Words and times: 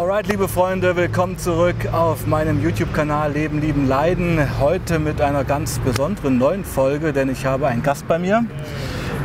Alright, 0.00 0.28
liebe 0.28 0.48
Freunde, 0.48 0.96
willkommen 0.96 1.36
zurück 1.36 1.92
auf 1.92 2.26
meinem 2.26 2.62
YouTube-Kanal 2.62 3.32
Leben, 3.32 3.60
Lieben, 3.60 3.86
Leiden. 3.86 4.58
Heute 4.58 4.98
mit 4.98 5.20
einer 5.20 5.44
ganz 5.44 5.78
besonderen 5.78 6.38
neuen 6.38 6.64
Folge, 6.64 7.12
denn 7.12 7.28
ich 7.28 7.44
habe 7.44 7.66
einen 7.66 7.82
Gast 7.82 8.08
bei 8.08 8.18
mir. 8.18 8.46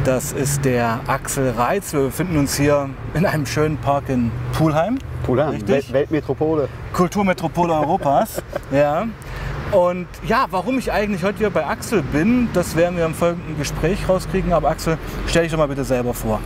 Das 0.04 0.34
ist 0.34 0.66
der 0.66 1.00
Axel 1.08 1.52
Reitz. 1.52 1.94
Wir 1.94 2.02
befinden 2.02 2.38
uns 2.38 2.58
hier 2.58 2.90
in 3.14 3.26
einem 3.26 3.46
schönen 3.46 3.78
Park 3.78 4.10
in 4.10 4.34
Pulheim. 4.52 4.98
Pulheim, 5.24 5.52
Richtig? 5.52 5.70
Welt 5.70 5.94
Weltmetropole. 5.94 6.68
Kulturmetropole 6.92 7.74
Europas. 7.74 8.44
ja. 8.72 9.08
Und 9.72 10.08
ja, 10.28 10.48
warum 10.52 10.78
ich 10.78 10.92
eigentlich 10.92 11.24
heute 11.24 11.38
hier 11.38 11.52
bei 11.52 11.66
Axel 11.66 12.02
bin, 12.02 12.50
das 12.54 12.76
werden 12.76 12.98
wir 12.98 13.06
im 13.06 13.14
folgenden 13.14 13.58
Gespräch 13.58 14.10
rauskriegen. 14.10 14.52
Aber 14.52 14.72
Axel, 14.72 14.98
stell 15.26 15.44
dich 15.44 15.54
doch 15.54 15.58
mal 15.58 15.70
bitte 15.70 15.86
selber 15.86 16.14
vor. 16.14 16.42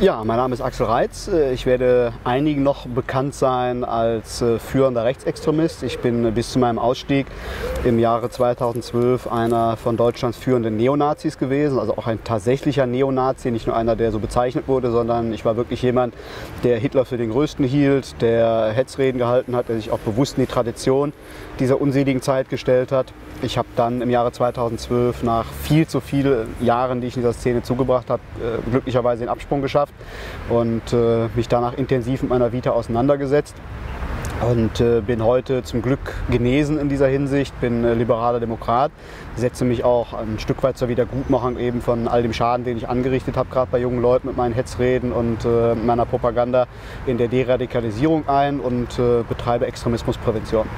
Ja, 0.00 0.22
mein 0.22 0.36
Name 0.36 0.54
ist 0.54 0.60
Axel 0.60 0.86
Reitz. 0.86 1.26
Äh, 1.26 1.52
Ich 1.52 1.66
werde 1.66 2.12
einigen 2.22 2.62
noch 2.62 2.86
bekannt 2.86 3.34
sein 3.34 3.82
als 3.82 4.40
äh, 4.40 4.60
führender 4.60 5.04
Rechtsextremist. 5.04 5.82
Ich 5.82 5.98
bin 5.98 6.32
bis 6.34 6.52
zu 6.52 6.60
meinem 6.60 6.78
Ausstieg 6.78 7.26
im 7.84 7.98
Jahre 7.98 8.30
2012 8.30 9.26
einer 9.26 9.76
von 9.76 9.96
Deutschlands 9.96 10.38
führenden 10.38 10.76
Neonazis 10.76 11.36
gewesen, 11.36 11.80
also 11.80 11.96
auch 11.98 12.06
ein 12.06 12.22
tatsächlicher 12.22 12.86
Neonazi, 12.86 13.50
nicht 13.50 13.66
nur 13.66 13.74
einer, 13.74 13.96
der 13.96 14.12
so 14.12 14.20
bezeichnet 14.20 14.68
wurde, 14.68 14.92
sondern 14.92 15.32
ich 15.32 15.44
war 15.44 15.56
wirklich 15.56 15.82
jemand, 15.82 16.14
der 16.62 16.78
Hitler 16.78 17.04
für 17.04 17.16
den 17.16 17.30
Größten 17.30 17.64
hielt, 17.64 18.22
der 18.22 18.70
Hetzreden 18.70 19.18
gehalten 19.18 19.56
hat, 19.56 19.68
der 19.68 19.76
sich 19.76 19.90
auch 19.90 19.98
bewusst 19.98 20.38
in 20.38 20.44
die 20.44 20.50
Tradition 20.52 21.12
dieser 21.60 21.80
unseligen 21.80 22.22
Zeit 22.22 22.48
gestellt 22.48 22.92
hat. 22.92 23.12
Ich 23.42 23.58
habe 23.58 23.68
dann 23.76 24.02
im 24.02 24.10
Jahre 24.10 24.32
2012 24.32 25.22
nach 25.22 25.46
viel 25.46 25.86
zu 25.86 26.00
vielen 26.00 26.48
Jahren, 26.60 27.00
die 27.00 27.06
ich 27.06 27.16
in 27.16 27.22
dieser 27.22 27.32
Szene 27.32 27.62
zugebracht 27.62 28.10
habe, 28.10 28.22
äh, 28.40 28.70
glücklicherweise 28.70 29.20
den 29.20 29.28
Absprung 29.28 29.62
geschafft 29.62 29.94
und 30.48 30.92
äh, 30.92 31.28
mich 31.36 31.48
danach 31.48 31.74
intensiv 31.74 32.22
mit 32.22 32.30
meiner 32.30 32.52
Vita 32.52 32.70
auseinandergesetzt. 32.70 33.54
Und 34.48 34.80
äh, 34.80 35.00
bin 35.00 35.24
heute 35.24 35.64
zum 35.64 35.82
Glück 35.82 36.14
genesen 36.30 36.78
in 36.78 36.88
dieser 36.88 37.08
Hinsicht, 37.08 37.60
bin 37.60 37.82
liberaler 37.98 38.38
Demokrat, 38.38 38.92
setze 39.34 39.64
mich 39.64 39.82
auch 39.82 40.14
ein 40.14 40.38
Stück 40.38 40.62
weit 40.62 40.78
zur 40.78 40.88
Wiedergutmachung 40.88 41.58
eben 41.58 41.82
von 41.82 42.06
all 42.06 42.22
dem 42.22 42.32
Schaden, 42.32 42.64
den 42.64 42.76
ich 42.76 42.88
angerichtet 42.88 43.36
habe, 43.36 43.48
gerade 43.50 43.68
bei 43.72 43.78
jungen 43.78 44.00
Leuten 44.00 44.28
mit 44.28 44.36
meinen 44.36 44.54
Hetzreden 44.54 45.10
und 45.12 45.38
meiner 45.84 46.06
Propaganda 46.06 46.66
in 47.06 47.18
der 47.18 47.26
Deradikalisierung 47.26 48.28
ein 48.28 48.60
und 48.60 49.00
betreibe 49.28 49.66
Extremismusprävention. 49.66 50.68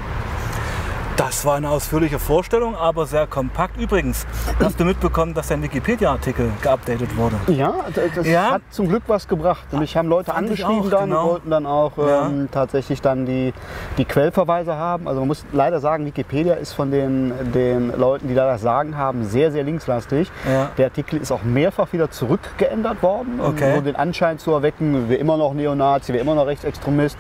Das 1.16 1.44
war 1.44 1.56
eine 1.56 1.69
ausführliche 1.69 2.19
Vorstellung, 2.19 2.75
aber 2.75 3.05
sehr 3.05 3.27
kompakt. 3.27 3.77
Übrigens, 3.77 4.27
hast 4.58 4.80
du 4.80 4.84
mitbekommen, 4.86 5.34
dass 5.34 5.48
dein 5.48 5.62
Wikipedia-Artikel 5.62 6.50
geupdatet 6.62 7.14
wurde? 7.17 7.36
Ja, 7.48 7.75
das 8.14 8.27
Ja? 8.27 8.52
hat 8.52 8.62
zum 8.70 8.89
Glück 8.89 9.02
was 9.06 9.28
gebracht. 9.28 9.64
Und 9.70 9.80
mich 9.80 9.97
haben 9.98 10.08
Leute 10.08 10.33
Fand 10.33 10.50
ich 10.50 10.64
angeschrieben 10.64 10.86
auch, 10.86 10.98
dann 10.98 11.08
genau. 11.11 11.22
und 11.25 11.30
wollten 11.30 11.50
dann 11.50 11.67
auch 11.67 11.98
Ja. 11.98 12.27
ähm, 12.27 12.48
tatsächlich 12.50 13.02
dann 13.02 13.27
die, 13.27 13.52
die 13.98 14.06
Quellverweise 14.06 14.77
haben. 14.77 15.06
Also 15.08 15.20
man 15.20 15.28
muss 15.28 15.44
leider 15.52 15.78
sagen, 15.80 16.06
Wikipedia 16.06 16.55
ist 16.55 16.72
von 16.72 16.91
den, 16.91 17.33
den 17.52 17.92
Leuten, 17.98 18.28
die 18.28 18.34
da 18.34 18.47
das 18.47 18.62
Sagen 18.62 18.97
haben, 18.97 19.24
sehr, 19.27 19.52
sehr 19.52 19.62
linkslastig. 19.64 20.30
Ja. 20.50 20.70
Der 20.78 20.86
Artikel 20.86 21.20
ist 21.20 21.33
auch 21.33 21.42
mehrfach 21.42 21.92
wieder 21.92 22.11
zurückgeändert 22.11 23.02
worden, 23.02 23.41
um 23.41 23.50
Okay. 23.50 23.74
so 23.74 23.80
den 23.83 23.97
Anschein 23.97 24.39
zu 24.39 24.52
erwecken, 24.52 25.11
wir 25.11 25.19
immer 25.19 25.36
noch 25.36 25.52
Neonazi, 25.52 26.14
wir 26.14 26.20
immer 26.20 26.34
noch 26.34 26.47
Rechtsextremist. 26.47 27.19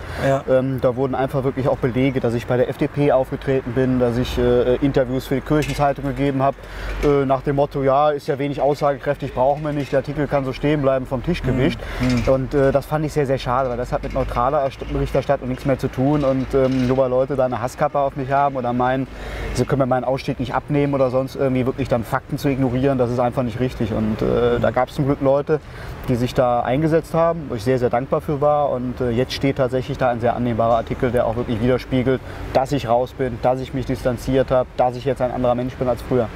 Ähm, 0.48 0.78
da 0.80 0.96
wurden 0.96 1.14
einfach 1.14 1.44
wirklich 1.44 1.68
auch 1.68 1.76
Belege, 1.76 2.20
dass 2.20 2.32
ich 2.32 2.46
bei 2.46 2.56
der 2.56 2.68
FDP 2.70 3.12
aufgetreten 3.12 3.72
bin, 3.72 3.89
dass 3.98 4.16
ich 4.16 4.38
äh, 4.38 4.76
Interviews 4.76 5.26
für 5.26 5.36
die 5.36 5.40
Kirchenzeitung 5.40 6.04
gegeben 6.04 6.42
habe, 6.42 6.56
äh, 7.04 7.24
nach 7.24 7.42
dem 7.42 7.56
Motto, 7.56 7.82
ja, 7.82 8.10
ist 8.10 8.28
ja 8.28 8.38
wenig 8.38 8.60
aussagekräftig, 8.60 9.34
brauchen 9.34 9.64
wir 9.64 9.72
nicht, 9.72 9.92
der 9.92 10.00
Artikel 10.00 10.26
kann 10.26 10.44
so 10.44 10.52
stehen 10.52 10.82
bleiben, 10.82 11.06
vom 11.06 11.22
Tisch 11.24 11.42
gewischt. 11.42 11.78
Und 12.26 12.54
äh, 12.54 12.72
das 12.72 12.86
fand 12.86 13.04
ich 13.04 13.12
sehr, 13.12 13.26
sehr 13.26 13.38
schade, 13.38 13.70
weil 13.70 13.76
das 13.76 13.92
hat 13.92 14.02
mit 14.02 14.14
neutraler 14.14 14.62
Erst- 14.62 14.90
Berichterstattung 14.92 15.48
nichts 15.48 15.64
mehr 15.64 15.78
zu 15.78 15.88
tun. 15.88 16.24
Und 16.24 16.46
ähm, 16.54 16.86
nur 16.86 16.98
weil 16.98 17.10
Leute 17.10 17.36
da 17.36 17.46
eine 17.46 17.60
Hasskappe 17.60 17.98
auf 17.98 18.16
mich 18.16 18.30
haben 18.30 18.56
oder 18.56 18.72
meinen, 18.72 19.06
sie 19.54 19.64
können 19.64 19.80
mir 19.80 19.86
meinen 19.86 20.04
Ausstieg 20.04 20.38
nicht 20.38 20.54
abnehmen 20.54 20.94
oder 20.94 21.10
sonst 21.10 21.36
irgendwie 21.36 21.66
wirklich 21.66 21.88
dann 21.88 22.04
Fakten 22.04 22.38
zu 22.38 22.48
ignorieren, 22.48 22.98
das 22.98 23.10
ist 23.10 23.18
einfach 23.18 23.42
nicht 23.42 23.60
richtig. 23.60 23.92
Und 23.92 24.20
äh, 24.22 24.60
da 24.60 24.70
gab 24.70 24.88
es 24.88 24.94
zum 24.94 25.06
Glück 25.06 25.20
Leute, 25.20 25.60
die 26.08 26.16
sich 26.16 26.34
da 26.34 26.60
eingesetzt 26.60 27.14
haben, 27.14 27.46
wo 27.48 27.54
ich 27.54 27.64
sehr, 27.64 27.78
sehr 27.78 27.90
dankbar 27.90 28.20
für 28.20 28.40
war. 28.40 28.70
Und 28.70 29.00
äh, 29.00 29.10
jetzt 29.10 29.32
steht 29.32 29.56
tatsächlich 29.56 29.98
da 29.98 30.10
ein 30.10 30.20
sehr 30.20 30.34
annehmbarer 30.36 30.76
Artikel, 30.76 31.10
der 31.10 31.26
auch 31.26 31.36
wirklich 31.36 31.60
widerspiegelt, 31.60 32.20
dass 32.52 32.72
ich 32.72 32.88
raus 32.88 33.12
bin, 33.12 33.38
dass 33.42 33.60
ich 33.60 33.74
mich 33.74 33.86
distanziert 33.86 34.50
habe, 34.50 34.68
dass 34.76 34.96
ich 34.96 35.04
jetzt 35.04 35.20
ein 35.22 35.30
anderer 35.30 35.54
Mensch 35.54 35.74
bin 35.74 35.88
als 35.88 36.02
früher. 36.02 36.28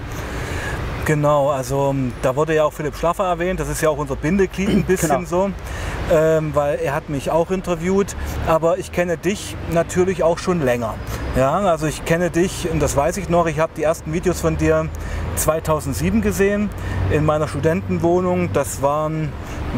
Genau, 1.05 1.51
also 1.51 1.91
ähm, 1.91 2.13
da 2.23 2.35
wurde 2.35 2.55
ja 2.55 2.65
auch 2.65 2.73
Philipp 2.73 2.97
Schlaffer 2.97 3.25
erwähnt, 3.25 3.61
das 3.61 3.69
ist 3.69 3.83
ja 3.83 3.91
auch 3.91 3.99
unser 3.99 4.17
Bindeglied 4.17 4.71
ein 4.71 4.85
bisschen 4.87 5.11
Genau. 5.11 5.27
so, 5.27 5.51
ähm, 6.11 6.55
weil 6.55 6.79
er 6.79 6.95
hat 6.95 7.11
mich 7.11 7.31
auch 7.31 7.51
interviewt, 7.51 8.17
aber 8.47 8.79
ich 8.79 8.91
kenne 8.91 9.19
dich 9.19 9.55
natürlich 9.71 10.23
auch 10.23 10.39
schon 10.39 10.63
länger. 10.63 10.95
Ja, 11.37 11.59
also 11.59 11.87
ich 11.87 12.07
kenne 12.07 12.31
dich 12.31 12.71
und 12.71 12.81
das 12.81 12.97
weiß 12.97 13.19
ich 13.19 13.29
noch, 13.29 13.47
ich 13.47 13.59
habe 13.59 13.73
die 13.77 13.83
ersten 13.83 14.15
Videos 14.15 14.41
von 14.41 14.57
dir 14.57 14.89
2007 15.37 16.23
gesehen 16.23 16.71
in 17.11 17.27
meiner 17.27 17.49
Studentenwohnung. 17.49 18.53
Das 18.55 18.81
waren 18.81 19.31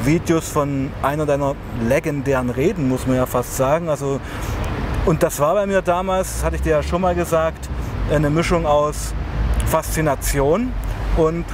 Videos 0.05 0.49
von 0.49 0.93
einer 1.03 1.27
deiner 1.27 1.57
legendären 1.89 2.51
Reden, 2.51 2.89
muss 2.89 3.07
man 3.07 3.17
ja 3.17 3.27
fast 3.27 3.57
sagen. 3.57 3.89
Also, 3.89 4.21
und 5.07 5.25
das 5.25 5.41
war 5.41 5.55
bei 5.55 5.67
mir 5.67 5.83
damals, 5.83 6.35
das 6.35 6.45
hatte 6.45 6.57
ich 6.57 6.63
dir 6.63 6.71
ja 6.71 6.83
schon 6.85 7.01
mal 7.01 7.17
gesagt, 7.17 7.69
eine 8.13 8.31
Mischung 8.31 8.65
aus 8.67 9.13
Faszination 9.67 10.73
und 11.17 11.45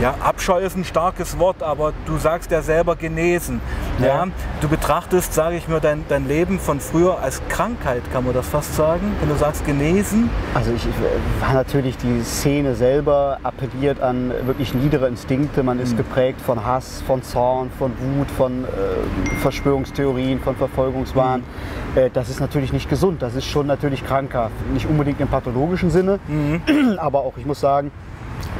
ja, 0.00 0.14
Abscheu 0.20 0.60
ist 0.60 0.78
ein 0.78 0.84
starkes 0.84 1.38
Wort, 1.38 1.62
aber 1.62 1.92
du 2.06 2.16
sagst 2.16 2.50
ja 2.50 2.62
selber 2.62 2.96
genesen. 2.96 3.60
Ja. 3.98 4.06
Ja. 4.06 4.26
Du 4.62 4.68
betrachtest, 4.68 5.34
sage 5.34 5.56
ich 5.56 5.68
mir, 5.68 5.78
dein, 5.78 6.06
dein 6.08 6.26
Leben 6.26 6.58
von 6.58 6.80
früher 6.80 7.18
als 7.20 7.42
Krankheit, 7.50 8.02
kann 8.10 8.24
man 8.24 8.32
das 8.32 8.48
fast 8.48 8.74
sagen, 8.76 9.14
wenn 9.20 9.28
du 9.28 9.34
sagst 9.34 9.66
genesen. 9.66 10.30
Also 10.54 10.72
ich, 10.72 10.86
ich 10.86 10.94
war 11.42 11.52
natürlich 11.52 11.98
die 11.98 12.22
Szene 12.22 12.74
selber 12.74 13.40
appelliert 13.42 14.00
an 14.00 14.32
wirklich 14.46 14.72
niedere 14.72 15.06
Instinkte. 15.06 15.62
Man 15.62 15.78
ist 15.78 15.98
geprägt 15.98 16.40
von 16.40 16.64
Hass, 16.64 17.02
von 17.06 17.22
Zorn, 17.22 17.70
von 17.78 17.92
Wut, 17.98 18.30
von 18.30 18.64
äh, 18.64 18.68
Verschwörungstheorien, 19.42 20.40
von 20.40 20.56
Verfolgungswahn. 20.56 21.42
Äh, 21.94 22.08
das 22.10 22.30
ist 22.30 22.40
natürlich 22.40 22.72
nicht 22.72 22.88
gesund. 22.88 23.20
Das 23.20 23.34
ist 23.34 23.44
schon 23.44 23.66
natürlich 23.66 24.02
krankhaft. 24.02 24.54
Nicht 24.72 24.88
unbedingt 24.88 25.20
im 25.20 25.28
pathologischen 25.28 25.90
Sinne, 25.90 26.20
aber 26.96 27.20
auch, 27.20 27.34
ich 27.36 27.44
muss 27.44 27.60
sagen, 27.60 27.90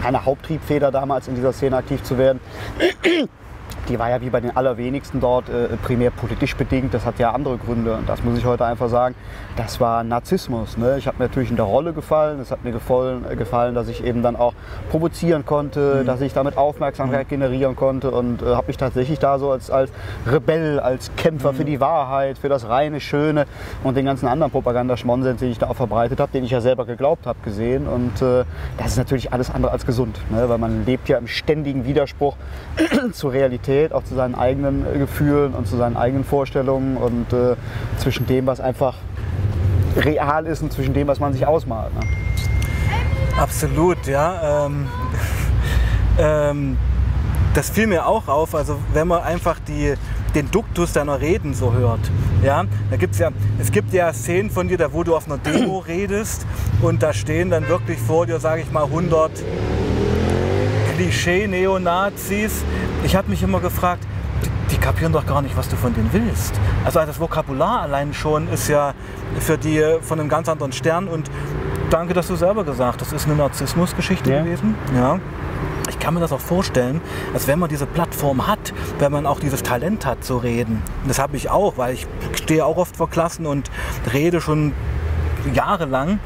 eine 0.04 0.24
Haupttriebfeder 0.24 0.90
damals 0.90 1.28
in 1.28 1.34
dieser 1.34 1.52
Szene 1.52 1.76
aktiv 1.76 2.02
zu 2.02 2.18
werden. 2.18 2.40
Die 3.88 3.98
war 3.98 4.10
ja 4.10 4.20
wie 4.20 4.30
bei 4.30 4.40
den 4.40 4.56
allerwenigsten 4.56 5.20
dort 5.20 5.48
äh, 5.48 5.76
primär 5.82 6.10
politisch 6.10 6.56
bedingt. 6.56 6.94
Das 6.94 7.04
hat 7.04 7.18
ja 7.18 7.32
andere 7.32 7.58
Gründe. 7.58 7.94
Und 7.94 8.08
das 8.08 8.22
muss 8.22 8.38
ich 8.38 8.44
heute 8.44 8.64
einfach 8.64 8.88
sagen. 8.88 9.14
Das 9.56 9.80
war 9.80 10.04
Narzissmus. 10.04 10.76
Ne? 10.76 10.96
Ich 10.98 11.06
habe 11.06 11.18
mir 11.18 11.24
natürlich 11.24 11.50
in 11.50 11.56
der 11.56 11.64
Rolle 11.64 11.92
gefallen. 11.92 12.40
Es 12.40 12.50
hat 12.50 12.64
mir 12.64 12.72
gefallen, 12.72 13.24
äh, 13.30 13.36
gefallen, 13.36 13.74
dass 13.74 13.88
ich 13.88 14.04
eben 14.04 14.22
dann 14.22 14.36
auch 14.36 14.54
provozieren 14.90 15.44
konnte, 15.44 16.04
dass 16.04 16.20
ich 16.20 16.32
damit 16.32 16.56
Aufmerksamkeit 16.56 17.28
generieren 17.28 17.76
konnte 17.76 18.10
und 18.10 18.42
äh, 18.42 18.46
habe 18.46 18.66
mich 18.68 18.76
tatsächlich 18.76 19.18
da 19.18 19.38
so 19.38 19.50
als, 19.50 19.70
als 19.70 19.90
Rebell, 20.26 20.80
als 20.80 21.10
Kämpfer 21.16 21.52
für 21.52 21.64
die 21.64 21.80
Wahrheit, 21.80 22.38
für 22.38 22.48
das 22.48 22.68
reine, 22.68 23.00
Schöne 23.00 23.46
und 23.84 23.96
den 23.96 24.04
ganzen 24.04 24.26
anderen 24.28 24.50
Propagandaschmonsens, 24.52 25.40
den 25.40 25.50
ich 25.50 25.58
da 25.58 25.68
auch 25.68 25.76
verbreitet 25.76 26.20
habe, 26.20 26.32
den 26.32 26.44
ich 26.44 26.50
ja 26.50 26.60
selber 26.60 26.84
geglaubt 26.84 27.26
habe, 27.26 27.38
gesehen. 27.44 27.86
Und 27.86 28.22
äh, 28.22 28.44
das 28.78 28.92
ist 28.92 28.98
natürlich 28.98 29.32
alles 29.32 29.50
andere 29.50 29.72
als 29.72 29.86
gesund, 29.86 30.18
ne? 30.30 30.48
weil 30.48 30.58
man 30.58 30.84
lebt 30.84 31.08
ja 31.08 31.18
im 31.18 31.26
ständigen 31.26 31.84
Widerspruch 31.84 32.36
zur 33.12 33.32
Realität, 33.32 33.59
auch 33.92 34.04
zu 34.04 34.14
seinen 34.14 34.34
eigenen 34.34 34.84
äh, 34.86 34.98
Gefühlen 34.98 35.54
und 35.54 35.66
zu 35.66 35.76
seinen 35.76 35.96
eigenen 35.96 36.24
Vorstellungen 36.24 36.96
und 36.96 37.32
äh, 37.32 37.56
zwischen 37.98 38.26
dem, 38.26 38.46
was 38.46 38.60
einfach 38.60 38.96
real 39.96 40.46
ist 40.46 40.62
und 40.62 40.72
zwischen 40.72 40.94
dem, 40.94 41.08
was 41.08 41.20
man 41.20 41.32
sich 41.32 41.46
ausmalt. 41.46 41.94
Ne? 41.94 42.00
Absolut, 43.38 44.06
ja. 44.06 44.66
Ähm, 44.66 44.88
ähm, 46.18 46.76
das 47.54 47.70
fiel 47.70 47.86
mir 47.86 48.06
auch 48.06 48.28
auf, 48.28 48.54
also 48.54 48.78
wenn 48.92 49.08
man 49.08 49.22
einfach 49.22 49.58
die, 49.66 49.94
den 50.34 50.50
Duktus 50.50 50.92
deiner 50.92 51.20
Reden 51.20 51.54
so 51.54 51.72
hört. 51.72 52.00
Ja, 52.42 52.64
da 52.90 52.96
gibt's 52.96 53.18
ja, 53.18 53.30
es 53.58 53.72
gibt 53.72 53.92
ja 53.92 54.12
Szenen 54.12 54.50
von 54.50 54.68
dir, 54.68 54.78
da 54.78 54.92
wo 54.92 55.02
du 55.02 55.16
auf 55.16 55.26
einer 55.26 55.38
Demo 55.38 55.78
redest 55.88 56.46
und 56.80 57.02
da 57.02 57.12
stehen 57.12 57.50
dann 57.50 57.68
wirklich 57.68 57.98
vor 57.98 58.26
dir, 58.26 58.38
sage 58.40 58.62
ich 58.62 58.70
mal, 58.70 58.84
100 58.84 59.30
Klischee-Neonazis. 60.96 62.62
Ich 63.04 63.16
habe 63.16 63.30
mich 63.30 63.42
immer 63.42 63.60
gefragt, 63.60 64.04
die, 64.44 64.74
die 64.74 64.78
kapieren 64.80 65.12
doch 65.12 65.26
gar 65.26 65.42
nicht, 65.42 65.56
was 65.56 65.68
du 65.68 65.76
von 65.76 65.94
denen 65.94 66.10
willst. 66.12 66.54
Also 66.84 67.00
das 67.00 67.18
Vokabular 67.18 67.80
allein 67.82 68.12
schon 68.14 68.48
ist 68.48 68.68
ja 68.68 68.94
für 69.38 69.58
die 69.58 69.82
von 70.02 70.20
einem 70.20 70.28
ganz 70.28 70.48
anderen 70.48 70.72
Stern 70.72 71.08
und 71.08 71.30
danke, 71.90 72.14
dass 72.14 72.28
du 72.28 72.36
selber 72.36 72.64
gesagt 72.64 73.00
hast, 73.00 73.12
das 73.12 73.22
ist 73.22 73.26
eine 73.26 73.36
Narzissmusgeschichte 73.36 74.30
Ja. 74.30 74.42
gewesen. 74.42 74.74
Ja. 74.94 75.18
Ich 75.88 75.98
kann 75.98 76.14
mir 76.14 76.20
das 76.20 76.32
auch 76.32 76.40
vorstellen, 76.40 77.00
dass 77.32 77.48
wenn 77.48 77.58
man 77.58 77.68
diese 77.68 77.84
Plattform 77.86 78.46
hat, 78.46 78.72
wenn 79.00 79.10
man 79.10 79.26
auch 79.26 79.40
dieses 79.40 79.62
Talent 79.62 80.06
hat 80.06 80.22
zu 80.24 80.36
reden, 80.36 80.82
das 81.06 81.18
habe 81.18 81.36
ich 81.36 81.50
auch, 81.50 81.78
weil 81.78 81.94
ich 81.94 82.06
stehe 82.34 82.64
auch 82.64 82.76
oft 82.76 82.96
vor 82.96 83.10
Klassen 83.10 83.44
und 83.44 83.70
rede 84.12 84.40
schon 84.40 84.72
jahrelang, 85.52 86.20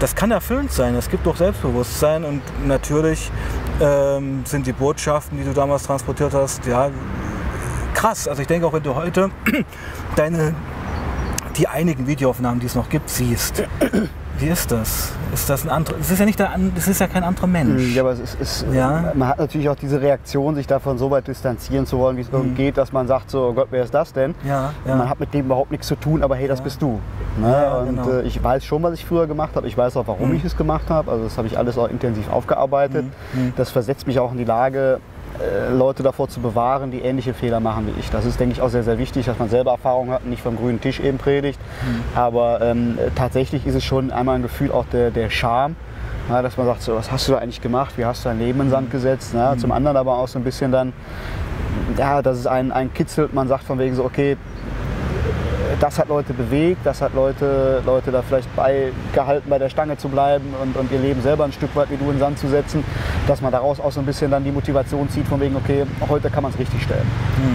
das 0.00 0.14
kann 0.14 0.30
erfüllend 0.30 0.72
sein. 0.72 0.94
Es 0.94 1.10
gibt 1.10 1.26
auch 1.28 1.36
Selbstbewusstsein 1.36 2.24
und 2.24 2.40
natürlich 2.66 3.30
ähm, 3.82 4.44
sind 4.46 4.66
die 4.66 4.72
Botschaften, 4.72 5.36
die 5.36 5.44
du 5.44 5.52
damals 5.52 5.82
transportiert 5.82 6.32
hast, 6.32 6.64
ja, 6.66 6.90
krass. 7.94 8.28
Also 8.28 8.42
ich 8.42 8.48
denke 8.48 8.66
auch, 8.66 8.72
wenn 8.72 8.82
du 8.82 8.94
heute 8.94 9.30
deine 10.16 10.54
die 11.56 11.68
einigen 11.68 12.06
Videoaufnahmen, 12.06 12.60
die 12.60 12.66
es 12.66 12.74
noch 12.74 12.88
gibt, 12.88 13.10
siehst. 13.10 13.64
Wie 14.42 14.48
ist 14.48 14.72
das? 14.72 15.12
Ist 15.32 15.48
das 15.48 15.64
ein 15.64 15.70
anderer? 15.70 15.94
Es 16.00 16.10
ist 16.10 16.18
ja 16.18 16.26
nicht 16.26 16.40
der, 16.40 16.50
es 16.76 16.88
ist 16.88 17.00
ja 17.00 17.06
kein 17.06 17.22
anderer 17.22 17.46
Mensch. 17.46 17.94
Ja, 17.94 18.02
aber 18.02 18.10
es 18.10 18.18
ist, 18.18 18.40
ist 18.40 18.66
ja? 18.72 19.12
man 19.14 19.28
hat 19.28 19.38
natürlich 19.38 19.68
auch 19.68 19.76
diese 19.76 20.02
Reaktion, 20.02 20.56
sich 20.56 20.66
davon 20.66 20.98
so 20.98 21.12
weit 21.12 21.28
distanzieren 21.28 21.86
zu 21.86 21.96
wollen, 21.98 22.16
wie 22.16 22.22
es 22.22 22.32
mhm. 22.32 22.38
irgend 22.38 22.56
geht, 22.56 22.76
dass 22.76 22.92
man 22.92 23.06
sagt 23.06 23.30
so, 23.30 23.46
oh 23.46 23.52
Gott, 23.52 23.68
wer 23.70 23.84
ist 23.84 23.94
das 23.94 24.12
denn? 24.12 24.34
Ja, 24.44 24.72
ja. 24.84 24.96
Man 24.96 25.08
hat 25.08 25.20
mit 25.20 25.32
dem 25.32 25.46
überhaupt 25.46 25.70
nichts 25.70 25.86
zu 25.86 25.94
tun, 25.94 26.24
aber 26.24 26.34
hey, 26.34 26.48
das 26.48 26.60
bist 26.60 26.82
du. 26.82 26.98
Ne? 27.40 27.84
Und 27.86 27.88
genau. 27.90 28.10
äh, 28.10 28.22
ich 28.22 28.42
weiß 28.42 28.64
schon, 28.64 28.82
was 28.82 28.94
ich 28.94 29.04
früher 29.04 29.28
gemacht 29.28 29.54
habe. 29.54 29.68
Ich 29.68 29.78
weiß 29.78 29.96
auch, 29.96 30.08
warum 30.08 30.30
mhm. 30.30 30.34
ich 30.34 30.44
es 30.44 30.56
gemacht 30.56 30.90
habe. 30.90 31.12
Also 31.12 31.22
das 31.22 31.38
habe 31.38 31.46
ich 31.46 31.56
alles 31.56 31.78
auch 31.78 31.88
intensiv 31.88 32.28
aufgearbeitet. 32.28 33.04
Mhm. 33.34 33.44
mhm. 33.44 33.52
Das 33.56 33.70
versetzt 33.70 34.08
mich 34.08 34.18
auch 34.18 34.32
in 34.32 34.38
die 34.38 34.44
Lage, 34.44 34.98
Leute 35.72 36.02
davor 36.02 36.28
zu 36.28 36.40
bewahren, 36.40 36.90
die 36.90 37.00
ähnliche 37.00 37.34
Fehler 37.34 37.60
machen 37.60 37.86
wie 37.86 37.98
ich. 37.98 38.10
Das 38.10 38.24
ist, 38.24 38.38
denke 38.38 38.54
ich, 38.54 38.60
auch 38.60 38.68
sehr, 38.68 38.82
sehr 38.82 38.98
wichtig, 38.98 39.26
dass 39.26 39.38
man 39.38 39.48
selber 39.48 39.72
Erfahrung 39.72 40.10
hat 40.10 40.24
und 40.24 40.30
nicht 40.30 40.42
vom 40.42 40.56
grünen 40.56 40.80
Tisch 40.80 41.00
eben 41.00 41.18
predigt. 41.18 41.58
Mhm. 41.60 42.18
Aber 42.18 42.60
ähm, 42.60 42.98
tatsächlich 43.14 43.66
ist 43.66 43.74
es 43.74 43.84
schon 43.84 44.10
einmal 44.10 44.36
ein 44.36 44.42
Gefühl 44.42 44.70
auch 44.70 44.84
der, 44.92 45.10
der 45.10 45.30
Scham, 45.30 45.76
ja, 46.28 46.42
dass 46.42 46.56
man 46.56 46.66
sagt, 46.66 46.82
so, 46.82 46.94
was 46.94 47.10
hast 47.10 47.28
du 47.28 47.32
da 47.32 47.38
eigentlich 47.38 47.60
gemacht, 47.60 47.94
wie 47.96 48.04
hast 48.04 48.24
du 48.24 48.28
dein 48.28 48.38
Leben 48.38 48.60
in 48.60 48.66
den 48.66 48.70
Sand 48.70 48.90
gesetzt. 48.90 49.34
Ja, 49.34 49.54
mhm. 49.54 49.58
Zum 49.58 49.72
anderen 49.72 49.96
aber 49.96 50.18
auch 50.18 50.28
so 50.28 50.38
ein 50.38 50.44
bisschen 50.44 50.70
dann, 50.70 50.92
ja, 51.96 52.22
dass 52.22 52.38
es 52.38 52.46
einen, 52.46 52.70
einen 52.70 52.92
kitzelt, 52.92 53.34
man 53.34 53.48
sagt 53.48 53.64
von 53.64 53.78
wegen 53.78 53.94
so, 53.94 54.04
okay, 54.04 54.36
das 55.80 55.98
hat 55.98 56.08
Leute 56.08 56.32
bewegt, 56.32 56.80
das 56.84 57.00
hat 57.00 57.14
Leute, 57.14 57.82
Leute 57.84 58.10
da 58.10 58.22
vielleicht 58.22 58.48
beigehalten, 58.56 59.48
bei 59.50 59.58
der 59.58 59.68
Stange 59.68 59.96
zu 59.96 60.08
bleiben 60.08 60.54
und, 60.62 60.76
und 60.76 60.90
ihr 60.92 60.98
Leben 60.98 61.22
selber 61.22 61.44
ein 61.44 61.52
Stück 61.52 61.74
weit 61.76 61.90
wie 61.90 61.96
du 61.96 62.04
in 62.04 62.12
den 62.12 62.18
Sand 62.18 62.38
zu 62.38 62.48
setzen, 62.48 62.84
dass 63.26 63.40
man 63.40 63.52
daraus 63.52 63.80
auch 63.80 63.92
so 63.92 64.00
ein 64.00 64.06
bisschen 64.06 64.30
dann 64.30 64.44
die 64.44 64.52
Motivation 64.52 65.08
zieht, 65.08 65.26
von 65.26 65.40
wegen, 65.40 65.56
okay, 65.56 65.84
heute 66.08 66.30
kann 66.30 66.42
man 66.42 66.52
es 66.52 66.58
richtig 66.58 66.82
stellen. 66.82 67.06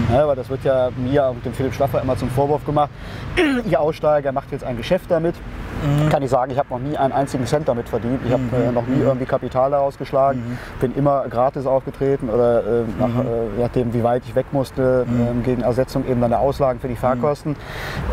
Mhm. 0.08 0.14
Ja, 0.14 0.26
weil 0.26 0.36
das 0.36 0.48
wird 0.48 0.64
ja 0.64 0.90
mir 0.96 1.26
und 1.26 1.44
dem 1.44 1.52
Philipp 1.52 1.74
Schlaffer 1.74 2.02
immer 2.02 2.16
zum 2.16 2.30
Vorwurf 2.30 2.64
gemacht, 2.64 2.90
ihr 3.70 3.80
Aussteiger 3.80 4.32
macht 4.32 4.52
jetzt 4.52 4.64
ein 4.64 4.76
Geschäft 4.76 5.10
damit. 5.10 5.34
Mhm. 5.82 6.08
Kann 6.08 6.22
ich 6.22 6.30
sagen, 6.30 6.50
ich 6.50 6.58
habe 6.58 6.68
noch 6.70 6.80
nie 6.80 6.96
einen 6.96 7.12
einzigen 7.12 7.46
Cent 7.46 7.68
damit 7.68 7.88
verdient. 7.88 8.20
Ich 8.26 8.32
habe 8.32 8.42
äh, 8.52 8.72
noch 8.72 8.86
nie 8.86 8.96
mhm. 8.96 9.06
irgendwie 9.06 9.26
Kapital 9.26 9.70
daraus 9.70 9.96
geschlagen. 9.96 10.40
Mhm. 10.40 10.80
Bin 10.80 10.94
immer 10.96 11.26
gratis 11.28 11.66
aufgetreten 11.66 12.28
oder 12.30 12.60
äh, 12.60 12.84
nach, 12.98 13.08
mhm. 13.08 13.20
äh, 13.20 13.60
nachdem, 13.60 13.94
wie 13.94 14.02
weit 14.02 14.22
ich 14.26 14.34
weg 14.34 14.46
musste, 14.52 15.06
äh, 15.06 15.44
gegen 15.44 15.62
Ersetzung 15.62 16.06
eben 16.06 16.20
dann 16.20 16.30
der 16.30 16.40
Auslagen 16.40 16.80
für 16.80 16.88
die 16.88 16.96
Fahrkosten. 16.96 17.54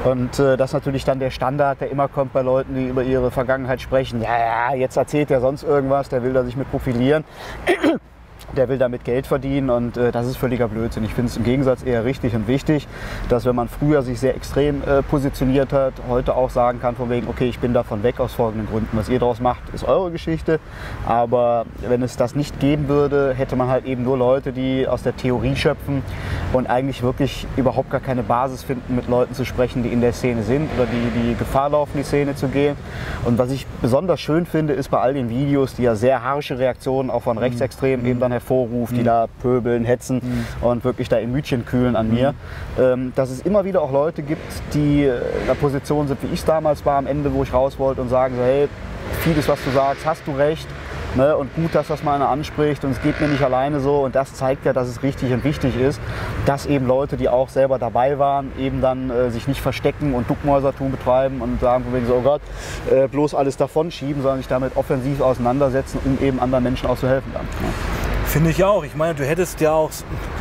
Und 0.03 0.39
äh, 0.39 0.57
das 0.57 0.69
ist 0.69 0.73
natürlich 0.73 1.03
dann 1.03 1.19
der 1.19 1.31
Standard, 1.31 1.81
der 1.81 1.89
immer 1.89 2.07
kommt 2.07 2.33
bei 2.33 2.41
Leuten, 2.41 2.75
die 2.75 2.87
über 2.87 3.03
ihre 3.03 3.31
Vergangenheit 3.31 3.81
sprechen. 3.81 4.21
Ja, 4.21 4.37
ja, 4.37 4.75
jetzt 4.75 4.97
erzählt 4.97 5.31
er 5.31 5.41
sonst 5.41 5.63
irgendwas, 5.63 6.09
der 6.09 6.23
will 6.23 6.33
da 6.33 6.43
sich 6.43 6.55
mit 6.55 6.69
profilieren 6.69 7.23
der 8.57 8.69
will 8.69 8.77
damit 8.77 9.03
Geld 9.03 9.27
verdienen 9.27 9.69
und 9.69 9.97
äh, 9.97 10.11
das 10.11 10.27
ist 10.27 10.37
völliger 10.37 10.67
Blödsinn. 10.67 11.03
Ich 11.03 11.13
finde 11.13 11.29
es 11.29 11.37
im 11.37 11.43
Gegensatz 11.43 11.83
eher 11.83 12.05
richtig 12.05 12.35
und 12.35 12.47
wichtig, 12.47 12.87
dass 13.29 13.45
wenn 13.45 13.55
man 13.55 13.67
früher 13.67 14.01
sich 14.01 14.19
sehr 14.19 14.35
extrem 14.35 14.81
äh, 14.83 15.01
positioniert 15.03 15.73
hat, 15.73 15.93
heute 16.09 16.35
auch 16.35 16.49
sagen 16.49 16.79
kann 16.81 16.95
von 16.95 17.09
wegen, 17.09 17.27
okay, 17.27 17.47
ich 17.47 17.59
bin 17.59 17.73
davon 17.73 18.03
weg 18.03 18.19
aus 18.19 18.33
folgenden 18.33 18.67
Gründen. 18.67 18.97
Was 18.97 19.09
ihr 19.09 19.19
daraus 19.19 19.39
macht, 19.39 19.61
ist 19.73 19.83
eure 19.83 20.11
Geschichte, 20.11 20.59
aber 21.05 21.65
wenn 21.87 22.01
es 22.01 22.17
das 22.17 22.35
nicht 22.35 22.59
geben 22.59 22.87
würde, 22.87 23.33
hätte 23.35 23.55
man 23.55 23.67
halt 23.67 23.85
eben 23.85 24.03
nur 24.03 24.17
Leute, 24.17 24.51
die 24.51 24.87
aus 24.87 25.03
der 25.03 25.15
Theorie 25.15 25.55
schöpfen 25.55 26.01
und 26.53 26.67
eigentlich 26.67 27.03
wirklich 27.03 27.47
überhaupt 27.57 27.89
gar 27.89 28.01
keine 28.01 28.23
Basis 28.23 28.63
finden, 28.63 28.95
mit 28.95 29.07
Leuten 29.07 29.33
zu 29.33 29.45
sprechen, 29.45 29.83
die 29.83 29.89
in 29.89 30.01
der 30.01 30.13
Szene 30.13 30.43
sind 30.43 30.69
oder 30.75 30.87
die, 30.87 31.19
die 31.19 31.35
Gefahr 31.35 31.69
laufen, 31.69 31.91
die 31.97 32.03
Szene 32.03 32.35
zu 32.35 32.47
gehen. 32.47 32.75
Und 33.25 33.37
was 33.37 33.51
ich 33.51 33.65
besonders 33.81 34.19
schön 34.19 34.45
finde, 34.45 34.73
ist 34.73 34.89
bei 34.89 34.99
all 34.99 35.13
den 35.13 35.29
Videos, 35.29 35.75
die 35.75 35.83
ja 35.83 35.95
sehr 35.95 36.23
harsche 36.23 36.57
Reaktionen 36.57 37.09
auch 37.09 37.23
von 37.23 37.37
mhm. 37.37 37.43
Rechtsextremen 37.43 38.03
mhm. 38.03 38.11
eben 38.11 38.19
dann 38.19 38.31
hervorruft, 38.45 38.93
mhm. 38.93 38.97
die 38.97 39.03
da 39.03 39.27
pöbeln, 39.41 39.85
hetzen 39.85 40.21
mhm. 40.21 40.67
und 40.67 40.83
wirklich 40.83 41.09
da 41.09 41.17
in 41.17 41.31
Mütchen 41.31 41.65
kühlen 41.65 41.95
an 41.95 42.13
mir. 42.13 42.33
Mhm. 42.77 42.83
Ähm, 42.83 43.13
dass 43.15 43.29
es 43.29 43.41
immer 43.41 43.65
wieder 43.65 43.81
auch 43.81 43.91
Leute 43.91 44.21
gibt, 44.21 44.41
die 44.73 45.03
in 45.03 45.47
der 45.47 45.55
Position 45.55 46.07
sind, 46.07 46.21
wie 46.23 46.27
ich 46.27 46.39
es 46.39 46.45
damals 46.45 46.85
war, 46.85 46.97
am 46.97 47.07
Ende, 47.07 47.33
wo 47.33 47.43
ich 47.43 47.53
raus 47.53 47.79
wollte 47.79 48.01
und 48.01 48.09
sagen 48.09 48.35
so, 48.35 48.43
hey, 48.43 48.67
vieles, 49.21 49.47
was 49.47 49.63
du 49.63 49.71
sagst, 49.71 50.05
hast 50.05 50.27
du 50.27 50.31
recht. 50.31 50.67
Ne, 51.15 51.37
und 51.37 51.55
gut, 51.55 51.73
dass 51.73 51.87
das 51.87 52.03
mal 52.03 52.15
einer 52.15 52.27
anspricht 52.27 52.83
und 52.83 52.91
es 52.91 53.01
geht 53.01 53.21
mir 53.21 53.29
nicht 53.29 53.41
alleine 53.41 53.79
so. 53.79 54.03
Und 54.03 54.15
das 54.15 54.33
zeigt 54.33 54.65
ja, 54.65 54.73
dass 54.73 54.89
es 54.89 55.01
richtig 55.01 55.31
und 55.31 55.45
wichtig 55.45 55.79
ist, 55.79 56.01
dass 56.45 56.65
eben 56.65 56.87
Leute, 56.87 57.15
die 57.15 57.29
auch 57.29 57.47
selber 57.47 57.79
dabei 57.79 58.19
waren, 58.19 58.51
eben 58.59 58.81
dann 58.81 59.09
äh, 59.09 59.31
sich 59.31 59.47
nicht 59.47 59.61
verstecken 59.61 60.13
und 60.13 60.29
Duckmäusertum 60.29 60.91
betreiben 60.91 61.39
und 61.39 61.61
sagen, 61.61 61.85
wegen 61.93 62.05
so, 62.05 62.15
oh 62.15 62.21
Gott, 62.21 62.41
äh, 62.91 63.07
bloß 63.07 63.33
alles 63.33 63.55
davon 63.55 63.91
schieben, 63.91 64.23
sondern 64.23 64.39
sich 64.39 64.49
damit 64.49 64.75
offensiv 64.75 65.21
auseinandersetzen, 65.21 65.99
um 66.03 66.17
eben 66.21 66.41
anderen 66.41 66.65
Menschen 66.65 66.89
auch 66.89 66.97
zu 66.97 67.07
helfen 67.07 67.31
dann. 67.33 67.45
Ne? 67.45 68.04
Finde 68.35 68.49
ich 68.49 68.65
auch. 68.65 68.83
Ich 68.83 68.95
meine, 68.95 69.15
du 69.15 69.23
hättest 69.23 69.61
ja 69.61 69.71
auch, 69.71 69.91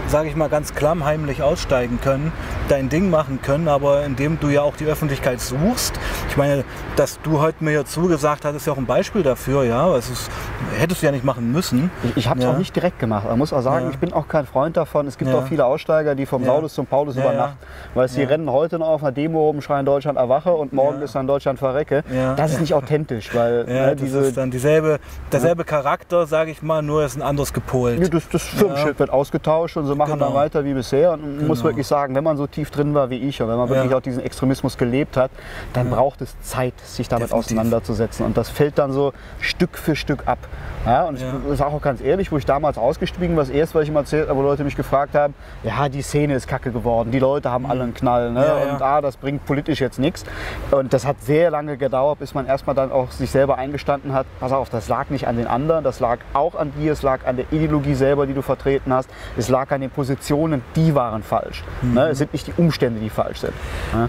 sage 0.08 0.28
ich 0.28 0.34
mal, 0.34 0.48
ganz 0.48 0.74
klammheimlich 0.74 1.44
aussteigen 1.44 2.00
können, 2.02 2.32
dein 2.68 2.88
Ding 2.88 3.08
machen 3.08 3.38
können, 3.40 3.68
aber 3.68 4.04
indem 4.04 4.40
du 4.40 4.48
ja 4.48 4.62
auch 4.62 4.74
die 4.74 4.86
Öffentlichkeit 4.86 5.40
suchst. 5.40 5.94
Ich 6.28 6.36
meine, 6.36 6.64
dass 6.96 7.20
du 7.22 7.40
heute 7.40 7.62
mir 7.62 7.70
hier 7.70 7.84
zugesagt 7.84 8.44
hast, 8.44 8.56
ist 8.56 8.66
ja 8.66 8.72
auch 8.72 8.78
ein 8.78 8.86
Beispiel 8.86 9.22
dafür, 9.22 9.62
ja. 9.62 9.86
Also 9.86 10.10
das 10.10 10.28
hättest 10.76 11.02
du 11.02 11.06
ja 11.06 11.12
nicht 11.12 11.24
machen 11.24 11.52
müssen. 11.52 11.92
Ich, 12.02 12.16
ich 12.16 12.28
habe 12.28 12.40
es 12.40 12.46
ja. 12.46 12.50
auch 12.50 12.58
nicht 12.58 12.74
direkt 12.74 12.98
gemacht. 12.98 13.28
Man 13.28 13.38
muss 13.38 13.52
auch 13.52 13.62
sagen, 13.62 13.84
ja. 13.84 13.90
ich 13.92 13.98
bin 13.98 14.12
auch 14.12 14.26
kein 14.26 14.46
Freund 14.46 14.76
davon. 14.76 15.06
Es 15.06 15.16
gibt 15.16 15.30
ja. 15.30 15.38
auch 15.38 15.46
viele 15.46 15.64
Aussteiger, 15.64 16.16
die 16.16 16.26
vom 16.26 16.42
ja. 16.42 16.48
Saulus 16.48 16.74
zum 16.74 16.86
Paulus 16.86 17.14
übernachten. 17.14 17.58
Weil 17.94 18.08
sie 18.08 18.24
rennen 18.24 18.50
heute 18.50 18.80
noch 18.80 18.88
auf 18.88 19.04
einer 19.04 19.12
Demo 19.12 19.48
oben, 19.48 19.62
schreien 19.62 19.86
Deutschland 19.86 20.18
erwache 20.18 20.52
und 20.52 20.72
morgen 20.72 21.00
ist 21.00 21.14
dann 21.14 21.28
Deutschland 21.28 21.60
verrecke. 21.60 22.02
Das 22.36 22.54
ist 22.54 22.60
nicht 22.60 22.74
authentisch, 22.74 23.32
weil 23.32 23.66
ne, 23.66 23.94
diese, 23.94 24.18
ist 24.18 24.36
dann 24.36 24.50
dieselbe, 24.50 24.98
derselbe 25.30 25.62
Charakter, 25.62 26.26
sage 26.26 26.50
ich 26.50 26.60
mal, 26.60 26.82
nur 26.82 27.04
ist 27.04 27.14
ein 27.14 27.22
anderes 27.22 27.52
gepolt 27.52 27.83
geholt. 27.84 28.00
Ja, 28.00 28.08
das, 28.08 28.28
das 28.28 28.42
Firmenschild 28.44 28.98
wird 28.98 29.10
ausgetauscht 29.10 29.76
und 29.76 29.86
sie 29.86 29.94
machen 29.94 30.14
genau. 30.14 30.26
dann 30.26 30.34
weiter 30.34 30.64
wie 30.64 30.74
bisher. 30.74 31.12
Und 31.12 31.22
man 31.22 31.34
genau. 31.36 31.48
muss 31.48 31.64
wirklich 31.64 31.86
sagen, 31.86 32.14
wenn 32.14 32.24
man 32.24 32.36
so 32.36 32.46
tief 32.46 32.70
drin 32.70 32.94
war 32.94 33.10
wie 33.10 33.18
ich 33.18 33.40
und 33.42 33.48
wenn 33.48 33.56
man 33.56 33.68
wirklich 33.68 33.94
auch 33.94 34.00
diesen 34.00 34.22
Extremismus 34.22 34.78
gelebt 34.78 35.16
hat, 35.16 35.30
dann 35.72 35.90
braucht 35.90 36.20
es 36.20 36.38
Zeit, 36.40 36.74
sich 36.80 37.08
damit 37.08 37.28
Definitiv. 37.28 37.46
auseinanderzusetzen. 37.46 38.26
Und 38.26 38.36
das 38.36 38.48
fällt 38.48 38.78
dann 38.78 38.92
so 38.92 39.12
Stück 39.40 39.78
für 39.78 39.96
Stück 39.96 40.26
ab. 40.26 40.38
Ja, 40.86 41.04
und 41.04 41.18
ich 41.18 41.58
sage 41.58 41.72
auch 41.72 41.80
ganz 41.80 42.00
ehrlich, 42.02 42.30
wo 42.30 42.36
ich 42.36 42.44
damals 42.44 42.76
ausgestiegen 42.76 43.36
war, 43.36 43.44
das 43.44 43.52
erste, 43.52 43.76
was 43.76 43.84
ich 43.84 43.88
immer 43.88 44.00
erzählt 44.00 44.28
habe, 44.28 44.38
wo 44.38 44.42
Leute 44.42 44.64
mich 44.64 44.76
gefragt 44.76 45.14
haben, 45.14 45.34
ja, 45.62 45.88
die 45.88 46.02
Szene 46.02 46.34
ist 46.34 46.46
kacke 46.46 46.72
geworden, 46.72 47.10
die 47.10 47.18
Leute 47.18 47.50
haben 47.50 47.64
mhm. 47.64 47.70
alle 47.70 47.82
einen 47.84 47.94
Knall 47.94 48.32
ne? 48.32 48.44
Ja, 48.44 48.72
und 48.74 48.82
ah, 48.82 49.00
das 49.00 49.16
bringt 49.16 49.46
politisch 49.46 49.80
jetzt 49.80 49.98
nichts. 49.98 50.24
Und 50.70 50.92
das 50.92 51.06
hat 51.06 51.22
sehr 51.22 51.50
lange 51.50 51.76
gedauert, 51.78 52.18
bis 52.18 52.34
man 52.34 52.46
erstmal 52.46 52.76
dann 52.76 52.92
auch 52.92 53.10
sich 53.10 53.30
selber 53.30 53.56
eingestanden 53.56 54.12
hat, 54.12 54.26
pass 54.40 54.52
auf, 54.52 54.68
das 54.68 54.88
lag 54.88 55.08
nicht 55.08 55.26
an 55.26 55.36
den 55.36 55.46
anderen, 55.46 55.84
das 55.84 56.00
lag 56.00 56.18
auch 56.34 56.54
an 56.54 56.72
dir, 56.78 56.92
es 56.92 57.02
lag 57.02 57.26
an 57.26 57.36
der 57.36 57.46
Ideologie 57.50 57.73
selber, 57.94 58.26
die 58.26 58.34
du 58.34 58.42
vertreten 58.42 58.92
hast, 58.92 59.08
es 59.36 59.48
lag 59.48 59.70
an 59.70 59.80
den 59.80 59.90
Positionen, 59.90 60.62
die 60.76 60.94
waren 60.94 61.22
falsch. 61.22 61.64
Mhm. 61.82 61.94
Ne? 61.94 62.08
Es 62.08 62.18
sind 62.18 62.32
nicht 62.32 62.46
die 62.46 62.54
Umstände, 62.56 63.00
die 63.00 63.10
falsch 63.10 63.40
sind. 63.40 63.54
Ne? 63.92 64.08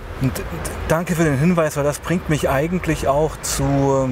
Danke 0.88 1.16
für 1.16 1.24
den 1.24 1.38
Hinweis, 1.38 1.78
weil 1.78 1.84
das 1.84 2.00
bringt 2.00 2.30
mich 2.30 2.50
eigentlich 2.50 3.08
auch 3.08 3.38
zu 3.42 4.10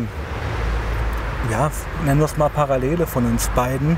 ja, 1.52 1.72
nennen 2.06 2.20
wir 2.20 2.26
es 2.26 2.38
mal 2.38 2.50
Parallele 2.50 3.08
von 3.08 3.26
uns 3.26 3.50
beiden, 3.50 3.98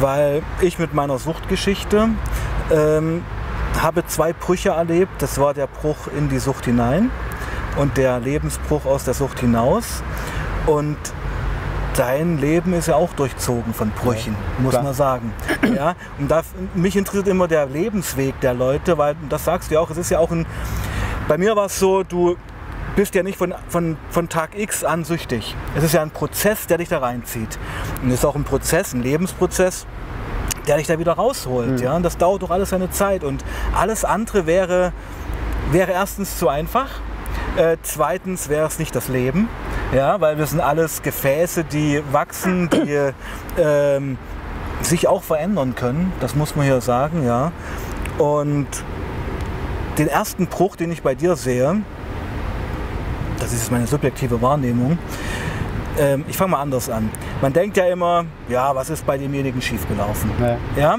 weil 0.00 0.42
ich 0.60 0.78
mit 0.78 0.94
meiner 0.94 1.18
Suchtgeschichte 1.18 2.08
ähm, 2.72 3.22
habe 3.80 4.06
zwei 4.06 4.32
Brüche 4.32 4.70
erlebt. 4.70 5.12
Das 5.18 5.38
war 5.38 5.54
der 5.54 5.66
Bruch 5.66 6.08
in 6.16 6.28
die 6.28 6.38
Sucht 6.38 6.64
hinein 6.64 7.10
und 7.76 7.96
der 7.96 8.20
Lebensbruch 8.20 8.84
aus 8.86 9.04
der 9.04 9.14
Sucht 9.14 9.40
hinaus. 9.40 10.02
Und 10.66 10.96
dein 11.96 12.38
Leben 12.38 12.72
ist 12.72 12.88
ja 12.88 12.96
auch 12.96 13.12
durchzogen 13.14 13.72
von 13.72 13.90
Brüchen, 13.90 14.34
ja, 14.34 14.62
muss 14.62 14.74
man 14.74 14.94
sagen. 14.94 15.32
Ja, 15.74 15.94
und 16.18 16.30
da, 16.30 16.42
mich 16.74 16.96
interessiert 16.96 17.28
immer 17.28 17.48
der 17.48 17.66
Lebensweg 17.66 18.40
der 18.40 18.54
Leute, 18.54 18.98
weil, 18.98 19.16
das 19.28 19.44
sagst 19.44 19.70
du 19.70 19.74
ja 19.74 19.80
auch, 19.80 19.90
es 19.90 19.96
ist 19.96 20.10
ja 20.10 20.18
auch 20.18 20.30
ein, 20.30 20.46
bei 21.28 21.38
mir 21.38 21.56
war 21.56 21.66
es 21.66 21.78
so, 21.78 22.02
du 22.02 22.36
bist 22.96 23.14
ja 23.14 23.22
nicht 23.22 23.38
von, 23.38 23.54
von, 23.68 23.96
von 24.10 24.28
Tag 24.28 24.58
X 24.58 24.84
an 24.84 25.04
süchtig. 25.04 25.54
Es 25.76 25.82
ist 25.82 25.94
ja 25.94 26.02
ein 26.02 26.10
Prozess, 26.10 26.66
der 26.66 26.78
dich 26.78 26.88
da 26.88 26.98
reinzieht. 26.98 27.58
Und 28.02 28.08
es 28.08 28.20
ist 28.20 28.24
auch 28.24 28.36
ein 28.36 28.44
Prozess, 28.44 28.92
ein 28.92 29.02
Lebensprozess, 29.02 29.86
der 30.66 30.76
dich 30.76 30.86
da 30.86 30.98
wieder 30.98 31.14
rausholt. 31.14 31.72
Mhm. 31.72 31.78
Ja? 31.78 31.96
Und 31.96 32.04
das 32.04 32.16
dauert 32.16 32.42
doch 32.42 32.50
alles 32.50 32.70
seine 32.70 32.90
Zeit. 32.90 33.24
Und 33.24 33.44
alles 33.74 34.04
andere 34.04 34.46
wäre, 34.46 34.92
wäre 35.72 35.92
erstens 35.92 36.38
zu 36.38 36.48
einfach. 36.48 36.88
Äh, 37.56 37.76
zweitens 37.82 38.48
wäre 38.48 38.66
es 38.66 38.78
nicht 38.78 38.94
das 38.94 39.08
Leben. 39.08 39.48
Ja, 39.94 40.20
weil 40.20 40.38
wir 40.38 40.46
sind 40.46 40.60
alles 40.60 41.02
Gefäße, 41.02 41.64
die 41.64 42.02
wachsen, 42.10 42.68
die 42.68 43.12
ähm, 43.58 44.18
sich 44.82 45.06
auch 45.06 45.22
verändern 45.22 45.74
können. 45.74 46.12
Das 46.20 46.34
muss 46.34 46.56
man 46.56 46.66
hier 46.66 46.80
sagen, 46.80 47.24
ja. 47.24 47.52
Und 48.18 48.66
den 49.98 50.08
ersten 50.08 50.46
Bruch, 50.46 50.76
den 50.76 50.90
ich 50.90 51.02
bei 51.02 51.14
dir 51.14 51.36
sehe, 51.36 51.82
das 53.38 53.52
ist 53.52 53.70
meine 53.70 53.86
subjektive 53.86 54.40
Wahrnehmung. 54.42 54.98
Ähm, 55.98 56.24
ich 56.28 56.36
fange 56.36 56.52
mal 56.52 56.60
anders 56.60 56.90
an. 56.90 57.10
Man 57.40 57.52
denkt 57.52 57.76
ja 57.76 57.86
immer, 57.86 58.24
ja, 58.48 58.74
was 58.74 58.90
ist 58.90 59.06
bei 59.06 59.16
demjenigen 59.16 59.62
schiefgelaufen? 59.62 60.30
Ja. 60.40 60.56
ja? 60.76 60.98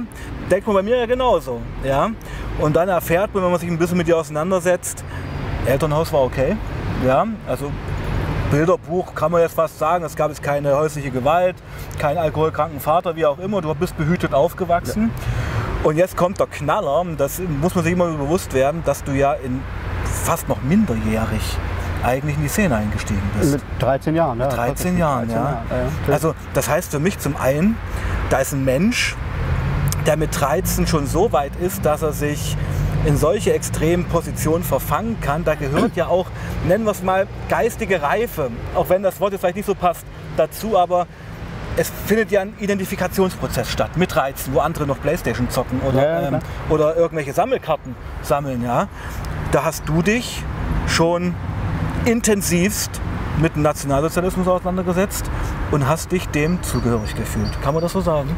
Denkt 0.49 0.67
man 0.67 0.75
bei 0.77 0.83
mir 0.83 0.97
ja 0.97 1.05
genauso. 1.05 1.59
Ja? 1.83 2.11
Und 2.59 2.75
dann 2.75 2.87
erfährt 2.87 3.33
man, 3.33 3.43
wenn 3.43 3.51
man 3.51 3.59
sich 3.59 3.69
ein 3.69 3.77
bisschen 3.77 3.97
mit 3.97 4.07
dir 4.07 4.17
auseinandersetzt, 4.17 5.03
Elternhaus 5.65 6.13
war 6.13 6.21
okay. 6.21 6.55
Ja? 7.05 7.25
Also 7.47 7.71
Bilderbuch 8.51 9.15
kann 9.15 9.31
man 9.31 9.41
jetzt 9.41 9.55
fast 9.55 9.79
sagen, 9.79 10.05
es 10.05 10.15
gab 10.15 10.29
jetzt 10.29 10.43
keine 10.43 10.75
häusliche 10.75 11.11
Gewalt, 11.11 11.55
keinen 11.99 12.17
alkoholkranken 12.17 12.79
Vater, 12.79 13.15
wie 13.15 13.25
auch 13.25 13.39
immer. 13.39 13.61
Du 13.61 13.73
bist 13.75 13.97
behütet 13.97 14.33
aufgewachsen. 14.33 15.11
Ja. 15.13 15.89
Und 15.89 15.97
jetzt 15.97 16.15
kommt 16.17 16.39
der 16.39 16.47
Knaller, 16.47 17.05
das 17.17 17.39
muss 17.61 17.75
man 17.75 17.83
sich 17.83 17.93
immer 17.93 18.07
bewusst 18.07 18.53
werden, 18.53 18.83
dass 18.85 19.03
du 19.03 19.11
ja 19.11 19.33
in 19.33 19.61
fast 20.03 20.47
noch 20.47 20.61
minderjährig 20.61 21.57
eigentlich 22.03 22.35
in 22.37 22.43
die 22.43 22.49
Szene 22.49 22.75
eingestiegen 22.75 23.21
bist. 23.37 23.53
Mit 23.53 23.61
13 23.79 24.15
Jahren, 24.15 24.39
ja. 24.39 24.47
13 24.47 24.97
Jahren, 24.97 25.27
13 25.27 25.35
ja. 25.35 25.43
Jahren, 25.43 25.63
ja. 26.07 26.13
Also 26.13 26.35
das 26.53 26.69
heißt 26.69 26.91
für 26.91 26.99
mich 26.99 27.19
zum 27.19 27.35
einen, 27.35 27.77
da 28.29 28.37
ist 28.39 28.53
ein 28.53 28.63
Mensch, 28.63 29.15
der 30.05 30.17
mit 30.17 30.39
13 30.39 30.87
schon 30.87 31.07
so 31.07 31.31
weit 31.31 31.55
ist, 31.55 31.85
dass 31.85 32.01
er 32.03 32.13
sich 32.13 32.55
in 33.05 33.17
solche 33.17 33.53
extremen 33.53 34.05
Positionen 34.05 34.63
verfangen 34.63 35.19
kann. 35.21 35.43
Da 35.43 35.55
gehört 35.55 35.95
ja 35.95 36.07
auch, 36.07 36.27
nennen 36.67 36.85
wir 36.85 36.91
es 36.91 37.03
mal, 37.03 37.27
geistige 37.49 38.01
Reife, 38.01 38.49
auch 38.73 38.89
wenn 38.89 39.03
das 39.03 39.19
Wort 39.19 39.31
jetzt 39.31 39.41
vielleicht 39.41 39.57
nicht 39.57 39.65
so 39.65 39.75
passt 39.75 40.05
dazu, 40.37 40.77
aber 40.77 41.07
es 41.77 41.91
findet 42.05 42.31
ja 42.31 42.41
ein 42.41 42.53
Identifikationsprozess 42.59 43.69
statt 43.69 43.97
mit 43.97 44.15
13, 44.15 44.53
wo 44.53 44.59
andere 44.59 44.87
noch 44.87 44.99
Playstation 44.99 45.49
zocken 45.49 45.81
oder, 45.81 46.21
Ja, 46.21 46.27
ähm, 46.27 46.39
oder 46.69 46.95
irgendwelche 46.95 47.33
Sammelkarten 47.33 47.95
sammeln. 48.21 48.63
Ja? 48.63 48.87
Da 49.51 49.65
hast 49.65 49.87
du 49.87 50.01
dich 50.01 50.43
schon 50.87 51.35
intensivst 52.05 53.01
mit 53.41 53.55
dem 53.55 53.63
Nationalsozialismus 53.63 54.47
auseinandergesetzt 54.47 55.29
und 55.71 55.87
hast 55.87 56.11
dich 56.11 56.27
dem 56.29 56.63
zugehörig 56.63 57.15
gefühlt. 57.15 57.61
Kann 57.61 57.73
man 57.73 57.83
das 57.83 57.91
so 57.91 57.99
sagen? 57.99 58.29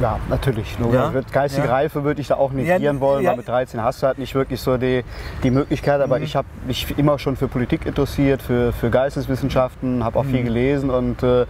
Ja, 0.00 0.18
natürlich. 0.28 0.78
Nur 0.78 0.92
Ja, 0.92 1.12
geistige 1.32 1.66
ja. 1.66 1.72
Reife 1.72 2.04
würde 2.04 2.20
ich 2.20 2.28
da 2.28 2.34
auch 2.36 2.50
negieren 2.52 2.82
Ja, 2.82 3.00
wollen, 3.00 3.24
weil 3.26 3.36
mit 3.36 3.48
13 3.48 3.82
hast 3.82 4.02
du 4.02 4.06
halt 4.06 4.18
nicht 4.18 4.34
wirklich 4.34 4.60
so 4.60 4.76
die, 4.76 5.04
die 5.42 5.50
Möglichkeit. 5.50 5.98
Mhm. 5.98 6.04
Aber 6.04 6.20
ich 6.20 6.36
habe 6.36 6.46
mich 6.66 6.98
immer 6.98 7.18
schon 7.18 7.36
für 7.36 7.48
Politik 7.48 7.86
interessiert, 7.86 8.42
für, 8.42 8.72
für 8.72 8.90
Geisteswissenschaften, 8.90 10.04
habe 10.04 10.18
auch 10.18 10.24
viel 10.24 10.40
Mhm. 10.40 10.44
gelesen 10.44 10.90
und 10.90 11.22
äh, 11.22 11.46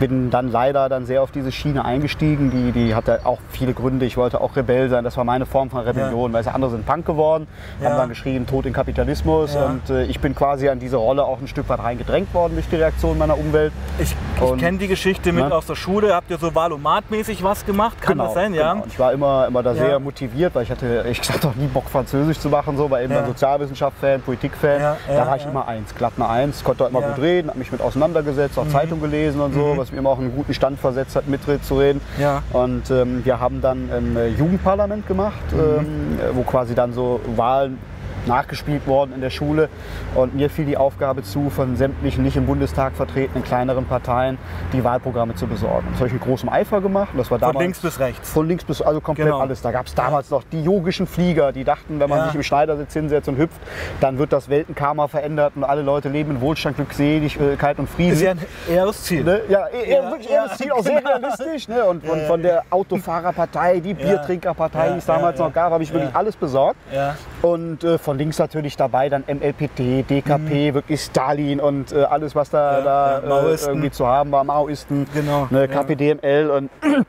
bin 0.00 0.30
dann 0.30 0.50
leider 0.50 0.88
dann 0.88 1.06
sehr 1.06 1.22
auf 1.22 1.30
diese 1.30 1.52
Schiene 1.52 1.84
eingestiegen. 1.84 2.50
Die, 2.50 2.72
die 2.72 2.94
hatte 2.94 3.20
auch 3.24 3.38
viele 3.50 3.74
Gründe. 3.74 4.06
Ich 4.06 4.16
wollte 4.16 4.40
auch 4.40 4.56
Rebell 4.56 4.88
sein. 4.88 5.04
Das 5.04 5.16
war 5.16 5.24
meine 5.24 5.46
Form 5.46 5.70
von 5.70 5.80
Rebellion. 5.80 6.32
Weil 6.32 6.46
andere 6.48 6.70
sind 6.72 6.84
Punk 6.86 7.06
geworden, 7.06 7.46
haben 7.82 7.96
dann 7.96 8.08
geschrien, 8.08 8.46
Tod 8.46 8.66
in 8.66 8.72
Kapitalismus. 8.72 9.54
Und 9.56 9.88
äh, 9.90 10.04
ich 10.04 10.20
bin 10.20 10.34
quasi 10.34 10.68
an 10.68 10.78
diese 10.78 10.96
Rolle 10.96 11.24
auch 11.24 11.40
ein 11.40 11.48
Stück 11.48 11.68
weit 11.68 11.78
reingedrängt 11.80 12.32
worden 12.34 12.54
durch 12.54 12.68
die 12.68 12.76
Reaktion 12.76 13.16
meiner 13.18 13.38
Umwelt. 13.38 13.72
Ich, 13.98 14.14
ich 14.42 14.56
kenne 14.58 14.78
die 14.78 14.88
Geschichte 14.88 15.32
mit 15.32 15.44
Ne? 15.44 15.54
aus 15.54 15.66
der 15.66 15.74
Schule. 15.74 16.14
Habt 16.14 16.30
ihr 16.30 16.38
so 16.38 16.54
Valomat-mäßig 16.54 17.42
was 17.42 17.64
gemacht? 17.64 17.83
Kann 18.00 18.18
das 18.18 18.34
sein? 18.34 18.54
Ja. 18.54 18.72
Genau. 18.74 18.84
Ich 18.88 18.98
war 18.98 19.12
immer, 19.12 19.46
immer 19.46 19.62
da 19.62 19.70
Ja. 19.72 19.76
sehr 19.86 20.00
motiviert, 20.00 20.54
weil 20.54 20.62
ich 20.64 20.70
hatte 20.70 20.86
ehrlich 20.86 21.20
gesagt 21.20 21.44
noch 21.44 21.54
nie 21.54 21.66
Bock 21.66 21.88
Französisch 21.88 22.38
zu 22.38 22.48
machen, 22.48 22.76
so, 22.76 22.90
war 22.90 23.00
eben 23.02 23.12
Ja. 23.12 23.20
dann 23.20 23.28
Sozialwissenschaft-Fan, 23.28 24.22
Politik-Fan. 24.22 24.80
Ja, 24.80 24.96
da 25.08 25.26
war 25.26 25.36
ich 25.36 25.46
immer 25.46 25.66
eins, 25.68 25.94
glatt 25.94 26.12
eine 26.16 26.28
Eins, 26.28 26.62
konnte 26.64 26.84
immer. 26.84 27.00
Mhm. 27.00 27.04
gut 27.14 27.18
reden, 27.20 27.48
habe 27.48 27.58
mich 27.58 27.72
mit 27.72 27.80
auseinandergesetzt, 27.80 28.58
auch 28.58 28.68
Zeitung 28.68 29.00
gelesen 29.00 29.40
und 29.40 29.54
so, 29.54 29.74
was 29.76 29.90
mir 29.92 29.98
immer 29.98 30.10
auch 30.10 30.18
einen 30.18 30.34
guten 30.34 30.54
Stand 30.54 30.78
versetzt 30.78 31.16
hat, 31.16 31.26
mitzureden. 31.28 32.00
Ja. 32.18 32.42
Und 32.52 32.90
ähm, 32.90 33.24
wir 33.24 33.40
haben 33.40 33.60
dann 33.60 33.90
ein 33.90 34.16
äh, 34.16 34.28
Jugendparlament 34.28 35.06
gemacht, 35.06 35.34
Mhm. 35.52 35.58
ähm, 35.78 36.18
wo 36.34 36.42
quasi 36.42 36.74
dann 36.74 36.92
so 36.92 37.20
Wahlen 37.36 37.78
nachgespielt 38.26 38.86
worden 38.86 39.12
in 39.14 39.20
der 39.20 39.30
Schule 39.30 39.68
und 40.14 40.34
mir 40.34 40.50
fiel 40.50 40.64
die 40.66 40.76
Aufgabe 40.76 41.22
zu, 41.22 41.50
von 41.50 41.76
sämtlichen 41.76 42.22
nicht 42.24 42.36
im 42.36 42.46
Bundestag 42.46 42.94
vertretenen 42.94 43.44
kleineren 43.44 43.84
Parteien 43.86 44.38
die 44.72 44.82
Wahlprogramme 44.84 45.34
zu 45.34 45.46
besorgen. 45.46 45.86
Das 45.90 45.98
habe 46.00 46.08
ich 46.08 46.14
mit 46.14 46.22
großem 46.22 46.48
Eifer 46.48 46.80
gemacht 46.80 47.08
das 47.16 47.30
war 47.30 47.38
Von 47.38 47.48
damals 47.48 47.62
links 47.62 47.78
bis 47.80 47.98
rechts. 48.00 48.30
von 48.30 48.48
links 48.48 48.64
bis 48.64 48.82
also 48.82 49.00
komplett 49.00 49.26
Genau. 49.28 49.38
alles. 49.40 49.62
Da 49.62 49.70
gab 49.72 49.86
es 49.86 49.94
damals 49.94 50.30
noch 50.30 50.42
die 50.52 50.62
yogischen 50.62 51.06
Flieger, 51.06 51.52
die 51.52 51.64
dachten, 51.64 52.00
wenn 52.00 52.08
man 52.08 52.18
Ja. 52.18 52.26
sich 52.26 52.34
im 52.34 52.42
Schneidersitz 52.42 52.92
hinsetzt 52.92 53.28
und 53.28 53.36
hüpft, 53.38 53.60
dann 54.00 54.18
wird 54.18 54.32
das 54.32 54.48
Weltenkarma 54.48 55.08
verändert 55.08 55.52
und 55.56 55.64
alle 55.64 55.82
Leute 55.82 56.08
leben 56.08 56.32
in 56.32 56.40
Wohlstand, 56.40 56.76
Glückseligkeit 56.76 57.78
und 57.78 57.88
Frieden. 57.88 58.12
Ist 58.12 58.22
ja 58.22 58.32
ein 58.32 58.40
eheres 58.70 59.02
Ziel. 59.04 59.24
Ne? 59.24 59.40
Ja, 59.48 59.66
eher, 59.68 60.02
Ja, 60.02 60.10
wirklich 60.10 60.28
das 60.28 60.58
Ziel, 60.58 60.72
auch 60.72 60.82
sehr 60.82 60.98
genau. 61.00 61.10
realistisch. 61.16 61.68
Ne? 61.68 61.84
Und 61.84 62.04
von, 62.06 62.20
von 62.22 62.42
der 62.42 62.62
Autofahrerpartei, 62.70 63.80
die 63.80 63.94
Biertrinkerpartei, 63.94 64.86
Ja, 64.86 64.92
die 64.92 64.98
es 64.98 65.06
damals 65.06 65.38
ja, 65.38 65.44
noch 65.46 65.52
gab, 65.52 65.72
habe 65.72 65.82
ich 65.82 65.92
wirklich 65.92 66.10
ja. 66.12 66.16
alles 66.18 66.36
besorgt. 66.36 66.76
Ja. 66.92 67.16
Und 67.42 67.84
äh, 67.84 67.98
von 67.98 68.13
links 68.14 68.38
natürlich 68.38 68.76
dabei 68.76 69.08
dann 69.08 69.24
MLPT, 69.26 70.08
DKP, 70.08 70.74
wirklich 70.74 71.00
Stalin 71.02 71.60
und 71.60 71.92
äh, 71.92 72.02
alles, 72.04 72.34
was 72.34 72.50
da, 72.50 72.80
Mhm. 72.80 72.86
Ja, 72.86 73.20
da 73.20 73.42
ja, 73.42 73.48
äh, 73.50 73.66
irgendwie 73.66 73.90
zu 73.90 74.06
haben 74.06 74.30
war, 74.32 74.44
Maoisten, 74.44 75.06
Genau, 75.14 75.46
ne. 75.50 75.68
KPDML 75.68 76.50
und 76.50 76.70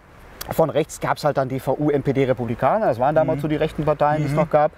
von 0.52 0.70
rechts 0.70 1.00
gab 1.00 1.18
es 1.18 1.24
halt 1.24 1.38
dann 1.38 1.50
DVU, 1.50 1.90
NPD, 1.90 2.26
Republikaner. 2.26 2.86
Das 2.88 3.00
waren 3.00 3.14
Mhm. 3.14 3.20
damals 3.20 3.42
so 3.42 3.48
die 3.48 3.56
rechten 3.56 3.84
Parteien, 3.84 4.22
die 4.22 4.28
es 4.30 4.36
noch 4.36 4.50
gab. 4.50 4.72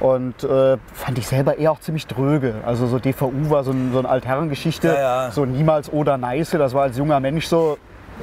Und 0.00 0.42
äh, 0.44 0.78
fand 0.94 1.18
ich 1.18 1.26
selber 1.26 1.58
eher 1.58 1.72
auch 1.72 1.80
ziemlich 1.80 2.06
dröge. 2.06 2.54
Also 2.64 2.86
so 2.86 2.98
DVU 2.98 3.50
war 3.50 3.62
so, 3.64 3.72
ein, 3.72 3.90
so 3.92 3.98
eine 3.98 4.08
Altherrengeschichte. 4.08 4.88
Ja, 4.88 4.94
ja. 5.26 5.30
So 5.30 5.44
niemals 5.44 5.92
oder 5.92 6.16
nice. 6.16 6.50
Das 6.52 6.72
war 6.72 6.84
als 6.84 6.96
junger 6.96 7.20
Mensch 7.20 7.46
so. 7.46 7.76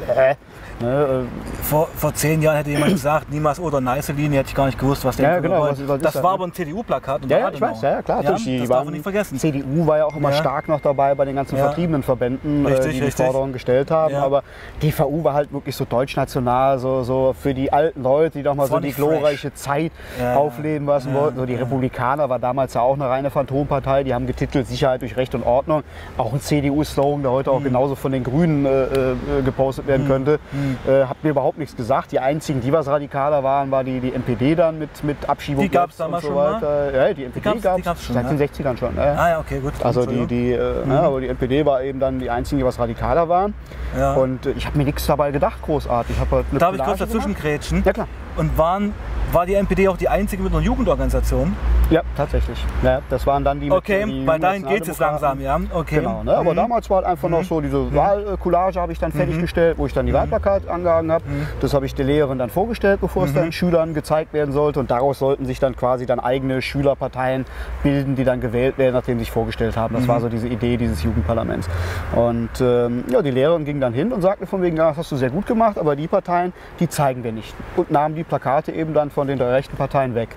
Äh, 0.07 0.35
ne, 0.79 1.25
Vor, 1.63 1.87
vor 1.95 2.13
zehn 2.13 2.41
Jahren 2.41 2.57
hätte 2.57 2.69
jemand 2.69 2.91
gesagt, 2.93 3.31
niemals 3.31 3.59
oder 3.59 3.81
nice 3.81 4.09
Linie, 4.09 4.39
hätte 4.39 4.49
ich 4.49 4.55
gar 4.55 4.65
nicht 4.67 4.79
gewusst, 4.79 5.03
was 5.05 5.17
der 5.17 5.29
Ja, 5.29 5.39
genau, 5.39 5.61
was- 5.61 5.87
was 5.87 5.97
ist 5.97 6.05
Das 6.05 6.15
war 6.15 6.23
ne? 6.23 6.29
aber 6.29 6.43
ein 6.47 6.53
CDU-Plakat. 6.53 7.25
äh, 7.25 7.27
ja, 7.29 7.39
ja, 7.39 7.49
ich 7.51 7.61
weiß, 7.61 7.81
ja, 7.81 8.01
klar. 8.01 8.23
Ja, 8.23 8.33
die 8.33 8.59
das 8.59 8.69
darf 8.69 8.83
man 8.85 8.93
nicht 8.93 9.03
vergessen. 9.03 9.37
CDU 9.39 9.85
war 9.87 9.97
ja 9.97 10.05
auch 10.05 10.15
immer 10.15 10.29
Ja. 10.31 10.35
stark 10.37 10.67
noch 10.67 10.79
dabei 10.81 11.13
bei 11.15 11.25
den 11.25 11.35
ganzen 11.35 11.57
Ja. 11.57 11.65
vertriebenen 11.65 12.03
Verbänden, 12.03 12.65
äh, 12.65 12.69
Richtig, 12.69 12.93
die 12.93 12.99
die 12.99 13.05
richtig. 13.05 13.25
Forderungen 13.25 13.53
gestellt 13.53 13.91
haben. 13.91 14.15
Aber 14.15 14.43
DVU 14.81 15.23
war 15.23 15.33
halt 15.33 15.51
wirklich 15.51 15.75
so 15.75 15.85
deutschnational, 15.85 16.79
so, 16.79 17.03
so 17.03 17.35
für 17.39 17.53
die 17.53 17.71
alten 17.73 18.03
Leute, 18.03 18.37
die 18.37 18.43
doch 18.43 18.55
mal 18.55 18.67
so 18.67 18.73
War 18.73 18.81
die 18.81 18.91
glorreiche 18.93 19.53
Zeit 19.53 19.91
Ja, 20.19 20.35
aufleben 20.35 20.87
lassen 20.87 21.13
wollten. 21.13 21.37
So 21.37 21.45
die. 21.45 21.55
Republikaner 21.55 22.29
war 22.29 22.39
damals 22.39 22.73
ja 22.75 22.81
auch 22.81 22.93
eine 22.93 23.09
reine 23.09 23.29
Phantompartei. 23.29 24.03
Die 24.03 24.13
haben 24.13 24.27
getitelt 24.27 24.67
Sicherheit 24.67 25.01
durch 25.01 25.17
Recht 25.17 25.33
und 25.35 25.43
Ordnung. 25.43 25.83
Auch 26.17 26.33
ein 26.33 26.39
CDU-Slogan, 26.39 27.23
der 27.23 27.31
heute 27.31 27.51
auch 27.51 27.59
Mhm. 27.59 27.65
genauso 27.65 27.95
von 27.95 28.11
den 28.11 28.23
Grünen 28.23 28.65
äh, 28.65 28.69
äh, 28.83 29.15
gepostet 29.43 29.87
werden 29.87 30.07
könnte. 30.07 30.39
Äh, 30.87 31.05
hat 31.05 31.23
mir 31.23 31.29
überhaupt 31.29 31.57
nichts 31.57 31.75
gesagt. 31.75 32.11
Die 32.11 32.19
einzigen, 32.19 32.61
die 32.61 32.71
was 32.71 32.87
radikaler 32.87 33.43
waren, 33.43 33.71
war 33.71 33.83
die, 33.83 33.99
die 33.99 34.13
NPD 34.13 34.55
dann 34.55 34.79
mit, 34.79 35.03
mit 35.03 35.29
Abschiebung. 35.29 35.67
Die 35.69 35.73
jetzt 35.73 35.83
und 35.83 35.99
damals 35.99 36.23
so 36.23 36.29
schon 36.29 36.37
mal? 36.37 36.91
Ja, 36.93 37.13
die 37.13 37.25
NPD 37.25 37.59
gab 37.59 37.79
es 37.79 38.07
seit 38.07 38.15
ja. 38.15 38.23
den 38.23 38.39
60ern 38.39 38.77
schon. 38.77 38.95
Ja. 38.95 39.13
Ah 39.13 39.29
ja, 39.29 39.39
okay, 39.39 39.59
gut. 39.59 39.73
Also 39.83 40.05
die, 40.05 40.25
die, 40.25 40.51
äh, 40.51 40.85
ne, 40.85 40.99
aber 40.99 41.21
die 41.21 41.27
NPD 41.27 41.65
war 41.65 41.81
eben 41.83 41.99
dann 41.99 42.19
die 42.19 42.29
einzige, 42.29 42.59
die 42.59 42.65
was 42.65 42.79
radikaler 42.79 43.29
waren. 43.29 43.53
Ja. 43.97 44.13
Und 44.13 44.45
äh, 44.45 44.51
ich 44.51 44.65
habe 44.65 44.77
mir 44.77 44.85
nichts 44.85 45.05
dabei 45.05 45.31
gedacht, 45.31 45.61
großartig. 45.61 46.15
Ich 46.15 46.31
halt 46.31 46.45
Darf 46.59 46.75
ich 46.75 46.83
kurz 46.83 46.99
dazwischen 46.99 47.33
gemacht. 47.33 47.41
grätschen? 47.41 47.83
Ja 47.85 47.93
klar. 47.93 48.07
Und 48.35 48.57
waren, 48.57 48.93
war 49.31 49.45
die 49.45 49.55
NPD 49.55 49.87
auch 49.87 49.97
die 49.97 50.09
einzige 50.09 50.43
mit 50.43 50.53
einer 50.53 50.61
Jugendorganisation? 50.61 51.55
Ja, 51.89 52.01
tatsächlich. 52.17 52.63
Ja, 52.83 53.01
das 53.09 53.25
waren 53.25 53.43
dann 53.45 53.59
die 53.61 53.67
mit 53.69 53.77
Okay, 53.77 54.03
die 54.05 54.27
weil 54.27 54.39
dahin 54.39 54.65
geht 54.65 54.87
es 54.87 54.99
langsam, 54.99 55.39
ja? 55.39 55.57
Okay. 55.73 55.95
Genau, 55.99 56.21
ne? 56.23 56.35
aber 56.35 56.51
Mhm. 56.51 56.57
damals 56.57 56.89
war 56.89 56.97
halt 56.97 57.07
einfach 57.07 57.29
noch 57.29 57.43
so 57.43 57.61
diese 57.61 57.93
Wahlcollage 57.95 58.79
habe 58.79 58.91
ich 58.91 58.99
dann 58.99 59.11
fertiggestellt, 59.13 59.77
wo 59.77 59.85
ich 59.85 59.93
dann 59.93 60.05
die 60.05 60.13
Wahlplakat 60.13 60.67
angehangen 60.67 61.11
habe. 61.11 61.23
Das 61.61 61.73
habe 61.73 61.85
ich 61.85 61.95
der 61.95 62.05
Lehrerin 62.05 62.37
dann 62.39 62.49
vorgestellt, 62.49 62.99
bevor 62.99 63.23
es 63.25 63.33
dann 63.33 63.51
Schülern 63.53 63.93
gezeigt 63.93 64.33
werden 64.33 64.51
sollte. 64.51 64.79
Und 64.81 64.91
daraus 64.91 65.19
sollten 65.19 65.45
sich 65.45 65.59
dann 65.59 65.75
quasi 65.77 66.05
dann 66.05 66.19
eigene 66.19 66.61
Schülerparteien 66.61 67.45
bilden, 67.83 68.15
die 68.15 68.25
dann 68.25 68.41
gewählt 68.41 68.77
werden, 68.77 68.93
nachdem 68.93 69.17
sie 69.17 69.25
sich 69.25 69.31
vorgestellt 69.31 69.77
haben. 69.77 69.95
Das 69.95 70.07
war 70.07 70.19
so 70.19 70.27
diese 70.27 70.47
Idee 70.47 70.75
dieses 70.75 71.03
Jugendparlaments. 71.03 71.69
Und 72.15 72.49
ähm, 72.59 73.05
ja, 73.09 73.21
die 73.21 73.31
Lehrerin 73.31 73.63
ging 73.63 73.79
dann 73.79 73.93
hin 73.93 74.11
und 74.11 74.21
sagte 74.21 74.45
von 74.45 74.61
wegen, 74.61 74.75
ja, 74.75 74.89
das 74.89 74.97
hast 74.97 75.11
du 75.11 75.15
sehr 75.15 75.29
gut 75.29 75.45
gemacht, 75.45 75.77
aber 75.77 75.95
die 75.95 76.07
Parteien, 76.07 76.51
die 76.79 76.89
zeigen 76.89 77.23
wir 77.23 77.31
nicht. 77.31 77.53
Und 77.77 77.91
nahm 77.91 78.13
die 78.15 78.23
Plakate 78.23 78.71
eben 78.73 78.93
dann 78.93 79.09
von 79.09 79.27
den 79.27 79.39
drei 79.39 79.51
rechten 79.51 79.77
Parteien 79.77 80.15
weg. 80.15 80.29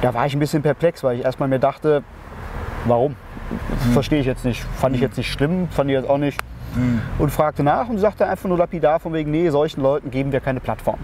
Da 0.00 0.14
war 0.14 0.26
ich 0.26 0.34
ein 0.34 0.38
bisschen 0.38 0.62
perplex, 0.62 0.77
weil 1.04 1.18
ich 1.18 1.24
erstmal 1.24 1.48
mir 1.48 1.58
dachte, 1.58 2.02
warum? 2.86 3.16
Verstehe 3.92 4.20
ich 4.20 4.26
jetzt 4.26 4.44
nicht. 4.44 4.62
Fand 4.76 4.94
ich 4.94 5.00
jetzt 5.00 5.16
nicht 5.16 5.30
schlimm, 5.32 5.68
fand 5.70 5.90
ich 5.90 5.96
jetzt 5.96 6.08
auch 6.08 6.18
nicht. 6.18 6.38
Und 7.18 7.30
fragte 7.30 7.62
nach 7.62 7.88
und 7.88 7.98
sagte 7.98 8.26
einfach 8.26 8.48
nur 8.48 8.58
lapidar 8.58 9.00
von 9.00 9.12
wegen, 9.14 9.30
nee, 9.30 9.48
solchen 9.50 9.80
Leuten 9.82 10.10
geben 10.10 10.32
wir 10.32 10.40
keine 10.40 10.60
Plattform. 10.60 10.98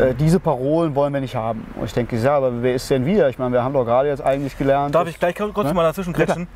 Äh, 0.00 0.14
diese 0.14 0.40
Parolen 0.40 0.94
wollen 0.94 1.12
wir 1.12 1.20
nicht 1.20 1.34
haben. 1.36 1.66
Und 1.76 1.84
ich 1.86 1.92
denke, 1.92 2.16
ja, 2.16 2.36
aber 2.36 2.62
wer 2.62 2.74
ist 2.74 2.88
denn 2.90 3.04
wir? 3.04 3.28
Ich 3.28 3.38
meine, 3.38 3.52
wir 3.52 3.62
haben 3.62 3.74
doch 3.74 3.84
gerade 3.84 4.08
jetzt 4.08 4.22
eigentlich 4.22 4.56
gelernt. 4.56 4.94
Darf 4.94 5.04
dass- 5.04 5.12
ich 5.12 5.18
gleich 5.20 5.34
kurz 5.36 5.68
Ne? 5.68 5.74
mal 5.74 5.82
dazwischen 5.82 6.12
Ja, 6.14 6.24
kretschen? 6.24 6.46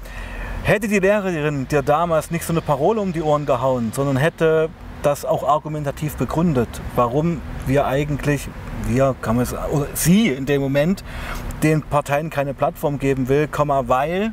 Hätte 0.62 0.86
die 0.88 1.00
Lehrerin 1.00 1.66
dir 1.68 1.82
damals 1.82 2.30
nicht 2.30 2.44
so 2.44 2.52
eine 2.52 2.60
Parole 2.60 3.00
um 3.00 3.12
die 3.12 3.22
Ohren 3.22 3.44
gehauen, 3.46 3.90
sondern 3.92 4.16
hätte 4.16 4.68
das 5.02 5.24
auch 5.24 5.46
argumentativ 5.46 6.14
begründet, 6.16 6.68
warum 6.94 7.42
wir 7.66 7.86
eigentlich, 7.86 8.48
wir 8.86 9.16
kann 9.20 9.34
man 9.36 9.42
es, 9.42 9.52
oder 9.52 9.86
sie 9.94 10.28
in 10.28 10.46
dem 10.46 10.62
Moment, 10.62 11.02
den 11.62 11.82
Parteien 11.82 12.30
keine 12.30 12.54
Plattform 12.54 12.98
geben 12.98 13.28
will, 13.28 13.48
weil, 13.88 14.32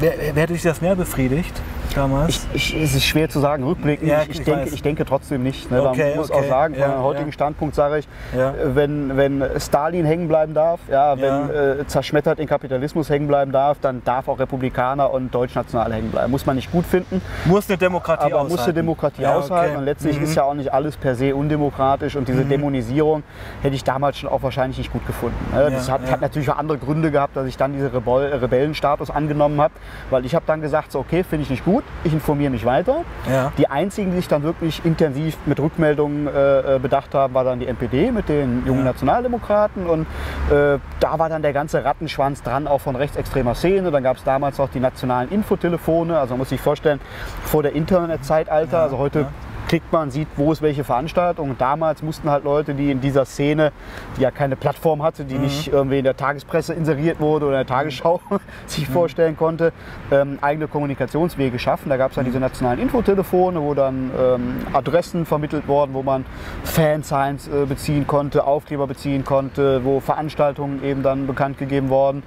wer, 0.00 0.14
wer 0.34 0.42
hätte 0.42 0.52
dich 0.52 0.62
das 0.62 0.80
mehr 0.80 0.94
befriedigt 0.94 1.60
damals? 1.94 2.46
Ich, 2.54 2.74
ich, 2.74 2.82
es 2.82 2.94
ist 2.94 3.04
schwer 3.04 3.28
zu 3.28 3.40
sagen, 3.40 3.64
rückblickend. 3.64 4.08
Ja, 4.08 4.22
ich, 4.22 4.30
ich, 4.40 4.44
denke, 4.44 4.68
ich 4.70 4.82
denke 4.82 5.04
trotzdem 5.04 5.42
nicht. 5.42 5.70
Ne? 5.70 5.82
Okay, 5.82 6.10
Man 6.10 6.16
muss 6.18 6.30
okay. 6.30 6.40
auch 6.40 6.48
sagen, 6.48 6.74
von 6.74 6.80
Ja, 6.82 6.88
meinem 6.88 7.02
heutigen 7.02 7.26
ja. 7.28 7.32
Standpunkt 7.32 7.74
sage 7.74 7.98
ich, 7.98 8.08
Ja. 8.36 8.50
äh, 8.50 8.74
wenn, 8.74 9.16
wenn 9.16 9.44
Stalin 9.58 10.04
hängen 10.04 10.28
bleiben 10.28 10.54
darf, 10.54 10.80
ja, 10.90 11.16
wenn 11.18 11.50
äh, 11.80 11.86
zerschmettert 11.86 12.38
den 12.38 12.46
Kapitalismus 12.48 13.08
hängen 13.10 13.28
bleiben 13.28 13.52
darf, 13.52 13.78
dann 13.80 14.02
darf 14.04 14.28
auch 14.28 14.38
Republikaner 14.38 15.10
und 15.12 15.34
Deutschnationale 15.34 15.94
hängen 15.94 16.10
bleiben. 16.10 16.30
Muss 16.30 16.46
man 16.46 16.56
nicht 16.56 16.70
gut 16.72 16.86
finden, 16.86 17.20
muss 17.44 17.68
eine 17.68 17.78
Demokratie 17.78 18.24
aber 18.26 18.36
aushalten. 18.40 18.52
muss 18.56 18.64
die 18.64 18.72
Demokratie 18.72 19.22
Ja, 19.22 19.34
aushalten. 19.34 19.70
okay. 19.70 19.78
Und 19.78 19.84
letztlich 19.84 20.18
Mhm. 20.18 20.24
ist 20.24 20.34
ja 20.34 20.44
auch 20.44 20.54
nicht 20.54 20.72
alles 20.72 20.96
per 20.96 21.14
se 21.14 21.34
undemokratisch. 21.34 22.16
Und 22.16 22.28
diese 22.28 22.44
Dämonisierung 22.44 23.22
hätte 23.62 23.74
ich 23.74 23.84
damals 23.84 24.18
schon 24.18 24.30
auch 24.30 24.42
wahrscheinlich 24.42 24.78
nicht 24.78 24.92
gut 24.92 25.06
gefunden. 25.06 25.36
Ne? 25.54 25.70
Das 25.70 25.90
hat, 25.90 26.10
hat 26.10 26.20
natürlich 26.20 26.50
auch 26.50 26.56
andere 26.58 26.78
Gründe 26.78 27.10
gehabt, 27.10 27.36
dass 27.36 27.46
ich 27.46 27.56
dann 27.56 27.72
diesen 27.72 27.88
Rebell 27.88 28.32
Rebellenstatus 28.34 29.10
angenommen 29.10 29.60
habe. 29.60 29.74
Weil 30.10 30.24
ich 30.24 30.34
habe 30.34 30.44
dann 30.46 30.60
gesagt, 30.60 30.92
so, 30.92 30.98
okay, 31.00 31.22
finde 31.24 31.44
ich 31.44 31.50
nicht 31.50 31.64
gut. 31.64 31.81
Gut, 31.82 32.04
ich 32.04 32.12
informiere 32.12 32.50
mich 32.50 32.64
weiter. 32.64 33.04
Ja. 33.30 33.52
Die 33.58 33.68
einzigen, 33.68 34.10
die 34.10 34.16
sich 34.18 34.28
dann 34.28 34.42
wirklich 34.42 34.84
intensiv 34.84 35.36
mit 35.46 35.60
Rückmeldungen 35.60 36.26
äh, 36.26 36.78
bedacht 36.80 37.14
haben, 37.14 37.34
war 37.34 37.44
dann 37.44 37.60
die 37.60 37.66
NPD 37.66 38.10
mit 38.12 38.28
den 38.28 38.64
jungen 38.66 38.80
Ja. 38.80 38.86
Nationaldemokraten. 38.92 39.86
Und 39.86 40.02
äh, 40.50 40.78
da 41.00 41.18
war 41.18 41.28
dann 41.28 41.42
der 41.42 41.52
ganze 41.52 41.84
Rattenschwanz 41.84 42.42
dran, 42.42 42.66
auch 42.66 42.80
von 42.80 42.96
rechtsextremer 42.96 43.54
Szene. 43.54 43.90
Dann 43.90 44.02
gab 44.02 44.16
es 44.16 44.24
damals 44.24 44.58
auch 44.60 44.68
die 44.68 44.80
nationalen 44.80 45.30
Infotelefone. 45.30 46.18
Also 46.18 46.34
man 46.34 46.38
muss 46.38 46.48
sich 46.50 46.60
vorstellen, 46.60 47.00
vor 47.44 47.62
der 47.62 47.74
Internetzeitalter, 47.74 48.78
Ja, 48.78 48.82
also 48.84 48.98
heute 48.98 49.26
klickt 49.72 49.90
man, 49.90 50.10
sieht, 50.10 50.28
wo 50.36 50.52
ist 50.52 50.60
welche 50.60 50.84
Veranstaltung. 50.84 51.48
Und 51.48 51.58
damals 51.62 52.02
mussten 52.02 52.28
halt 52.28 52.44
Leute, 52.44 52.74
die 52.74 52.90
in 52.90 53.00
dieser 53.00 53.24
Szene, 53.24 53.72
die 54.18 54.20
ja 54.20 54.30
keine 54.30 54.54
Plattform 54.54 55.02
hatte, 55.02 55.24
Mhm. 55.24 55.28
die 55.28 55.38
nicht 55.38 55.68
irgendwie 55.72 55.96
in 55.96 56.04
der 56.04 56.14
Tagespresse 56.14 56.74
inseriert 56.74 57.20
wurde 57.20 57.46
oder 57.46 57.58
in 57.62 57.66
der 57.66 57.74
Tagesschau 57.74 58.20
sich 58.66 58.86
Mhm. 58.86 58.92
vorstellen 58.92 59.34
konnte, 59.34 59.72
ähm, 60.10 60.36
eigene 60.42 60.68
Kommunikationswege 60.68 61.58
schaffen. 61.58 61.88
Da 61.88 61.96
gab 61.96 62.10
es 62.10 62.16
dann 62.16 62.24
Mhm. 62.24 62.28
diese 62.28 62.40
nationalen 62.40 62.80
Infotelefone, 62.80 63.62
wo 63.62 63.72
dann 63.72 64.10
ähm, 64.20 64.56
Adressen 64.74 65.24
vermittelt 65.24 65.66
wurden, 65.66 65.94
wo 65.94 66.02
man 66.02 66.26
Fansigns 66.64 67.48
äh, 67.48 67.64
beziehen 67.64 68.06
konnte, 68.06 68.44
Aufkleber 68.44 68.86
beziehen 68.86 69.24
konnte, 69.24 69.82
wo 69.86 70.00
Veranstaltungen 70.00 70.84
eben 70.84 71.02
dann 71.02 71.26
bekannt 71.26 71.56
gegeben 71.56 71.88
worden 71.88 72.22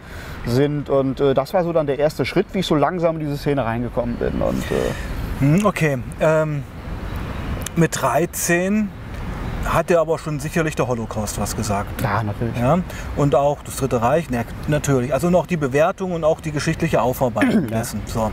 sind. 0.48 0.90
Und 0.90 1.20
äh, 1.20 1.36
das 1.36 1.54
war 1.54 1.64
so 1.64 1.74
dann 1.74 1.86
der 1.86 2.00
erste 2.00 2.26
Schritt, 2.26 2.48
wie 2.54 2.60
ich 2.62 2.66
so 2.66 2.74
langsam 2.74 3.18
in 3.18 3.20
diese 3.20 3.38
Szene 3.38 3.64
reingekommen 3.66 4.16
bin. 4.16 4.42
Und 4.42 4.64
äh, 4.72 4.76
Hm, 5.42 5.66
Okay. 5.66 5.98
Ähm, 6.22 6.64
mit 7.78 8.02
13 8.02 8.90
hat 9.66 9.90
er 9.90 10.00
aber 10.00 10.20
schon 10.20 10.40
sicherlich 10.40 10.76
der 10.76 10.88
Holocaust 10.88 11.40
was 11.40 11.56
gesagt. 11.56 12.02
ja, 12.02 12.24
natürlich. 12.24 12.58
Ja? 12.58 12.80
Und 13.16 13.36
auch 13.36 13.64
das 13.64 13.78
Dritte 13.78 14.02
Reich, 14.02 14.30
ne, 14.30 14.46
natürlich. 14.68 15.14
Also 15.14 15.30
noch 15.30 15.48
die 15.48 15.58
Bewertung 15.58 16.12
und 16.12 16.24
auch 16.24 16.40
die 16.40 16.52
geschichtliche 16.52 17.02
Aufarbeitung 17.02 17.68
dessen. 17.72 18.02
So. 18.06 18.32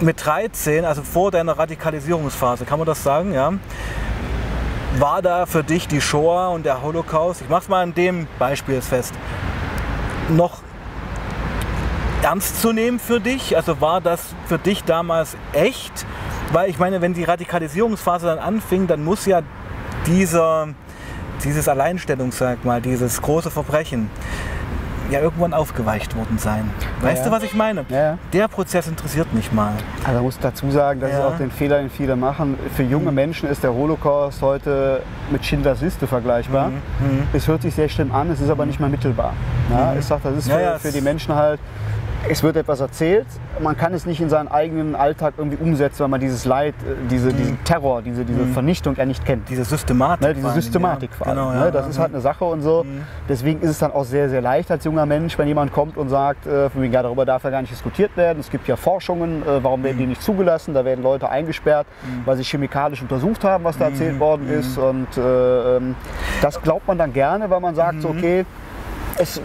Mit 0.00 0.24
13, 0.24 0.84
also 0.84 1.02
vor 1.02 1.30
deiner 1.30 1.58
Radikalisierungsphase, 1.58 2.64
kann 2.64 2.78
man 2.78 2.86
das 2.86 3.02
sagen, 3.02 3.32
ja? 3.32 3.52
War 4.98 5.22
da 5.22 5.46
für 5.46 5.62
dich 5.62 5.88
die 5.88 6.00
Shoah 6.00 6.48
und 6.50 6.66
der 6.66 6.82
Holocaust, 6.82 7.42
ich 7.42 7.48
mach's 7.48 7.68
mal 7.68 7.82
an 7.82 7.94
dem 7.94 8.26
Beispiel 8.38 8.80
fest, 8.80 9.14
noch 10.28 10.62
ernst 12.22 12.60
zu 12.60 12.72
nehmen 12.72 12.98
für 12.98 13.20
dich? 13.20 13.56
Also 13.56 13.80
war 13.80 14.00
das 14.00 14.34
für 14.46 14.58
dich 14.58 14.84
damals 14.84 15.36
echt? 15.52 16.06
Weil 16.52 16.68
ich 16.70 16.78
meine, 16.78 17.00
wenn 17.00 17.14
die 17.14 17.24
Radikalisierungsphase 17.24 18.26
dann 18.26 18.38
anfing, 18.38 18.86
dann 18.86 19.04
muss 19.04 19.26
ja 19.26 19.42
dieser, 20.06 20.68
dieses 21.44 21.68
Alleinstellungsmerkmal, 21.68 22.80
dieses 22.80 23.22
große 23.22 23.50
Verbrechen, 23.50 24.10
ja 25.10 25.18
irgendwann 25.20 25.52
aufgeweicht 25.54 26.16
worden 26.16 26.38
sein. 26.38 26.70
Weißt 27.00 27.24
Ja, 27.24 27.30
du, 27.30 27.30
was 27.36 27.42
ich 27.42 27.52
meine? 27.54 27.84
Ja. 27.88 28.16
Der 28.32 28.46
Prozess 28.46 28.86
interessiert 28.86 29.32
mich 29.34 29.50
mal. 29.52 29.72
Also 30.04 30.14
man 30.14 30.22
muss 30.22 30.38
dazu 30.38 30.70
sagen, 30.70 31.00
das 31.00 31.10
ist 31.10 31.18
Ja. 31.18 31.26
auch 31.26 31.36
den 31.36 31.50
Fehler, 31.50 31.78
den 31.80 31.90
viele 31.90 32.14
machen. 32.14 32.56
Für 32.76 32.84
junge 32.84 33.10
Menschen 33.10 33.48
ist 33.48 33.64
der 33.64 33.72
Holocaust 33.74 34.40
heute 34.40 35.02
mit 35.32 35.44
Schindlers 35.44 35.80
Liste 35.80 36.06
vergleichbar. 36.06 36.68
Mhm. 36.68 37.24
Es 37.32 37.48
hört 37.48 37.62
sich 37.62 37.74
sehr 37.74 37.88
schlimm 37.88 38.12
an, 38.12 38.30
es 38.30 38.40
ist 38.40 38.50
aber 38.50 38.66
nicht 38.66 38.78
mehr 38.78 38.88
mittelbar. 38.88 39.32
Ja, 39.68 39.94
ich 39.98 40.04
sage, 40.04 40.20
das 40.24 40.36
ist 40.36 40.50
für, 40.50 40.78
für 40.78 40.92
die 40.92 41.00
Menschen 41.00 41.34
halt, 41.34 41.58
es 42.30 42.44
wird 42.44 42.56
etwas 42.56 42.80
erzählt, 42.80 43.26
man 43.58 43.76
kann 43.76 43.92
es 43.92 44.06
nicht 44.06 44.20
in 44.20 44.28
seinen 44.28 44.46
eigenen 44.46 44.94
Alltag 44.94 45.34
irgendwie 45.36 45.58
umsetzen, 45.60 46.00
weil 46.00 46.08
man 46.08 46.20
dieses 46.20 46.44
Leid, 46.44 46.74
äh, 46.82 46.94
diese, 47.10 47.32
diesen 47.32 47.62
Terror, 47.64 48.02
diese, 48.02 48.24
diese 48.24 48.46
Vernichtung 48.46 48.94
ja 48.96 49.04
nicht 49.04 49.24
kennt. 49.24 49.48
Diese 49.48 49.64
Systematik. 49.64 50.28
Ne, 50.28 50.34
diese 50.34 50.50
Systematik 50.52 51.10
ja. 51.10 51.16
vor 51.16 51.26
allem. 51.26 51.36
Genau, 51.36 51.50
ne? 51.50 51.58
ja, 51.58 51.70
Das 51.72 51.84
ja, 51.84 51.90
ist 51.90 51.98
halt 51.98 52.12
eine 52.12 52.20
Sache 52.20 52.44
und 52.44 52.62
so. 52.62 52.86
Deswegen 53.28 53.60
ist 53.60 53.70
es 53.70 53.78
dann 53.80 53.92
auch 53.92 54.04
sehr, 54.04 54.28
sehr 54.28 54.40
leicht 54.40 54.70
als 54.70 54.84
junger 54.84 55.06
Mensch, 55.06 55.36
wenn 55.38 55.48
jemand 55.48 55.72
kommt 55.72 55.96
und 55.96 56.08
sagt, 56.08 56.46
äh, 56.46 56.70
wegen, 56.74 56.92
ja, 56.92 57.02
darüber 57.02 57.26
darf 57.26 57.42
ja 57.42 57.50
gar 57.50 57.62
nicht 57.62 57.72
diskutiert 57.72 58.16
werden. 58.16 58.38
Es 58.38 58.50
gibt 58.50 58.68
ja 58.68 58.76
Forschungen, 58.76 59.42
äh, 59.42 59.62
warum 59.62 59.82
werden 59.82 59.98
die 59.98 60.06
nicht 60.06 60.22
zugelassen? 60.22 60.72
Da 60.72 60.84
werden 60.84 61.02
Leute 61.02 61.28
eingesperrt, 61.28 61.86
weil 62.24 62.36
sie 62.36 62.44
chemikalisch 62.44 63.02
untersucht 63.02 63.42
haben, 63.42 63.64
was 63.64 63.76
da 63.76 63.86
erzählt 63.86 64.20
worden 64.20 64.48
ist. 64.48 64.78
Und 64.78 65.16
äh, 65.16 65.76
ähm, 65.76 65.96
das 66.42 66.60
glaubt 66.62 66.86
man 66.86 66.96
dann 66.96 67.12
gerne, 67.12 67.50
weil 67.50 67.60
man 67.60 67.74
sagt, 67.74 68.02
so, 68.02 68.10
okay, 68.10 68.44
es, 69.20 69.38
äh, 69.38 69.42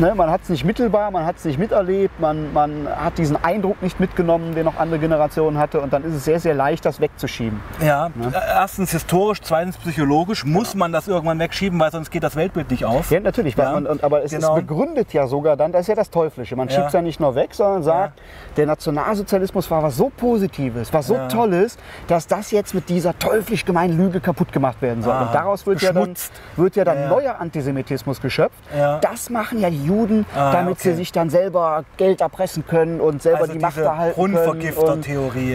ne, 0.00 0.14
man 0.14 0.30
hat 0.30 0.42
es 0.42 0.48
nicht 0.48 0.64
mittelbar, 0.64 1.10
man 1.10 1.24
hat 1.24 1.36
es 1.36 1.44
nicht 1.44 1.58
miterlebt, 1.58 2.20
man, 2.20 2.52
man 2.52 2.88
hat 2.88 3.18
diesen 3.18 3.42
Eindruck 3.42 3.82
nicht 3.82 3.98
mitgenommen, 4.00 4.54
den 4.54 4.64
noch 4.64 4.76
andere 4.78 4.98
Generationen 4.98 5.58
hatte. 5.58 5.80
Und 5.80 5.92
dann 5.92 6.04
ist 6.04 6.14
es 6.14 6.24
sehr, 6.24 6.40
sehr 6.40 6.54
leicht, 6.54 6.84
das 6.84 7.00
wegzuschieben. 7.00 7.60
Ja, 7.80 8.10
erstens 8.32 8.90
historisch, 8.92 9.40
zweitens 9.42 9.76
psychologisch 9.78 10.44
muss 10.44 10.74
man 10.74 10.92
das 10.92 11.08
irgendwann 11.08 11.38
wegschieben, 11.38 11.78
weil 11.80 11.90
sonst 11.90 12.10
geht 12.10 12.22
das 12.22 12.36
Weltbild 12.36 12.70
nicht 12.70 12.84
auf. 12.84 13.10
Ja, 13.10 13.20
natürlich. 13.20 13.56
Ja, 13.56 13.72
man, 13.72 13.86
und, 13.86 14.04
aber 14.04 14.22
es 14.24 14.30
genau. 14.30 14.56
ist 14.56 14.66
begründet 14.66 15.12
ja 15.12 15.26
sogar 15.26 15.56
dann, 15.56 15.72
das 15.72 15.82
ist 15.82 15.88
ja 15.88 15.94
das 15.94 16.10
Teuflische. 16.10 16.54
Man 16.56 16.68
Ja. 16.68 16.74
schiebt 16.74 16.86
es 16.88 16.92
ja 16.92 17.02
nicht 17.02 17.20
nur 17.20 17.34
weg, 17.34 17.54
sondern 17.54 17.82
sagt, 17.82 18.20
der 18.56 18.66
Nationalsozialismus 18.66 19.70
war 19.70 19.82
was 19.82 19.96
so 19.96 20.10
Positives, 20.16 20.92
was 20.92 21.06
so 21.06 21.14
Ja. 21.14 21.28
Tolles, 21.28 21.76
dass 22.06 22.26
das 22.26 22.50
jetzt 22.50 22.74
mit 22.74 22.88
dieser 22.88 23.18
teuflisch 23.18 23.64
gemeinen 23.64 23.96
Lüge 23.96 24.20
kaputt 24.20 24.52
gemacht 24.52 24.80
werden 24.82 25.02
soll. 25.02 25.12
Ah, 25.14 25.22
und 25.22 25.34
daraus 25.34 25.66
wird 25.66 25.80
ja 25.82 25.92
dann, 25.92 26.14
wird 26.56 26.76
ja 26.76 26.84
dann 26.84 26.98
Ja. 27.00 27.08
neuer 27.08 27.40
Antisemitismus 27.40 28.20
geschöpft. 28.20 28.58
Ja. 29.02 29.10
Das 29.10 29.30
machen 29.30 29.60
ja 29.60 29.70
die 29.70 29.84
Juden, 29.84 30.26
Ah, 30.34 30.52
damit 30.52 30.72
okay. 30.72 30.90
sie 30.90 30.94
sich 30.96 31.12
dann 31.12 31.30
selber 31.30 31.84
Geld 31.96 32.20
erpressen 32.20 32.64
können 32.66 33.00
und 33.00 33.22
selber 33.22 33.42
Also 33.42 33.52
die 33.52 33.58
Macht 33.58 33.78
erhalten 33.78 34.20
können. 34.20 34.36
aus 34.36 34.42
dem 34.42 34.50
Brunnenvergifter-Theorie, 34.50 35.52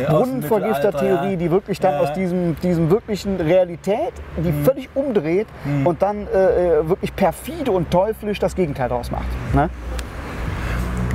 ja. 1.32 1.36
die 1.36 1.52
wirklich 1.52 1.80
dann 1.80 1.94
Ja. 1.94 2.00
aus 2.02 2.14
diesem, 2.14 2.56
diesem 2.62 2.90
wirklichen 2.90 3.40
Realität, 3.40 4.14
die 4.38 4.52
Mhm. 4.52 4.66
völlig 4.66 4.90
umdreht 4.96 5.48
und 5.84 6.02
dann 6.02 6.28
äh, 6.28 6.78
äh, 6.80 6.90
wirklich 6.90 7.16
perfide 7.16 7.72
und 7.72 7.92
teuflisch 7.92 8.40
das 8.40 8.56
Gegenteil 8.56 8.90
daraus 8.90 9.12
macht. 9.12 9.26
Ne? 9.54 9.70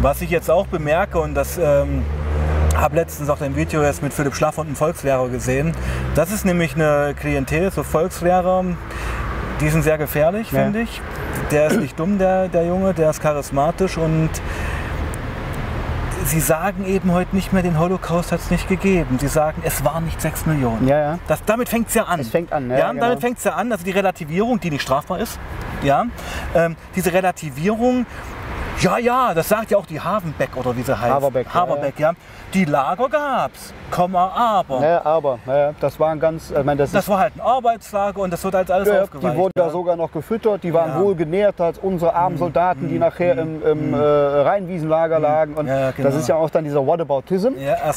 Was 0.01 0.23
ich 0.23 0.31
jetzt 0.31 0.51
auch 0.51 0.67
bemerke, 0.69 1.19
und 1.19 1.35
das 1.35 1.59
ähm, 1.59 2.05
habe 2.77 2.95
letztens 2.97 3.29
auch 3.31 3.41
ein 3.41 3.57
Video 3.57 3.83
jetzt 3.83 4.01
mit 4.03 4.13
Philipp 4.13 4.35
Schlaff 4.37 4.57
und 4.59 4.67
einem 4.69 4.77
Volkslehrer 4.77 5.29
gesehen, 5.29 5.73
das 6.15 6.31
ist 6.31 6.45
nämlich 6.45 6.77
eine 6.77 7.15
Klientel, 7.19 7.73
so 7.73 7.83
Volkslehrer, 7.83 8.65
die 9.61 9.69
sind 9.69 9.83
sehr 9.83 9.99
gefährlich, 9.99 10.51
Ja. 10.53 10.63
finde 10.65 10.81
ich. 10.83 11.01
Der 11.51 11.69
ist 11.69 11.81
nicht 11.81 11.99
dumm, 11.99 12.19
der, 12.19 12.49
der 12.49 12.67
Junge, 12.67 12.95
der 12.95 13.11
ist 13.11 13.21
charismatisch 13.23 13.97
und 13.97 14.31
sie 16.25 16.41
sagen 16.41 16.85
eben 16.87 17.13
heute 17.13 17.35
nicht 17.35 17.53
mehr, 17.53 17.63
den 17.63 17.79
Holocaust 17.79 18.33
hat 18.33 18.41
es 18.41 18.51
nicht 18.51 18.69
gegeben. 18.69 19.19
Sie 19.19 19.29
sagen, 19.29 19.63
es 19.65 19.85
waren 19.85 20.05
nicht 20.05 20.21
sechs 20.21 20.45
Millionen. 20.47 20.87
Ja, 20.87 20.99
ja. 20.99 21.19
Das, 21.27 21.43
damit 21.45 21.69
fängt 21.69 21.89
es 21.89 21.95
ja 21.95 22.05
an. 22.05 22.21
Es 22.21 22.29
fängt 22.29 22.53
an, 22.53 22.71
ja, 22.71 22.79
ja. 22.79 22.89
genau. 22.91 23.03
Damit 23.03 23.21
fängt 23.21 23.39
es 23.39 23.45
ja 23.45 23.55
an, 23.55 23.73
also 23.73 23.85
die 23.85 23.91
Relativierung, 23.93 24.61
die 24.61 24.71
nicht 24.71 24.83
strafbar 24.83 25.21
ist. 25.21 25.39
Ja, 25.83 26.07
ähm, 26.55 26.77
diese 26.95 27.13
Relativierung, 27.13 28.05
ja, 28.81 28.99
ja, 28.99 29.33
das 29.35 29.49
sagt 29.49 29.71
ja 29.71 29.79
auch 29.79 29.87
die 29.87 30.01
Havenbeck 30.01 30.57
oder 30.57 30.77
wie 30.77 30.83
sie 30.83 30.97
heißt. 30.99 31.13
Haverbeck, 31.13 31.47
ja, 31.47 31.55
Haverbeck, 31.55 31.99
ja. 31.99 32.13
Die 32.53 32.65
Lager 32.65 33.09
gab's, 33.09 33.73
Komma, 33.91 34.31
aber. 34.35 34.81
Ja, 34.83 35.05
aber 35.05 35.39
ja, 35.47 35.73
das 35.81 35.99
war 35.99 36.11
ein 36.11 36.21
ganz, 36.21 36.51
ich 36.51 36.65
meine, 36.65 36.79
das, 36.79 36.93
Das 36.93 37.09
war 37.09 37.19
halt 37.21 37.33
ein 37.37 37.41
Arbeitslager 37.41 38.21
und 38.21 38.33
das 38.33 38.43
wird 38.45 38.55
als 38.55 38.71
alles 38.71 38.89
ja, 38.89 39.03
aufgeweicht. 39.03 39.35
die 39.35 39.39
wurden 39.39 39.53
ja. 39.57 39.65
da 39.65 39.71
sogar 39.71 39.97
noch 39.97 40.13
gefüttert, 40.13 40.63
die 40.63 40.73
waren 40.75 40.91
Ja. 40.91 40.97
Mhm. 40.99 41.05
wohl 41.05 41.15
genährt 41.15 41.61
als 41.61 41.79
unsere 41.79 42.15
armen 42.15 42.39
Soldaten, 42.39 42.89
die 42.89 42.99
nachher 42.99 43.37
im, 43.39 43.63
im 43.65 43.95
äh, 43.95 43.97
Rheinwiesenlager 43.99 45.19
lagen. 45.19 45.55
Und 45.55 45.67
Mhm. 45.67 45.71
Ja, 45.71 45.81
ja, 45.81 45.91
genau. 45.91 46.09
das 46.09 46.17
ist 46.19 46.29
ja 46.29 46.37
auch 46.37 46.51
dann 46.51 46.65
dieser 46.65 46.87
Whataboutism, 46.87 47.49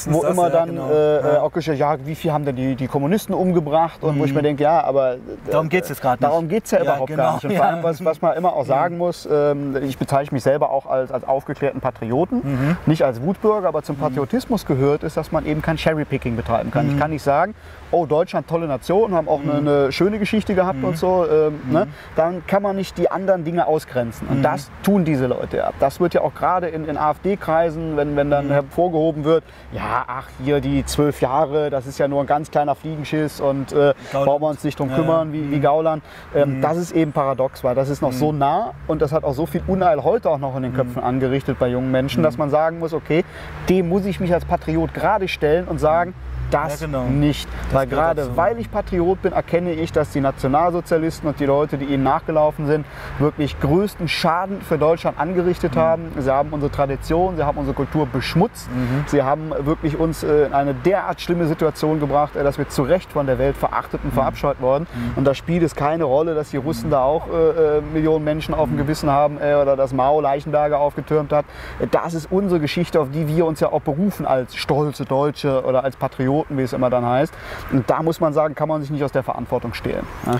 wo 0.10 0.22
das, 0.22 0.32
immer 0.32 0.50
dann 0.50 0.70
genau. 0.70 0.90
äh, 0.90 1.36
äh, 1.36 1.38
auch 1.38 1.52
gesagt, 1.52 1.78
ja, 1.78 1.96
wie 2.06 2.16
viel 2.16 2.32
haben 2.34 2.46
denn 2.46 2.56
die, 2.56 2.76
die 2.76 2.88
Kommunisten 2.88 3.34
umgebracht? 3.34 4.04
Und 4.04 4.20
wo 4.20 4.26
ich 4.26 4.34
mir 4.34 4.42
denke, 4.42 4.64
ja, 4.64 4.84
aber 4.84 5.14
äh, 5.14 5.18
Darum 5.50 5.70
geht's 5.70 5.90
jetzt 5.90 6.02
gerade 6.02 6.22
nicht. 6.22 6.30
Darum 6.32 6.48
geht 6.48 6.66
es 6.66 6.72
ja, 6.72 6.82
überhaupt 6.82 7.08
genau, 7.08 7.24
gar 7.24 7.34
nicht. 7.36 7.46
Und 7.46 7.52
vor 7.56 7.66
allem, 7.66 7.84
was, 7.84 8.04
was 8.04 8.22
man 8.22 8.36
immer 8.36 8.54
auch 8.54 8.66
sagen 8.66 8.98
muss, 8.98 9.28
ähm, 9.32 9.78
ich 9.82 9.98
bezeichne 9.98 10.36
mich 10.36 10.44
selber 10.44 10.70
auch 10.72 10.86
als, 10.86 11.12
als 11.12 11.24
aufgeklärten 11.28 11.80
Patrioten, 11.82 12.42
Mhm. 12.44 12.78
nicht 12.86 13.04
als 13.04 13.22
Wutbürger, 13.22 13.68
aber 13.68 13.84
zum 13.84 13.96
Patriotismus 13.96 14.66
gehört 14.66 15.04
ist, 15.04 15.16
dass 15.18 15.32
man 15.32 15.46
eben 15.46 15.62
kein 15.62 15.78
Cherrypicking 15.82 16.36
betreiben 16.36 16.72
kann. 16.72 16.88
Mhm. 16.88 16.94
Ich 16.94 17.00
kann 17.00 17.12
nicht 17.12 17.24
sagen, 17.24 17.56
oh, 17.92 18.06
Deutschland, 18.06 18.48
tolle 18.48 18.68
Nation, 18.68 19.14
haben 19.14 19.28
auch 19.28 19.42
eine, 19.42 19.54
eine 19.54 19.92
schöne 19.92 20.18
Geschichte 20.20 20.56
gehabt 20.56 20.80
Mhm. 20.80 20.86
und 20.86 20.98
so. 20.98 21.26
Ähm, 21.30 21.60
ne? 21.70 21.88
Dann 22.16 22.46
kann 22.48 22.64
man 22.64 22.76
nicht 22.76 22.98
die 22.98 23.12
anderen 23.12 23.44
Dinge 23.44 23.68
ausgrenzen. 23.68 24.28
Mhm. 24.30 24.36
Und 24.38 24.44
das 24.44 24.72
tun 24.84 25.06
diese 25.06 25.28
Leute 25.28 25.58
ja. 25.58 25.72
Das 25.80 26.00
wird 26.00 26.14
ja 26.14 26.22
auch 26.22 26.34
gerade 26.34 26.68
in, 26.68 26.86
in 26.86 26.98
AfD-Kreisen, 26.98 27.98
wenn, 27.98 28.16
wenn 28.16 28.28
Mhm. 28.28 28.32
dann 28.32 28.50
hervorgehoben 28.50 29.24
wird, 29.24 29.44
ja, 29.72 30.04
ach, 30.08 30.28
hier 30.44 30.62
die 30.62 30.86
zwölf 30.86 31.22
Jahre, 31.22 31.70
das 31.70 31.88
ist 31.88 31.98
ja 32.00 32.08
nur 32.08 32.22
ein 32.22 32.28
ganz 32.28 32.52
kleiner 32.52 32.76
Fliegenschiss 32.76 33.40
und 33.42 33.72
äh, 33.74 33.94
brauchen 34.12 34.42
wir 34.42 34.48
uns 34.50 34.64
nicht 34.64 34.80
drum 34.80 34.90
Ja, 34.90 34.96
kümmern, 34.96 35.34
wie, 35.34 35.52
wie 35.52 35.60
Gauland. 35.60 36.04
Ähm, 36.36 36.62
Das 36.62 36.78
ist 36.78 36.92
eben 36.92 37.12
paradox, 37.12 37.64
weil 37.64 37.76
das 37.76 37.90
ist 37.90 38.02
noch 38.02 38.12
so 38.12 38.32
nah 38.32 38.72
und 38.88 39.02
das 39.02 39.12
hat 39.12 39.24
auch 39.24 39.34
so 39.34 39.46
viel 39.46 39.62
Unheil 39.68 40.04
heute 40.04 40.30
auch 40.30 40.38
noch 40.40 40.56
in 40.56 40.64
den 40.64 40.74
Köpfen 40.74 41.02
angerichtet 41.04 41.60
bei 41.60 41.68
jungen 41.68 41.92
Menschen, 41.92 42.24
dass 42.24 42.38
man 42.38 42.50
sagen 42.50 42.80
muss, 42.80 42.94
okay, 42.94 43.24
dem 43.70 43.90
muss 43.90 44.06
ich 44.06 44.20
mich 44.20 44.34
als 44.34 44.46
Patriot 44.46 44.94
gerade 44.94 45.28
stellen 45.28 45.68
und 45.68 45.80
sagen, 45.80 46.14
das 46.54 46.80
Ja, 46.82 46.86
genau. 46.88 47.04
nicht. 47.06 47.48
Das 47.66 47.74
weil 47.74 47.88
gerade 47.88 48.22
dazu. 48.22 48.38
weil 48.38 48.60
ich 48.60 48.70
Patriot 48.72 49.22
bin, 49.22 49.34
erkenne 49.34 49.74
ich, 49.74 49.92
dass 49.92 50.12
die 50.12 50.22
Nationalsozialisten 50.22 51.28
und 51.30 51.40
die 51.40 51.46
Leute, 51.46 51.78
die 51.78 51.86
ihnen 51.86 52.04
nachgelaufen 52.04 52.66
sind, 52.68 52.86
wirklich 53.20 53.60
größten 53.60 54.08
Schaden 54.08 54.62
für 54.62 54.78
Deutschland 54.78 55.20
angerichtet 55.20 55.76
Mhm. 55.76 55.80
haben. 55.80 56.12
Sie 56.18 56.32
haben 56.32 56.50
unsere 56.52 56.72
Tradition, 56.72 57.36
sie 57.38 57.44
haben 57.44 57.58
unsere 57.58 57.76
Kultur 57.76 58.06
beschmutzt. 58.06 58.70
Mhm. 58.70 59.04
Sie 59.08 59.24
haben 59.24 59.52
wirklich 59.60 59.98
uns 59.98 60.24
äh, 60.24 60.46
in 60.46 60.54
eine 60.54 60.74
derart 60.74 61.22
schlimme 61.22 61.46
Situation 61.48 62.00
gebracht, 62.00 62.36
äh, 62.36 62.44
dass 62.44 62.58
wir 62.58 62.68
zu 62.70 62.84
Recht 62.84 63.12
von 63.12 63.26
der 63.26 63.38
Welt 63.40 63.58
verachtet 63.58 64.04
Mhm. 64.04 64.10
und 64.10 64.14
verabscheut 64.14 64.62
worden. 64.62 64.88
Und 65.16 65.26
da 65.26 65.34
spielt 65.34 65.64
es 65.64 65.76
keine 65.76 66.04
Rolle, 66.04 66.36
dass 66.36 66.50
die 66.52 66.58
Russen 66.58 66.90
da 66.90 67.04
auch 67.04 67.28
äh, 67.28 67.78
äh, 67.78 67.82
Millionen 67.82 68.24
Menschen 68.26 68.54
auf 68.54 68.68
dem 68.70 68.78
Gewissen 68.78 69.10
haben 69.10 69.38
äh, 69.42 69.56
oder 69.56 69.76
dass 69.76 69.94
Mao 69.94 70.20
Leichenberge 70.22 70.78
aufgetürmt 70.78 71.32
hat. 71.32 71.46
Das 71.92 72.14
ist 72.14 72.32
unsere 72.32 72.60
Geschichte, 72.60 73.00
auf 73.00 73.10
die 73.12 73.28
wir 73.28 73.46
uns 73.46 73.60
ja 73.60 73.72
auch 73.72 73.82
berufen 73.82 74.26
als 74.26 74.56
stolze 74.56 75.06
Deutsche 75.06 75.64
oder 75.64 75.84
als 75.84 75.96
Patrioten, 75.96 76.41
wie 76.50 76.62
es 76.64 76.74
immer 76.74 76.90
dann 76.90 77.06
heißt. 77.06 77.34
Und 77.72 77.90
da 77.90 78.02
muss 78.02 78.20
man 78.20 78.34
sagen, 78.34 78.56
kann 78.56 78.68
man 78.68 78.82
sich 78.82 78.90
nicht 78.90 79.04
aus 79.04 79.12
der 79.12 79.24
Verantwortung 79.24 79.74
stehlen. 79.74 80.06
Ja? 80.26 80.40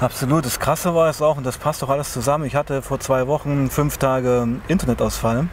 Absolut. 0.00 0.44
Das 0.46 0.60
Krasse 0.60 0.94
war 0.94 1.08
es 1.08 1.20
auch, 1.22 1.36
und 1.36 1.44
das 1.44 1.58
passt 1.58 1.82
doch 1.82 1.90
alles 1.90 2.12
zusammen. 2.12 2.44
Ich 2.44 2.54
hatte 2.54 2.82
vor 2.82 3.00
zwei 3.00 3.26
Wochen 3.26 3.68
fünf 3.68 3.98
Tage 3.98 4.46
Internetausfall 4.68 5.48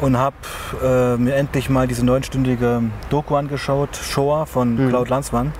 und 0.00 0.18
habe 0.18 0.34
äh, 0.82 1.16
mir 1.16 1.36
endlich 1.36 1.70
mal 1.70 1.86
diese 1.86 2.04
neunstündige 2.04 2.82
Doku 3.10 3.36
angeschaut, 3.36 3.96
Shoah 3.96 4.46
von 4.46 4.74
Mhm. 4.74 4.88
Claude 4.88 5.10
Lanzmann. 5.10 5.52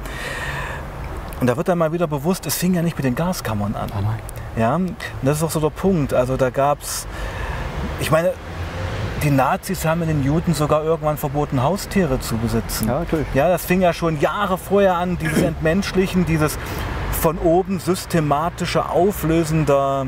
Und 1.41 1.47
da 1.47 1.57
wird 1.57 1.69
dann 1.69 1.79
mal 1.79 1.93
wieder 1.93 2.07
bewusst, 2.07 2.47
es 2.47 2.57
fing 2.57 2.75
ja 2.75 2.83
nicht 2.83 2.97
mit 2.97 3.05
den 3.05 3.15
Gaskammern 3.15 3.75
an. 3.77 3.91
Ja, 4.57 4.77
und 4.77 4.97
das 5.23 5.39
ist 5.39 5.43
auch 5.43 5.51
so 5.51 5.61
der 5.61 5.71
Punkt. 5.71 6.15
Also 6.15 6.37
da 6.37 6.51
gab 6.51 6.81
es, 6.81 7.07
ich 8.01 8.11
meine, 8.11 8.33
die 9.25 9.31
Nazis 9.31 9.87
haben 9.87 10.07
den 10.07 10.23
Juden 10.23 10.53
sogar 10.53 10.85
irgendwann 10.85 11.17
verboten, 11.17 11.63
Haustiere 11.63 12.21
zu 12.21 12.37
besitzen. 12.37 12.89
Ja, 12.89 13.01
natürlich. 13.01 13.27
Ja, 13.33 13.49
das 13.49 13.65
fing 13.65 13.81
ja 13.81 13.95
schon 13.95 14.21
Jahre 14.21 14.59
vorher 14.59 14.97
an, 14.97 15.17
dieses 15.17 15.43
Entmenschlichen, 15.43 16.27
dieses 16.27 16.59
von 17.13 17.39
oben 17.39 17.81
systematische 17.81 18.91
Auflösen 18.91 19.65
der, 19.65 20.07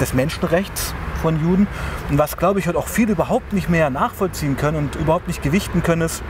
des 0.00 0.14
Menschenrechts 0.14 0.94
von 1.22 1.40
Juden. 1.40 1.68
Und 2.10 2.18
was, 2.18 2.36
glaube 2.36 2.58
ich, 2.58 2.66
heute 2.66 2.78
auch 2.78 2.88
viele 2.88 3.12
überhaupt 3.12 3.52
nicht 3.52 3.68
mehr 3.68 3.88
nachvollziehen 3.88 4.56
können 4.56 4.76
und 4.76 4.96
überhaupt 4.96 5.28
nicht 5.28 5.42
gewichten 5.42 5.84
können, 5.84 6.02
ist, 6.02 6.24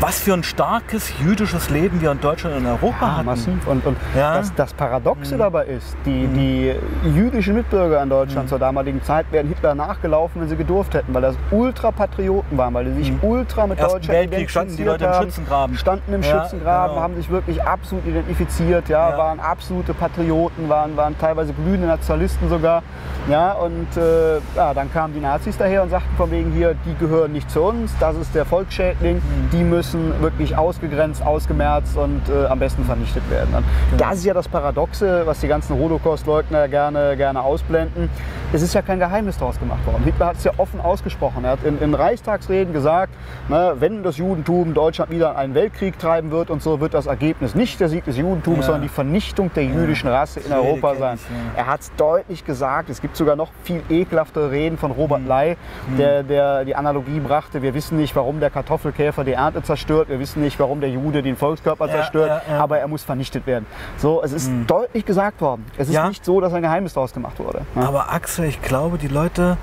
was 0.00 0.18
für 0.20 0.32
ein 0.32 0.42
starkes 0.42 1.12
jüdisches 1.22 1.68
Leben 1.68 2.00
wir 2.00 2.10
in 2.10 2.20
Deutschland 2.20 2.56
und 2.56 2.62
in 2.62 2.68
Europa 2.68 2.96
Ja, 3.06 3.16
hatten. 3.18 3.26
massiv. 3.26 3.66
Und, 3.66 3.84
und 3.84 3.98
Ja. 4.16 4.38
das, 4.38 4.54
das 4.54 4.72
Paradoxe 4.72 5.36
dabei 5.36 5.66
ist, 5.66 5.94
die, 6.06 6.26
die 6.28 6.74
jüdischen 7.14 7.54
Mitbürger 7.54 8.02
in 8.02 8.08
Deutschland 8.08 8.48
zur 8.48 8.58
damaligen 8.58 9.02
Zeit 9.02 9.26
wären 9.30 9.48
Hitler 9.48 9.74
nachgelaufen, 9.74 10.40
wenn 10.40 10.48
sie 10.48 10.56
gedurft 10.56 10.94
hätten, 10.94 11.12
weil 11.12 11.20
das 11.20 11.34
Ultrapatrioten 11.50 12.56
waren, 12.56 12.72
weil 12.72 12.86
die 12.86 12.92
sich 13.02 13.12
ultra 13.20 13.66
mit 13.66 13.78
Ersten 13.78 13.98
Deutschland 13.98 14.20
Weltkrieg 14.20 14.50
standen 14.50 14.76
die 14.78 14.84
Leute 14.84 15.04
im 15.04 15.12
Schützengraben. 15.14 15.76
Standen 15.76 16.14
im 16.14 16.22
Ja, 16.22 16.40
Schützengraben, 16.42 16.94
genau. 16.94 17.02
haben 17.02 17.16
sich 17.16 17.28
wirklich 17.30 17.62
absolut 17.62 18.06
identifiziert, 18.06 18.88
Ja. 18.88 19.18
waren 19.18 19.38
absolute 19.38 19.92
Patrioten, 19.92 20.68
waren, 20.70 20.96
waren 20.96 21.18
teilweise 21.18 21.52
glühende 21.52 21.86
Nationalisten 21.86 22.48
sogar. 22.48 22.82
Ja, 23.28 23.52
und 23.52 23.86
äh, 23.98 24.36
ja, 24.56 24.72
dann 24.72 24.90
kamen 24.92 25.12
die 25.12 25.20
Nazis 25.20 25.58
daher 25.58 25.82
und 25.82 25.90
sagten 25.90 26.16
von 26.16 26.30
wegen 26.30 26.52
hier, 26.52 26.74
die 26.86 26.94
gehören 26.94 27.32
nicht 27.32 27.50
zu 27.50 27.60
uns, 27.60 27.92
das 28.00 28.16
ist 28.16 28.34
der 28.34 28.46
Volksschädling, 28.46 29.16
Mhm. 29.16 29.50
die 29.52 29.62
müssen 29.62 29.89
wirklich 30.20 30.56
ausgegrenzt, 30.56 31.24
ausgemerzt 31.24 31.96
und 31.96 32.22
äh, 32.28 32.46
am 32.46 32.58
besten 32.58 32.84
vernichtet 32.84 33.28
werden. 33.30 33.48
Genau. 33.52 33.62
Das 33.98 34.18
ist 34.18 34.24
ja 34.24 34.34
das 34.34 34.48
Paradoxe, 34.48 35.22
was 35.24 35.40
die 35.40 35.48
ganzen 35.48 35.76
Holocaust-Leugner 35.78 36.68
gerne, 36.68 37.16
gerne 37.16 37.42
ausblenden. 37.42 38.10
Es 38.52 38.62
ist 38.62 38.74
ja 38.74 38.82
kein 38.82 38.98
Geheimnis 38.98 39.38
daraus 39.38 39.58
gemacht 39.58 39.84
worden. 39.86 40.02
Hitler 40.04 40.26
hat 40.26 40.36
es 40.36 40.44
ja 40.44 40.52
offen 40.56 40.80
ausgesprochen. 40.80 41.44
Er 41.44 41.52
hat 41.52 41.64
in, 41.64 41.80
in 41.80 41.94
Reichstagsreden 41.94 42.72
gesagt, 42.72 43.12
ne, 43.48 43.74
wenn 43.78 44.02
das 44.02 44.16
Judentum 44.18 44.74
Deutschland 44.74 45.10
wieder 45.10 45.30
in 45.30 45.36
einen 45.36 45.54
Weltkrieg 45.54 45.98
treiben 45.98 46.30
wird 46.30 46.50
und 46.50 46.62
so, 46.62 46.80
wird 46.80 46.94
das 46.94 47.06
Ergebnis 47.06 47.54
nicht 47.54 47.80
der 47.80 47.88
Sieg 47.88 48.04
des 48.04 48.16
Judentums, 48.16 48.58
Ja. 48.58 48.62
sondern 48.64 48.82
die 48.82 48.88
Vernichtung 48.88 49.50
der 49.54 49.64
jüdischen 49.64 50.08
Rasse 50.08 50.40
in 50.40 50.52
Europa 50.52 50.94
sein. 50.96 51.18
Er 51.56 51.66
hat 51.66 51.80
es 51.80 51.92
deutlich 51.96 52.44
gesagt. 52.44 52.90
Es 52.90 53.00
gibt 53.00 53.16
sogar 53.16 53.36
noch 53.36 53.48
viel 53.64 53.82
ekelhaftere 53.88 54.50
Reden 54.50 54.76
von. 54.78 54.90
Robert 54.90 55.26
Ley, 55.26 55.56
der, 55.96 56.22
der 56.22 56.64
die 56.64 56.74
Analogie 56.74 57.20
brachte, 57.20 57.62
wir 57.62 57.72
wissen 57.74 57.96
nicht, 57.96 58.14
warum 58.16 58.40
der 58.40 58.50
Kartoffelkäfer 58.50 59.24
die 59.24 59.32
Ernte 59.32 59.62
zerstört, 59.62 59.79
wir 59.88 60.18
wissen 60.20 60.42
nicht, 60.42 60.58
warum 60.58 60.80
der 60.80 60.90
Jude 60.90 61.22
den 61.22 61.36
Volkskörper 61.36 61.86
Ja, 61.86 61.92
zerstört, 61.92 62.42
ja, 62.48 62.54
ja. 62.56 62.60
aber 62.62 62.78
er 62.78 62.88
muss 62.88 63.02
vernichtet 63.02 63.46
werden. 63.46 63.66
So, 63.96 64.22
es 64.22 64.32
ist 64.32 64.50
deutlich 64.66 65.04
gesagt 65.06 65.40
worden. 65.40 65.64
Es 65.76 65.88
ist 65.88 65.94
Ja. 65.94 66.08
nicht 66.08 66.24
so, 66.24 66.40
dass 66.40 66.52
ein 66.52 66.62
Geheimnis 66.62 66.94
daraus 66.94 67.12
gemacht 67.12 67.38
wurde. 67.38 67.62
Ja. 67.74 67.82
Aber 67.82 68.12
Axel, 68.12 68.44
ich 68.46 68.60
glaube, 68.62 68.98
die 68.98 69.08
Leute, 69.08 69.56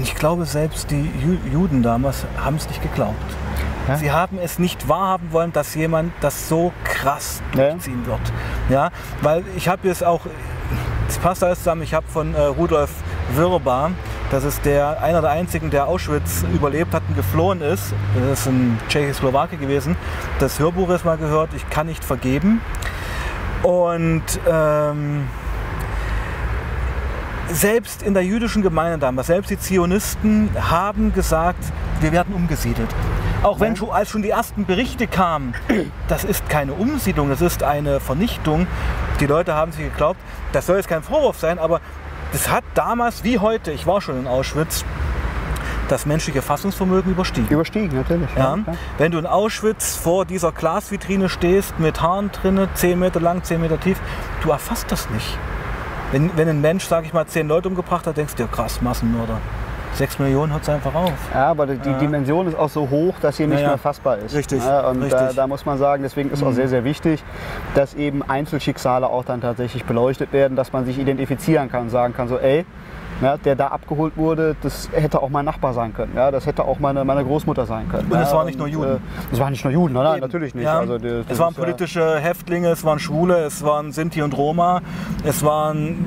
ich 0.00 0.14
glaube 0.14 0.44
selbst 0.44 0.90
die 0.90 1.02
Ju 1.24 1.36
Juden 1.52 1.82
damals 1.82 2.24
haben 2.42 2.56
es 2.56 2.68
nicht 2.68 2.82
geglaubt. 2.82 3.14
Ja. 3.88 3.96
Sie 3.96 4.10
haben 4.12 4.38
es 4.42 4.58
nicht 4.58 4.88
wahrhaben 4.88 5.30
wollen, 5.32 5.52
dass 5.52 5.74
jemand 5.74 6.12
das 6.20 6.48
so 6.48 6.72
krass 6.84 7.42
Ja. 7.54 7.68
durchziehen 7.70 8.04
wird. 8.06 8.20
Ja, 8.70 8.90
weil 9.20 9.44
ich 9.56 9.68
habe 9.68 9.86
jetzt 9.86 10.02
auch, 10.02 10.22
es 11.06 11.18
passt 11.18 11.44
alles 11.44 11.58
zusammen, 11.58 11.82
ich 11.82 11.92
habe 11.94 12.06
von 12.08 12.34
äh, 12.34 12.40
Rudolf 12.40 12.90
Wirbar, 13.32 13.92
das 14.30 14.44
ist 14.44 14.64
der, 14.64 15.02
einer 15.02 15.20
der 15.20 15.30
einzigen, 15.30 15.70
der 15.70 15.86
Auschwitz 15.86 16.44
überlebt 16.52 16.92
hat 16.94 17.02
und 17.08 17.16
geflohen 17.16 17.60
ist. 17.60 17.92
Das 18.14 18.40
ist 18.40 18.46
ein 18.46 18.78
Tschechoslowake 18.88 19.56
gewesen. 19.56 19.96
Das 20.38 20.58
Hörbuch 20.58 20.90
ist 20.90 21.04
mal 21.04 21.16
gehört, 21.16 21.50
ich 21.54 21.68
kann 21.70 21.86
nicht 21.86 22.04
vergeben. 22.04 22.60
Und 23.62 24.22
ähm, 24.46 25.26
selbst 27.48 28.02
in 28.02 28.14
der 28.14 28.24
jüdischen 28.24 28.62
Gemeinde 28.62 28.98
damals, 28.98 29.28
selbst 29.28 29.50
die 29.50 29.58
Zionisten 29.58 30.50
haben 30.70 31.12
gesagt, 31.12 31.64
wir 32.00 32.12
werden 32.12 32.34
umgesiedelt. 32.34 32.88
Auch 33.42 33.60
wenn 33.60 33.76
schon, 33.76 33.90
als 33.90 34.10
schon 34.10 34.22
die 34.22 34.30
ersten 34.30 34.64
Berichte 34.64 35.06
kamen, 35.06 35.54
das 36.08 36.24
ist 36.24 36.48
keine 36.48 36.72
Umsiedlung, 36.72 37.28
das 37.28 37.40
ist 37.40 37.62
eine 37.62 38.00
Vernichtung. 38.00 38.66
Die 39.20 39.26
Leute 39.26 39.54
haben 39.54 39.72
sich 39.72 39.84
geglaubt, 39.84 40.18
das 40.52 40.66
soll 40.66 40.76
jetzt 40.76 40.88
kein 40.88 41.02
Vorwurf 41.02 41.38
sein, 41.38 41.58
aber 41.58 41.80
das 42.34 42.50
hat 42.50 42.64
damals 42.74 43.22
wie 43.22 43.38
heute, 43.38 43.70
ich 43.70 43.86
war 43.86 44.00
schon 44.00 44.18
in 44.18 44.26
Auschwitz, 44.26 44.84
das 45.88 46.04
menschliche 46.04 46.42
Fassungsvermögen 46.42 47.12
überstiegen. 47.12 47.46
Überstiegen, 47.48 47.94
natürlich. 47.94 48.28
Ja? 48.30 48.58
klar. 48.64 48.76
Wenn 48.98 49.12
du 49.12 49.18
in 49.18 49.26
Auschwitz 49.26 49.94
vor 49.94 50.24
dieser 50.24 50.50
Glasvitrine 50.50 51.28
stehst, 51.28 51.78
mit 51.78 52.02
Haaren 52.02 52.32
drinne, 52.32 52.68
10 52.74 52.98
Meter 52.98 53.20
lang, 53.20 53.44
10 53.44 53.60
Meter 53.60 53.78
tief, 53.78 54.00
du 54.42 54.50
erfasst 54.50 54.90
das 54.90 55.08
nicht. 55.10 55.38
Wenn, 56.10 56.36
wenn 56.36 56.48
ein 56.48 56.60
Mensch, 56.60 56.84
sag 56.86 57.04
ich 57.04 57.12
mal, 57.12 57.24
10 57.24 57.46
Leute 57.46 57.68
umgebracht 57.68 58.06
hat, 58.08 58.16
denkst 58.16 58.34
du, 58.34 58.42
ja 58.42 58.48
krass, 58.48 58.82
Massenmörder. 58.82 59.38
6 59.94 60.18
Millionen 60.18 60.52
hört 60.52 60.62
es 60.64 60.68
einfach 60.68 60.94
auf. 60.94 61.12
Ja, 61.32 61.46
aber 61.50 61.66
die 61.66 61.88
Ja. 61.88 61.98
Dimension 61.98 62.48
ist 62.48 62.58
auch 62.58 62.68
so 62.68 62.88
hoch, 62.90 63.14
dass 63.22 63.36
sie 63.36 63.46
nicht 63.46 63.56
Ja, 63.58 63.62
ja. 63.62 63.68
mehr 63.68 63.78
fassbar 63.78 64.18
ist. 64.18 64.34
Richtig, 64.34 64.64
Ja, 64.64 64.88
und 64.88 65.00
Da, 65.00 65.18
richtig. 65.18 65.36
da 65.36 65.46
muss 65.46 65.64
man 65.64 65.78
sagen, 65.78 66.02
deswegen 66.02 66.30
ist 66.30 66.42
auch 66.42 66.52
sehr, 66.52 66.68
sehr 66.68 66.84
wichtig, 66.84 67.22
dass 67.76 67.94
eben 67.94 68.22
Einzelschicksale 68.22 69.06
auch 69.08 69.24
dann 69.24 69.40
tatsächlich 69.40 69.84
beleuchtet 69.84 70.32
werden, 70.32 70.56
dass 70.56 70.72
man 70.72 70.84
sich 70.84 70.98
identifizieren 70.98 71.70
kann, 71.70 71.90
sagen 71.90 72.12
kann, 72.12 72.26
so 72.28 72.38
ey, 72.38 72.66
ja, 73.22 73.36
der 73.36 73.54
da 73.54 73.68
abgeholt 73.68 74.16
wurde, 74.16 74.56
das 74.62 74.88
hätte 74.92 75.22
auch 75.22 75.28
mein 75.28 75.44
Nachbar 75.44 75.72
sein 75.72 75.94
können. 75.94 76.12
Ja, 76.16 76.32
das 76.32 76.46
hätte 76.46 76.64
auch 76.64 76.80
meine, 76.80 77.04
meine 77.04 77.24
Großmutter 77.24 77.64
sein 77.64 77.88
können. 77.88 78.10
Und 78.10 78.18
es 78.20 78.30
ja, 78.32 78.36
waren 78.36 78.46
nicht 78.46 78.58
nur 78.58 78.66
Juden. 78.66 78.96
Äh, 78.96 79.32
es 79.32 79.38
waren 79.38 79.52
nicht 79.52 79.62
nur 79.64 79.72
Juden, 79.72 79.94
nein, 79.94 80.18
natürlich 80.18 80.52
nicht. 80.56 80.64
Ja, 80.64 80.80
Also, 80.80 80.98
die- 80.98 81.08
das 81.08 81.26
es 81.30 81.38
waren 81.38 81.54
ja- 81.54 81.60
politische 81.62 82.18
Häftlinge, 82.18 82.70
es 82.70 82.84
waren 82.84 82.98
Schwule, 82.98 83.36
es 83.44 83.64
waren 83.64 83.92
Sinti 83.92 84.20
und 84.22 84.36
Roma, 84.36 84.80
es 85.24 85.44
waren. 85.44 86.04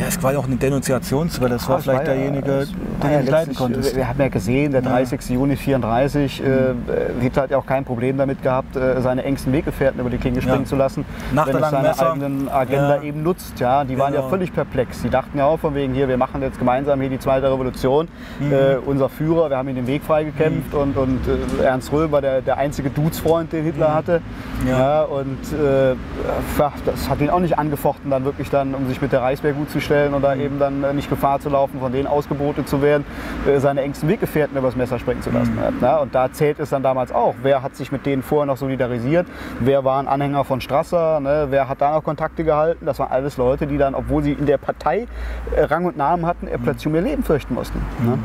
Ja, 0.00 0.06
es 0.08 0.22
war 0.22 0.32
ja 0.32 0.38
auch 0.38 0.46
eine 0.46 0.56
Denunziationswelle, 0.56 1.56
es 1.56 1.68
war 1.68 1.76
es 1.78 1.84
vielleicht 1.84 2.06
ja- 2.06 2.14
derjenige, 2.14 2.50
es 2.52 2.72
war 2.72 2.76
den 3.02 3.10
ja 3.12 3.18
nicht 3.18 3.30
leiden 3.30 3.30
letztlich- 3.50 3.58
konntest. 3.58 3.96
Wir 3.96 4.08
haben 4.08 4.18
ja 4.18 4.28
gesehen, 4.28 4.72
der 4.72 4.80
30. 4.80 5.34
Juni 5.34 5.56
34, 5.56 6.42
äh, 6.42 6.74
Hitler 7.20 7.42
hat 7.42 7.50
ja 7.50 7.58
auch 7.58 7.66
kein 7.66 7.84
Problem 7.84 8.16
damit 8.16 8.42
gehabt, 8.42 8.76
äh, 8.76 9.00
seine 9.02 9.24
engsten 9.24 9.52
Weggefährten 9.52 10.00
über 10.00 10.08
die 10.08 10.16
Klinge 10.16 10.40
springen 10.40 10.62
Ja. 10.62 10.64
zu 10.66 10.76
lassen, 10.76 11.04
Nach 11.34 11.46
wenn 11.46 11.56
der 11.56 11.64
es 11.64 11.70
seine 11.70 11.88
Messer. 11.88 12.12
eigenen 12.12 12.48
Agenda 12.48 12.96
Ja. 12.96 13.02
eben 13.02 13.22
nutzt. 13.22 13.60
Ja, 13.60 13.84
die 13.84 13.98
waren 13.98 14.14
ja 14.14 14.20
Genau. 14.20 14.30
völlig 14.30 14.54
perplex. 14.54 15.02
Die 15.02 15.10
dachten 15.10 15.36
ja 15.36 15.44
auch 15.44 15.58
von 15.60 15.74
wegen 15.74 15.92
hier, 15.92 16.08
wir 16.08 16.16
machen 16.16 16.40
jetzt 16.40 16.58
gemeinsam 16.58 16.98
hier 17.00 17.10
die 17.10 17.18
zweite 17.18 17.52
Revolution. 17.52 18.08
Mhm. 18.40 18.52
Äh, 18.52 18.76
unser 18.86 19.10
Führer, 19.10 19.50
wir 19.50 19.58
haben 19.58 19.68
ihm 19.68 19.76
den 19.76 19.86
Weg 19.86 20.02
freigekämpft 20.02 20.72
und, 20.74 20.96
und 20.96 21.20
äh, 21.60 21.64
Ernst 21.64 21.92
Röhm 21.92 22.10
war 22.10 22.22
der, 22.22 22.40
der 22.40 22.56
einzige 22.56 22.88
Dudesfreund, 22.88 23.52
den 23.52 23.64
Hitler 23.64 23.94
hatte. 23.94 24.22
Mhm. 24.62 24.68
Ja. 24.68 24.78
Ja, 24.78 25.02
und 25.02 25.38
äh, 25.52 25.90
ja, 25.90 26.72
das 26.86 27.10
hat 27.10 27.20
ihn 27.20 27.28
auch 27.28 27.38
nicht 27.40 27.58
angefochten, 27.58 28.10
dann 28.10 28.24
wirklich 28.24 28.48
dann, 28.48 28.74
um 28.74 28.88
sich 28.88 29.02
mit 29.02 29.12
der 29.12 29.20
Reichswehr 29.20 29.52
gut 29.52 29.68
zu 29.70 29.78
stellen 29.78 29.89
oder 29.90 30.34
Mhm. 30.34 30.40
eben 30.40 30.58
dann 30.58 30.84
äh, 30.84 30.92
nicht 30.92 31.10
Gefahr 31.10 31.40
zu 31.40 31.48
laufen, 31.48 31.80
von 31.80 31.92
denen 31.92 32.06
ausgebotet 32.06 32.68
zu 32.68 32.80
werden, 32.82 33.04
äh, 33.46 33.58
seine 33.58 33.82
engsten 33.82 34.08
Weggefährten 34.08 34.56
übers 34.56 34.76
Messer 34.76 34.98
springen 34.98 35.22
zu 35.22 35.30
lassen. 35.30 35.54
Mhm. 35.54 35.82
Ja, 35.82 35.96
und 35.98 36.14
da 36.14 36.32
zählt 36.32 36.60
es 36.60 36.70
dann 36.70 36.82
damals 36.82 37.12
auch. 37.12 37.34
Wer 37.42 37.62
hat 37.62 37.74
sich 37.76 37.90
mit 37.92 38.06
denen 38.06 38.22
vorher 38.22 38.46
noch 38.46 38.56
solidarisiert? 38.56 39.26
Wer 39.58 39.84
war 39.84 39.98
ein 40.00 40.08
Anhänger 40.08 40.44
von 40.44 40.60
Strasser? 40.60 41.20
Ne? 41.20 41.46
Wer 41.50 41.68
hat 41.68 41.80
da 41.80 41.92
noch 41.94 42.04
Kontakte 42.04 42.44
gehalten? 42.44 42.86
Das 42.86 42.98
waren 42.98 43.10
alles 43.10 43.36
Leute, 43.36 43.66
die 43.66 43.78
dann, 43.78 43.94
obwohl 43.94 44.22
sie 44.22 44.32
in 44.32 44.46
der 44.46 44.58
Partei 44.58 45.06
äh, 45.54 45.62
Rang 45.64 45.84
und 45.84 45.96
Namen 45.96 46.26
hatten, 46.26 46.46
äh, 46.46 46.58
plötzlich 46.58 46.86
um 46.86 46.94
ihr 46.94 47.02
Leben 47.02 47.22
fürchten 47.22 47.54
mussten. 47.54 47.80
Ne? 48.04 48.18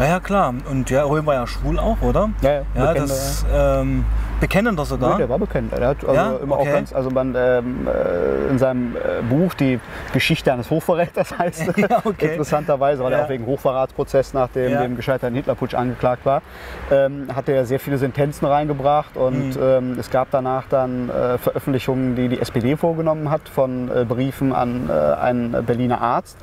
Ja, 0.00 0.06
ja, 0.06 0.20
klar. 0.20 0.52
Und 0.70 0.90
ja, 0.90 1.04
Röhm 1.04 1.24
war 1.26 1.34
ja 1.34 1.46
schwul 1.46 1.78
auch, 1.78 2.02
oder? 2.02 2.28
Ja, 2.42 2.50
ja, 2.50 2.62
Ja, 2.74 2.94
das, 2.94 3.46
ähm, 3.52 4.04
bekennender 4.40 4.84
sogar? 4.84 5.12
Ja, 5.12 5.16
der 5.16 5.28
war 5.28 5.38
bekannt. 5.38 5.72
Der 5.76 5.88
hat 5.88 5.98
also 6.04 6.14
Ja? 6.14 6.36
immer 6.42 6.58
Okay. 6.58 6.68
auch 6.68 6.72
ganz, 6.74 6.92
also 6.92 7.10
man 7.10 7.34
ähm, 7.36 7.86
äh, 7.88 8.50
in 8.50 8.58
seinem 8.58 8.96
äh, 8.96 9.22
Buch 9.28 9.54
die 9.54 9.80
Geschichte 10.12 10.52
eines 10.52 10.70
Hochverräters 10.70 11.38
heißt 11.38 11.76
Ja, 11.76 12.00
okay. 12.04 12.26
interessanterweise, 12.32 13.02
weil 13.02 13.12
er 13.12 13.18
Ja. 13.20 13.24
auch 13.24 13.28
wegen 13.28 13.46
Hochverratsprozess 13.46 14.34
nach 14.34 14.48
dem, 14.48 14.72
Ja. 14.72 14.82
dem 14.82 14.96
gescheiterten 14.96 15.34
Hitlerputsch 15.34 15.74
angeklagt 15.74 16.24
war, 16.26 16.42
ähm, 16.90 17.28
hat 17.34 17.48
er 17.48 17.64
sehr 17.66 17.80
viele 17.80 17.98
Sentenzen 17.98 18.46
reingebracht 18.46 19.16
und 19.16 19.56
Mhm. 19.56 19.62
ähm, 19.62 19.96
es 19.98 20.10
gab 20.10 20.28
danach 20.30 20.64
dann 20.68 21.08
äh, 21.10 21.38
Veröffentlichungen, 21.38 22.16
die 22.16 22.28
die 22.28 22.40
SPD 22.40 22.76
vorgenommen 22.76 23.30
hat 23.30 23.48
von 23.48 23.90
äh, 23.90 24.04
Briefen 24.04 24.52
an 24.52 24.88
äh, 24.88 24.92
einen 24.92 25.64
Berliner 25.64 26.00
Arzt 26.00 26.36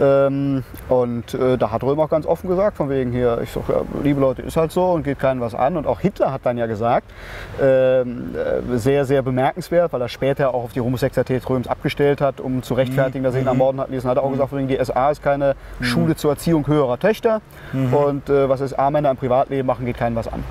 ähm, 0.00 0.64
und 0.88 1.34
äh, 1.34 1.56
da 1.56 1.70
hat 1.70 1.82
Röhm 1.82 2.00
auch 2.00 2.10
ganz 2.10 2.26
offen 2.26 2.48
gesagt, 2.48 2.76
von 2.76 2.90
wegen 2.90 3.12
hier, 3.12 3.40
ich 3.42 3.50
sag, 3.52 3.62
liebe 4.02 4.20
Leute, 4.20 4.42
ist 4.42 4.56
halt 4.56 4.72
so 4.72 4.90
und 4.92 5.02
geht 5.04 5.18
keinem 5.18 5.40
was 5.40 5.54
an. 5.54 5.76
Und 5.76 5.86
auch 5.86 6.00
Hitler 6.00 6.32
hat 6.32 6.42
dann 6.44 6.58
ja 6.58 6.66
gesagt, 6.66 7.06
sehr, 8.76 9.04
sehr 9.04 9.22
bemerkenswert, 9.22 9.92
weil 9.92 10.00
er 10.00 10.08
später 10.08 10.54
auch 10.54 10.64
auf 10.64 10.72
die 10.72 10.80
Homosexualität 10.80 11.48
Röms 11.48 11.66
abgestellt 11.66 12.20
hat, 12.20 12.40
um 12.40 12.62
zu 12.62 12.74
rechtfertigen, 12.74 13.24
dass 13.24 13.34
er 13.34 13.40
ihn 13.40 13.46
ermorden 13.46 13.80
hat. 13.80 13.90
Ließen, 13.90 14.08
hat 14.08 14.16
er 14.16 14.22
auch 14.22 14.30
gesagt, 14.30 14.50
von 14.50 14.58
wegen, 14.58 14.68
die 14.68 14.84
SA 14.84 15.10
ist 15.10 15.22
keine 15.22 15.54
Schule 15.80 16.16
zur 16.16 16.32
Erziehung 16.32 16.66
höherer 16.66 16.98
Töchter. 16.98 17.40
Und 17.92 18.28
äh, 18.28 18.48
was 18.48 18.60
SA-Männer 18.60 19.10
im 19.10 19.16
Privatleben 19.16 19.66
machen, 19.66 19.86
geht 19.86 19.96
keinem 19.96 20.16
was 20.16 20.28
an. 20.28 20.44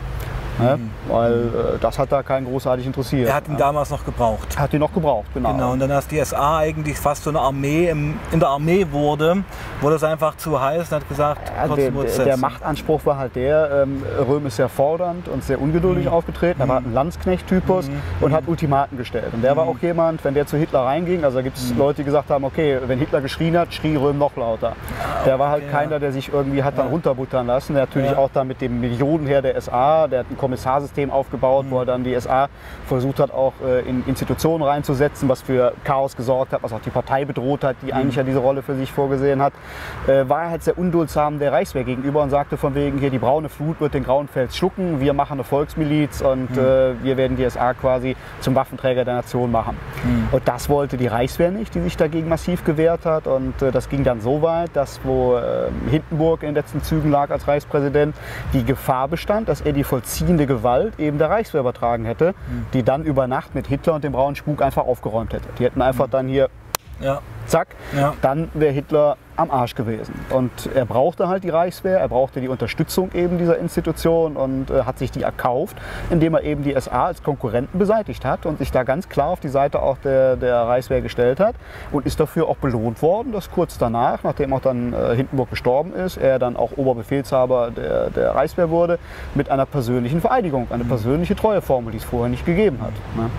Ne? 0.59 0.79
Weil 1.07 1.33
äh, 1.33 1.77
das 1.79 1.99
hat 1.99 2.11
da 2.11 2.23
keinen 2.23 2.47
großartig 2.47 2.85
interessiert. 2.85 3.29
Er 3.29 3.35
hat 3.35 3.47
ihn 3.47 3.57
damals 3.57 3.89
noch 3.89 4.03
gebraucht. 4.03 4.57
hat 4.57 4.73
ihn 4.73 4.79
noch 4.79 4.93
gebraucht, 4.93 5.27
genau. 5.33 5.53
Genau, 5.53 5.71
und 5.73 5.79
dann 5.79 5.91
als 5.91 6.07
die 6.07 6.23
SA 6.23 6.57
eigentlich 6.59 6.97
fast 6.97 7.23
so 7.23 7.29
eine 7.29 7.39
Armee 7.39 7.89
im, 7.89 8.15
in 8.31 8.39
der 8.39 8.49
Armee 8.49 8.87
wurde, 8.91 9.43
wurde 9.81 9.95
es 9.97 10.03
einfach 10.03 10.35
zu 10.37 10.59
heiß 10.59 10.89
und 10.91 10.95
hat 10.97 11.07
gesagt, 11.09 11.51
Ja, 11.55 11.67
der, 11.75 11.91
der, 11.91 12.25
der 12.25 12.37
Machtanspruch 12.37 13.05
war 13.05 13.17
halt 13.17 13.35
der, 13.35 13.83
ähm, 13.83 14.03
Röhm 14.27 14.45
ist 14.47 14.55
sehr 14.55 14.69
fordernd 14.69 15.27
und 15.27 15.43
sehr 15.43 15.61
ungeduldig 15.61 16.05
Mhm. 16.05 16.11
aufgetreten. 16.11 16.59
Er 16.61 16.67
war 16.67 16.77
ein 16.77 16.93
Landsknecht-Typus 16.93 17.89
und 18.21 18.33
hat 18.33 18.43
Ultimaten 18.47 18.97
gestellt. 18.97 19.29
Und 19.33 19.41
der 19.43 19.55
war 19.55 19.65
Mhm. 19.65 19.71
auch 19.71 19.79
jemand, 19.81 20.23
wenn 20.23 20.33
der 20.33 20.47
zu 20.47 20.57
Hitler 20.57 20.81
reinging, 20.81 21.23
also 21.23 21.37
da 21.37 21.41
gibt 21.43 21.57
es 21.57 21.73
Leute, 21.75 21.97
die 21.97 22.03
gesagt 22.05 22.29
haben, 22.29 22.43
okay, 22.43 22.79
wenn 22.87 22.99
Hitler 22.99 23.21
geschrien 23.21 23.57
hat, 23.57 23.73
schrie 23.73 23.95
Röhm 23.95 24.17
noch 24.17 24.35
lauter. 24.35 24.73
Der 25.25 25.37
war 25.39 25.49
halt 25.49 25.63
okay, 25.63 25.71
ja. 25.71 25.77
keiner, 25.79 25.99
der 25.99 26.11
sich 26.11 26.31
irgendwie 26.33 26.63
hat 26.63 26.77
dann 26.77 26.87
runterbuttern 26.87 27.45
lassen. 27.47 27.73
Der 27.73 27.83
natürlich 27.83 28.11
Ja. 28.11 28.17
auch 28.17 28.29
dann 28.33 28.47
mit 28.47 28.61
dem 28.61 28.79
Millionenheer 28.79 29.41
der 29.41 29.55
SA, 29.61 30.07
der 30.07 30.19
hat 30.19 30.25
ein 30.31 30.37
Kommissarsystem 30.47 31.11
aufgebaut, 31.11 31.65
Mhm. 31.65 31.71
wo 31.71 31.79
er 31.79 31.85
dann 31.85 32.03
die 32.05 32.13
SA 32.15 32.47
versucht 32.87 33.19
hat, 33.19 33.31
auch 33.31 33.53
äh, 33.65 33.81
in 33.81 34.03
Institutionen 34.07 34.63
reinzusetzen, 34.63 35.27
was 35.27 35.41
für 35.41 35.73
Chaos 35.83 36.15
gesorgt 36.15 36.53
hat, 36.53 36.63
was 36.63 36.71
auch 36.71 36.79
die 36.79 36.89
Partei 36.89 37.25
bedroht 37.25 37.63
hat, 37.65 37.75
Mhm. 37.81 37.87
die 37.87 37.93
eigentlich 37.93 38.15
ja 38.15 38.23
diese 38.23 38.39
Rolle 38.39 38.61
für 38.61 38.75
sich 38.75 38.91
vorgesehen 38.91 39.41
hat, 39.41 39.53
äh, 40.07 40.27
war 40.29 40.43
er 40.43 40.49
halt 40.51 40.63
sehr 40.63 40.77
unduldsam 40.77 41.39
der 41.39 41.51
Reichswehr 41.51 41.83
gegenüber 41.83 42.23
und 42.23 42.29
sagte 42.29 42.55
von 42.57 42.75
wegen 42.75 42.97
hier, 42.99 43.09
die 43.09 43.19
braune 43.19 43.49
Flut 43.49 43.81
wird 43.81 43.93
den 43.93 44.03
grauen 44.03 44.27
Fels 44.29 44.55
schlucken, 44.55 44.99
wir 45.01 45.13
machen 45.13 45.33
eine 45.33 45.43
Volksmiliz 45.43 46.21
und 46.21 46.51
Mhm. 46.51 46.57
äh, 46.59 47.03
wir 47.03 47.17
werden 47.17 47.35
die 47.35 47.43
SA 47.43 47.73
quasi 47.73 48.15
zum 48.39 48.55
Waffenträger 48.55 49.03
der 49.03 49.15
Nation 49.15 49.51
machen. 49.51 49.75
Mhm. 50.05 50.29
Und 50.31 50.47
das 50.47 50.69
wollte 50.69 50.95
die 50.97 51.07
Reichswehr 51.07 51.51
nicht, 51.51 51.75
die 51.75 51.81
sich 51.81 51.97
dagegen 51.97 52.29
massiv 52.29 52.63
gewehrt 52.63 53.05
hat 53.05 53.27
und 53.27 53.61
äh, 53.61 53.71
das 53.71 53.89
ging 53.89 54.03
dann 54.05 54.21
so 54.21 54.41
weit, 54.41 54.69
dass 54.73 54.99
wo 55.03 55.35
äh, 55.35 55.69
Hindenburg 55.89 56.41
in 56.43 56.49
den 56.49 56.55
letzten 56.55 56.81
Zügen 56.81 57.11
lag 57.11 57.29
als 57.31 57.47
Reichspräsident, 57.47 58.15
die 58.53 58.63
Gefahr 58.63 59.07
bestand, 59.07 59.49
dass 59.49 59.61
er 59.61 59.73
die 59.73 59.83
vollziehende 60.37 60.45
Gewalt 60.45 60.99
eben 60.99 61.17
der 61.17 61.29
Reichswehr 61.29 61.61
übertragen 61.61 62.05
hätte, 62.05 62.33
die 62.73 62.83
dann 62.83 63.03
über 63.03 63.27
Nacht 63.27 63.55
mit 63.55 63.67
Hitler 63.67 63.95
und 63.95 64.03
dem 64.03 64.11
braunen 64.11 64.35
Spuk 64.35 64.61
einfach 64.61 64.85
aufgeräumt 64.85 65.33
hätte. 65.33 65.47
Die 65.57 65.63
hätten 65.63 65.81
einfach 65.81 66.07
dann 66.07 66.27
hier 66.27 66.49
ja, 66.99 67.21
zack, 67.47 67.69
Ja. 67.95 68.13
dann 68.21 68.49
wäre 68.53 68.71
Hitler 68.73 69.17
am 69.35 69.51
Arsch 69.51 69.75
gewesen. 69.75 70.15
Und 70.31 70.51
er 70.73 70.85
brauchte 70.85 71.27
halt 71.27 71.43
die 71.43 71.49
Reichswehr, 71.49 71.99
er 71.99 72.07
brauchte 72.07 72.41
die 72.41 72.47
Unterstützung 72.47 73.11
eben 73.13 73.37
dieser 73.37 73.59
Institution 73.59 74.35
und 74.35 74.71
äh, 74.71 74.81
hat 74.83 74.97
sich 74.97 75.11
die 75.11 75.21
erkauft, 75.21 75.77
indem 76.09 76.33
er 76.33 76.41
eben 76.43 76.63
die 76.63 76.73
SA 76.79 77.05
als 77.05 77.21
Konkurrenten 77.21 77.77
beseitigt 77.77 78.25
hat 78.25 78.47
und 78.47 78.57
sich 78.57 78.71
da 78.71 78.81
ganz 78.81 79.09
klar 79.09 79.27
auf 79.27 79.39
die 79.39 79.47
Seite 79.49 79.81
auch 79.83 79.97
der, 79.99 80.37
der 80.37 80.61
Reichswehr 80.63 81.01
gestellt 81.01 81.39
hat 81.39 81.53
und 81.91 82.07
ist 82.07 82.19
dafür 82.19 82.47
auch 82.47 82.57
belohnt 82.57 83.03
worden, 83.03 83.31
dass 83.31 83.51
kurz 83.51 83.77
danach, 83.77 84.23
nachdem 84.23 84.53
auch 84.53 84.61
dann 84.61 84.93
äh, 84.93 85.15
Hindenburg 85.15 85.51
gestorben 85.51 85.93
ist, 85.93 86.17
er 86.17 86.39
dann 86.39 86.55
auch 86.57 86.71
Oberbefehlshaber 86.75 87.69
der, 87.69 88.09
der 88.09 88.33
Reichswehr 88.33 88.71
wurde, 88.71 88.97
mit 89.35 89.51
einer 89.51 89.67
persönlichen 89.67 90.19
Vereidigung, 90.19 90.65
eine 90.71 90.83
persönliche 90.83 91.35
Treueformel, 91.35 91.91
die 91.91 91.97
es 91.99 92.03
vorher 92.03 92.29
nicht 92.29 92.45
gegeben 92.45 92.79
hat. 92.81 92.93
Ne? 93.15 93.29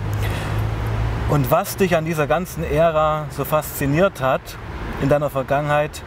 Und 1.29 1.51
was 1.51 1.77
dich 1.77 1.95
an 1.95 2.05
dieser 2.05 2.25
ganzen 2.25 2.63
Ära 2.63 3.27
so 3.29 3.45
fasziniert 3.45 4.19
hat 4.19 4.41
in 5.03 5.09
deiner 5.09 5.29
Vergangenheit, 5.29 6.01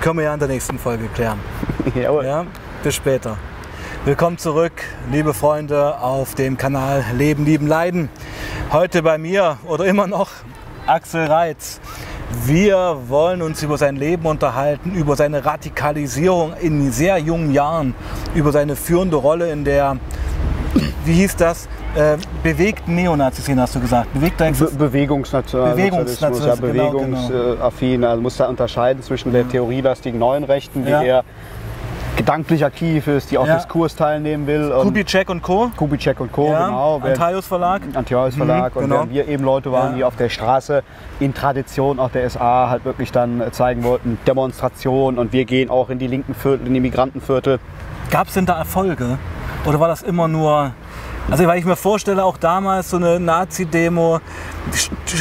können 0.00 0.16
wir 0.16 0.24
ja 0.24 0.32
in 0.32 0.40
der 0.40 0.48
nächsten 0.48 0.78
Folge 0.78 1.08
klären. 1.08 1.38
Jawohl. 1.94 2.24
Ja, 2.24 2.46
bis 2.82 2.94
später. 2.94 3.36
Willkommen 4.06 4.38
zurück, 4.38 4.72
liebe 5.12 5.34
Freunde, 5.34 5.98
auf 5.98 6.34
dem 6.34 6.56
Kanal 6.56 7.04
Leben, 7.14 7.44
Lieben, 7.44 7.66
Leiden. 7.66 8.08
Heute 8.72 9.02
bei 9.02 9.18
mir 9.18 9.58
oder 9.66 9.84
immer 9.84 10.06
noch 10.06 10.30
Axel 10.86 11.26
Reitz. 11.26 11.78
Wir 12.46 12.96
wollen 13.08 13.42
uns 13.42 13.62
über 13.62 13.76
sein 13.76 13.96
Leben 13.96 14.24
unterhalten, 14.24 14.94
über 14.94 15.16
seine 15.16 15.44
Radikalisierung 15.44 16.54
in 16.62 16.92
sehr 16.92 17.18
jungen 17.18 17.52
Jahren, 17.52 17.94
über 18.34 18.52
seine 18.52 18.74
führende 18.74 19.16
Rolle 19.16 19.52
in 19.52 19.64
der, 19.66 19.98
wie 21.04 21.12
hieß 21.12 21.36
das, 21.36 21.68
äh, 21.94 22.16
bewegten 22.42 22.94
Neonazis, 22.94 23.48
hast 23.56 23.74
du 23.74 23.80
gesagt. 23.80 24.12
Bewegter 24.12 24.50
Be 24.50 24.70
Bewegungsnationalismus, 24.78 26.20
ja, 26.20 26.54
Bewegungsnationalismus, 26.54 26.72
genau, 26.72 26.90
bewegungsaffin. 26.90 28.04
Also 28.04 28.22
muss 28.22 28.36
da 28.36 28.46
unterscheiden 28.48 29.02
zwischen 29.02 29.32
der 29.32 29.48
theorielastigen 29.48 30.18
neuen 30.18 30.44
Rechten, 30.44 30.84
die 30.84 30.90
Ja. 30.90 31.02
eher 31.02 31.24
gedanklich 32.16 32.64
aktiv 32.64 33.06
ist, 33.08 33.30
die 33.30 33.36
auch 33.38 33.46
Ja. 33.46 33.56
Diskurs 33.56 33.94
teilnehmen 33.94 34.46
will. 34.46 34.72
Kubitschek 34.82 35.28
und 35.28 35.42
Co. 35.42 35.70
Kubitschek 35.76 36.18
und 36.18 36.32
Co. 36.32 36.50
Ja, 36.50 36.66
genau. 36.66 37.00
Antaios 37.04 37.46
Verlag. 37.46 37.82
Antiochus 37.94 38.36
Verlag 38.36 38.74
Mhm, 38.74 38.82
und 38.82 38.88
genau. 38.90 39.04
wir 39.10 39.28
eben 39.28 39.44
Leute 39.44 39.70
waren, 39.70 39.90
Ja. 39.92 39.96
die 39.96 40.04
auf 40.04 40.16
der 40.16 40.30
Straße 40.30 40.82
in 41.20 41.34
Tradition 41.34 41.98
auch 41.98 42.10
der 42.10 42.24
SA 42.24 42.70
halt 42.70 42.84
wirklich 42.86 43.12
dann 43.12 43.42
zeigen 43.52 43.84
wollten, 43.84 44.18
Demonstration 44.26 45.18
und 45.18 45.32
wir 45.34 45.44
gehen 45.44 45.68
auch 45.68 45.90
in 45.90 45.98
die 45.98 46.06
linken 46.06 46.34
Viertel, 46.34 46.66
in 46.66 46.72
die 46.74 46.80
Migrantenviertel. 46.80 47.58
Gab 48.10 48.28
es 48.28 48.34
denn 48.34 48.46
da 48.46 48.56
Erfolge? 48.58 49.18
Oder 49.66 49.78
war 49.80 49.88
das 49.88 50.02
immer 50.02 50.26
nur. 50.28 50.72
Also, 51.28 51.44
weil 51.46 51.58
ich 51.58 51.64
mir 51.64 51.74
vorstelle, 51.74 52.24
auch 52.24 52.36
damals 52.36 52.90
so 52.90 52.98
eine 52.98 53.18
Nazi-Demo 53.18 54.20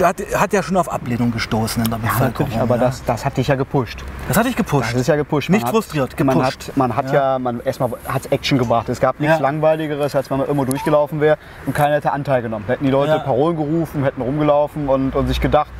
hat, 0.03 0.15
hat 0.35 0.53
ja 0.53 0.61
schon 0.61 0.77
auf 0.77 0.91
Ablehnung 0.91 1.31
gestoßen 1.31 1.83
in 1.83 1.89
der 1.89 1.97
Bevölkerung. 1.97 2.29
Natürlich, 2.49 2.59
aber 2.59 2.75
ja. 2.75 2.81
das, 2.83 3.03
das 3.05 3.25
hat 3.25 3.37
dich 3.37 3.47
ja 3.47 3.55
gepusht. 3.55 4.03
das 4.27 4.37
hat 4.37 4.45
dich 4.45 4.55
gepusht. 4.55 4.93
Das 4.93 5.01
ist 5.01 5.07
ja 5.07 5.15
gepusht. 5.15 5.49
Nicht 5.49 5.61
Man 5.61 5.67
hat- 5.69 5.75
frustriert, 5.75 6.19
Man 6.19 6.37
gepusht. 6.37 6.67
hat, 6.69 6.77
man 6.77 6.95
hat 6.95 7.11
ja, 7.11 7.39
man 7.39 7.59
erstmal 7.61 7.89
hat 8.07 8.31
Action 8.31 8.57
gebracht. 8.59 8.87
Es 8.89 8.99
gab 8.99 9.19
nichts 9.19 9.37
Ja. 9.37 9.41
langweiligeres, 9.41 10.15
als 10.15 10.29
wenn 10.29 10.37
man 10.37 10.47
irgendwo 10.47 10.65
durchgelaufen 10.65 11.21
wäre 11.21 11.37
und 11.65 11.73
keiner 11.73 11.95
hätte 11.95 12.11
Anteil 12.11 12.43
genommen. 12.43 12.65
Hätten 12.67 12.85
die 12.85 12.91
Leute 12.91 13.13
Ja. 13.13 13.19
Parolen 13.19 13.55
gerufen, 13.57 14.03
hätten 14.03 14.21
rumgelaufen 14.21 14.87
und, 14.89 15.15
und 15.15 15.27
sich 15.27 15.41
gedacht, 15.41 15.71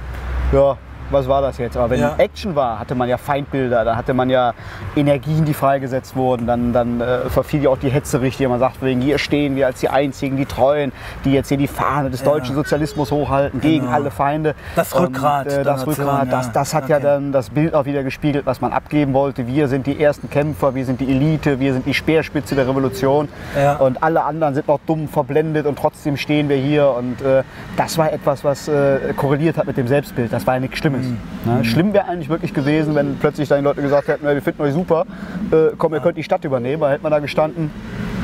ja, 0.52 0.76
was 1.12 1.28
war 1.28 1.42
das 1.42 1.58
jetzt? 1.58 1.78
Aber 1.78 1.90
wenn 1.90 2.00
Ja. 2.00 2.16
Action 2.18 2.56
war, 2.56 2.80
hatte 2.80 2.96
man 2.96 3.08
ja 3.10 3.18
Feindbilder, 3.18 3.86
da 3.86 3.96
hatte 3.96 4.14
man 4.14 4.30
ja 4.30 4.54
Energien, 4.96 5.46
die 5.46 5.54
freigesetzt 5.54 6.16
wurden. 6.16 6.48
Dann, 6.48 6.74
dann 6.74 7.02
äh, 7.02 7.30
verfiel 7.30 7.64
ja 7.64 7.70
auch 7.70 7.78
die 7.78 7.90
Hetze 7.90 8.22
richtig. 8.22 8.48
Man 8.48 8.60
sagt, 8.60 8.82
wegen 8.82 9.02
hier 9.02 9.18
stehen 9.18 9.56
wir 9.56 9.68
als 9.68 9.80
die 9.80 9.90
Einzigen, 9.90 10.38
die 10.38 10.46
Treuen, 10.46 10.92
die 11.24 11.34
jetzt 11.34 11.50
hier 11.50 11.58
die 11.58 11.68
Fahne 11.68 12.10
des 12.10 12.22
Ja. 12.22 12.28
deutschen 12.32 12.56
Sozialismus 12.56 13.12
hochhalten 13.12 13.60
gegen 13.62 13.86
Genau. 13.86 13.96
alle 13.96 14.12
Feinde. 14.12 14.56
Das 14.76 14.98
Rückgrat 15.00 15.48
Und, 15.48 15.54
äh, 15.54 15.64
das 15.64 15.86
Rückgrat, 15.88 16.32
das, 16.32 16.48
ja. 16.48 16.52
das 16.54 16.74
hat 16.74 16.90
ja 16.90 16.98
Okay. 16.98 17.06
dann 17.06 17.32
das 17.32 17.50
Bild 17.50 17.74
auch 17.74 17.86
wieder 17.86 18.04
gespiegelt, 18.04 18.46
was 18.46 18.62
man 18.62 18.72
abgeben 18.74 19.14
wollte. 19.14 19.48
Wir 19.48 19.68
sind 19.68 19.88
die 19.88 20.02
ersten 20.02 20.30
Kämpfer, 20.30 20.76
wir 20.76 20.86
sind 20.86 21.00
die 21.02 21.10
Elite, 21.12 21.60
wir 21.60 21.74
sind 21.74 21.86
die 21.86 21.94
Speerspitze 21.94 22.56
der 22.56 22.68
Revolution. 22.68 23.28
Ja. 23.60 23.76
Und 23.78 24.02
alle 24.04 24.24
anderen 24.24 24.54
sind 24.56 24.68
noch 24.68 24.80
dumm, 24.86 25.08
verblendet 25.08 25.66
und 25.66 25.78
trotzdem 25.78 26.18
stehen 26.18 26.50
wir 26.50 26.58
hier. 26.58 26.90
Und 26.92 27.22
äh, 27.22 27.44
das 27.78 27.98
war 27.98 28.12
etwas, 28.12 28.44
was 28.44 28.68
äh, 28.68 29.14
korreliert 29.18 29.58
hat 29.58 29.68
mit 29.68 29.78
dem 29.78 29.88
Selbstbild. 29.88 30.32
Das 30.32 30.46
war 30.48 30.56
ja 30.56 30.60
nichts 30.60 30.78
Schlimmes. 30.80 30.95
Mhm. 31.04 31.18
Ne? 31.58 31.66
Schlimm 31.66 31.94
wäre 31.94 32.08
eigentlich 32.08 32.30
wirklich 32.30 32.54
gewesen, 32.54 32.96
wenn 32.96 33.18
plötzlich 33.18 33.48
dann 33.50 33.60
die 33.60 33.64
Leute 33.66 33.82
gesagt 33.82 34.08
hätten, 34.08 34.26
"Ja, 34.26 34.34
wir 34.34 34.42
finden 34.42 34.62
euch 34.62 34.74
super, 34.74 35.06
äh, 35.52 35.76
komm, 35.78 35.94
ihr 35.94 36.00
könnt 36.00 36.18
die 36.18 36.24
Stadt 36.24 36.44
übernehmen. 36.44 36.82
Da 36.82 36.90
hätte 36.90 37.04
man 37.04 37.12
da 37.12 37.20
gestanden, 37.20 37.72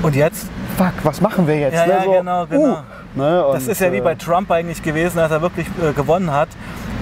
Und 0.01 0.15
jetzt? 0.15 0.49
fuck, 0.77 0.93
was 1.03 1.21
machen 1.21 1.47
wir 1.47 1.59
jetzt? 1.59 1.75
Ja, 1.75 1.85
ne? 1.85 1.93
ja, 1.93 2.19
genau, 2.19 2.45
genau. 2.47 2.77
ne? 3.15 3.43
Das 3.53 3.63
Und, 3.65 3.71
ist 3.71 3.81
ja 3.81 3.91
wie 3.91 3.97
äh, 3.97 4.01
bei 4.01 4.15
Trump 4.15 4.49
eigentlich 4.51 4.81
gewesen, 4.81 5.19
als 5.19 5.31
er 5.31 5.41
wirklich 5.41 5.67
äh, 5.67 5.93
gewonnen 5.93 6.31
hat. 6.31 6.49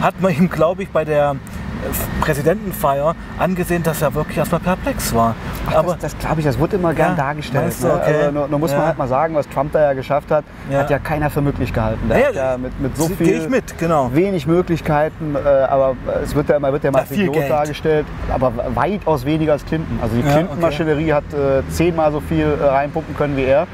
Hat 0.01 0.19
man 0.21 0.33
ihm, 0.35 0.49
glaube 0.49 0.83
ich, 0.83 0.89
bei 0.89 1.05
der 1.05 1.31
äh, 1.31 1.68
Präsidentenfeier 2.21 3.15
angesehen, 3.37 3.83
dass 3.83 4.01
er 4.01 4.13
wirklich 4.13 4.37
erstmal 4.37 4.61
perplex 4.61 5.13
war. 5.13 5.35
Ach, 5.69 5.75
Aber 5.75 5.93
das, 5.93 6.13
das 6.13 6.17
glaube 6.19 6.39
ich, 6.41 6.45
das 6.45 6.59
wird 6.59 6.73
immer 6.73 6.93
gern 6.93 7.11
Ja, 7.17 7.23
dargestellt. 7.23 7.73
du, 7.81 7.87
ne? 7.87 7.93
okay. 7.93 8.13
also, 8.19 8.31
nur, 8.31 8.47
nur 8.47 8.59
muss 8.59 8.71
Ja. 8.71 8.77
man 8.77 8.87
halt 8.87 8.97
mal 8.97 9.07
sagen, 9.07 9.35
was 9.35 9.47
Trump 9.49 9.71
da 9.71 9.79
ja 9.81 9.93
geschafft 9.93 10.31
hat, 10.31 10.43
Ja. 10.69 10.79
hat 10.79 10.89
ja 10.89 10.99
keiner 10.99 11.29
für 11.29 11.41
möglich 11.41 11.73
gehalten. 11.73 12.07
Der 12.09 12.19
Ja, 12.19 12.27
hat 12.27 12.35
ja 12.35 12.57
mit, 12.57 12.79
mit 12.79 12.97
so 12.97 13.07
viel 13.07 13.29
ich 13.43 13.49
mit, 13.49 13.77
genau. 13.77 14.09
wenig 14.13 14.45
Möglichkeiten, 14.47 15.35
äh, 15.35 15.39
aber 15.47 15.95
es 16.23 16.35
wird 16.35 16.49
ja 16.49 16.57
immer 16.57 16.71
wird 16.73 16.83
ja 16.83 16.91
mal 16.91 17.03
Idiot 17.09 17.49
dargestellt, 17.49 18.05
aber 18.33 18.51
weitaus 18.75 19.25
weniger 19.25 19.53
als 19.53 19.65
Clinton. 19.65 19.99
Also 20.01 20.15
die 20.15 20.23
Clinton-Maschinerie 20.23 21.13
hat 21.13 21.23
äh, 21.33 21.61
zehnmal 21.69 22.11
so 22.11 22.19
viel 22.19 22.57
äh, 22.61 22.65
reinpumpen 22.65 23.15
können 23.15 23.37
wie 23.37 23.45
er. 23.45 23.67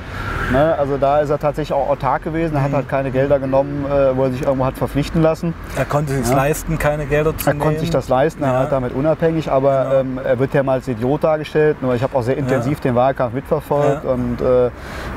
Ne? 0.51 0.75
Also 0.77 0.97
da 0.97 1.19
ist 1.19 1.29
er 1.31 1.39
tatsächlich 1.39 1.73
auch 1.73 1.89
autark 1.89 2.23
gewesen, 2.23 2.53
er 2.55 2.59
Mhm. 2.61 2.65
hat 2.65 2.73
halt 2.73 2.89
keine 2.89 3.11
Gelder 3.11 3.39
genommen, 3.39 3.85
äh, 3.85 4.15
wo 4.15 4.25
er 4.25 4.31
sich 4.31 4.43
irgendwo 4.43 4.65
hat 4.65 4.77
verpflichten 4.77 5.21
lassen. 5.21 5.53
Er 5.77 5.85
konnte 5.85 6.13
sich 6.13 6.33
leisten, 6.33 6.77
keine 6.77 7.05
Gelder 7.05 7.35
zu 7.37 7.47
Er 7.47 7.53
nehmen. 7.53 7.63
konnte 7.63 7.79
sich 7.79 7.89
das 7.95 8.09
leisten, 8.09 8.43
er 8.43 8.53
Ja. 8.53 8.59
hat 8.59 8.71
damit 8.71 8.93
unabhängig, 8.93 9.49
aber 9.51 9.85
Genau. 9.85 9.95
ähm, 10.01 10.19
er 10.23 10.37
wird 10.39 10.53
ja 10.53 10.63
mal 10.63 10.73
als 10.73 10.87
Idiot 10.87 11.23
dargestellt. 11.23 11.81
Nur 11.81 11.95
ich 11.95 12.03
habe 12.03 12.15
auch 12.17 12.21
sehr 12.21 12.37
intensiv 12.37 12.79
den 12.79 12.95
Wahlkampf 12.95 13.33
mitverfolgt 13.33 14.03
Ja. 14.03 14.11
und 14.11 14.41
äh, 14.41 14.67
äh, 14.67 14.71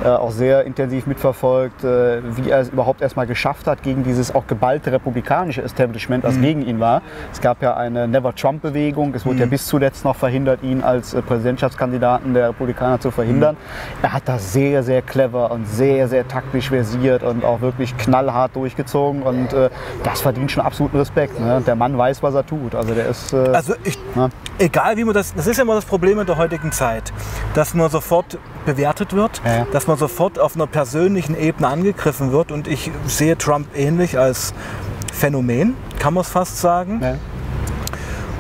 auch 0.09 0.31
sehr 0.31 0.65
intensiv 0.65 1.07
mitverfolgt, 1.07 1.85
äh, 1.85 2.21
wie 2.37 2.51
er 2.51 2.61
es 2.61 2.69
überhaupt 2.71 3.03
erstmal 3.03 3.27
geschafft 3.27 3.67
hat 3.67 3.83
gegen 3.83 4.05
dieses 4.05 4.35
auch 4.35 4.47
geballte 4.47 4.93
republikanische 4.93 5.63
Establishment, 5.63 6.25
Mhm. 6.25 6.29
was 6.29 6.41
gegen 6.41 6.63
ihn 6.63 6.81
war. 6.81 7.03
Es 7.33 7.41
gab 7.41 7.63
ja 7.63 7.77
eine 7.77 8.07
Never 8.09 8.35
Trump-Bewegung. 8.35 9.15
Es 9.15 9.27
wurde 9.27 9.39
ja 9.41 9.47
Mhm. 9.47 9.51
bis 9.51 9.67
zuletzt 9.67 10.05
noch 10.05 10.17
verhindert, 10.17 10.63
ihn 10.63 10.83
als 10.83 11.15
äh, 11.15 11.23
Präsidentschaftskandidaten 11.23 12.35
der 12.35 12.51
Republikaner 12.51 13.01
zu 13.01 13.11
verhindern. 13.11 13.55
Mhm. 13.57 14.05
Er 14.05 14.13
hat 14.13 14.23
das 14.27 14.53
sehr, 14.53 14.83
sehr 14.83 15.03
clever 15.03 15.51
und 15.51 15.67
sehr, 15.67 16.09
sehr 16.09 16.27
taktisch 16.29 16.69
versiert 16.69 17.23
und 17.23 17.45
auch 17.45 17.61
wirklich 17.61 17.97
knallhart 17.97 18.55
durchgezogen 18.57 19.23
und 19.23 19.53
äh, 19.53 19.71
das 20.05 20.21
verdient 20.21 20.51
schon 20.51 20.63
absoluten 20.65 20.97
Respekt. 20.99 21.41
Ne? 21.41 21.63
Der 21.67 21.75
Mann 21.75 21.97
weiß, 21.99 22.23
was 22.23 22.35
er 22.35 22.47
tut. 22.47 22.68
Also 22.75 22.95
der 22.95 23.07
ist. 23.07 23.33
Äh, 23.33 23.37
Also 23.53 23.75
ich, 23.85 23.99
Ja. 24.15 24.29
egal 24.59 24.97
wie 24.97 25.05
man 25.05 25.15
das, 25.15 25.35
das 25.35 25.47
ist 25.47 25.57
ja 25.57 25.63
immer 25.65 25.75
das 25.75 25.85
Problem 25.85 26.19
in 26.19 26.27
der 26.27 26.37
heutigen 26.37 26.73
Zeit, 26.73 27.13
dass 27.55 27.75
man 27.75 27.91
sofort 27.91 28.39
bewertet 28.67 29.13
wird, 29.15 29.41
ja. 29.45 29.67
dass 29.73 29.87
man 29.87 29.97
sofort 29.97 30.39
auf 30.39 30.55
einer 30.55 30.67
persönlichen 30.67 31.39
Ebene 31.39 31.69
angegriffen 31.69 32.33
wird 32.33 32.53
und 32.53 32.69
ich 32.69 32.91
sehe 33.07 33.37
Trump 33.39 33.67
ähnlich 33.75 34.19
als 34.19 34.53
Phänomen, 35.13 35.75
kann 35.99 36.15
man 36.15 36.23
es 36.23 36.29
fast 36.29 36.59
sagen. 36.61 37.01
ja. 37.03 37.15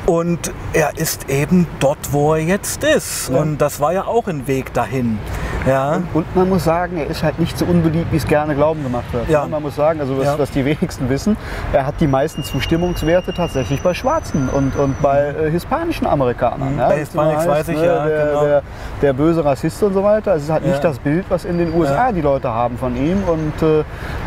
Und 0.06 0.52
er 0.72 0.96
ist 0.96 1.28
eben 1.28 1.66
dort, 1.80 1.98
wo 2.12 2.32
er 2.32 2.40
jetzt 2.42 2.82
ist. 2.82 3.28
Ja. 3.28 3.40
Und 3.40 3.58
das 3.58 3.78
war 3.78 3.92
ja 3.92 4.06
auch 4.06 4.26
ein 4.26 4.46
Weg 4.46 4.72
dahin. 4.72 5.18
Ja. 5.68 6.02
Und 6.14 6.36
man 6.36 6.48
muss 6.48 6.64
sagen, 6.64 6.96
er 6.96 7.06
ist 7.06 7.22
halt 7.22 7.38
nicht 7.38 7.56
so 7.58 7.64
unbeliebt, 7.64 8.10
wie 8.12 8.16
es 8.16 8.26
gerne 8.26 8.54
glauben 8.54 8.82
gemacht 8.82 9.12
wird. 9.12 9.28
Ja. 9.28 9.46
Man 9.46 9.62
muss 9.62 9.76
sagen, 9.76 10.00
also 10.00 10.16
was, 10.18 10.24
Ja. 10.24 10.38
was 10.38 10.50
die 10.50 10.64
wenigsten 10.64 11.08
wissen, 11.08 11.36
er 11.72 11.86
hat 11.86 11.94
die 12.00 12.06
meisten 12.06 12.42
Zustimmungswerte 12.42 13.32
tatsächlich 13.34 13.82
bei 13.82 13.94
Schwarzen 13.94 14.48
und, 14.48 14.76
und 14.76 15.00
bei 15.02 15.34
äh, 15.46 15.50
hispanischen 15.50 16.06
Amerikanern. 16.06 16.72
Mhm. 16.74 16.78
Ja, 16.78 16.88
Bei 16.88 16.98
Hispanics 16.98 17.46
weiß 17.46 17.68
ich, 17.68 17.76
ne, 17.76 17.86
ja, 17.86 18.06
Der, 18.06 18.26
genau. 18.26 18.44
der, 18.44 18.62
der 19.02 19.12
böse 19.12 19.44
Rassist 19.44 19.82
und 19.82 19.92
so 19.94 20.02
weiter. 20.02 20.34
Es 20.34 20.44
ist 20.44 20.50
halt 20.50 20.64
nicht 20.66 20.82
das 20.82 20.98
Bild, 20.98 21.26
was 21.28 21.44
in 21.44 21.58
den 21.58 21.74
USA 21.74 22.12
die 22.12 22.22
Leute 22.22 22.48
haben 22.48 22.78
von 22.78 22.96
ihm. 22.96 23.22
Und 23.28 23.62
äh, 23.62 23.84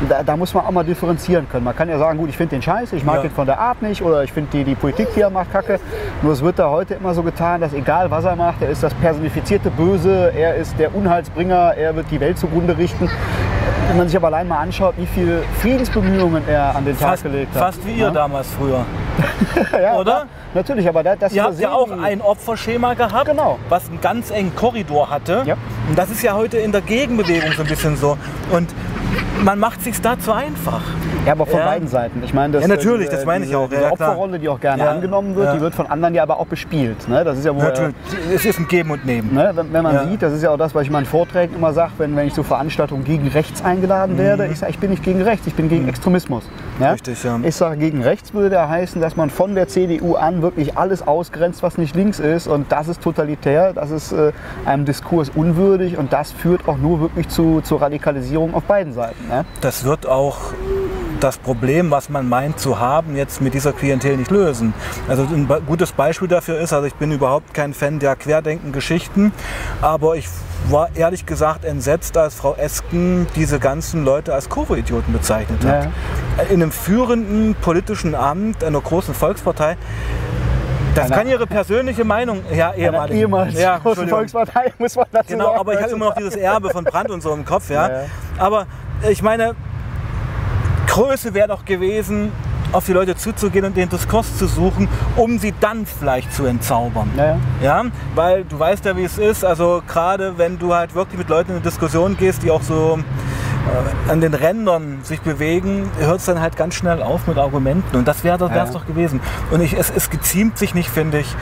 da, 0.10 0.24
da 0.24 0.38
muss 0.38 0.54
man 0.54 0.66
auch 0.66 0.72
mal 0.72 0.84
differenzieren 0.84 1.48
können. 1.50 1.64
Man 1.64 1.76
kann 1.76 1.90
ja 1.90 1.98
sagen, 1.98 2.18
gut, 2.18 2.30
ich 2.30 2.38
finde 2.38 2.56
den 2.56 2.62
scheiße, 2.62 2.96
ich 2.96 3.04
mag 3.04 3.24
ihn 3.24 3.32
von 3.32 3.46
der 3.48 3.60
Art 3.60 3.82
nicht 3.82 4.02
oder 4.02 4.24
ich 4.24 4.32
finde 4.32 4.50
die, 4.52 4.64
die 4.64 4.76
Politik, 4.76 5.08
die 5.16 5.22
er 5.22 5.30
macht, 5.30 5.52
kacke. 5.52 5.80
Nur 6.22 6.34
es 6.34 6.42
wird 6.44 6.60
da 6.60 6.70
heute 6.70 6.94
immer 6.96 7.14
so 7.14 7.24
getan, 7.24 7.62
dass 7.62 7.74
egal 7.74 8.12
was 8.12 8.26
er 8.26 8.36
macht, 8.36 8.62
er 8.62 8.70
ist 8.70 8.84
das 8.84 8.94
personifizierte 8.96 9.70
Böse, 9.72 10.32
er 10.36 10.56
ist 10.56 10.78
der 10.78 10.94
Unheilsbringer, 11.36 11.74
er 11.78 11.96
wird 11.96 12.08
die 12.12 12.20
Welt 12.20 12.38
zugrunde 12.38 12.78
richten. 12.78 13.10
Wenn 13.88 13.98
man 13.98 14.08
sich 14.08 14.15
aber 14.15 14.28
allein 14.28 14.48
mal 14.48 14.60
anschaut, 14.60 14.94
wie 14.98 15.06
viele 15.06 15.44
Friedensbemühungen 15.62 16.44
er 16.48 16.76
an 16.76 16.86
den 16.86 16.98
Tag 16.98 17.10
Fast, 17.10 17.24
gelegt 17.24 17.54
hat. 17.56 17.62
fast 17.62 17.86
wie 17.86 17.91
ihr 17.91 18.06
Ja? 18.06 18.12
damals 18.12 18.48
früher. 18.52 18.86
ja, 19.82 19.96
oder? 19.98 20.26
Natürlich, 20.54 20.88
aber 20.88 21.04
da, 21.04 21.15
das 21.15 21.34
Ihr 21.34 21.44
habt 21.44 21.60
ja 21.60 21.72
auch 21.74 21.89
ein 21.91 22.22
Opferschema 22.22 22.94
gehabt, 22.94 23.26
Genau. 23.26 23.60
was 23.70 23.89
einen 23.89 24.00
ganz 24.02 24.32
engen 24.32 24.56
Korridor 24.56 25.10
hatte. 25.10 25.44
Ja. 25.46 25.56
Und 25.89 25.98
das 25.98 26.10
ist 26.10 26.22
ja 26.24 26.34
heute 26.36 26.58
in 26.58 26.72
der 26.72 26.82
Gegenbewegung 26.82 27.52
so 27.54 27.63
ein 27.63 27.67
bisschen 27.67 27.98
so. 27.98 28.17
Und 28.52 28.70
man 29.43 29.60
macht 29.60 29.82
sich 29.82 30.00
da 30.02 30.17
zu 30.19 30.32
einfach. 30.32 30.82
Ja, 31.26 31.34
aber 31.34 31.45
von 31.45 31.60
Ja. 31.60 31.65
beiden 31.65 31.88
Seiten. 31.88 32.21
Ich 32.24 32.34
meine, 32.34 32.54
das, 32.54 32.63
Ja, 32.63 32.67
natürlich, 32.67 33.08
diese, 33.08 33.17
das 33.17 33.26
meine 33.26 33.45
ich 33.45 33.50
diese, 33.52 33.60
auch, 33.60 33.69
Diese 33.69 33.82
ja. 33.84 33.91
Opferrolle, 33.91 34.39
die 34.39 34.50
auch 34.50 34.60
gerne 34.60 34.84
Ja, 34.84 34.91
angenommen 34.91 35.36
wird, 35.36 35.54
die 35.56 35.62
wird 35.62 35.76
von 35.76 35.86
anderen 35.88 36.15
ja 36.15 36.24
aber 36.24 36.39
auch 36.39 36.47
bespielt. 36.47 37.08
Ne? 37.08 37.24
Das 37.24 37.38
ist 37.38 37.45
ja, 37.45 37.56
wo 37.56 37.60
er, 37.60 37.65
Natürlich, 37.65 37.95
es 38.34 38.45
ist 38.45 38.60
ein 38.60 38.67
Geben 38.67 38.91
und 38.91 39.06
Nehmen. 39.06 39.34
Ne, 39.34 39.52
wenn, 39.54 39.71
wenn 39.71 39.84
man 39.84 40.10
sieht, 40.10 40.21
das 40.21 40.34
ist 40.34 40.41
ja 40.43 40.50
auch 40.52 40.58
das, 40.58 40.74
was 40.74 40.82
ich 40.84 40.88
in 40.88 40.93
meinen 40.93 41.06
Vorträgen 41.06 41.56
immer 41.56 41.74
sage, 41.74 41.91
wenn, 42.00 42.15
wenn 42.15 42.28
ich 42.28 42.34
zu 42.34 42.43
Veranstaltungen 42.43 43.04
gegen 43.04 43.28
rechts 43.28 43.63
eingeladen 43.63 44.17
werde, 44.17 44.47
ich 44.47 44.60
sage, 44.60 44.71
ich 44.71 44.80
bin 44.80 44.89
nicht 44.89 45.04
gegen 45.04 45.21
rechts, 45.21 45.45
ich 45.47 45.54
bin 45.54 45.69
gegen 45.69 45.88
Extremismus. 45.88 46.43
Ja? 46.80 46.88
Mhm. 46.88 46.91
Richtig, 46.93 47.24
ja. 47.24 47.39
Ich 47.43 47.56
sage, 47.56 47.78
gegen 47.78 48.02
rechts 48.02 48.34
würde 48.34 48.56
ja 48.56 48.67
heißen, 48.67 49.00
dass 49.02 49.15
man 49.15 49.30
von 49.30 49.54
der 49.56 49.67
CDU 49.67 50.15
an 50.15 50.41
wirklich 50.41 50.78
alles 50.78 51.06
ausgrenzt, 51.08 51.62
was 51.63 51.78
nicht 51.78 51.95
links 51.95 52.19
ist 52.19 52.47
und 52.47 52.71
das 52.71 52.88
ist 52.88 53.02
totalitär, 53.02 53.74
das 53.74 53.91
ist 53.91 54.12
äh, 54.12 54.32
einem 54.65 54.86
Diskurs 54.86 55.30
unwürdig 55.34 55.97
und 55.97 56.12
das 56.13 56.32
führt 56.32 56.67
auch 56.67 56.78
nur 56.78 57.00
wirklich 57.02 57.28
zu, 57.30 57.62
zur 57.62 57.82
Radikalisierung 57.82 58.54
auf 58.54 58.63
beiden 58.63 58.93
Seiten. 58.93 59.01
Ne? 59.28 59.46
Das 59.62 59.84
wird 59.84 60.06
auch 60.08 60.38
das 61.20 61.38
Problem, 61.38 61.92
was 61.92 62.10
man 62.10 62.28
meint 62.28 62.60
zu 62.60 62.80
haben, 62.80 63.16
jetzt 63.16 63.42
mit 63.42 63.54
dieser 63.54 63.74
Klientel 63.74 64.18
nicht 64.18 64.32
lösen. 64.32 64.74
Also 65.08 65.24
ein 65.24 65.48
gutes 65.68 65.92
Beispiel 65.92 66.28
dafür 66.28 66.60
ist, 66.60 66.74
also 66.74 66.88
ich 66.88 66.96
bin 66.96 67.12
überhaupt 67.12 67.54
kein 67.54 67.74
Fan 67.76 68.00
der 68.00 68.16
Querdenken-Geschichten, 68.16 69.32
aber 69.82 70.16
ich 70.16 70.28
war 70.70 70.90
ehrlich 70.96 71.26
gesagt 71.26 71.64
entsetzt, 71.66 72.18
als 72.18 72.34
Frau 72.36 72.56
Esken 72.56 73.28
diese 73.36 73.60
ganzen 73.60 74.04
Leute 74.04 74.34
als 74.34 74.50
Covid-Idioten 74.50 75.14
bezeichnet 75.14 75.64
hat. 75.66 75.90
In 76.50 76.62
einem 76.62 76.72
führenden 76.72 77.56
politischen 77.62 78.16
Amt 78.16 78.64
einer 78.64 78.82
großen 78.82 79.14
Volkspartei. 79.14 79.78
Das 80.96 81.06
Einer- 81.06 81.16
kann 81.16 81.28
ihre 81.30 81.48
persönliche 81.48 82.04
Meinung, 82.04 82.42
ja, 82.54 82.74
ehemalig. 82.74 83.16
ehemals 83.18 83.54
ja. 83.58 83.80
Volkspartei, 83.80 84.74
muss 84.78 84.96
man 84.96 85.06
dazu 85.12 85.30
Genau, 85.30 85.46
sagen. 85.46 85.60
aber 85.60 85.74
ich 85.74 85.82
habe 85.82 85.92
immer 85.94 86.06
noch 86.08 86.16
dieses 86.16 86.36
Erbe 86.36 86.70
von 86.70 86.84
Brandt 86.84 87.10
und 87.12 87.22
so 87.22 87.34
im 87.34 87.46
Kopf, 87.46 87.70
ja. 87.70 87.88
Ja, 87.88 87.94
ja. 88.02 88.04
Aber 88.38 88.66
ich 89.10 89.22
meine, 89.22 89.56
Größe 90.88 91.34
wäre 91.34 91.48
doch 91.48 91.66
gewesen, 91.66 92.32
auf 92.74 92.86
die 92.86 92.94
Leute 92.94 93.16
zuzugehen 93.16 93.66
und 93.66 93.76
den 93.76 93.90
Diskurs 93.90 94.38
zu 94.38 94.48
suchen, 94.48 94.88
um 95.18 95.40
sie 95.40 95.54
dann 95.60 95.86
vielleicht 95.86 96.34
zu 96.34 96.46
entzaubern. 96.46 97.10
Ja, 97.18 97.26
ja. 97.26 97.38
Ja, 97.62 97.84
weil 98.16 98.44
du 98.46 98.58
weißt 98.58 98.86
ja, 98.86 98.96
wie 98.96 99.04
es 99.04 99.18
ist. 99.18 99.44
Also 99.44 99.82
gerade 99.88 100.38
wenn 100.38 100.58
du 100.58 100.74
halt 100.74 100.96
wirklich 100.96 101.18
mit 101.18 101.30
Leuten 101.30 101.52
in 101.52 101.56
eine 101.58 101.64
Diskussion 101.64 102.16
gehst, 102.18 102.44
die 102.44 102.52
auch 102.52 102.62
so 102.62 102.98
äh, 104.08 104.12
an 104.12 104.22
den 104.22 104.34
Rändern 104.34 105.00
sich 105.04 105.20
bewegen, 105.22 105.90
hört 106.00 106.20
es 106.20 106.26
dann 106.26 106.40
halt 106.40 106.56
ganz 106.56 106.76
schnell 106.76 107.02
auf 107.02 107.28
mit 107.28 107.38
Argumenten. 107.38 107.96
Und 107.98 108.08
das 108.08 108.24
wäre 108.24 108.44
es 108.46 108.56
Ja. 108.56 108.66
doch 108.66 108.86
gewesen. 108.86 109.20
Und 109.52 109.62
ich, 109.62 109.74
es, 109.78 109.90
es 109.94 110.10
geziemt 110.10 110.58
sich 110.58 110.74
nicht, 110.74 110.90
finde 110.90 111.20
ich, 111.20 111.36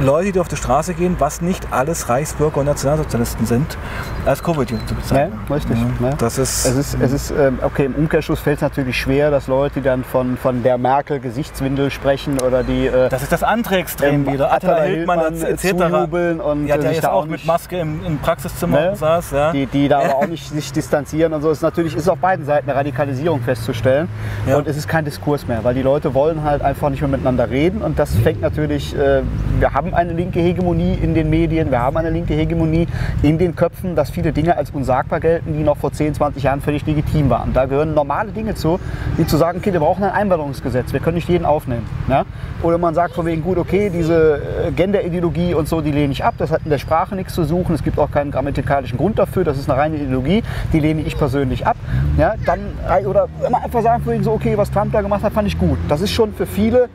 Leute, 0.00 0.32
die 0.32 0.40
auf 0.40 0.48
die 0.48 0.56
Straße 0.56 0.94
gehen, 0.94 1.16
was 1.18 1.40
nicht 1.42 1.72
alles 1.72 2.08
Reichsbürger 2.08 2.58
und 2.60 2.66
Nationalsozialisten 2.66 3.44
sind, 3.46 3.76
als 4.24 4.42
Covid 4.42 4.68
zu 4.68 4.74
Ja, 4.74 4.80
bezeichnen. 4.94 5.40
richtig. 5.50 5.76
Ja. 6.00 6.10
Das 6.18 6.38
ist, 6.38 6.64
Es 6.66 6.74
ist, 6.76 6.96
es 7.00 7.12
ist 7.12 7.30
ähm, 7.30 7.58
okay, 7.62 7.84
im 7.84 7.94
Umkehrschluss 7.94 8.40
fällt 8.40 8.56
es 8.56 8.62
natürlich 8.62 8.96
schwer, 8.98 9.30
dass 9.30 9.46
Leute, 9.46 9.80
die 9.80 9.82
dann 9.82 10.02
von, 10.04 10.36
von 10.38 10.62
der 10.62 10.78
Merkel 10.78 11.20
Gesichtswindel 11.20 11.90
sprechen 11.90 12.38
oder 12.40 12.62
die 12.62 12.86
äh, 12.86 13.08
das 13.10 13.22
ist 13.22 13.30
das 13.32 13.42
andere 13.42 13.76
Extrem 13.76 14.26
ähm, 14.26 14.32
wieder. 14.32 14.52
Attila 14.52 14.82
Hildmann, 14.82 15.34
äh, 15.34 15.46
etc. 15.50 15.68
zujubeln 15.76 16.40
und 16.40 16.66
Ja, 16.66 16.76
äh, 16.76 16.78
der 16.80 16.92
jetzt 16.92 17.04
da 17.04 17.12
auch 17.12 17.26
mit 17.26 17.44
Maske 17.44 17.78
im, 17.78 18.04
im 18.06 18.18
Praxiszimmer 18.18 18.80
Ne? 18.80 18.96
saß. 18.96 19.30
Ja. 19.32 19.52
die, 19.52 19.66
die 19.66 19.88
da 19.88 19.98
aber 20.00 20.14
auch 20.16 20.26
nicht 20.26 20.48
sich 20.48 20.72
distanzieren 20.72 21.32
und 21.34 21.42
so. 21.42 21.50
Ist 21.50 21.62
natürlich 21.62 21.94
ist 21.94 22.08
auf 22.08 22.18
beiden 22.18 22.46
Seiten 22.46 22.68
eine 22.70 22.78
Radikalisierung 22.78 23.40
festzustellen 23.42 24.08
Ja. 24.46 24.56
und 24.56 24.66
es 24.66 24.76
ist 24.78 24.88
kein 24.88 25.04
Diskurs 25.04 25.46
mehr, 25.46 25.62
weil 25.62 25.74
die 25.74 25.82
Leute 25.82 26.14
wollen 26.14 26.42
halt 26.42 26.62
einfach 26.62 26.88
nicht 26.88 27.00
mehr 27.02 27.10
miteinander 27.10 27.50
reden 27.50 27.82
und 27.82 27.98
das 27.98 28.14
fängt 28.16 28.40
natürlich, 28.40 28.96
äh, 28.96 29.22
wir 29.58 29.72
haben 29.74 29.89
eine 29.94 30.12
linke 30.12 30.40
Hegemonie 30.40 30.94
in 31.00 31.14
den 31.14 31.30
Medien, 31.30 31.70
wir 31.70 31.80
haben 31.80 31.96
eine 31.96 32.10
linke 32.10 32.34
Hegemonie 32.34 32.86
in 33.22 33.38
den 33.38 33.56
Köpfen, 33.56 33.94
dass 33.96 34.10
viele 34.10 34.32
Dinge 34.32 34.56
als 34.56 34.70
unsagbar 34.70 35.20
gelten, 35.20 35.52
die 35.52 35.62
noch 35.62 35.76
vor 35.76 35.92
10, 35.92 36.14
20 36.14 36.42
Jahren 36.42 36.60
völlig 36.60 36.86
legitim 36.86 37.30
waren. 37.30 37.52
Da 37.52 37.66
gehören 37.66 37.94
normale 37.94 38.32
Dinge 38.32 38.54
zu, 38.54 38.80
wie 39.16 39.26
zu 39.26 39.36
sagen, 39.36 39.58
okay, 39.58 39.72
wir 39.72 39.80
brauchen 39.80 40.04
ein 40.04 40.12
Einwanderungsgesetz, 40.12 40.92
wir 40.92 41.00
können 41.00 41.16
nicht 41.16 41.28
jeden 41.28 41.44
aufnehmen. 41.44 41.86
Ja? 42.08 42.24
Oder 42.62 42.78
man 42.78 42.94
sagt 42.94 43.14
von 43.14 43.26
wegen, 43.26 43.42
gut, 43.42 43.58
okay, 43.58 43.90
diese 43.90 44.40
äh, 44.66 44.72
Genderideologie 44.72 45.54
und 45.54 45.68
so, 45.68 45.80
die 45.80 45.92
lehne 45.92 46.12
ich 46.12 46.24
ab, 46.24 46.34
das 46.38 46.50
hat 46.50 46.62
in 46.64 46.70
der 46.70 46.78
Sprache 46.78 47.14
nichts 47.16 47.34
zu 47.34 47.44
suchen, 47.44 47.74
es 47.74 47.82
gibt 47.82 47.98
auch 47.98 48.10
keinen 48.10 48.30
grammatikalischen 48.30 48.98
Grund 48.98 49.18
dafür, 49.18 49.44
das 49.44 49.58
ist 49.58 49.70
eine 49.70 49.78
reine 49.78 49.96
Ideologie, 49.96 50.42
die 50.72 50.80
lehne 50.80 51.02
ich 51.02 51.16
persönlich 51.16 51.66
ab. 51.66 51.76
Ja? 52.18 52.34
Dann, 52.46 52.60
äh, 52.88 53.06
oder 53.06 53.28
man 53.50 53.62
einfach 53.62 53.82
sagen 53.82 54.02
von 54.02 54.12
wegen 54.12 54.24
so, 54.24 54.32
okay, 54.32 54.56
was 54.56 54.70
Trump 54.70 54.92
da 54.92 55.00
gemacht 55.00 55.22
hat, 55.22 55.32
fand 55.32 55.48
ich 55.48 55.58
gut. 55.58 55.78
Das 55.88 56.00
ist 56.00 56.12
schon 56.12 56.32
für 56.34 56.46
viele, 56.46 56.88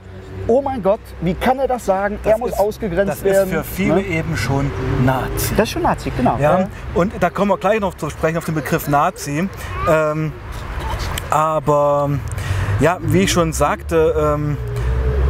oh 0.48 0.62
mein 0.62 0.82
Gott, 0.84 1.00
wie 1.22 1.34
kann 1.34 1.60
er 1.60 1.68
das 1.68 1.86
sagen, 1.86 2.20
er 2.24 2.32
Das 2.32 2.40
muss 2.40 2.52
ist- 2.52 2.60
ausgegrenzt 2.60 3.12
Das 3.14 3.24
werden. 3.24 3.50
ist 3.50 3.56
für 3.56 3.64
viele 3.64 3.96
ne? 3.96 4.02
eben 4.06 4.38
schon 4.38 4.72
Nazi. 5.06 5.56
Das 5.56 5.64
ist 5.68 5.72
schon 5.72 5.82
Nazi, 5.84 6.12
genau. 6.16 6.38
Ja, 6.40 6.68
und 6.94 7.14
da 7.20 7.30
kommen 7.30 7.52
wir 7.52 7.58
gleich 7.58 7.80
noch 7.80 7.94
zu 7.96 8.10
sprechen 8.10 8.38
auf 8.38 8.46
den 8.46 8.56
Begriff 8.56 8.88
Nazi. 8.88 9.50
Ähm, 9.90 10.32
aber 11.30 12.10
ja, 12.80 12.98
wie 13.02 13.22
ich 13.22 13.32
schon 13.32 13.54
sagte, 13.54 14.14
ähm, 14.36 14.58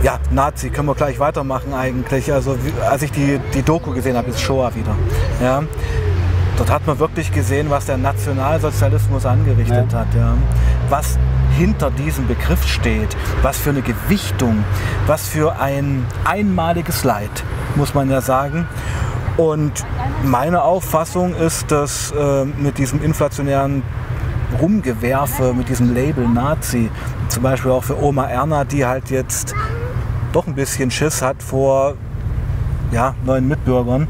ja, 0.04 0.19
Nazi 0.32 0.69
können 0.69 0.88
wir 0.88 0.95
gleich 0.95 1.19
weitermachen 1.19 1.73
eigentlich. 1.73 2.32
Also 2.32 2.58
als 2.89 3.01
ich 3.01 3.12
die, 3.12 3.39
die 3.54 3.63
Doku 3.63 3.91
gesehen 3.91 4.15
habe, 4.17 4.30
ist 4.30 4.39
Shoah 4.41 4.73
wieder. 4.75 4.95
Ja. 5.41 5.63
Dort 6.58 6.71
hat 6.71 6.86
man 6.88 6.99
wirklich 6.99 7.32
gesehen, 7.34 7.69
was 7.69 7.86
der 7.86 7.97
Nationalsozialismus 7.97 9.25
angerichtet 9.25 9.91
Ja. 9.91 9.99
hat. 9.99 10.08
Ja. 10.15 10.34
Was 10.89 11.17
hinter 11.58 11.91
diesem 11.91 12.28
Begriff 12.28 12.65
steht, 12.68 13.15
was 13.41 13.58
für 13.58 13.72
eine 13.72 13.82
Gewichtung, 13.82 14.63
was 15.08 15.28
für 15.28 15.60
ein 15.60 16.06
einmaliges 16.24 17.04
Leid, 17.04 17.44
muss 17.76 17.94
man 17.94 18.10
ja 18.10 18.22
sagen. 18.22 18.68
Und 19.38 19.86
meine 20.24 20.63
Auffassung 20.63 21.36
ist, 21.36 21.72
dass 21.72 22.12
äh, 22.12 22.46
mit 22.46 22.78
diesem 22.78 23.04
inflationären 23.04 23.84
Rumgewerfe, 24.62 25.54
mit 25.54 25.70
diesem 25.70 25.94
Label 25.94 26.28
Nazi, 26.28 26.89
zum 27.28 27.44
Beispiel 27.44 27.72
auch 27.72 27.84
für 27.84 28.02
Oma 28.02 28.28
Erna, 28.28 28.63
die 28.63 28.86
halt 28.86 29.10
jetzt 29.10 29.54
doch 30.32 30.48
ein 30.48 30.56
bisschen 30.56 30.91
Schiss 30.91 31.22
hat 31.22 31.41
vor 31.44 31.96
ja, 32.91 33.15
neuen 33.26 33.48
Mitbürgern, 33.48 34.08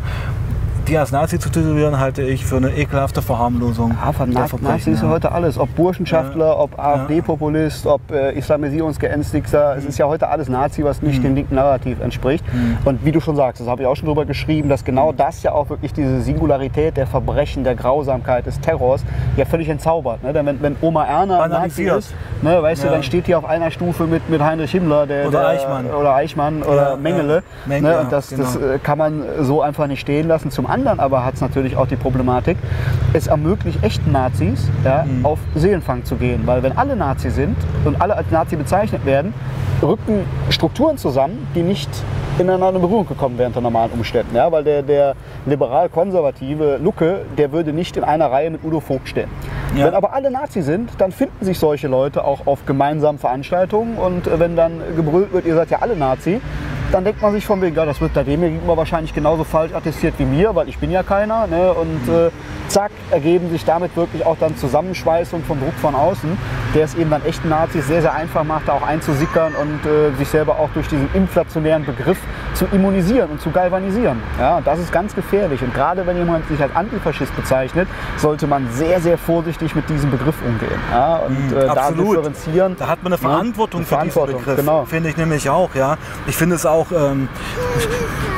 die 0.88 0.98
als 0.98 1.12
Nazi 1.12 1.40
zu 1.40 1.50
titulieren, 1.50 2.00
halte 2.00 2.22
ich 2.22 2.46
für 2.46 2.58
eine 2.58 2.72
ekelhafte 2.76 3.22
Verharmlosung. 3.22 3.96
Ja, 4.04 4.12
von 4.12 4.30
der 4.32 4.42
Nazi 4.42 4.50
Verbrechen, 4.58 4.94
ist 4.94 5.02
ja 5.02 5.10
heute 5.10 5.32
alles. 5.32 5.58
Ob 5.58 5.74
Burschenschaftler, 5.76 6.60
ob 6.60 6.78
AfD-Populist, 6.78 7.88
ob 7.88 8.02
äh, 8.12 8.32
Islamisierungsgeängstigter. 8.38 9.76
Es 9.78 9.86
ist 9.86 9.98
ja 9.98 10.06
heute 10.08 10.28
alles 10.30 10.50
Nazi, 10.50 10.84
was 10.84 11.02
nicht 11.02 11.24
dem 11.24 11.36
linken 11.36 11.56
Narrativ 11.56 12.00
entspricht. 12.02 12.44
Und 12.86 13.04
wie 13.04 13.12
du 13.12 13.20
schon 13.20 13.36
sagst, 13.36 13.62
das 13.62 13.68
habe 13.68 13.82
ich 13.82 13.88
auch 13.88 13.96
schon 13.96 14.08
drüber 14.08 14.26
geschrieben, 14.26 14.70
dass 14.70 14.84
genau 14.86 15.12
das 15.12 15.42
ja 15.44 15.54
auch 15.54 15.70
wirklich 15.70 15.94
diese 15.94 16.22
Singularität 16.22 16.98
der 16.98 17.08
Verbrechen, 17.08 17.64
der 17.64 17.76
Grausamkeit, 17.76 18.46
des 18.46 18.60
Terrors 18.60 19.04
ja 19.38 19.46
völlig 19.46 19.70
entzaubert. 19.70 20.24
Ne? 20.24 20.34
Denn 20.34 20.46
wenn, 20.46 20.62
wenn 20.62 20.76
Oma 20.82 21.06
Erna 21.06 21.42
ein 21.44 21.50
Nazi 21.50 21.84
ist, 21.86 22.14
ne, 22.42 22.62
weißt 22.62 22.84
du, 22.84 22.88
Ja. 22.88 22.94
dann 22.94 23.04
steht 23.04 23.28
die 23.28 23.36
auf 23.36 23.46
einer 23.46 23.72
Stufe 23.72 24.06
mit, 24.06 24.30
mit 24.30 24.42
Heinrich 24.42 24.72
Himmler 24.72 25.08
der, 25.08 25.28
Oder 25.28 25.40
der, 25.40 25.48
Eichmann. 25.50 25.86
oder 25.88 26.14
Eichmann 26.16 26.64
oder 26.64 26.92
Ja, 26.92 26.96
Mengele. 26.96 27.36
ja. 27.36 27.42
Mengele, 27.66 27.88
ne? 27.90 27.96
ja, 27.96 28.02
Und 28.02 28.12
das, 28.12 28.30
das 28.30 28.54
genau. 28.60 28.74
äh, 28.74 28.78
kann 28.80 28.98
man 28.98 29.24
so 29.42 29.62
einfach 29.62 29.88
nicht 29.88 30.00
stehen 30.02 30.28
lassen. 30.28 30.52
Zum 30.52 30.68
anderen 30.76 31.00
aber 31.00 31.24
hat 31.26 31.36
es 31.36 31.42
natürlich 31.42 31.78
auch 31.78 31.88
die 31.88 31.96
Problematik, 31.96 32.58
es 33.14 33.28
ermöglicht 33.28 33.82
echten 33.82 34.12
Nazis 34.12 34.68
ja, 34.84 35.06
Mhm. 35.06 35.26
auf 35.26 35.40
Seelenfang 35.56 36.04
zu 36.04 36.16
gehen. 36.16 36.42
Weil 36.46 36.64
wenn 36.64 36.78
alle 36.78 36.96
Nazi 36.96 37.30
sind 37.30 37.56
und 37.86 38.02
alle 38.02 38.16
als 38.18 38.30
Nazi 38.30 38.56
bezeichnet 38.58 39.06
werden, 39.06 39.34
rücken 39.82 40.26
Strukturen 40.50 40.98
zusammen, 40.98 41.48
die 41.56 41.62
nicht 41.62 41.90
ineinander 42.40 42.76
in 42.76 42.82
Berührung 42.82 43.08
gekommen 43.08 43.38
wären 43.38 43.48
unter 43.50 43.62
normalen 43.62 43.92
Umständen. 43.92 44.36
Ja, 44.36 44.52
weil 44.52 44.64
der, 44.64 44.82
der 44.84 45.16
liberal-konservative 45.46 46.78
Lucke, 46.84 47.22
der 47.38 47.52
würde 47.52 47.72
nicht 47.72 47.96
in 47.98 48.04
einer 48.04 48.30
Reihe 48.32 48.50
mit 48.50 48.64
Udo 48.64 48.80
Vogt 48.82 49.08
stehen. 49.08 49.30
Ja. 49.76 49.86
Wenn 49.88 49.94
aber 49.94 50.14
alle 50.14 50.32
Nazi 50.32 50.62
sind, 50.62 50.90
dann 50.98 51.12
finden 51.12 51.46
sich 51.46 51.60
solche 51.60 51.88
Leute 51.88 52.24
auch 52.26 52.46
auf 52.48 52.66
gemeinsamen 52.66 53.20
Veranstaltungen 53.20 53.98
und 53.98 54.28
äh, 54.28 54.40
wenn 54.40 54.56
dann 54.56 54.82
gebrüllt 54.96 55.32
wird, 55.34 55.46
ihr 55.46 55.56
seid 55.56 55.70
ja 55.70 55.80
alle 55.80 55.96
Nazi, 55.96 56.42
dann 56.96 57.04
denkt 57.04 57.22
man 57.22 57.34
sich 57.34 57.46
von 57.46 57.62
wegen, 57.62 57.76
ja, 57.76 57.84
das 57.86 58.00
wird 58.00 58.16
da 58.16 58.24
dem 58.24 58.40
gegenüber 58.40 58.78
wahrscheinlich 58.78 59.14
genauso 59.14 59.44
falsch 59.44 59.74
attestiert 59.74 60.14
wie 60.18 60.24
mir, 60.24 60.56
weil 60.56 60.70
ich 60.70 60.78
bin 60.78 60.92
ja 60.92 61.04
keiner. 61.04 61.46
Ne? 61.46 61.74
Und 61.74 62.08
äh, 62.08 62.30
zack, 62.70 62.92
ergeben 63.12 63.50
sich 63.50 63.66
damit 63.66 63.98
wirklich 63.98 64.26
auch 64.26 64.38
dann 64.40 64.56
Zusammenschweißung 64.56 65.44
vom 65.44 65.60
Druck 65.60 65.74
von 65.82 65.94
außen, 65.94 66.38
der 66.74 66.86
es 66.86 66.96
eben 66.96 67.10
dann 67.10 67.26
echten 67.26 67.50
Nazis 67.50 67.86
sehr, 67.88 68.02
sehr 68.02 68.14
einfach 68.14 68.46
macht, 68.46 68.70
da 68.70 68.74
auch 68.74 68.82
einzusickern 68.82 69.54
und 69.56 69.86
äh, 69.86 70.16
sich 70.18 70.30
selber 70.30 70.54
auch 70.58 70.70
durch 70.74 70.88
diesen 70.88 71.10
inflationären 71.14 71.86
Begriff 71.86 72.18
zu 72.54 72.66
immunisieren 72.72 73.30
und 73.30 73.42
zu 73.42 73.52
galvanisieren. 73.52 74.22
Ja, 74.40 74.58
und 74.58 74.66
das 74.66 74.80
ist 74.80 74.94
ganz 74.94 75.14
gefährlich. 75.14 75.62
Und 75.62 75.74
gerade 75.74 76.08
wenn 76.08 76.16
jemand 76.16 76.48
sich 76.48 76.62
als 76.62 76.74
Antifaschist 76.74 77.36
bezeichnet, 77.36 77.90
sollte 78.16 78.48
man 78.48 78.70
sehr, 78.72 79.02
sehr 79.02 79.18
vorsichtig 79.18 79.76
mit 79.76 79.90
diesem 79.90 80.12
Begriff 80.12 80.36
umgehen. 80.46 80.80
Ja, 80.92 81.18
und 81.18 81.52
äh, 81.52 81.68
da 81.68 81.92
Mhm, 81.92 81.98
differenzieren. 82.16 82.76
Da 82.80 82.88
hat 82.88 83.04
man 83.04 83.12
eine 83.14 83.22
Ja, 83.22 83.30
Verantwortung 83.30 83.80
eine 83.80 83.86
für 83.86 83.96
Verantwortung, 83.96 84.36
diesen 84.38 84.46
Begriff. 84.56 84.66
genau. 84.66 84.86
Finde 84.86 85.10
ich 85.10 85.18
nämlich 85.18 85.50
auch, 85.50 85.76
ja. 85.76 85.98
Ich 86.28 86.38
finde 86.38 86.56
es 86.56 86.66
auch, 86.66 86.85
ähm, 86.92 87.30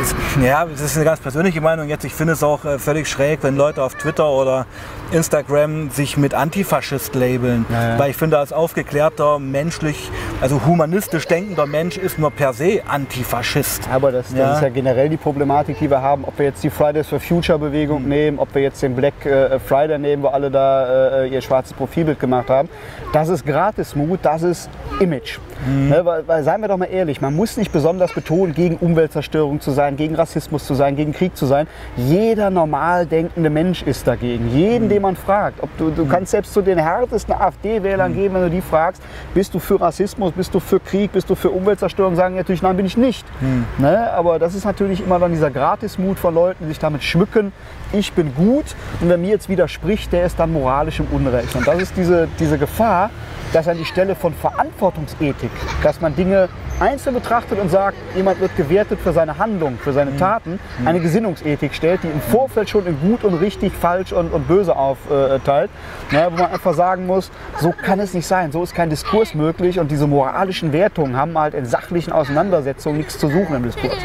es, 0.02 0.16
ja, 0.44 0.66
das 0.66 0.82
ist 0.82 0.96
eine 0.96 1.06
ganz 1.06 1.20
persönliche 1.20 1.62
Meinung 1.62 1.88
jetzt. 1.88 2.06
Ich 2.06 2.14
finde 2.14 2.34
es 2.34 2.44
auch 2.44 2.66
äh, 2.66 2.80
völlig 2.80 3.08
schräg, 3.08 3.40
wenn 3.44 3.56
Leute 3.56 3.84
auf 3.84 3.96
Twitter 3.96 4.30
oder 4.30 4.66
Instagram 5.12 5.90
sich 5.90 6.18
mit 6.18 6.34
Antifaschist 6.34 7.16
labeln. 7.16 7.66
Ja, 7.70 7.90
ja. 7.90 8.00
Weil 8.00 8.10
ich 8.12 8.18
finde, 8.18 8.38
als 8.38 8.52
aufgeklärter, 8.54 9.40
menschlich, 9.40 10.10
also 10.42 10.62
humanistisch 10.66 11.26
denkender 11.28 11.66
Mensch 11.66 11.98
ist 11.98 12.20
nur 12.20 12.32
per 12.32 12.54
se 12.54 12.82
Antifaschist. 12.88 13.88
Aber 13.92 14.12
das, 14.12 14.30
das 14.30 14.38
Ja. 14.38 14.54
ist 14.56 14.62
ja 14.62 14.70
generell 14.70 15.10
die 15.10 15.18
Problematik, 15.18 15.80
die 15.80 15.90
wir 15.90 16.02
haben. 16.02 16.24
Ob 16.26 16.38
wir 16.38 16.46
jetzt 16.48 16.64
die 16.64 16.70
Fridays 16.70 17.08
for 17.08 17.20
Future 17.20 17.58
Bewegung 17.60 18.04
Mhm. 18.04 18.10
nehmen, 18.10 18.40
ob 18.40 18.54
wir 18.54 18.62
jetzt 18.62 18.82
den 18.84 18.96
Black 18.96 19.26
äh, 19.26 19.60
Friday 19.60 19.98
nehmen, 19.98 20.24
wo 20.24 20.28
alle 20.28 20.52
da 20.52 21.22
äh, 21.24 21.28
ihr 21.30 21.42
schwarzes 21.42 21.74
Profilbild 21.74 22.20
gemacht 22.20 22.50
haben. 22.50 22.70
Das 23.14 23.30
ist 23.30 23.46
Gratismut, 23.46 24.20
das 24.24 24.44
ist 24.44 24.70
Image. 25.00 25.40
Mhm. 25.66 25.90
Ne, 25.90 26.06
weil, 26.06 26.28
weil, 26.28 26.44
seien 26.44 26.62
wir 26.62 26.68
doch 26.68 26.78
mal 26.78 26.86
ehrlich, 26.86 27.20
man 27.22 27.36
muss 27.36 27.58
nicht 27.58 27.72
besonders 27.72 28.14
betonen, 28.14 28.54
gegen 28.54 28.76
Umweltzerstörung 28.78 29.60
zu 29.60 29.72
sein, 29.72 29.98
gegen 29.98 30.16
Rassismus 30.16 30.66
zu 30.66 30.76
sein, 30.76 30.96
gegen 30.96 31.14
Krieg 31.14 31.36
zu 31.36 31.46
sein. 31.46 31.68
Jeder 31.96 32.50
normal 32.52 33.06
denkende 33.08 33.50
Mensch 33.50 33.82
ist 33.82 34.08
dagegen. 34.08 34.50
Jeden, 34.56 34.86
Mhm. 34.86 34.90
Den 34.98 35.04
man 35.04 35.16
fragt. 35.16 35.62
Ob 35.62 35.70
du, 35.78 35.92
du 35.92 36.06
kannst 36.08 36.32
selbst 36.32 36.54
zu 36.54 36.62
den 36.62 36.78
härtesten 36.80 37.34
AfD-Wählern 37.34 38.12
Mhm. 38.12 38.16
gehen, 38.16 38.34
wenn 38.34 38.42
du 38.42 38.50
die 38.50 38.62
fragst, 38.62 39.02
bist 39.34 39.54
du 39.54 39.60
für 39.60 39.80
Rassismus, 39.80 40.34
bist 40.34 40.54
du 40.54 40.60
für 40.60 40.80
Krieg, 40.80 41.12
bist 41.12 41.30
du 41.30 41.36
für 41.36 41.50
Umweltzerstörung, 41.52 42.16
sagen 42.16 42.36
natürlich, 42.36 42.62
nein, 42.62 42.76
bin 42.76 42.86
ich 42.86 42.98
nicht. 42.98 43.26
Mhm. 43.42 43.66
Ne? 43.78 44.12
Aber 44.14 44.40
das 44.40 44.56
ist 44.56 44.66
natürlich 44.66 45.04
immer 45.06 45.20
dann 45.20 45.32
dieser 45.32 45.52
Gratismut 45.52 46.18
von 46.18 46.34
Leuten, 46.34 46.64
die 46.64 46.70
sich 46.70 46.80
damit 46.80 47.04
schmücken, 47.04 47.52
ich 47.94 48.12
bin 48.14 48.34
gut 48.36 48.66
und 49.00 49.10
wer 49.10 49.18
mir 49.18 49.30
jetzt 49.30 49.48
widerspricht, 49.50 50.12
der 50.12 50.26
ist 50.26 50.40
dann 50.40 50.52
moralisch 50.52 51.00
im 51.00 51.08
Unrecht. 51.12 51.56
Und 51.56 51.66
das 51.68 51.80
ist 51.82 51.96
diese, 51.96 52.28
diese 52.40 52.58
Gefahr, 52.58 53.10
dass 53.54 53.68
an 53.68 53.78
die 53.78 53.86
Stelle 53.86 54.16
von 54.16 54.34
Verantwortungsethik, 54.34 55.52
dass 55.84 56.02
man 56.02 56.16
Dinge 56.16 56.50
einzeln 56.80 57.16
betrachtet 57.16 57.60
und 57.60 57.70
sagt, 57.70 57.98
jemand 58.16 58.40
wird 58.40 58.56
gewertet 58.56 59.00
für 59.02 59.14
seine 59.14 59.38
Handlung, 59.38 59.78
für 59.80 59.94
seine 59.94 60.16
Taten, 60.18 60.60
eine 60.86 61.00
Gesinnungsethik 61.00 61.74
stellt, 61.74 62.04
die 62.04 62.08
im 62.08 62.22
Vorfeld 62.22 62.70
schon 62.70 62.86
in 62.86 63.00
gut 63.00 63.24
und 63.24 63.36
richtig, 63.36 63.74
falsch 63.74 64.12
und, 64.12 64.32
und 64.32 64.48
böse 64.48 64.76
aufteilt, 64.76 65.70
ne, 66.12 66.28
wo 66.30 66.38
man 66.38 66.52
einfach 66.52 66.74
sagen 66.74 67.08
muss, 67.08 67.32
so 67.60 67.72
kann 67.72 68.00
es 68.00 68.14
nicht 68.14 68.28
sein, 68.28 68.52
so 68.52 68.64
ist 68.64 68.76
kein 68.76 68.90
Diskurs 68.90 69.34
möglich 69.34 69.80
und 69.80 69.92
diese 69.92 70.08
moralischen 70.08 70.74
Wertungen 70.74 71.16
haben 71.16 71.38
halt 71.38 71.54
in 71.54 71.66
sachlichen 71.66 72.12
Auseinandersetzungen 72.12 72.98
nichts 72.98 73.18
zu 73.18 73.28
suchen 73.28 73.56
im 73.56 73.64
Diskurs. 73.64 73.98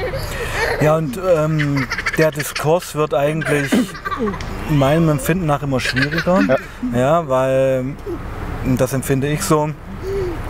Ja, 0.80 0.96
und 0.96 1.18
ähm, 1.36 1.86
der 2.18 2.30
Diskurs 2.30 2.94
wird 2.94 3.14
eigentlich 3.14 3.70
meinem 4.70 5.08
Empfinden 5.08 5.46
nach 5.46 5.62
immer 5.62 5.80
schwieriger. 5.80 6.40
Ja, 6.94 7.28
weil, 7.28 7.84
das 8.78 8.92
empfinde 8.92 9.28
ich 9.28 9.42
so, 9.42 9.70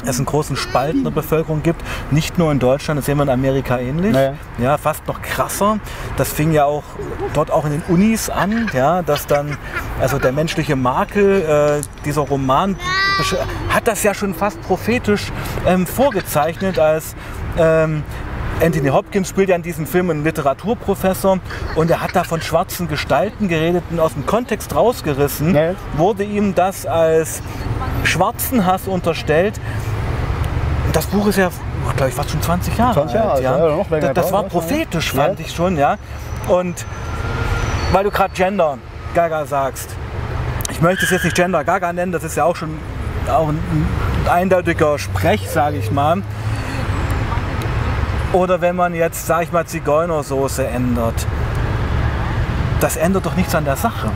es 0.05 0.16
einen 0.16 0.26
großen 0.26 0.57
Spalt 0.57 0.94
in 0.94 1.05
der 1.05 1.11
Bevölkerung 1.11 1.62
gibt. 1.62 1.82
Nicht 2.11 2.38
nur 2.38 2.50
in 2.53 2.59
Deutschland, 2.59 2.98
das 2.98 3.07
sehen 3.07 3.18
wir 3.18 3.24
in 3.24 3.28
Amerika 3.28 3.78
ähnlich. 3.78 4.12
Naja. 4.12 4.34
Ja, 4.59 4.78
fast 4.78 5.07
noch 5.07 5.22
krasser. 5.22 5.78
Das 6.16 6.32
fing 6.32 6.53
ja 6.53 6.64
auch 6.64 6.84
dort 7.34 7.50
auch 7.50 7.64
in 7.64 7.72
den 7.72 7.82
Unis 7.88 8.30
an, 8.30 8.70
ja, 8.72 9.03
dass 9.03 9.26
dann, 9.26 9.57
also 10.00 10.18
der 10.18 10.32
menschliche 10.32 10.76
Makel, 10.76 11.42
äh, 11.42 12.03
dieser 12.05 12.22
Roman 12.22 12.76
hat 13.68 13.86
das 13.86 14.03
ja 14.03 14.14
schon 14.14 14.34
fast 14.34 14.61
prophetisch 14.62 15.32
ähm, 15.66 15.86
vorgezeichnet, 15.86 16.78
als 16.78 17.14
ähm, 17.59 18.03
Anthony 18.61 18.88
Hopkins 18.88 19.28
spielt 19.28 19.48
ja 19.48 19.57
in 19.57 19.62
diesem 19.62 19.86
Film 19.86 20.11
einen 20.11 20.24
Literaturprofessor 20.24 21.38
und 21.74 21.90
er 21.90 22.00
hat 22.00 22.14
da 22.14 22.22
von 22.24 22.40
schwarzen 22.40 22.86
Gestalten 22.88 23.48
geredet 23.48 23.82
und 23.90 23.98
aus 23.98 24.14
dem 24.14 24.24
Kontext 24.26 24.74
rausgerissen, 24.74 25.55
Ja. 25.55 25.74
wurde 25.96 26.22
ihm 26.24 26.55
das 26.55 26.86
als 26.86 27.42
Schwarzenhass 28.05 28.86
unterstellt. 28.86 29.61
Das 30.92 31.07
Buch 31.07 31.26
ist 31.26 31.38
ja, 31.38 31.50
glaube 31.96 32.11
ich, 32.11 32.14
fast 32.14 32.30
schon 32.30 32.42
20 32.42 32.76
Jahre 32.76 32.94
20 32.94 33.14
Jahre 33.14 33.30
alt, 33.32 33.42
ja, 33.42 33.57
länger 33.90 34.14
das, 34.14 34.32
war 34.32 34.44
prophetisch, 34.44 35.14
ja. 35.14 35.24
fand 35.24 35.40
ich 35.40 35.53
schon, 35.53 35.76
ja. 35.76 35.96
Und 36.48 36.84
weil 37.92 38.05
du 38.05 38.11
gerade 38.11 38.32
Gender 38.34 38.78
Gaga 39.14 39.44
sagst, 39.46 39.90
ich 40.70 40.80
möchte 40.80 41.05
es 41.05 41.11
jetzt 41.11 41.24
nicht 41.24 41.36
Gender 41.36 41.64
Gaga 41.64 41.92
nennen, 41.92 42.12
das 42.12 42.22
ist 42.24 42.36
ja 42.36 42.44
auch 42.44 42.57
schon 42.57 42.78
auch 43.30 43.48
ein 43.48 43.86
eindeutiger 44.30 44.98
Sprech, 44.98 45.48
sage 45.48 45.76
ich 45.76 45.90
mal. 45.90 46.22
Oder 48.32 48.60
wenn 48.60 48.76
man 48.76 48.94
jetzt, 48.94 49.26
sage 49.26 49.44
ich 49.44 49.52
mal, 49.52 49.66
Zigeunersoße 49.66 50.66
ändert. 50.66 51.26
Das 52.80 52.96
ändert 52.96 53.26
doch 53.26 53.36
nichts 53.36 53.54
an 53.54 53.64
der 53.64 53.76
Sache. 53.76 54.10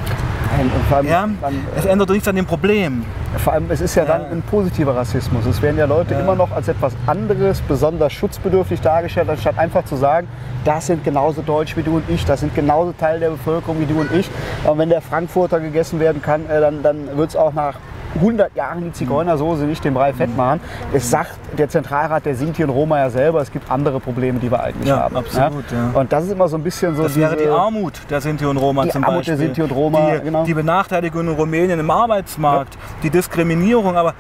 Nein, 0.57 0.71
und 0.75 0.85
vor 0.87 0.99
allem, 0.99 1.07
Ja? 1.07 1.29
dann, 1.43 1.67
Es 1.77 1.85
ändert 1.85 2.09
doch 2.09 2.15
nichts 2.15 2.27
an 2.29 2.37
dem 2.37 2.47
Problem. 2.47 3.05
Vor 3.37 3.53
allem, 3.53 3.67
es 3.71 3.81
ist 3.83 3.95
ja, 3.95 4.05
dann 4.07 4.23
ein 4.31 4.43
positiver 4.43 4.97
Rassismus. 4.97 5.45
Es 5.45 5.61
werden 5.61 5.77
ja 5.77 5.85
Leute 5.85 6.15
immer 6.15 6.35
noch 6.35 6.51
als 6.53 6.69
etwas 6.69 6.95
anderes, 7.07 7.61
besonders 7.61 8.13
schutzbedürftig 8.15 8.81
dargestellt, 8.81 9.29
anstatt 9.29 9.59
einfach 9.59 9.85
zu 9.85 9.97
sagen, 9.97 10.29
das 10.65 10.87
sind 10.87 11.05
genauso 11.05 11.43
deutsch 11.43 11.77
wie 11.77 11.83
du 11.83 11.97
und 11.97 12.09
ich, 12.09 12.25
das 12.25 12.41
sind 12.41 12.55
genauso 12.55 12.93
Teil 12.93 13.21
der 13.21 13.31
Bevölkerung 13.31 13.79
wie 13.81 13.87
du 13.87 14.01
und 14.01 14.11
ich. 14.13 14.31
Und 14.65 14.79
wenn 14.79 14.89
der 14.89 15.03
Frankfurter 15.03 15.61
gegessen 15.61 16.01
werden 16.01 16.23
kann, 16.23 16.49
äh, 16.49 16.61
dann, 16.61 16.83
dann 16.83 17.17
wird 17.19 17.31
es 17.31 17.37
auch 17.37 17.53
nach 17.53 17.75
100 18.17 18.55
Jahren 18.57 18.85
die 18.85 18.93
Zigeunersoße 18.93 19.65
nicht 19.65 19.85
den 19.85 19.95
Brei 19.95 20.13
fett 20.13 20.37
machen. 20.37 20.61
Es 20.93 21.11
sagt 21.11 21.33
der 21.57 21.69
Zentralrat 21.69 22.25
der 22.27 22.35
Sinti 22.35 22.63
und 22.65 22.71
Roma 22.71 22.99
ja 22.99 23.11
selber, 23.11 23.41
es 23.41 23.51
gibt 23.53 23.71
andere 23.71 24.01
Probleme, 24.01 24.39
die 24.39 24.51
wir 24.51 24.63
eigentlich 24.63 24.89
Ja, 24.89 25.05
haben. 25.05 25.17
absolut, 25.17 25.65
ja. 25.73 25.91
Und 25.99 26.13
das 26.13 26.25
ist 26.25 26.33
immer 26.33 26.49
so 26.49 26.57
ein 26.57 26.63
bisschen 26.63 26.95
so 26.97 27.03
Das 27.05 27.17
wäre 27.17 27.37
die 27.37 27.47
Armut 27.49 27.95
der 28.11 28.21
Sinti 28.21 28.45
und 28.47 28.57
Roma 28.57 28.85
Die 28.85 28.91
zum 28.91 29.05
Armut 29.05 29.19
Beispiel. 29.21 29.37
der 29.37 29.47
Sinti 29.47 29.63
und 29.63 29.73
Roma, 29.73 30.11
die, 30.17 30.21
genau. 30.25 30.45
die 30.45 30.55
Benachteiligung 30.55 31.23
in 31.23 31.29
Rumänien 31.35 31.79
im 31.81 31.91
Arbeitsmarkt, 31.91 32.77
die 33.03 33.11
Diskriminierung, 33.11 33.97
aber 33.97 34.15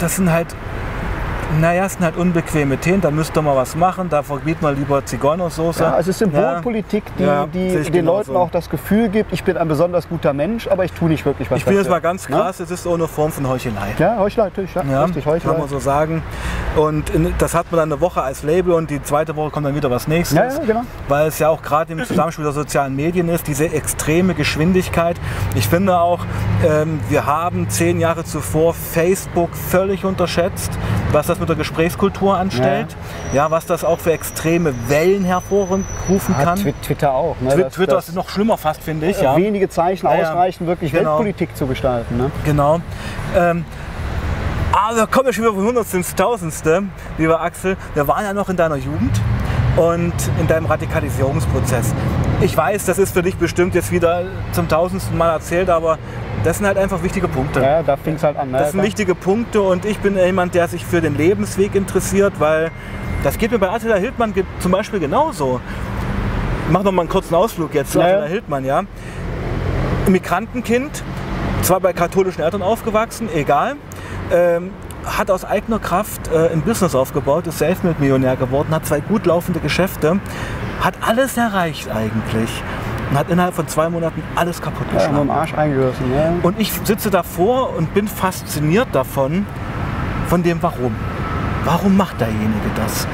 das 0.00 0.16
sind 0.16 0.30
halt, 0.32 0.48
naja, 1.60 1.86
es 1.86 1.94
sind 1.94 2.04
halt 2.04 2.16
unbequeme 2.16 2.76
Themen, 2.78 3.00
da 3.00 3.10
müsste 3.10 3.40
man 3.42 3.56
was 3.56 3.74
machen, 3.74 4.08
da 4.08 4.22
verbieten 4.22 4.62
wir 4.62 4.72
lieber 4.72 5.04
Zigeunersoße. 5.04 5.82
Ja, 5.82 5.98
es 5.98 6.06
ist 6.06 6.18
Symbolpolitik, 6.18 7.04
die, 7.18 7.24
Ja, 7.24 7.46
die 7.46 7.70
den 7.74 7.92
genauso. 7.92 8.32
Leuten 8.32 8.36
auch 8.36 8.50
das 8.50 8.68
Gefühl 8.68 9.08
gibt, 9.08 9.32
ich 9.32 9.42
bin 9.44 9.56
ein 9.56 9.66
besonders 9.66 10.08
guter 10.08 10.32
Mensch, 10.34 10.68
aber 10.68 10.84
ich 10.84 10.92
tue 10.92 11.08
nicht 11.08 11.24
wirklich 11.24 11.50
was 11.50 11.58
Ich 11.58 11.64
bin 11.64 11.74
jetzt 11.76 11.88
mal 11.90 12.00
ganz 12.00 12.28
Ne? 12.28 12.36
krass, 12.36 12.60
es 12.60 12.70
ist 12.70 12.86
auch 12.86 12.94
eine 12.94 13.08
Form 13.08 13.32
von 13.32 13.48
Heuchelei. 13.48 13.94
Ja, 13.98 14.18
Heuchelei, 14.18 14.44
natürlich, 14.48 14.74
ja, 14.74 14.82
Ja, 14.90 15.04
richtig, 15.04 15.24
kann 15.24 15.32
Heuchelei. 15.34 15.58
man 15.58 15.68
so 15.68 15.78
sagen. 15.78 16.22
Und 16.76 17.10
in, 17.10 17.32
das 17.38 17.54
hat 17.54 17.66
man 17.72 17.78
dann 17.80 17.92
eine 17.92 18.00
Woche 18.00 18.20
als 18.22 18.42
Label 18.42 18.74
und 18.74 18.90
die 18.90 19.02
zweite 19.02 19.34
Woche 19.34 19.50
kommt 19.50 19.66
dann 19.66 19.74
wieder 19.74 19.90
was 19.90 20.06
nächstes. 20.06 20.36
Ja, 20.38 20.44
ja, 20.46 20.58
genau. 20.66 20.82
Weil 21.08 21.28
es 21.28 21.38
ja 21.38 21.48
auch 21.48 21.62
gerade 21.62 21.92
im 21.92 22.04
Zusammenspiel 22.04 22.44
der 22.44 22.52
sozialen 22.52 22.94
Medien 22.94 23.28
ist, 23.30 23.46
diese 23.46 23.72
extreme 23.72 24.34
Geschwindigkeit. 24.34 25.16
Ich 25.54 25.66
finde 25.66 25.98
auch, 25.98 26.20
ähm, 26.64 27.00
wir 27.08 27.24
haben 27.26 27.68
zehn 27.70 27.98
Jahre 28.00 28.24
zuvor 28.24 28.74
Facebook 28.74 29.54
völlig 29.56 30.04
unterschätzt. 30.04 30.72
was 31.10 31.26
das 31.26 31.37
mit 31.40 31.48
der 31.48 31.56
Gesprächskultur 31.56 32.36
anstellt, 32.36 32.96
ja, 33.32 33.50
was 33.50 33.66
das 33.66 33.84
auch 33.84 33.98
für 33.98 34.12
extreme 34.12 34.72
Wellen 34.88 35.24
hervorrufen 35.24 35.84
Hat 36.36 36.44
kann. 36.44 36.58
Twi- 36.58 36.74
Twitter 36.82 37.12
auch. 37.12 37.36
Ne? 37.40 37.50
Twi- 37.54 37.62
Das- 37.62 37.74
Twitter 37.74 37.94
das- 37.96 38.08
ist 38.08 38.14
noch 38.14 38.28
schlimmer 38.28 38.56
fast, 38.58 38.82
finde 38.82 39.06
ich. 39.06 39.20
Ja. 39.20 39.36
Wenige 39.36 39.68
Zeichen 39.68 40.06
Ja, 40.06 40.14
ja. 40.16 40.30
ausreichen, 40.30 40.66
wirklich 40.66 40.92
Genau. 40.92 41.10
Weltpolitik 41.12 41.56
zu 41.56 41.66
gestalten. 41.66 42.16
Ne? 42.16 42.30
Genau. 42.44 42.80
Ähm, 43.36 43.64
aber 44.72 44.96
wir 44.96 45.06
kommen 45.06 45.26
ja 45.26 45.32
schon 45.32 45.44
wieder 45.44 45.54
von 45.54 45.64
Hundertste 45.64 45.96
ins 45.96 46.14
Tausendste, 46.14 46.84
lieber 47.18 47.40
Axel. 47.40 47.76
Wir 47.94 48.06
waren 48.08 48.24
ja 48.24 48.32
noch 48.32 48.48
in 48.48 48.56
deiner 48.56 48.76
Jugend 48.76 49.20
und 49.76 50.12
in 50.40 50.46
deinem 50.46 50.66
Radikalisierungsprozess. 50.66 51.94
Ich 52.40 52.56
weiß, 52.56 52.84
das 52.86 52.98
ist 52.98 53.12
für 53.12 53.22
dich 53.22 53.36
bestimmt 53.36 53.74
jetzt 53.74 53.90
wieder 53.92 54.24
zum 54.52 54.68
tausendsten 54.68 55.16
Mal 55.16 55.32
erzählt, 55.32 55.70
aber 55.70 55.98
das 56.44 56.58
sind 56.58 56.66
halt 56.66 56.78
einfach 56.78 57.02
wichtige 57.02 57.28
Punkte. 57.28 57.60
Ja, 57.60 57.82
da 57.82 57.96
fing 57.96 58.14
es 58.14 58.22
halt 58.22 58.36
an. 58.36 58.50
Ne? 58.50 58.58
Das 58.58 58.72
sind 58.72 58.82
wichtige 58.82 59.14
Punkte 59.14 59.60
und 59.62 59.84
ich 59.84 59.98
bin 59.98 60.16
jemand, 60.16 60.54
der 60.54 60.68
sich 60.68 60.84
für 60.84 61.00
den 61.00 61.16
Lebensweg 61.16 61.74
interessiert, 61.74 62.34
weil 62.38 62.70
das 63.24 63.38
geht 63.38 63.50
mir 63.50 63.58
bei 63.58 63.70
Attila 63.70 63.96
Hildmann 63.96 64.32
zum 64.60 64.72
Beispiel 64.72 65.00
genauso. 65.00 65.60
Ich 66.66 66.72
mache 66.72 66.84
noch 66.84 66.92
mal 66.92 67.02
einen 67.02 67.08
kurzen 67.08 67.34
Ausflug 67.34 67.74
jetzt 67.74 67.92
zu 67.92 67.98
ja. 67.98 68.06
Attila 68.06 68.26
Hildmann, 68.26 68.64
ja. 68.64 68.82
Migrantenkind, 70.06 71.02
zwar 71.62 71.80
bei 71.80 71.92
katholischen 71.92 72.42
Eltern 72.42 72.62
aufgewachsen, 72.62 73.28
egal. 73.34 73.76
Ähm, 74.30 74.70
hat 75.16 75.30
aus 75.30 75.44
eigener 75.44 75.78
Kraft 75.78 76.28
äh, 76.32 76.52
ein 76.52 76.62
Business 76.62 76.94
aufgebaut, 76.94 77.46
ist 77.46 77.58
Selfmade-Millionär 77.58 78.36
geworden, 78.36 78.68
hat 78.70 78.86
zwei 78.86 79.00
gut 79.00 79.26
laufende 79.26 79.60
Geschäfte, 79.60 80.20
hat 80.80 80.94
alles 81.00 81.36
erreicht 81.36 81.90
eigentlich 81.90 82.50
und 83.10 83.18
hat 83.18 83.30
innerhalb 83.30 83.54
von 83.54 83.66
zwei 83.68 83.88
Monaten 83.88 84.22
alles 84.34 84.60
kaputt 84.60 84.86
ja, 84.88 84.94
geschlagen. 84.94 85.14
mit 85.14 85.24
dem 85.24 85.30
Arsch 85.30 85.54
eingerissen. 85.54 86.10
Ne? 86.10 86.38
Und 86.42 86.60
ich 86.60 86.72
sitze 86.84 87.10
davor 87.10 87.76
und 87.76 87.94
bin 87.94 88.06
fasziniert 88.08 88.88
davon, 88.92 89.46
von 90.28 90.42
dem 90.42 90.62
Warum. 90.62 90.94
Warum 91.64 91.96
macht 91.96 92.20
derjenige 92.20 92.70
das? 92.76 93.06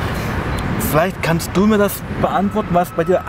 Vielleicht 0.91 1.23
kannst 1.23 1.51
du 1.55 1.67
mir 1.67 1.79
das 1.79 2.03
beantworten, 2.21 2.71
was 2.73 2.91
bei 2.91 3.05
dir 3.05 3.23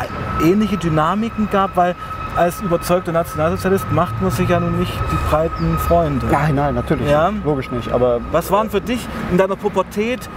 ähnliche 0.43 0.77
Dynamiken 0.77 1.49
gab, 1.51 1.75
weil 1.75 1.95
als 2.35 2.61
überzeugter 2.61 3.11
Nationalsozialist 3.11 3.91
macht 3.91 4.21
man 4.21 4.31
sich 4.31 4.49
ja 4.49 4.59
nun 4.59 4.79
nicht 4.79 4.93
die 5.11 5.29
breiten 5.29 5.77
Freunde. 5.77 6.25
Nein, 6.31 6.55
nein, 6.55 6.75
natürlich. 6.75 7.09
Ja. 7.09 7.31
nicht. 7.31 7.45
Logisch 7.45 7.71
nicht. 7.71 7.91
Aber 7.91 8.19
Was 8.31 8.51
waren 8.51 8.69
für 8.69 8.81
dich 8.81 9.05
in 9.31 9.37
deiner 9.37 9.55
Pubertät 9.55 10.29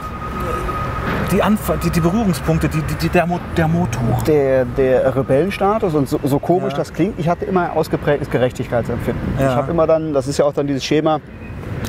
die, 1.32 1.42
Anf 1.42 1.70
die, 1.84 1.90
die 1.90 2.00
Berührungspunkte, 2.00 2.68
die, 2.68 2.80
die, 2.82 2.94
die, 2.94 3.08
der, 3.08 3.26
Mo 3.26 3.38
der 3.56 3.68
Motor? 3.68 4.00
der, 4.26 4.64
der 4.64 5.14
Rebellenstatus 5.14 5.94
und 5.94 6.08
so, 6.08 6.18
so 6.24 6.38
komisch 6.38 6.72
Ja. 6.72 6.78
das 6.78 6.92
klingt, 6.92 7.18
ich 7.18 7.28
hatte 7.28 7.44
immer 7.44 7.70
ein 7.70 7.76
ausgeprägtes 7.76 8.30
Gerechtigkeitsempfinden. 8.30 9.22
Ja. 9.38 9.50
Ich 9.50 9.56
habe 9.56 9.70
immer 9.70 9.86
dann, 9.86 10.14
das 10.14 10.26
ist 10.26 10.38
ja 10.38 10.44
auch 10.46 10.54
dann 10.54 10.66
dieses 10.66 10.84
Schema, 10.84 11.20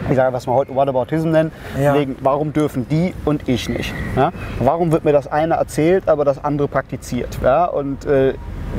ich 0.09 0.15
sage, 0.15 0.33
was 0.33 0.45
wir 0.47 0.53
heute 0.53 0.75
Whataboutism 0.75 1.29
nennen, 1.29 1.51
Ja. 1.81 1.93
wegen, 1.93 2.15
warum 2.21 2.51
dürfen 2.51 2.87
die 2.89 3.13
und 3.25 3.47
ich 3.47 3.69
nicht? 3.69 3.93
Ja? 4.17 4.31
Warum 4.59 4.91
wird 4.91 5.05
mir 5.05 5.13
das 5.13 5.27
eine 5.27 5.53
erzählt, 5.55 6.09
aber 6.09 6.25
das 6.25 6.43
andere 6.43 6.67
praktiziert? 6.67 7.37
Ja? 7.41 7.65
Und 7.65 8.05
äh, 8.05 8.33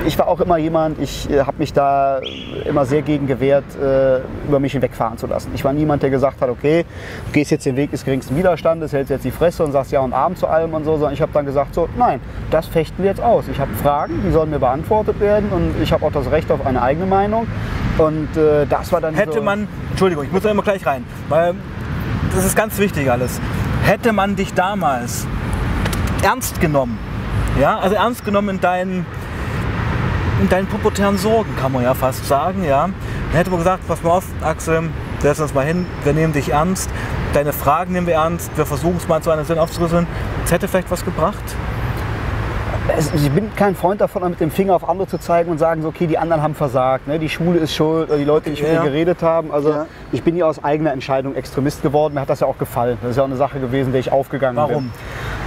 ich 0.06 0.18
war 0.18 0.28
auch 0.28 0.40
immer 0.40 0.56
jemand, 0.56 1.00
ich 1.00 1.30
äh, 1.30 1.40
habe 1.40 1.58
mich 1.58 1.72
da 1.72 2.20
immer 2.64 2.86
sehr 2.86 3.02
gegen 3.02 3.26
gewehrt, 3.26 3.64
äh, 3.76 4.20
über 4.46 4.58
mich 4.60 4.72
hinwegfahren 4.72 5.18
zu 5.18 5.26
lassen. 5.26 5.50
Ich 5.54 5.64
war 5.64 5.72
niemand, 5.72 6.02
der 6.02 6.10
gesagt 6.10 6.40
hat, 6.40 6.48
okay, 6.48 6.84
du 7.26 7.32
gehst 7.32 7.50
jetzt 7.50 7.66
den 7.66 7.76
Weg 7.76 7.90
des 7.90 8.04
geringsten 8.04 8.36
Widerstandes, 8.36 8.92
hältst 8.92 9.10
jetzt 9.10 9.24
die 9.24 9.30
Fresse 9.30 9.64
und 9.64 9.72
sagst 9.72 9.92
ja 9.92 10.00
und 10.00 10.12
Abend 10.12 10.38
zu 10.38 10.46
allem 10.46 10.74
und 10.74 10.84
so, 10.84 10.92
sondern 10.92 11.12
ich 11.12 11.22
habe 11.22 11.32
dann 11.32 11.44
gesagt, 11.44 11.74
so, 11.74 11.88
nein, 11.96 12.20
das 12.50 12.66
fechten 12.66 13.02
wir 13.02 13.10
jetzt 13.10 13.20
aus. 13.20 13.44
Ich 13.48 13.58
habe 13.58 13.72
Fragen, 13.74 14.22
die 14.24 14.30
sollen 14.30 14.50
mir 14.50 14.58
beantwortet 14.58 15.20
werden 15.20 15.50
und 15.50 15.74
ich 15.82 15.92
habe 15.92 16.06
auch 16.06 16.12
das 16.12 16.30
Recht 16.30 16.50
auf 16.50 16.64
eine 16.64 16.80
eigene 16.80 17.06
Meinung. 17.06 17.46
Und 17.98 18.36
äh, 18.36 18.66
das 18.66 18.92
war 18.92 19.00
dann 19.00 19.14
Hätte 19.14 19.34
so, 19.34 19.42
man, 19.42 19.68
Entschuldigung, 19.90 20.24
ich 20.24 20.32
muss 20.32 20.42
da 20.42 20.50
immer 20.50 20.62
gleich 20.62 20.86
rein, 20.86 21.04
weil 21.28 21.54
das 22.34 22.44
ist 22.44 22.56
ganz 22.56 22.78
wichtig 22.78 23.10
alles. 23.10 23.40
Hätte 23.84 24.12
man 24.12 24.36
dich 24.36 24.54
damals 24.54 25.26
ernst 26.22 26.60
genommen, 26.60 26.98
ja, 27.60 27.78
also 27.78 27.96
ernst 27.96 28.24
genommen 28.24 28.50
in 28.50 28.60
deinen, 28.60 29.06
in 30.40 30.48
deinen 30.48 30.66
pubertären 30.66 31.18
Sorgen, 31.18 31.54
kann 31.56 31.70
man 31.72 31.82
ja 31.82 31.94
fast 31.94 32.26
sagen, 32.26 32.64
ja, 32.64 32.82
dann 32.86 33.36
hätte 33.36 33.50
man 33.50 33.58
gesagt, 33.58 33.86
pass 33.86 34.02
mal 34.02 34.10
auf, 34.10 34.24
Axel, 34.42 34.84
setz 35.20 35.38
uns 35.38 35.52
mal 35.52 35.64
hin, 35.64 35.86
wir 36.02 36.14
nehmen 36.14 36.32
dich 36.32 36.50
ernst, 36.50 36.88
deine 37.34 37.52
Fragen 37.52 37.92
nehmen 37.92 38.06
wir 38.06 38.14
ernst, 38.14 38.50
wir 38.56 38.64
versuchen 38.64 38.96
es 38.96 39.06
mal 39.06 39.20
zu 39.20 39.30
einer 39.30 39.44
Sinn 39.44 39.58
aufzurüsseln. 39.58 40.06
Das 40.42 40.52
hätte 40.52 40.66
vielleicht 40.66 40.90
was 40.90 41.04
gebracht. 41.04 41.44
Ich 43.14 43.30
bin 43.30 43.54
kein 43.54 43.76
Freund 43.76 44.00
davon, 44.00 44.28
mit 44.30 44.40
dem 44.40 44.50
Finger 44.50 44.74
auf 44.74 44.88
andere 44.88 45.06
zu 45.06 45.18
zeigen 45.18 45.50
und 45.50 45.58
sagen, 45.58 45.82
so, 45.82 45.88
okay, 45.88 46.06
die 46.06 46.18
anderen 46.18 46.42
haben 46.42 46.54
versagt, 46.54 47.06
ne? 47.06 47.18
die 47.18 47.28
Schule 47.28 47.58
ist 47.58 47.74
schuld, 47.74 48.08
oder 48.08 48.18
die 48.18 48.24
Leute, 48.24 48.44
die 48.46 48.50
nicht 48.50 48.62
mit 48.62 48.72
mir 48.72 48.80
geredet 48.82 49.22
haben. 49.22 49.52
Also 49.52 49.70
Ja. 49.70 49.86
ich 50.10 50.22
bin 50.24 50.36
ja 50.36 50.46
aus 50.46 50.64
eigener 50.64 50.92
Entscheidung 50.92 51.36
Extremist 51.36 51.82
geworden. 51.82 52.14
Mir 52.14 52.20
hat 52.22 52.30
das 52.30 52.40
ja 52.40 52.46
auch 52.46 52.58
gefallen. 52.58 52.98
Das 53.02 53.12
ist 53.12 53.16
ja 53.18 53.22
auch 53.22 53.28
eine 53.28 53.36
Sache 53.36 53.60
gewesen, 53.60 53.92
der 53.92 54.00
ich 54.00 54.10
aufgegangen 54.10 54.56
Warum? 54.56 54.84
bin. 54.84 54.92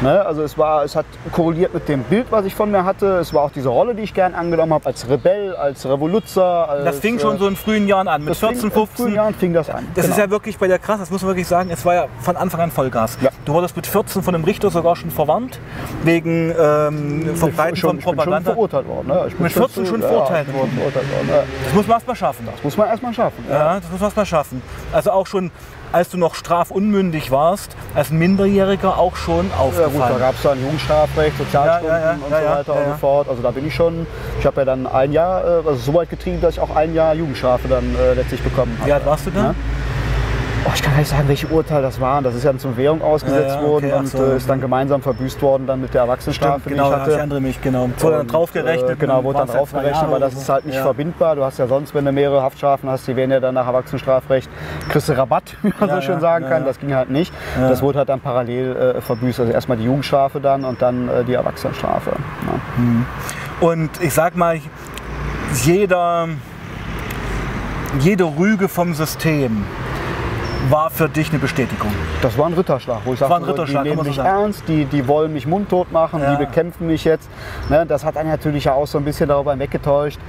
Ne? 0.03 0.25
Also 0.25 0.43
es 0.43 0.57
war, 0.57 0.83
es 0.83 0.95
hat 0.95 1.05
korreliert 1.31 1.73
mit 1.73 1.87
dem 1.87 2.03
Bild, 2.03 2.27
was 2.29 2.45
ich 2.45 2.53
von 2.53 2.69
mir 2.69 2.83
hatte. 2.83 3.17
Es 3.19 3.33
war 3.33 3.43
auch 3.43 3.51
diese 3.51 3.69
Rolle, 3.69 3.95
die 3.95 4.01
ich 4.03 4.13
gern 4.13 4.35
angenommen 4.35 4.73
habe, 4.73 4.85
als 4.85 5.09
Rebell, 5.09 5.55
als 5.55 5.85
Revoluzer. 5.87 6.69
Als, 6.69 6.85
Das 6.85 6.99
fing 6.99 7.19
schon 7.19 7.37
äh, 7.37 7.39
so 7.39 7.47
in 7.47 7.55
frühen 7.55 7.87
Jahren 7.87 8.07
an, 8.07 8.21
mit 8.21 8.31
das 8.31 8.39
fing- 8.39 8.49
14, 8.49 8.65
In 8.65 8.71
frühen 8.71 8.87
15. 8.87 9.15
Jahren 9.15 9.33
fing 9.33 9.53
das 9.53 9.69
an. 9.69 9.87
Das 9.95 10.03
Genau. 10.05 10.15
ist 10.15 10.19
ja 10.21 10.29
wirklich 10.29 10.57
bei 10.57 10.67
dir 10.67 10.77
krass, 10.77 10.99
das 10.99 11.09
muss 11.09 11.21
man 11.21 11.29
wirklich 11.29 11.47
sagen. 11.47 11.69
Es 11.71 11.85
war 11.85 11.95
ja 11.95 12.05
von 12.19 12.35
Anfang 12.35 12.59
an 12.61 12.71
Vollgas. 12.71 13.17
Ja. 13.21 13.29
Du 13.45 13.53
wurdest 13.53 13.75
mit 13.75 13.87
14 13.87 14.21
von 14.23 14.35
einem 14.35 14.43
Richter 14.43 14.69
sogar 14.69 14.95
schon 14.95 15.09
verwarnt, 15.09 15.59
wegen 16.03 16.53
ähm, 16.59 17.35
Verbreiten 17.35 17.75
schon, 17.77 17.89
von 17.89 17.99
ich 17.99 18.03
bin 18.05 18.13
schon 18.13 18.15
Propaganda. 18.15 18.51
verurteilt 18.51 18.87
worden. 18.87 19.07
Ne? 19.07 19.23
Ich 19.27 19.33
bin 19.35 19.43
Mit 19.43 19.53
14 19.53 19.85
schon 19.85 20.01
ja, 20.01 20.07
verurteilt 20.07 20.45
bin 20.47 20.55
verurteilt 20.55 21.11
worden. 21.15 21.29
Ja. 21.29 21.43
Das 21.65 21.73
muss 21.73 21.87
man 21.87 21.95
erst 21.97 22.07
mal 22.07 22.15
schaffen. 22.15 22.47
Das 22.51 22.63
muss 22.63 22.77
man 22.77 22.87
erstmal 22.89 23.13
schaffen. 23.13 23.45
Ja. 23.49 23.55
Ja, 23.57 23.75
das 23.79 23.89
muss 23.91 23.99
man 24.01 24.07
erst 24.07 24.17
mal 24.17 24.25
schaffen. 24.25 24.61
Also 24.91 25.11
auch 25.11 25.27
schon, 25.27 25.51
als 25.93 26.09
du 26.09 26.17
noch 26.17 26.35
strafunmündig 26.35 27.31
warst, 27.31 27.75
als 27.95 28.09
Minderjähriger 28.09 28.97
auch 28.97 29.15
schon 29.15 29.49
Ja 29.49 29.63
gut, 29.65 29.77
da 29.77 29.83
aufgefallen. 29.85 30.19
gab 30.19 30.35
es 30.35 30.41
dann 30.41 30.61
Jugendstrafrecht, 30.61 31.37
Sozialstunden 31.37 31.95
Ja, 31.95 32.01
ja, 32.01 32.11
und 32.13 32.23
so 32.23 32.31
weiter 32.31 32.73
und 32.73 32.91
so 32.91 32.97
fort. 32.99 33.29
Also 33.29 33.41
da 33.41 33.51
bin 33.51 33.67
ich 33.67 33.75
schon, 33.75 34.05
ich 34.39 34.45
habe 34.45 34.61
ja 34.61 34.65
dann 34.65 34.87
ein 34.87 35.11
Jahr, 35.11 35.43
äh, 35.43 35.47
also 35.67 35.75
so 35.75 35.93
weit 35.93 36.09
getrieben, 36.09 36.41
dass 36.41 36.55
ich 36.55 36.59
auch 36.59 36.75
ein 36.75 36.93
Jahr 36.93 37.13
Jugendstrafe 37.13 37.67
dann 37.67 37.95
äh, 37.95 38.15
letztlich 38.15 38.41
bekommen 38.41 38.75
habe. 38.79 38.89
Wie 38.89 38.93
alt 38.93 39.05
warst 39.05 39.27
du 39.27 39.31
da? 39.31 39.53
Oh, 40.65 40.71
ich 40.73 40.81
kann 40.81 40.93
gar 40.93 40.99
nicht 40.99 41.09
sagen, 41.09 41.27
welche 41.27 41.47
Urteile 41.47 41.81
das 41.81 41.99
waren. 41.99 42.23
Das 42.23 42.35
ist 42.35 42.43
ja 42.43 42.51
dann 42.51 42.59
zur 42.59 42.77
Währung 42.77 43.01
ausgesetzt 43.01 43.55
Ja, 43.55 43.61
ja, 43.61 43.67
worden 43.67 43.85
okay, 43.85 43.93
ach 43.95 43.99
und 43.99 44.07
so, 44.07 44.23
äh, 44.23 44.37
ist 44.37 44.47
dann 44.47 44.59
okay. 44.59 44.61
gemeinsam 44.61 45.01
verbüßt 45.01 45.41
worden 45.41 45.67
dann 45.67 45.81
mit 45.81 45.93
der 45.93 46.01
Erwachsenenstrafe, 46.01 46.61
Stimmt, 46.61 46.75
genau, 46.75 46.89
die 46.89 46.93
ich 46.93 47.01
hatte. 47.01 47.11
ich 47.11 47.17
erinnere 47.17 47.41
mich, 47.41 47.61
genau. 47.61 47.89
Wurde 47.97 48.17
dann 48.17 48.27
draufgerechnet. 48.27 48.91
Äh, 48.91 48.95
genau, 48.95 49.23
wurde 49.25 49.39
dann 49.39 49.47
draufgerechnet, 49.47 50.09
weil 50.09 50.19
das 50.21 50.33
ist 50.33 50.47
halt 50.47 50.65
nicht 50.65 50.77
verbindbar. 50.77 51.35
Du 51.35 51.43
hast 51.43 51.59
ja 51.59 51.67
sonst, 51.67 51.93
wenn 51.93 52.05
du 52.05 52.13
mehrere 52.13 52.41
Haftstrafen 52.41 52.89
hast, 52.89 53.05
die 53.07 53.15
werden 53.15 53.31
ja 53.31 53.41
dann 53.41 53.55
nach 53.55 53.67
Erwachsenenstrafrecht, 53.67 54.49
kriegst 54.87 55.09
du 55.09 55.17
Rabatt, 55.17 55.57
wie 55.63 55.73
man 55.77 55.89
so 55.89 56.01
schön 56.01 56.21
sagen 56.21 56.47
kann. 56.47 56.63
Das 56.63 56.79
ging 56.79 56.93
halt 56.93 57.09
nicht. 57.09 57.33
Das 57.59 57.81
wurde 57.81 57.99
halt 57.99 58.09
dann 58.09 58.21
parallel 58.21 58.75
äh, 58.75 59.01
verbüßt. 59.01 59.41
Also 59.41 59.51
erstmal 59.51 59.77
die 59.77 59.83
Jugendstrafe 59.83 60.39
dann 60.39 60.63
und 60.63 60.81
dann 60.81 61.09
äh, 61.09 61.23
die 61.25 61.33
Erwachsenenstrafe. 61.33 62.11
Ja. 62.11 63.67
Und 63.67 63.89
ich 64.01 64.13
sag 64.13 64.37
mal, 64.37 64.59
jeder, 65.65 66.29
jede 67.99 68.23
Rüge 68.23 68.69
vom 68.69 68.93
System 68.93 69.65
war 70.69 70.89
für 70.89 71.09
dich 71.09 71.29
eine 71.29 71.39
Bestätigung. 71.39 71.91
Das 72.21 72.37
war 72.37 72.47
ein 72.47 72.53
Ritterschlag, 72.53 72.99
wo 73.05 73.13
ich 73.13 73.21
war 73.21 73.27
sagte, 73.29 73.43
ein 73.45 73.49
Ritterschlag, 73.49 73.83
die 73.83 73.89
nehmen 73.89 74.03
mich 74.03 74.17
ernst, 74.17 74.63
die, 74.67 74.85
die 74.85 75.07
wollen 75.07 75.33
mich 75.33 75.45
mundtot 75.45 75.91
machen, 75.91 76.21
Ja. 76.21 76.35
die 76.35 76.45
bekämpfen 76.45 76.87
mich 76.87 77.03
jetzt. 77.03 77.29
Ne, 77.69 77.85
das 77.85 78.05
hat 78.05 78.17
einen 78.17 78.29
natürlich 78.29 78.65
ja 78.65 78.73
auch 78.73 78.87
so 78.87 78.97
ein 78.97 79.03
bisschen 79.03 79.29
darüber 79.29 79.57
weggetäuscht. 79.57 80.19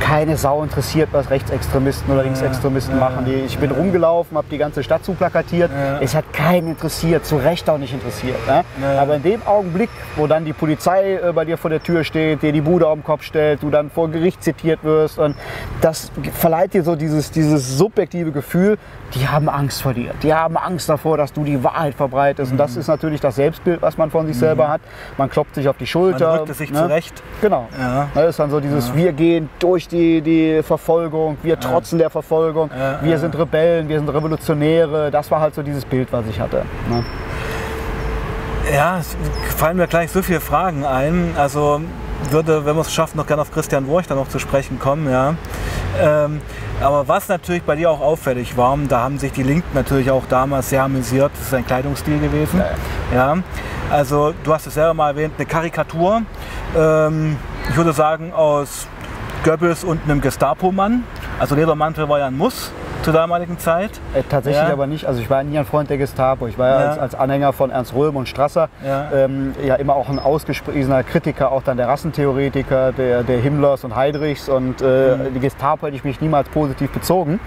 Keine 0.00 0.36
Sau 0.36 0.62
interessiert, 0.62 1.08
was 1.12 1.30
Rechtsextremisten 1.30 2.12
oder 2.12 2.22
Linksextremisten 2.22 2.94
ja, 2.94 3.00
machen. 3.00 3.24
Die, 3.24 3.32
ich 3.32 3.58
bin 3.58 3.70
rumgelaufen, 3.70 4.36
habe 4.36 4.46
die 4.50 4.58
ganze 4.58 4.82
Stadt 4.82 5.04
zuplakatiert. 5.04 5.70
Ja. 5.70 6.00
Es 6.00 6.14
hat 6.14 6.32
keinen 6.32 6.68
interessiert, 6.68 7.24
zu 7.26 7.36
Recht 7.36 7.68
auch 7.70 7.78
nicht 7.78 7.92
interessiert. 7.92 8.36
Ne? 8.46 8.64
Ja. 8.82 9.02
Aber 9.02 9.16
in 9.16 9.22
dem 9.22 9.46
Augenblick, 9.46 9.90
wo 10.16 10.26
dann 10.26 10.44
die 10.44 10.52
Polizei 10.52 11.14
äh, 11.14 11.32
bei 11.32 11.44
dir 11.44 11.56
vor 11.56 11.70
der 11.70 11.82
Tür 11.82 12.04
steht, 12.04 12.42
dir 12.42 12.52
die 12.52 12.60
Bude 12.60 12.86
auf 12.86 12.94
den 12.94 13.04
Kopf 13.04 13.22
stellt, 13.22 13.62
du 13.62 13.70
dann 13.70 13.90
vor 13.90 14.08
Gericht 14.10 14.42
zitiert 14.42 14.82
wirst 14.82 15.18
und 15.18 15.36
das 15.80 16.10
verleiht 16.34 16.74
dir 16.74 16.82
so 16.82 16.96
dieses, 16.96 17.30
dieses 17.30 17.76
subjektive 17.78 18.32
Gefühl, 18.32 18.78
die 19.14 19.26
haben 19.26 19.48
Angst 19.48 19.82
vor 19.82 19.94
dir. 19.94 20.12
Die 20.22 20.34
haben 20.34 20.56
Angst 20.56 20.88
davor, 20.88 21.16
dass 21.16 21.32
du 21.32 21.42
die 21.44 21.62
Wahrheit 21.64 21.94
verbreitest. 21.94 22.52
Und 22.52 22.58
das 22.58 22.74
Mhm. 22.74 22.80
ist 22.80 22.88
natürlich 22.88 23.20
das 23.20 23.36
Selbstbild, 23.36 23.80
was 23.80 23.96
man 23.96 24.10
von 24.10 24.26
sich 24.26 24.36
selber 24.36 24.68
hat. 24.68 24.80
Man 25.16 25.30
klopft 25.30 25.54
sich 25.54 25.66
auf 25.68 25.78
die 25.78 25.86
Schulter. 25.86 26.28
Man 26.28 26.38
rückt 26.40 26.50
es 26.50 26.58
sich 26.58 26.70
ne? 26.70 26.78
zurecht. 26.78 27.22
Genau. 27.40 27.68
Ja. 27.78 28.08
Das 28.14 28.30
ist 28.30 28.38
dann 28.38 28.50
so 28.50 28.60
dieses, 28.60 28.94
wir 28.94 29.12
gehen 29.12 29.48
durch 29.60 29.77
die, 29.86 30.20
die 30.20 30.62
Verfolgung, 30.62 31.36
wir 31.42 31.60
trotzen 31.60 31.98
der 31.98 32.10
Verfolgung, 32.10 32.70
Ja, 32.76 32.98
wir 33.02 33.12
ja. 33.12 33.18
sind 33.18 33.38
Rebellen, 33.38 33.88
wir 33.88 33.98
sind 33.98 34.08
Revolutionäre. 34.08 35.10
Das 35.12 35.30
war 35.30 35.40
halt 35.40 35.54
so 35.54 35.62
dieses 35.62 35.84
Bild, 35.84 36.08
was 36.10 36.26
ich 36.26 36.40
hatte. 36.40 36.64
Ne? 36.88 37.04
Ja, 38.74 38.98
es 38.98 39.16
fallen 39.56 39.76
mir 39.76 39.86
gleich 39.86 40.10
so 40.10 40.22
viele 40.22 40.40
Fragen 40.40 40.84
ein. 40.84 41.34
Also 41.36 41.80
würde, 42.30 42.66
wenn 42.66 42.74
wir 42.74 42.80
es 42.80 42.92
schaffen, 42.92 43.16
noch 43.16 43.26
gerne 43.26 43.42
auf 43.42 43.52
Christian 43.52 43.86
Wurch 43.86 44.06
dann 44.06 44.18
noch 44.18 44.28
zu 44.28 44.38
sprechen 44.38 44.78
kommen. 44.78 45.10
Ja. 45.10 45.34
Ähm, 46.00 46.40
aber 46.80 47.08
was 47.08 47.28
natürlich 47.28 47.62
bei 47.62 47.76
dir 47.76 47.90
auch 47.90 48.00
auffällig 48.00 48.56
war, 48.56 48.76
da 48.88 49.00
haben 49.00 49.18
sich 49.18 49.32
die 49.32 49.42
Linken 49.42 49.74
natürlich 49.74 50.10
auch 50.10 50.24
damals 50.28 50.68
sehr 50.70 50.82
amüsiert, 50.84 51.32
das 51.34 51.48
ist 51.48 51.54
ein 51.54 51.66
Kleidungsstil 51.66 52.20
gewesen. 52.20 52.62
Ja. 53.14 53.38
Also 53.90 54.34
du 54.44 54.52
hast 54.52 54.66
es 54.66 54.74
selber 54.74 54.94
mal 54.94 55.10
erwähnt, 55.10 55.34
eine 55.38 55.46
Karikatur. 55.46 56.22
Ähm, 56.76 57.36
ich 57.70 57.76
würde 57.76 57.92
sagen 57.92 58.32
aus 58.32 58.86
Goebbels 59.44 59.84
und 59.84 60.02
einem 60.04 60.20
Gestapo-Mann. 60.20 61.04
Also 61.38 61.54
Ledermantel 61.54 62.08
war 62.08 62.18
ja 62.18 62.26
ein 62.26 62.36
Muss 62.36 62.72
zur 63.02 63.12
damaligen 63.12 63.58
Zeit? 63.58 63.90
Äh, 64.14 64.22
tatsächlich 64.28 64.62
Ja. 64.66 64.72
aber 64.72 64.86
nicht. 64.86 65.06
Also 65.06 65.20
ich 65.20 65.30
war 65.30 65.42
nie 65.42 65.58
ein 65.58 65.64
Freund 65.64 65.88
der 65.90 65.98
Gestapo. 65.98 66.46
Ich 66.46 66.58
war 66.58 66.68
ja, 66.68 66.76
als, 66.90 66.98
als 66.98 67.14
Anhänger 67.14 67.52
von 67.52 67.70
Ernst 67.70 67.94
Röhm 67.94 68.16
und 68.16 68.28
Strasser 68.28 68.68
Ja. 68.84 69.08
ähm, 69.14 69.54
ja 69.64 69.76
immer 69.76 69.94
auch 69.94 70.08
ein 70.08 70.18
ausgespiesener 70.18 71.02
Kritiker, 71.04 71.52
auch 71.52 71.62
dann 71.62 71.76
der 71.76 71.88
Rassentheoretiker, 71.88 72.92
der, 72.92 73.22
der 73.22 73.38
Himmlers 73.40 73.84
und 73.84 73.96
Heydrichs. 73.96 74.48
Und 74.48 74.82
äh, 74.82 75.16
die 75.34 75.40
Gestapo 75.40 75.86
hätte 75.86 75.96
ich 75.96 76.04
mich 76.04 76.20
niemals 76.20 76.48
positiv 76.48 76.90
bezogen. 76.90 77.40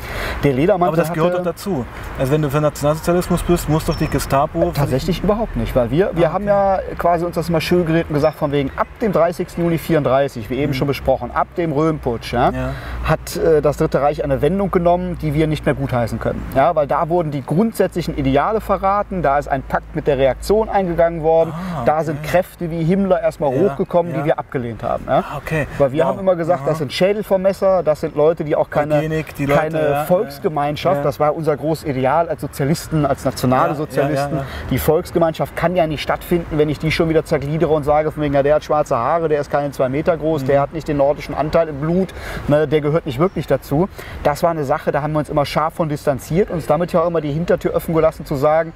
Der 0.43 0.53
Ledermantel 0.53 0.81
Mhm. 0.81 0.87
Aber 0.93 0.97
das 0.97 1.13
gehört 1.13 1.33
doch 1.35 1.43
dazu. 1.43 1.85
Also 2.19 2.31
wenn 2.31 2.41
du 2.41 2.49
für 2.49 2.61
Nationalsozialismus 2.61 3.43
bist, 3.43 3.69
muss 3.69 3.85
doch 3.85 3.95
die 3.95 4.07
Gestapo... 4.07 4.71
Tatsächlich 4.73 5.23
überhaupt 5.23 5.55
nicht, 5.57 5.75
weil 5.75 5.91
wir, 5.91 6.11
wir 6.13 6.33
haben 6.33 6.45
ja 6.45 6.79
quasi 6.97 7.23
uns 7.25 7.35
das 7.35 7.49
mal 7.49 7.61
schön 7.61 7.85
geredet 7.85 8.07
und 8.09 8.15
gesagt, 8.15 8.37
von 8.37 8.51
wegen 8.51 8.71
ab 8.75 8.87
dem 9.01 9.11
30. 9.11 9.47
Juli 9.57 9.77
34, 9.77 10.49
wie 10.49 10.55
eben 10.57 10.73
schon 10.73 10.87
besprochen, 10.87 11.31
ab 11.31 11.47
dem 11.57 11.71
Röhmputsch, 11.71 12.33
ja, 12.33 12.51
Mhm. 12.51 12.55
Ja. 12.57 12.69
hat 13.07 13.35
äh, 13.37 13.61
das 13.61 13.77
Dritte 13.77 14.01
Reich 14.01 14.23
eine 14.23 14.41
Wendung 14.41 14.71
genommen, 14.71 15.17
die 15.21 15.33
wir 15.33 15.40
nicht 15.47 15.65
mehr 15.65 15.75
gutheißen 15.75 16.19
können. 16.19 16.41
Ja, 16.55 16.75
weil 16.75 16.87
da 16.87 17.09
wurden 17.09 17.31
die 17.31 17.43
grundsätzlichen 17.45 18.17
Ideale 18.17 18.61
verraten, 18.61 19.21
da 19.21 19.37
ist 19.37 19.47
ein 19.47 19.63
Pakt 19.63 19.95
mit 19.95 20.07
der 20.07 20.17
Reaktion 20.17 20.69
eingegangen 20.69 21.21
worden, 21.23 21.53
Ah, 21.53 21.83
da 21.85 22.03
sind 22.03 22.23
Kräfte 22.23 22.69
wie 22.71 22.83
Himmler 22.83 23.21
erstmal 23.21 23.53
Ja, 23.53 23.61
hochgekommen, 23.71 24.11
ja. 24.13 24.19
die 24.19 24.25
wir 24.25 24.39
abgelehnt 24.39 24.83
haben. 24.83 25.05
Ja. 25.07 25.19
Ah, 25.19 25.37
Okay. 25.37 25.67
Weil 25.77 25.91
wir 25.91 26.03
Wow. 26.03 26.09
haben 26.11 26.19
immer 26.19 26.35
gesagt, 26.35 26.67
das 26.67 26.77
sind 26.77 26.93
Schädel 26.93 27.23
vom 27.23 27.41
Messer, 27.41 27.83
das 27.83 28.01
sind 28.01 28.15
Leute, 28.15 28.43
die 28.43 28.55
auch 28.55 28.69
keine, 28.69 28.95
Eugenik, 28.95 29.35
die 29.35 29.45
Leute, 29.45 29.59
keine 29.59 30.05
Volksgemeinschaft, 30.07 31.03
das 31.03 31.19
war 31.19 31.35
unser 31.35 31.57
großes 31.57 31.85
Ideal 31.87 32.29
als 32.29 32.41
Sozialisten, 32.41 33.05
als 33.05 33.25
nationale 33.25 33.75
Sozialisten. 33.75 34.39
Die 34.69 34.77
Volksgemeinschaft 34.77 35.55
kann 35.55 35.75
ja 35.75 35.87
nicht 35.87 36.01
stattfinden, 36.01 36.57
wenn 36.57 36.69
ich 36.69 36.79
die 36.79 36.91
schon 36.91 37.09
wieder 37.09 37.25
zergliedere 37.25 37.71
und 37.73 37.83
sage, 37.83 38.11
von 38.11 38.23
wegen, 38.23 38.33
ja, 38.33 38.43
der 38.43 38.55
hat 38.55 38.63
schwarze 38.63 38.95
Haare, 38.95 39.27
der 39.29 39.41
ist 39.41 39.51
keine 39.51 39.71
zwei 39.71 39.89
Meter 39.89 40.15
groß, 40.17 40.43
Mhm. 40.43 40.47
der 40.47 40.61
hat 40.61 40.73
nicht 40.73 40.87
den 40.87 40.97
nordischen 40.97 41.35
Anteil 41.35 41.67
im 41.67 41.79
Blut, 41.81 42.09
ne, 42.47 42.67
der 42.67 42.81
gehört 42.81 43.05
nicht 43.05 43.19
wirklich 43.19 43.47
dazu. 43.47 43.89
Das 44.23 44.43
war 44.43 44.51
eine 44.51 44.63
Sache, 44.63 44.91
da 44.91 45.01
haben 45.01 45.13
wir 45.13 45.19
uns 45.19 45.29
immer 45.31 45.45
scharf 45.45 45.73
von 45.73 45.89
distanziert 45.89 46.49
und 46.49 46.57
uns 46.57 46.67
damit 46.67 46.93
ja 46.93 47.01
auch 47.01 47.07
immer 47.07 47.21
die 47.21 47.31
Hintertür 47.31 47.73
offen 47.73 47.95
gelassen 47.95 48.25
zu 48.25 48.35
sagen, 48.35 48.73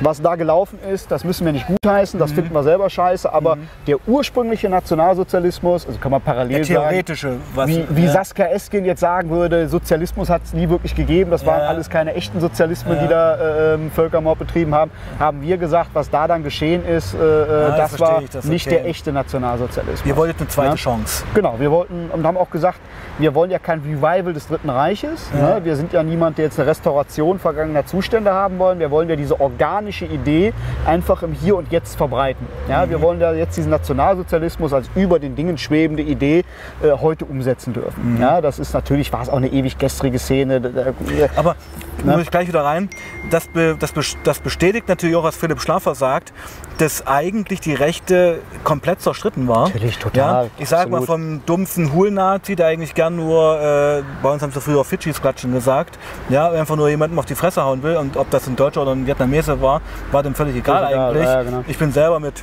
was 0.00 0.20
da 0.20 0.34
gelaufen 0.34 0.78
ist, 0.92 1.10
das 1.10 1.24
müssen 1.24 1.44
wir 1.44 1.52
nicht 1.52 1.66
gutheißen, 1.66 2.18
Mhm. 2.18 2.22
das 2.22 2.32
finden 2.32 2.54
wir 2.54 2.62
selber 2.62 2.90
scheiße, 2.90 3.32
aber 3.32 3.56
der 3.86 3.96
ursprüngliche 4.06 4.68
Nationalsozialismus, 4.68 5.86
also 5.86 5.98
kann 5.98 6.10
man 6.10 6.20
parallel 6.20 6.56
Der 6.56 6.64
sagen, 6.64 6.88
theoretische, 6.88 7.36
was... 7.54 7.68
wie, 7.68 7.86
wie 7.90 8.04
ja. 8.06 8.10
Saskia 8.12 8.46
Esken 8.46 8.84
jetzt 8.84 9.00
sagen 9.00 9.30
würde, 9.30 9.68
Sozialismus 9.68 10.28
hat 10.28 10.42
es 10.44 10.52
nie 10.52 10.68
wirklich 10.68 10.94
gegeben, 10.94 11.30
das 11.30 11.46
waren 11.46 11.60
Ja. 11.60 11.68
alles 11.68 11.88
keine 11.90 12.14
echten 12.14 12.40
Sozialismen, 12.40 12.96
Ja. 12.96 13.02
die 13.02 13.08
da 13.08 13.74
ähm, 13.74 13.90
Völkermord 13.90 14.38
betrieben 14.38 14.74
haben, 14.74 14.90
haben 15.18 15.42
wir 15.42 15.56
gesagt, 15.58 15.90
was 15.94 16.10
da 16.10 16.26
dann 16.26 16.42
geschehen 16.42 16.84
ist, 16.86 17.14
äh, 17.14 17.18
äh, 17.18 17.46
das 17.76 17.92
das, 17.92 18.00
war 18.00 18.22
das 18.32 18.44
nicht 18.46 18.66
okay. 18.66 18.76
der 18.78 18.86
echte 18.86 19.12
Nationalsozialismus. 19.12 20.06
Ihr 20.06 20.16
wolltet 20.16 20.40
eine 20.40 20.48
zweite. 20.48 20.74
Chance. 20.76 21.24
Genau, 21.34 21.54
wir 21.58 21.70
wollten 21.70 22.10
und 22.12 22.26
haben 22.26 22.36
auch 22.36 22.50
gesagt, 22.50 22.78
wir 23.18 23.34
wollen 23.34 23.50
ja 23.50 23.58
kein 23.58 23.80
Revival 23.80 24.32
des 24.32 24.48
Dritten 24.48 24.70
Reiches. 24.70 25.30
Ne? 25.32 25.60
Wir 25.62 25.76
sind 25.76 25.92
ja 25.92 26.02
niemand, 26.02 26.38
der 26.38 26.46
jetzt 26.46 26.58
eine 26.58 26.68
Restauration 26.68 27.38
vergangener 27.38 27.86
Zustände 27.86 28.32
haben 28.32 28.58
wollen. 28.58 28.78
Wir 28.80 28.90
wollen 28.90 29.08
ja 29.08 29.14
diese 29.16 29.38
organische 29.84 30.06
Idee 30.06 30.52
einfach 30.86 31.22
im 31.22 31.32
Hier 31.32 31.56
und 31.56 31.70
Jetzt 31.70 31.96
verbreiten. 31.96 32.46
Ja? 32.68 32.88
Wir 32.88 33.00
wollen 33.02 33.20
ja 33.20 33.32
jetzt 33.34 33.56
diesen 33.56 33.70
Nationalsozialismus 33.70 34.72
als 34.72 34.88
über 34.94 35.18
den 35.18 35.36
Dingen 35.36 35.58
schwebende 35.58 36.02
Idee 36.02 36.42
äh, 36.82 36.90
heute 37.00 37.24
umsetzen 37.26 37.74
dürfen. 37.74 38.14
Mhm. 38.14 38.20
Ja? 38.22 38.40
Das 38.40 38.58
ist 38.58 38.72
natürlich, 38.72 39.12
war 39.12 39.22
es 39.22 39.28
auch 39.28 39.36
eine 39.36 39.48
ewig 39.48 39.76
gestrige 39.78 40.18
Szene. 40.18 40.60
Da- 40.60 40.68
da- 40.70 40.92
Aber 41.36 41.56
Ne? 42.02 42.12
muss 42.12 42.22
ich 42.22 42.30
gleich 42.30 42.48
wieder 42.48 42.62
rein. 42.64 42.90
Das, 43.30 43.46
be, 43.46 43.76
das, 43.78 43.92
das 44.24 44.38
bestätigt 44.40 44.88
natürlich 44.88 45.16
auch, 45.16 45.22
was 45.24 45.36
Philipp 45.36 45.60
Schlaffer 45.60 45.94
sagt, 45.94 46.34
dass 46.76 47.06
eigentlich 47.06 47.60
die 47.60 47.72
Rechte 47.72 48.40
komplett 48.62 49.00
zerstritten 49.00 49.48
war. 49.48 49.68
Natürlich, 49.68 49.96
total, 49.98 50.44
Ja? 50.46 50.50
Ich 50.58 50.68
sage 50.68 50.90
mal 50.90 51.00
vom 51.02 51.40
dumpfen 51.46 51.94
Hul-Nazi, 51.94 52.56
der 52.56 52.66
eigentlich 52.66 52.94
gern 52.94 53.16
nur, 53.16 53.58
äh, 53.58 54.02
bei 54.22 54.30
uns 54.30 54.42
haben 54.42 54.52
sie 54.52 54.60
früher 54.60 54.84
Fidschis 54.84 55.20
klatschen 55.22 55.52
gesagt, 55.54 55.98
ja, 56.28 56.50
einfach 56.50 56.76
nur 56.76 56.90
jemandem 56.90 57.18
auf 57.18 57.24
die 57.26 57.36
Fresse 57.36 57.64
hauen 57.64 57.82
will. 57.82 57.96
Und 57.96 58.16
ob 58.18 58.28
das 58.30 58.46
ein 58.48 58.56
Deutscher 58.56 58.82
oder 58.82 58.92
ein 58.92 59.06
Vietnamese 59.06 59.62
war, 59.62 59.73
war 60.12 60.22
dem 60.22 60.34
völlig 60.34 60.56
egal 60.56 60.78
Völlig 60.82 60.90
egal, 60.92 61.08
eigentlich. 61.10 61.24
ja, 61.26 61.42
genau. 61.42 61.64
Ich 61.66 61.78
bin 61.78 61.92
selber 61.92 62.20
mit 62.20 62.42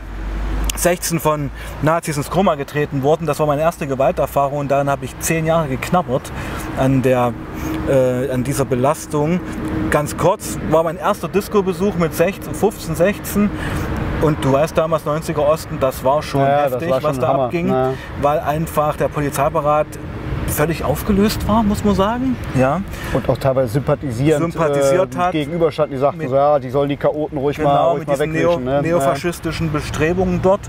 16 0.75 1.19
von 1.19 1.51
Nazis 1.81 2.17
ins 2.17 2.29
Koma 2.29 2.55
getreten 2.55 3.03
worden. 3.03 3.27
Das 3.27 3.39
war 3.39 3.45
meine 3.47 3.61
erste 3.61 3.87
Gewalterfahrung 3.87 4.59
und 4.59 4.71
dann 4.71 4.89
habe 4.89 5.05
ich 5.05 5.17
zehn 5.19 5.45
Jahre 5.45 5.67
geknabbert 5.67 6.31
an, 6.79 7.01
der, 7.01 7.33
äh, 7.89 8.31
an 8.31 8.43
dieser 8.43 8.65
Belastung. 8.65 9.39
Ganz 9.89 10.15
kurz 10.17 10.57
war 10.69 10.83
mein 10.83 10.97
erster 10.97 11.27
Disco-Besuch 11.27 11.95
mit 11.95 12.15
16, 12.15 12.53
15, 12.55 12.95
16 12.95 13.49
und 14.21 14.43
du 14.45 14.53
weißt 14.53 14.77
damals 14.77 15.05
90er 15.05 15.39
Osten, 15.39 15.77
das 15.81 16.03
war 16.05 16.21
schon 16.23 16.41
Ja, 16.41 16.63
heftig, 16.63 16.89
war 16.89 17.01
schon 17.01 17.09
was 17.09 17.19
da 17.19 17.27
Hammer. 17.27 17.43
abging, 17.45 17.67
Ja. 17.69 17.93
weil 18.21 18.39
einfach 18.39 18.95
der 18.95 19.09
Polizeiberat 19.09 19.87
völlig 20.51 20.83
aufgelöst 20.83 21.47
war, 21.47 21.63
muss 21.63 21.83
man 21.83 21.95
sagen. 21.95 22.35
Ja. 22.55 22.81
Und 23.13 23.27
auch 23.29 23.37
teilweise 23.37 23.73
sympathisierend 23.73 24.53
Sympathisiert 24.53 25.15
äh, 25.15 25.17
hat. 25.17 25.31
gegenüberstanden, 25.31 25.95
die 25.95 25.99
sagten, 26.01 26.17
Mit- 26.19 26.29
so, 26.29 26.35
ja, 26.35 26.59
die 26.59 26.69
sollen 26.69 26.89
die 26.89 26.97
Chaoten 26.97 27.37
ruhig 27.37 27.57
mal, 27.57 27.63
Genau, 27.63 27.89
ruhig 27.91 27.99
mit 27.99 28.07
mal 28.09 28.13
diesen 28.15 28.31
Neo, 28.31 28.59
ne? 28.59 28.81
neofaschistischen 28.81 29.71
Bestrebungen 29.71 30.41
dort. 30.41 30.61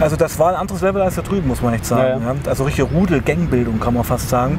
Also 0.00 0.16
das 0.16 0.38
war 0.38 0.50
ein 0.50 0.54
anderes 0.56 0.80
Level 0.80 1.02
als 1.02 1.16
da 1.16 1.22
drüben, 1.22 1.48
muss 1.48 1.60
man 1.60 1.74
echt 1.74 1.84
sagen. 1.84 2.22
Ja, 2.22 2.32
Ja. 2.32 2.36
Also 2.46 2.64
richtige 2.64 2.88
Rudel-Gangbildung, 2.88 3.80
kann 3.80 3.94
man 3.94 4.04
fast 4.04 4.28
sagen. 4.30 4.58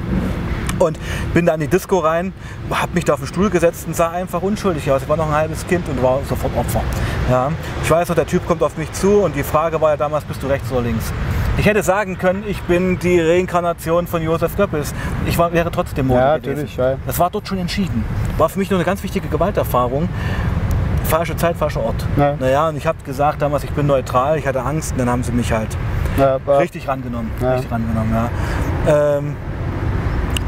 Und 0.78 0.98
bin 1.36 1.46
da 1.46 1.54
in 1.54 1.60
die 1.60 1.68
Disco 1.68 2.00
rein, 2.00 2.34
habe 2.72 2.92
mich 2.94 3.06
da 3.06 3.14
auf 3.14 3.20
den 3.20 3.28
Stuhl 3.28 3.50
gesetzt 3.52 3.86
und 3.88 3.96
sah 3.96 4.10
einfach 4.10 4.42
unschuldig 4.42 4.90
aus. 4.92 5.04
Ich 5.04 5.10
war 5.10 5.16
noch 5.18 5.28
ein 5.28 5.34
halbes 5.36 5.66
Kind 5.68 5.88
und 5.88 6.02
war 6.02 6.20
sofort 6.28 6.52
Opfer. 6.58 6.82
Ja. 7.30 7.52
Ich 7.84 7.90
weiß 7.92 8.10
noch, 8.10 8.16
der 8.16 8.26
Typ 8.26 8.48
kommt 8.48 8.64
auf 8.64 8.78
mich 8.78 8.92
zu 8.94 9.20
und 9.22 9.36
die 9.36 9.44
Frage 9.44 9.80
war 9.80 9.92
ja 9.92 9.98
damals, 9.98 10.24
bist 10.26 10.42
du 10.42 10.48
rechts 10.48 10.72
oder 10.72 10.82
links? 10.82 11.14
Ich 11.62 11.68
hätte 11.68 11.84
sagen 11.84 12.18
können, 12.18 12.44
ich 12.48 12.60
bin 12.64 12.98
die 12.98 13.20
Reinkarnation 13.22 14.08
von 14.08 14.24
Josef 14.24 14.58
Goebbels. 14.58 14.96
Ich 15.28 15.38
war, 15.38 15.54
wäre 15.54 15.70
trotzdem 15.70 16.08
Mord 16.08 16.20
Ja, 16.20 16.38
gewesen. 16.40 16.54
natürlich, 16.54 16.76
ja. 16.76 16.96
Das 17.06 17.20
war 17.20 17.30
dort 17.30 17.48
schon 17.48 17.60
entschieden. 17.60 18.04
War 18.40 18.50
für 18.50 18.58
mich 18.58 18.72
nur 18.72 18.80
eine 18.80 18.84
ganz 18.84 19.04
wichtige 19.04 19.28
Gewalterfahrung. 19.28 20.10
Falsche 21.04 21.36
Zeit, 21.36 21.56
falscher 21.56 21.82
Ort. 21.84 22.04
Ja. 22.18 22.36
Naja, 22.40 22.70
und 22.70 22.78
ich 22.78 22.88
habe 22.88 22.98
gesagt 23.06 23.44
damals, 23.44 23.64
ich 23.64 23.70
bin 23.70 23.86
neutral, 23.86 24.40
ich 24.40 24.48
hatte 24.48 24.64
Angst 24.64 24.94
und 24.94 24.98
dann 24.98 25.10
haben 25.12 25.22
sie 25.22 25.34
mich 25.34 25.52
halt 25.54 25.78
Ja, 26.18 26.38
richtig 26.58 26.88
rangenommen. 26.88 27.30
Ja. 27.40 27.54
Richtig 27.54 27.72
rangenommen, 27.72 28.12
ja. 28.88 29.18
Ähm, 29.18 29.36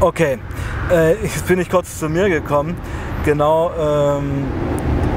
okay, 0.00 0.38
äh, 0.90 1.12
jetzt 1.22 1.46
bin 1.46 1.60
ich 1.60 1.70
kurz 1.70 1.96
zu 2.00 2.08
mir 2.08 2.28
gekommen. 2.28 2.74
Genau, 3.24 3.70
ähm, 3.80 4.46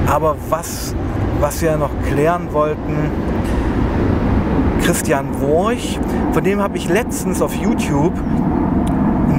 aber 0.05 0.35
was, 0.49 0.93
was 1.39 1.59
wir 1.63 1.75
noch 1.75 1.89
klären 2.07 2.53
wollten, 2.53 3.09
Christian 4.87 5.41
Worch, 5.41 5.99
von 6.31 6.45
dem 6.45 6.61
habe 6.61 6.77
ich 6.77 6.87
letztens 6.87 7.41
auf 7.41 7.53
YouTube 7.53 8.13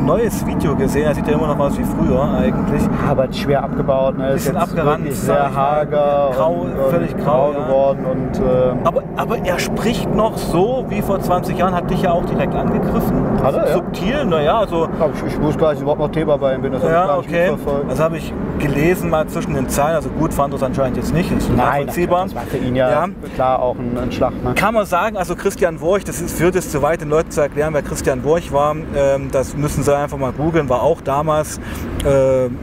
neues 0.09 0.47
Video 0.47 0.75
gesehen. 0.75 1.05
Er 1.05 1.15
sieht 1.15 1.27
ja 1.29 1.35
immer 1.35 1.49
noch 1.49 1.59
aus 1.59 1.79
wie 1.79 1.85
früher 1.85 2.23
eigentlich. 2.23 2.83
aber 3.09 3.31
schwer 3.33 3.63
abgebaut. 3.63 4.17
Ne? 4.17 4.29
Ist 4.29 4.35
Bisschen 4.35 4.55
jetzt 4.55 4.63
abgerannt, 4.63 5.13
sehr 5.13 5.49
ich 5.51 5.57
hager, 5.57 6.31
Grau, 6.35 6.53
und, 6.53 6.73
völlig 6.91 7.15
und 7.15 7.25
grau, 7.25 7.53
ja. 7.53 7.65
geworden 7.65 8.05
und 8.07 8.39
äh, 8.39 8.75
Aber, 8.85 9.03
aber 9.17 9.39
er 9.45 9.59
spricht 9.59 10.13
noch 10.15 10.39
so 10.39 10.87
wie 10.89 11.03
vor 11.03 11.21
20 11.21 11.59
Jahren, 11.59 11.75
hat 11.75 11.91
dich 11.91 12.03
ja 12.03 12.13
auch 12.13 12.25
direkt 12.25 12.55
angegriffen. 12.55 13.23
Hat 13.43 13.55
er, 13.55 13.67
ja? 13.69 13.75
Subtil, 13.75 14.25
naja, 14.25 14.59
also 14.61 14.89
ich, 15.15 15.35
ich 15.35 15.41
wusste 15.43 15.61
gar 15.61 15.73
nicht, 15.73 15.83
überhaupt 15.83 16.01
noch 16.01 16.11
Thema 16.11 16.39
bei 16.39 16.55
ihm 16.55 16.63
bin. 16.63 16.73
Das 16.73 16.83
ich 16.83 16.89
Ja, 16.89 17.07
gar 17.07 17.19
nicht 17.19 17.29
okay. 17.29 17.53
Das 17.89 18.01
habe 18.01 18.17
ich 18.17 18.33
gelesen 18.59 19.11
mal 19.11 19.27
zwischen 19.27 19.55
den 19.55 19.69
Zeilen. 19.69 19.97
Also 19.97 20.09
gut 20.09 20.33
fand 20.33 20.55
er 20.55 20.57
es 20.57 20.63
anscheinend 20.63 20.97
jetzt 20.97 21.13
nicht. 21.13 21.31
Ist 21.31 21.49
Nein, 21.51 21.59
nachvollziehbar. 21.59 22.25
das 22.25 22.35
war 22.35 22.43
für 22.43 22.57
ihn 22.57 22.75
ja, 22.75 22.91
Ja. 22.91 23.07
klar 23.35 23.61
auch 23.61 23.77
ein, 23.77 23.97
ein 23.99 24.11
Schlag. 24.11 24.33
Ne? 24.43 24.55
Kann 24.55 24.73
man 24.75 24.87
sagen, 24.87 25.17
also 25.17 25.37
Christian 25.37 25.81
Wurch, 25.81 26.05
das 26.05 26.21
ist, 26.21 26.39
führt 26.39 26.57
es 26.57 26.71
zu 26.71 26.83
weit, 26.83 27.01
den 27.03 27.11
Leuten 27.11 27.31
zu 27.31 27.41
erklären, 27.43 27.75
wer 27.75 27.83
Christian 27.83 28.25
Wurch 28.25 28.53
war. 28.53 28.75
Ähm, 28.97 29.29
das 29.31 29.57
müssen 29.57 29.83
sie 29.83 29.98
einfach 30.03 30.19
mal 30.19 30.33
googeln. 30.33 30.69
War 30.69 30.83
auch 30.83 31.01
damals 31.01 31.61
ähm, 32.07 32.57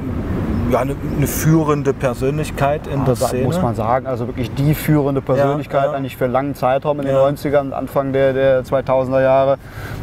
ja, 0.72 0.80
eine, 0.80 0.96
eine 1.18 1.28
führende 1.28 1.94
Persönlichkeit 1.94 2.88
in 2.88 3.02
der 3.06 3.10
Also, 3.10 3.28
Szene. 3.28 3.44
muss 3.44 3.62
man 3.62 3.76
sagen, 3.76 4.08
also 4.08 4.26
wirklich 4.28 4.52
die 4.56 4.74
führende 4.74 5.22
Persönlichkeit 5.22 5.84
Ja, 5.86 5.92
ja. 5.92 5.98
eigentlich 5.98 6.18
für 6.18 6.24
einen 6.26 6.34
langen 6.34 6.56
Zeitraum 6.56 7.00
in 7.00 7.06
den 7.06 7.16
Ja. 7.16 7.22
90ern, 7.28 7.72
Anfang 7.72 8.14
der, 8.14 8.34
der 8.34 8.64
2000er 8.66 9.22
Jahre. 9.22 9.58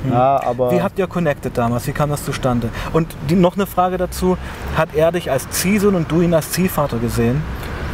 Ja, 0.08 0.40
aber 0.46 0.70
Wie 0.70 0.80
habt 0.80 0.98
ihr 1.00 1.08
connected 1.08 1.58
damals? 1.58 1.86
Wie 1.88 1.92
kam 1.92 2.10
das 2.10 2.24
zustande? 2.24 2.68
Und 2.92 3.08
die, 3.28 3.34
noch 3.34 3.56
eine 3.56 3.66
Frage 3.66 3.96
dazu. 3.98 4.36
Hat 4.76 4.90
er 4.94 5.10
dich 5.10 5.30
als 5.30 5.50
Ziehsohn 5.50 5.94
und 5.96 6.10
du 6.12 6.20
ihn 6.20 6.32
als 6.32 6.52
Ziehvater 6.52 6.98
gesehen? 6.98 7.42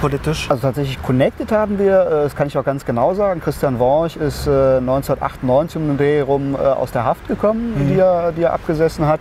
Politisch? 0.00 0.50
Also 0.50 0.62
tatsächlich 0.62 1.02
connected 1.02 1.50
haben 1.52 1.78
wir, 1.78 2.00
äh, 2.00 2.10
das 2.24 2.36
kann 2.36 2.46
ich 2.46 2.56
auch 2.56 2.64
ganz 2.64 2.84
genau 2.84 3.14
sagen. 3.14 3.40
Christian 3.40 3.78
Worch 3.78 4.16
ist 4.16 4.46
äh, 4.46 4.76
1998 4.78 5.76
um 5.76 5.88
den 5.88 5.96
Dreh 5.98 6.20
rum 6.20 6.54
äh, 6.54 6.58
aus 6.58 6.92
der 6.92 7.04
Haft 7.04 7.26
gekommen, 7.28 7.74
Mhm. 7.76 7.88
die, 7.88 7.98
er, 7.98 8.32
die 8.32 8.42
er 8.42 8.52
abgesessen 8.52 9.06
hat. 9.06 9.20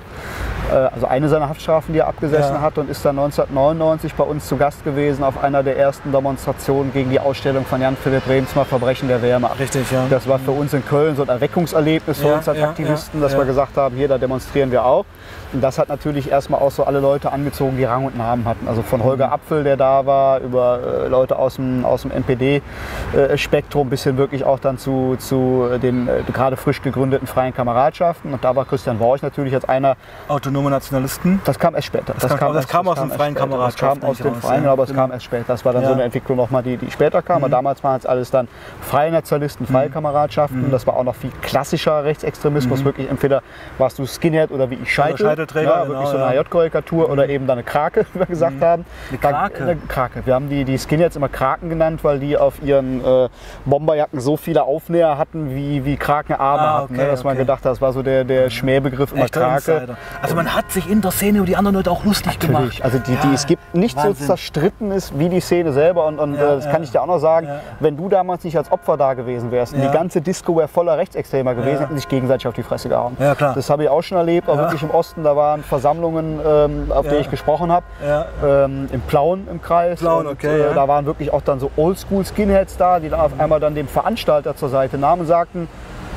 Äh, 0.71 0.75
Also 0.93 1.07
eine 1.07 1.29
seiner 1.29 1.49
Haftstrafen, 1.49 1.93
die 1.93 1.99
er 1.99 2.07
abgesessen 2.07 2.55
Ja. 2.55 2.61
hat 2.61 2.77
und 2.77 2.89
ist 2.89 3.03
dann 3.05 3.17
1999 3.17 4.13
bei 4.15 4.23
uns 4.23 4.47
zu 4.47 4.57
Gast 4.57 4.83
gewesen 4.83 5.23
auf 5.23 5.41
einer 5.43 5.63
der 5.63 5.77
ersten 5.77 6.11
Demonstrationen 6.11 6.91
gegen 6.93 7.09
die 7.09 7.19
Ausstellung 7.19 7.65
von 7.65 7.81
Jan-Philipp 7.81 8.27
Remsmar 8.27 8.65
Verbrechen 8.65 9.07
der 9.07 9.21
Wehrmacht. 9.21 9.59
Richtig, 9.59 9.89
ja. 9.91 10.05
Das 10.09 10.27
war 10.27 10.39
für 10.39 10.51
uns 10.51 10.73
in 10.73 10.85
Köln 10.85 11.15
so 11.15 11.23
ein 11.23 11.29
Erweckungserlebnis 11.29 12.19
für 12.19 12.27
Ja, 12.27 12.35
uns 12.35 12.47
als 12.49 12.59
ja, 12.59 12.69
Aktivisten, 12.69 13.21
dass 13.21 13.35
wir 13.37 13.45
gesagt 13.45 13.77
haben, 13.77 13.95
hier, 13.95 14.07
da 14.07 14.17
demonstrieren 14.17 14.71
wir 14.71 14.85
auch. 14.85 15.05
Und 15.53 15.61
das 15.63 15.79
hat 15.79 15.87
natürlich 15.89 16.29
erstmal 16.29 16.59
auch 16.61 16.71
so 16.71 16.83
alle 16.83 16.99
Leute 16.99 17.31
angezogen, 17.31 17.77
die 17.77 17.83
Rang 17.85 18.05
und 18.05 18.17
Namen 18.17 18.45
hatten. 18.45 18.67
Also 18.67 18.81
von 18.81 18.99
Mhm. 18.99 19.03
Holger 19.05 19.31
Apfel, 19.31 19.63
der 19.63 19.77
da 19.77 20.05
war, 20.05 20.39
über 20.41 20.79
äh, 21.05 21.07
Leute 21.07 21.37
aus 21.39 21.55
dem, 21.55 21.85
aus 21.85 22.01
dem 22.01 22.11
NPD-Spektrum 22.11 23.89
bis 23.89 24.03
hin 24.03 24.17
wirklich 24.17 24.43
auch 24.43 24.59
dann 24.59 24.77
zu, 24.77 25.15
zu 25.19 25.69
den 25.81 26.07
äh, 26.07 26.23
gerade 26.31 26.57
frisch 26.57 26.81
gegründeten 26.81 27.27
freien 27.27 27.53
Kameradschaften. 27.53 28.33
Und 28.33 28.43
da 28.43 28.55
war 28.55 28.65
Christian 28.65 28.99
Worch 28.99 29.21
natürlich 29.21 29.53
als 29.53 29.65
einer. 29.65 29.95
Autonome 30.27 30.69
Nationalisten? 30.69 31.41
Das 31.45 31.57
kam 31.59 31.75
erst 31.75 31.87
später. 31.87 32.13
Das, 32.13 32.23
das 32.23 32.35
kam, 32.37 32.53
das 32.53 32.63
erst, 32.63 32.69
kam 32.69 32.87
aus 32.87 32.99
den 32.99 33.11
freien 33.11 33.35
Kameradschaften. 33.35 34.01
Das 34.01 34.17
kam 34.17 34.27
aus 34.27 34.35
den 34.35 34.41
freien, 34.41 34.63
ja. 34.65 34.71
aber 34.71 34.83
es 34.83 34.93
kam 34.93 35.11
erst 35.11 35.25
später. 35.25 35.45
Das 35.47 35.63
war 35.65 35.73
dann 35.73 35.81
Ja. 35.83 35.87
so 35.89 35.93
eine 35.93 36.03
Entwicklung 36.03 36.37
nochmal, 36.37 36.63
die, 36.63 36.77
die 36.77 36.91
später 36.91 37.21
kam. 37.21 37.39
Mhm. 37.39 37.43
Und 37.45 37.51
damals 37.51 37.83
waren 37.83 37.97
es 37.97 38.05
alles 38.05 38.31
dann 38.31 38.47
freie 38.81 39.11
Nationalisten, 39.11 39.65
freie 39.65 39.89
Kameradschaften. 39.89 40.69
Das 40.71 40.85
war 40.87 40.95
auch 40.95 41.03
noch 41.03 41.15
viel 41.15 41.31
klassischer 41.41 42.03
Rechtsextremismus. 42.03 42.83
Wirklich 42.83 43.09
entweder 43.09 43.41
warst 43.77 43.99
du 43.99 44.05
Skinhead 44.05 44.51
oder 44.51 44.69
wie 44.69 44.75
ich 44.75 44.93
Scheitel. 44.93 45.36
Scheitelträger, 45.37 45.69
ja, 45.69 45.83
genau, 45.83 45.89
wirklich 45.93 46.09
so 46.09 46.17
eine 46.17 46.35
ja. 46.35 46.41
Mhm. 46.41 46.47
HJ-Karikatur 46.47 47.09
oder 47.09 47.29
eben 47.29 47.47
dann 47.47 47.57
eine 47.57 47.63
Krake, 47.63 48.05
wie 48.13 48.19
wir 48.19 48.25
gesagt 48.25 48.61
haben. 48.61 48.85
Eine 49.09 49.17
Krake? 49.19 49.63
Eine 49.63 49.75
Krake. 49.75 50.21
Wir 50.25 50.33
haben 50.33 50.49
die, 50.49 50.63
die 50.65 50.77
Skinheads 50.77 51.15
immer 51.15 51.29
Kraken 51.29 51.69
genannt, 51.69 52.03
weil 52.03 52.19
die 52.19 52.37
auf 52.37 52.61
ihren 52.63 53.03
äh, 53.05 53.29
Bomberjacken 53.65 54.19
so 54.19 54.37
viele 54.37 54.63
Aufnäher 54.63 55.17
hatten, 55.17 55.53
wie, 55.55 55.85
wie 55.85 55.97
Krakenarme 55.97 56.61
Ah, 56.61 56.73
hatten. 56.81 56.93
okay, 56.95 57.03
Ne? 57.03 57.11
Dass 57.11 57.23
man 57.23 57.33
okay. 57.33 57.41
gedacht 57.43 57.63
hat, 57.65 57.71
das 57.71 57.81
war 57.81 57.93
so 57.93 58.01
der, 58.03 58.23
der 58.23 58.49
Schmähbegriff 58.49 59.11
immer 59.13 59.25
Echter 59.25 59.41
Krake. 59.41 59.71
Insider. 59.73 59.97
Also 60.21 60.35
man 60.35 60.53
hat 60.55 60.71
sich 60.71 60.89
in 60.89 61.01
der 61.01 61.11
Szene 61.11 61.37
über 61.39 61.47
die 61.47 61.55
anderen 61.55 61.75
Leute 61.75 61.91
auch 61.91 62.03
lustig 62.03 62.33
Natürlich. 62.39 62.79
gemacht. 62.79 62.81
Also 62.83 62.99
die, 62.99 63.15
die, 63.15 63.27
Ja, 63.27 63.33
es 63.33 63.45
gibt 63.45 63.75
nichts 63.75 64.01
so 64.01 64.09
Wahnsinn. 64.09 64.25
zerstritten 64.27 64.91
ist 64.91 65.17
wie 65.17 65.29
die 65.29 65.39
Szene 65.41 65.71
selber. 65.73 66.05
Und, 66.07 66.19
und 66.19 66.35
Ja, 66.35 66.53
äh, 66.53 66.55
das 66.55 66.69
kann 66.69 66.83
ich 66.83 66.91
dir 66.91 67.01
auch 67.01 67.07
noch 67.07 67.19
sagen, 67.19 67.47
wenn 67.79 67.95
du 67.97 68.09
damals 68.09 68.43
nicht 68.43 68.57
als 68.57 68.71
Opfer 68.71 68.97
da 68.97 69.13
gewesen 69.13 69.51
wärst 69.51 69.73
und 69.73 69.81
die 69.81 69.89
ganze 69.91 70.21
Disco 70.21 70.57
wäre 70.57 70.67
voller 70.67 70.97
Rechtsextremer 70.97 71.55
gewesen, 71.55 71.79
hätten 71.79 71.95
sich 71.95 72.07
gegenseitig 72.07 72.47
auf 72.47 72.53
die 72.53 72.63
Fresse 72.63 72.89
gehauen. 72.89 73.15
Ja, 73.19 73.35
klar. 73.35 73.53
Das 73.53 73.69
habe 73.69 73.83
ich 73.83 73.89
auch 73.89 74.01
schon 74.01 74.17
erlebt, 74.17 74.49
auch 74.49 74.57
wirklich 74.57 74.81
im 74.83 74.91
Osten. 74.91 75.23
Da 75.27 75.35
waren 75.35 75.61
Versammlungen, 75.61 76.39
ähm, 76.45 76.85
auf 76.89 77.03
Ja. 77.03 77.11
denen 77.11 77.21
ich 77.21 77.29
gesprochen 77.29 77.69
habe. 77.69 77.85
Ja. 78.01 78.25
Ähm, 78.45 78.87
Im 78.93 79.01
Plauen 79.01 79.45
im 79.51 79.61
Kreis. 79.61 79.99
Plauen, 79.99 80.25
Und, 80.25 80.31
okay, 80.33 80.47
äh, 80.61 80.67
ja. 80.67 80.73
Da 80.73 80.87
waren 80.87 81.05
wirklich 81.05 81.33
auch 81.33 81.41
dann 81.41 81.59
so 81.59 81.69
Oldschool-Skinheads 81.75 82.77
da, 82.77 83.01
die 83.01 83.09
dann 83.09 83.19
auf 83.19 83.31
einmal 83.37 83.59
dann 83.59 83.75
dem 83.75 83.89
Veranstalter 83.89 84.55
zur 84.55 84.69
Seite 84.69 84.97
nahmen 84.97 85.21
und 85.23 85.27
sagten, 85.27 85.67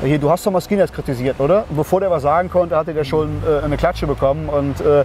hier, 0.01 0.17
du 0.17 0.31
hast 0.31 0.45
doch 0.47 0.51
mal 0.51 0.61
Skinheads 0.61 0.93
kritisiert, 0.93 1.39
oder? 1.41 1.65
Und 1.69 1.75
bevor 1.75 1.99
der 1.99 2.09
was 2.09 2.23
sagen 2.23 2.49
konnte, 2.49 2.75
hatte 2.77 2.93
der 2.93 3.03
schon 3.03 3.43
äh, 3.45 3.65
eine 3.65 3.75
Klatsche 3.77 4.07
bekommen. 4.07 4.47
Und 4.47 4.79
äh, 4.79 5.03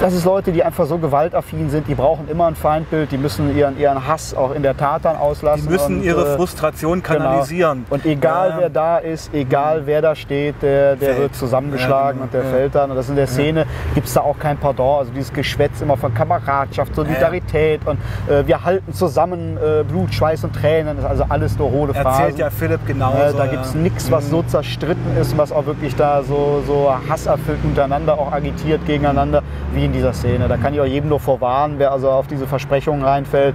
das 0.00 0.12
ist 0.14 0.24
Leute, 0.24 0.52
die 0.52 0.62
einfach 0.62 0.86
so 0.86 0.98
gewaltaffin 0.98 1.70
sind, 1.70 1.88
die 1.88 1.94
brauchen 1.94 2.28
immer 2.28 2.46
ein 2.46 2.54
Feindbild, 2.56 3.10
die 3.10 3.18
müssen 3.18 3.56
ihren, 3.56 3.78
ihren 3.78 4.06
Hass 4.06 4.34
auch 4.34 4.54
in 4.54 4.62
der 4.62 4.76
Tat 4.76 5.04
dann 5.04 5.16
auslassen. 5.16 5.66
Die 5.66 5.72
müssen 5.72 5.96
und, 5.98 6.04
ihre 6.04 6.32
äh, 6.34 6.36
Frustration 6.36 7.02
Genau. 7.02 7.18
kanalisieren. 7.18 7.86
Und 7.88 8.04
egal 8.04 8.50
Ja. 8.50 8.56
wer 8.58 8.70
da 8.70 8.98
ist, 8.98 9.32
egal 9.34 9.82
wer 9.86 10.02
da 10.02 10.14
steht, 10.14 10.56
der, 10.62 10.96
der 10.96 11.16
wird 11.18 11.34
zusammengeschlagen 11.34 11.92
Ja, 11.92 12.12
genau. 12.12 12.24
und 12.24 12.34
der 12.34 12.42
Ja. 12.44 12.50
fällt 12.50 12.74
dann. 12.74 12.90
Und 12.90 12.96
das 12.96 13.08
in 13.08 13.16
der 13.16 13.26
Szene 13.26 13.66
gibt 13.94 14.06
es 14.08 14.14
da 14.14 14.20
auch 14.20 14.38
kein 14.38 14.58
Pardon. 14.58 14.98
Also 14.98 15.12
dieses 15.12 15.32
Geschwätz 15.32 15.80
immer 15.80 15.96
von 15.96 16.12
Kameradschaft, 16.12 16.94
Solidarität 16.94 17.80
und 17.86 17.98
äh, 18.28 18.46
wir 18.46 18.64
halten 18.64 18.92
zusammen 18.92 19.56
äh, 19.56 19.84
Blut, 19.84 20.12
Schweiß 20.12 20.44
und 20.44 20.54
Tränen. 20.54 20.96
Das 20.96 21.04
ist 21.04 21.10
also 21.10 21.24
alles 21.28 21.58
nur 21.58 21.70
hohle 21.70 21.94
Phrasen. 21.94 22.20
Erzählt 22.22 22.38
ja 22.38 22.50
Philipp 22.50 22.86
genauso. 22.86 23.16
Äh, 23.22 23.32
da 23.36 23.46
gibt 23.46 23.64
es 23.64 23.74
nichts, 23.74 24.10
was 24.10 24.28
so 24.28 24.42
zerstritten 24.42 25.16
ist, 25.20 25.36
was 25.38 25.50
auch 25.52 25.66
wirklich 25.66 25.94
da 25.96 26.22
so, 26.22 26.62
so 26.66 26.92
hasserfüllt 27.08 27.58
untereinander 27.64 28.18
auch 28.18 28.32
agitiert 28.32 28.84
gegeneinander, 28.86 29.42
wie 29.74 29.84
in 29.84 29.92
dieser 29.92 30.12
Szene. 30.12 30.48
Da 30.48 30.56
kann 30.56 30.74
ich 30.74 30.80
auch 30.80 30.86
jedem 30.86 31.08
nur 31.08 31.20
vorwarnen, 31.20 31.78
wer 31.78 31.92
also 31.92 32.10
auf 32.10 32.26
diese 32.26 32.46
Versprechungen 32.46 33.02
reinfällt. 33.02 33.54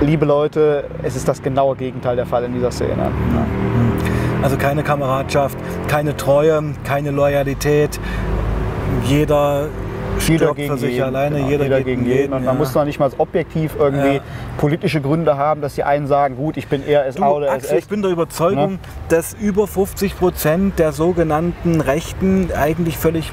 Liebe 0.00 0.24
Leute, 0.24 0.84
es 1.02 1.16
ist 1.16 1.26
das 1.26 1.42
genaue 1.42 1.76
Gegenteil 1.76 2.16
der 2.16 2.26
Fall 2.26 2.44
in 2.44 2.54
dieser 2.54 2.70
Szene. 2.70 3.02
Ja. 3.02 3.46
Also 4.42 4.56
keine 4.56 4.82
Kameradschaft, 4.82 5.58
keine 5.88 6.16
Treue, 6.16 6.62
keine 6.84 7.10
Loyalität. 7.10 7.98
Jeder 9.04 9.66
Jeder 10.26 10.54
gegen 10.54 10.76
sich 10.78 10.92
jeden, 10.92 11.04
alleine, 11.04 11.36
genau. 11.36 11.48
jeder, 11.48 11.80
gegen 11.82 12.06
jeden. 12.06 12.32
Und 12.32 12.44
ja. 12.44 12.50
man 12.50 12.58
muss 12.58 12.74
noch 12.74 12.84
nicht 12.84 12.98
mal 12.98 13.10
objektiv 13.18 13.74
irgendwie 13.78 14.16
Ja. 14.16 14.20
politische 14.58 15.00
Gründe 15.00 15.36
haben, 15.36 15.60
dass 15.60 15.74
die 15.74 15.84
einen 15.84 16.06
sagen, 16.06 16.36
gut, 16.36 16.56
ich 16.56 16.66
bin 16.68 16.86
eher 16.86 17.10
SA 17.12 17.20
Du, 17.20 17.24
oder 17.36 17.52
Axel, 17.52 17.70
ich 17.72 17.78
SS. 17.84 17.88
bin 17.88 18.02
der 18.02 18.10
Überzeugung, 18.10 18.72
Ne? 18.72 18.78
dass 19.08 19.34
über 19.40 19.66
50 19.66 20.18
Prozent 20.18 20.78
der 20.78 20.92
sogenannten 20.92 21.80
Rechten 21.80 22.50
eigentlich 22.56 22.96
völlig 22.98 23.32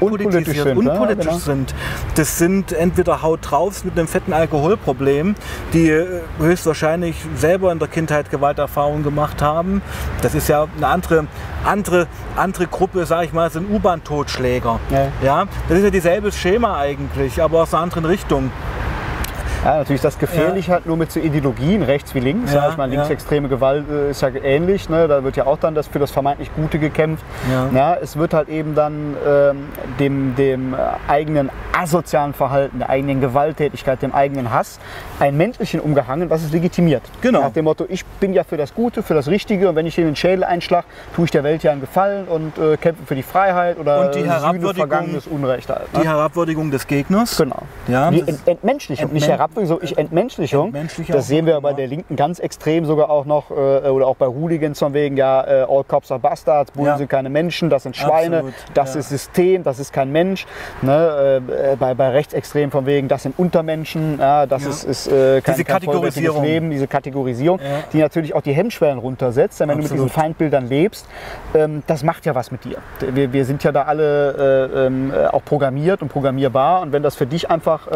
Unpolitisch 0.00 0.58
sind, 0.58 0.66
ja, 0.66 0.74
unpolitisch 0.74 1.24
genau. 1.26 1.38
sind. 1.38 1.74
Das 2.14 2.36
sind 2.38 2.72
entweder 2.72 3.22
Haut 3.22 3.40
draufs 3.42 3.82
mit 3.82 3.98
einem 3.98 4.08
fetten 4.08 4.34
Alkoholproblem, 4.34 5.34
die 5.72 5.88
äh, 5.88 6.20
höchstwahrscheinlich 6.38 7.16
selber 7.34 7.72
in 7.72 7.78
der 7.78 7.88
Kindheit 7.88 8.30
Gewalterfahrungen 8.30 9.02
gemacht 9.02 9.40
haben. 9.40 9.80
Das 10.20 10.34
ist 10.34 10.48
ja 10.48 10.66
eine 10.76 10.86
andere, 10.86 11.26
andere, 11.64 12.06
andere 12.36 12.66
Gruppe, 12.66 13.06
sage 13.06 13.24
ich 13.26 13.32
mal, 13.32 13.50
sind 13.50 13.70
U-Bahn-Totschläger. 13.70 14.78
Ja. 14.90 15.08
Ja, 15.24 15.46
das 15.68 15.78
ist 15.78 15.84
ja 15.84 15.90
dieselbe 15.90 16.19
Schema 16.38 16.78
eigentlich, 16.78 17.42
aber 17.42 17.62
aus 17.62 17.72
einer 17.72 17.82
anderen 17.82 18.04
Richtung. 18.04 18.52
Ja, 19.64 19.76
natürlich 19.76 20.00
das 20.00 20.18
gefährlich 20.18 20.70
halt 20.70 20.86
nur 20.86 20.96
mit 20.96 21.12
so 21.12 21.20
Ideologien, 21.20 21.82
rechts 21.82 22.14
wie 22.14 22.20
links. 22.20 22.52
Ja, 22.52 22.64
Ja, 22.64 22.70
ich 22.70 22.76
meine, 22.78 22.94
ja. 22.94 23.00
linksextreme 23.00 23.48
Gewalt 23.48 23.84
äh, 23.90 24.10
ist 24.10 24.22
ja 24.22 24.28
ähnlich. 24.30 24.88
Ne? 24.88 25.06
Da 25.06 25.22
wird 25.22 25.36
ja 25.36 25.44
auch 25.46 25.58
dann 25.58 25.74
das 25.74 25.86
für 25.86 25.98
das 25.98 26.10
vermeintlich 26.10 26.50
Gute 26.56 26.78
gekämpft. 26.78 27.22
Ja. 27.74 27.96
es 28.00 28.16
wird 28.16 28.32
halt 28.32 28.48
eben 28.48 28.74
dann 28.74 29.16
ähm, 29.26 29.68
dem, 29.98 30.34
dem 30.36 30.74
eigenen 31.08 31.50
asozialen 31.78 32.32
Verhalten, 32.32 32.78
der 32.78 32.88
eigenen 32.90 33.20
Gewalttätigkeit, 33.20 34.00
dem 34.02 34.14
eigenen 34.14 34.50
Hass 34.50 34.78
ein 35.18 35.36
Mäntelchen 35.36 35.80
umgehangen, 35.80 36.30
was 36.30 36.42
es 36.42 36.52
legitimiert. 36.52 37.02
Genau. 37.20 37.40
Nach 37.42 37.50
dem 37.52 37.64
Motto, 37.66 37.84
ich 37.88 38.04
bin 38.04 38.32
ja 38.32 38.44
für 38.44 38.56
das 38.56 38.74
Gute, 38.74 39.02
für 39.02 39.14
das 39.14 39.28
Richtige 39.28 39.68
und 39.68 39.76
wenn 39.76 39.86
ich 39.86 39.98
in 39.98 40.04
den 40.06 40.16
Schädel 40.16 40.44
einschlag, 40.44 40.84
tue 41.14 41.26
ich 41.26 41.30
der 41.30 41.44
Welt 41.44 41.62
ja 41.62 41.72
einen 41.72 41.80
Gefallen 41.82 42.26
und 42.28 42.56
äh, 42.58 42.76
kämpfe 42.78 43.04
für 43.06 43.14
die 43.14 43.22
Freiheit 43.22 43.78
oder 43.78 44.06
Und 44.06 44.14
die 44.14 44.24
Herabwürdigung- 44.24 44.74
vergangenes 44.76 45.26
Unrecht 45.26 45.68
halt. 45.68 45.82
Die 45.94 45.98
Ne? 45.98 46.04
Herabwürdigung 46.04 46.70
des 46.70 46.86
Gegners. 46.86 47.36
Genau. 47.36 47.62
Ja, 47.88 48.10
die 48.10 48.20
Ent 48.26 48.40
Entmenschlichung, 48.46 49.12
nicht 49.12 49.24
Entmen- 49.24 49.32
Herabwürdigung, 49.50 49.78
so 49.78 49.82
ich 49.82 49.98
Entmenschlichung. 49.98 50.66
Entmenschlichung 50.66 51.14
Das 51.14 51.26
sehen 51.26 51.46
wir 51.46 51.60
bei 51.60 51.72
der 51.72 51.86
Linken 51.86 52.16
ganz 52.16 52.38
extrem 52.38 52.84
sogar 52.84 53.10
auch 53.10 53.24
noch, 53.24 53.50
äh, 53.50 53.54
oder 53.88 54.06
auch 54.06 54.16
bei 54.16 54.26
Hooligans 54.26 54.78
von 54.78 54.94
wegen, 54.94 55.16
ja, 55.16 55.42
äh, 55.44 55.66
all 55.68 55.84
cops 55.84 56.10
are 56.10 56.20
bastards, 56.20 56.70
Bullen 56.72 56.86
Ja. 56.86 56.98
sind 56.98 57.08
keine 57.08 57.30
Menschen, 57.30 57.70
das 57.70 57.82
sind 57.84 57.96
Schweine, 57.96 58.36
Absolut, 58.38 58.54
das 58.74 58.94
ja. 58.94 59.00
ist 59.00 59.08
System, 59.08 59.62
das 59.62 59.78
ist 59.78 59.92
kein 59.92 60.12
Mensch. 60.12 60.46
Ne? 60.82 61.42
Äh, 61.48 61.76
bei, 61.76 61.94
bei 61.94 62.10
Rechtsextremen 62.10 62.70
von 62.70 62.86
wegen, 62.86 63.08
das 63.08 63.22
sind 63.24 63.38
Untermenschen, 63.38 64.18
das 64.18 64.64
ist, 64.64 64.84
ist 64.84 65.06
äh, 65.08 65.40
kein, 65.40 65.54
Diese 65.54 65.64
kein 65.64 65.74
Kategorisierung. 65.74 66.44
Leben, 66.44 66.70
diese 66.70 66.86
Kategorisierung, 66.86 67.60
die 67.92 67.98
natürlich 67.98 68.34
auch 68.34 68.42
die 68.42 68.52
Hemmschwellen 68.52 68.98
runtersetzt, 68.98 69.60
denn 69.60 69.68
wenn 69.68 69.76
du 69.76 69.82
mit 69.82 69.90
Absolut. 69.90 70.08
diesen 70.10 70.20
Feindbildern 70.20 70.68
lebst, 70.68 71.06
ähm, 71.54 71.82
das 71.86 72.04
macht 72.04 72.26
ja 72.26 72.34
was 72.34 72.50
mit 72.50 72.64
dir. 72.64 72.78
Wir, 73.00 73.32
wir 73.32 73.44
sind 73.44 73.64
ja 73.64 73.72
da 73.72 73.82
alle 73.82 74.70
äh, 74.74 74.86
ähm, 74.86 75.12
äh, 75.12 75.26
auch 75.26 75.44
programmiert 75.44 76.02
und 76.02 76.08
programmierbar 76.08 76.82
und 76.82 76.92
wenn 76.92 77.02
das 77.02 77.16
für 77.16 77.26
dich 77.26 77.50
einfach 77.50 77.88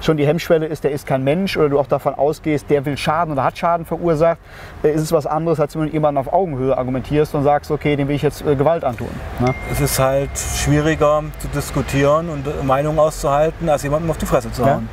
schon 0.00 0.16
die 0.16 0.26
Hemmschwelle 0.26 0.66
ist, 0.66 0.84
der 0.84 0.92
ist 0.96 1.06
kein 1.06 1.22
Mensch 1.22 1.56
oder 1.56 1.68
du 1.68 1.78
auch 1.78 1.86
davon 1.86 2.14
ausgehst, 2.14 2.68
der 2.68 2.84
will 2.84 2.96
Schaden 2.96 3.32
oder 3.32 3.44
hat 3.44 3.56
Schaden 3.56 3.86
verursacht, 3.86 4.38
äh, 4.82 4.90
ist 4.90 5.02
es 5.02 5.12
was 5.12 5.26
anderes, 5.26 5.60
als 5.60 5.76
wenn 5.76 5.86
du 5.86 5.92
jemanden 5.92 6.18
auf 6.18 6.32
Augenhöhe 6.32 6.76
argumentierst 6.76 7.34
und 7.34 7.44
sagst, 7.44 7.70
okay, 7.70 7.96
dem 7.96 8.08
will 8.08 8.16
ich 8.16 8.22
jetzt 8.22 8.44
äh, 8.44 8.56
Gewalt 8.56 8.82
antun. 8.84 9.08
Ne? 9.38 9.54
Es 9.70 9.80
ist 9.80 9.98
halt 9.98 10.30
schwieriger 10.36 11.22
zu 11.38 11.48
diskutieren 11.48 12.28
und 12.28 12.46
äh, 12.46 12.64
Meinungen 12.64 12.98
auszuhalten, 12.98 13.68
als 13.68 13.82
jemandem 13.82 14.10
auf 14.10 14.18
die 14.18 14.26
Fresse 14.26 14.50
zu 14.50 14.62
Ja, 14.62 14.74
hauen. 14.74 14.88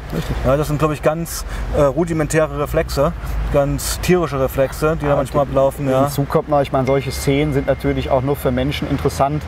Ja, 0.45 0.57
das 0.57 0.67
sind, 0.67 0.79
glaube 0.79 0.93
ich, 0.93 1.01
ganz 1.01 1.45
äh, 1.77 1.81
rudimentäre 1.81 2.59
Reflexe, 2.59 3.13
ganz 3.53 3.99
tierische 4.01 4.39
Reflexe, 4.39 4.97
die 5.01 5.07
da 5.07 5.15
manchmal 5.15 5.43
ablaufen. 5.43 5.89
Ja. 5.89 6.01
Hinzu 6.01 6.23
kommt 6.23 6.49
noch, 6.49 6.61
ich 6.61 6.71
meine, 6.71 6.85
solche 6.85 7.11
Szenen 7.11 7.53
sind 7.53 7.67
natürlich 7.67 8.09
auch 8.09 8.21
nur 8.21 8.35
für 8.35 8.51
Menschen 8.51 8.89
interessant, 8.89 9.41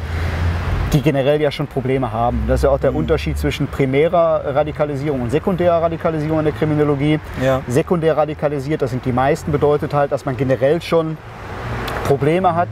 die 0.94 1.02
generell 1.02 1.42
ja 1.42 1.52
schon 1.52 1.68
Probleme 1.68 2.12
haben. 2.12 2.44
Das 2.48 2.60
ist 2.60 2.64
ja 2.64 2.70
auch 2.70 2.80
der 2.80 2.96
Unterschied 2.96 3.38
zwischen 3.38 3.68
primärer 3.68 4.56
Radikalisierung 4.56 5.22
und 5.22 5.32
sekundärer 5.32 5.82
Radikalisierung 5.82 6.40
in 6.40 6.46
der 6.46 6.54
Kriminologie. 6.54 7.20
Ja. 7.44 7.62
Sekundär 7.68 8.18
radikalisiert, 8.18 8.82
das 8.82 8.92
sind 8.92 9.06
die 9.06 9.12
meisten, 9.12 9.52
bedeutet 9.52 9.94
halt, 9.94 10.12
dass 10.12 10.26
man 10.26 10.38
generell 10.38 10.82
schon 10.82 11.18
Probleme 12.06 12.54
hat 12.56 12.70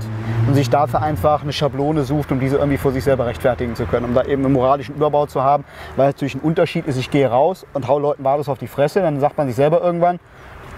und 0.47 0.53
sich 0.53 0.69
dafür 0.69 1.01
einfach 1.01 1.41
eine 1.41 1.51
Schablone 1.51 2.03
sucht, 2.03 2.31
um 2.31 2.39
diese 2.39 2.57
irgendwie 2.57 2.77
vor 2.77 2.91
sich 2.91 3.03
selber 3.03 3.25
rechtfertigen 3.25 3.75
zu 3.75 3.85
können, 3.85 4.05
um 4.05 4.13
da 4.13 4.23
eben 4.23 4.45
einen 4.45 4.53
moralischen 4.53 4.95
Überbau 4.95 5.25
zu 5.25 5.41
haben, 5.41 5.63
weil 5.95 6.09
es 6.09 6.15
natürlich 6.15 6.35
ein 6.35 6.41
Unterschied 6.41 6.85
ist, 6.85 6.97
ich 6.97 7.09
gehe 7.09 7.27
raus 7.27 7.65
und 7.73 7.87
hau 7.87 7.97
Leuten 7.97 8.23
wahllos 8.23 8.47
auf 8.47 8.59
die 8.59 8.67
Fresse, 8.67 9.01
dann 9.01 9.19
sagt 9.19 9.37
man 9.37 9.47
sich 9.47 9.55
selber 9.55 9.81
irgendwann, 9.81 10.19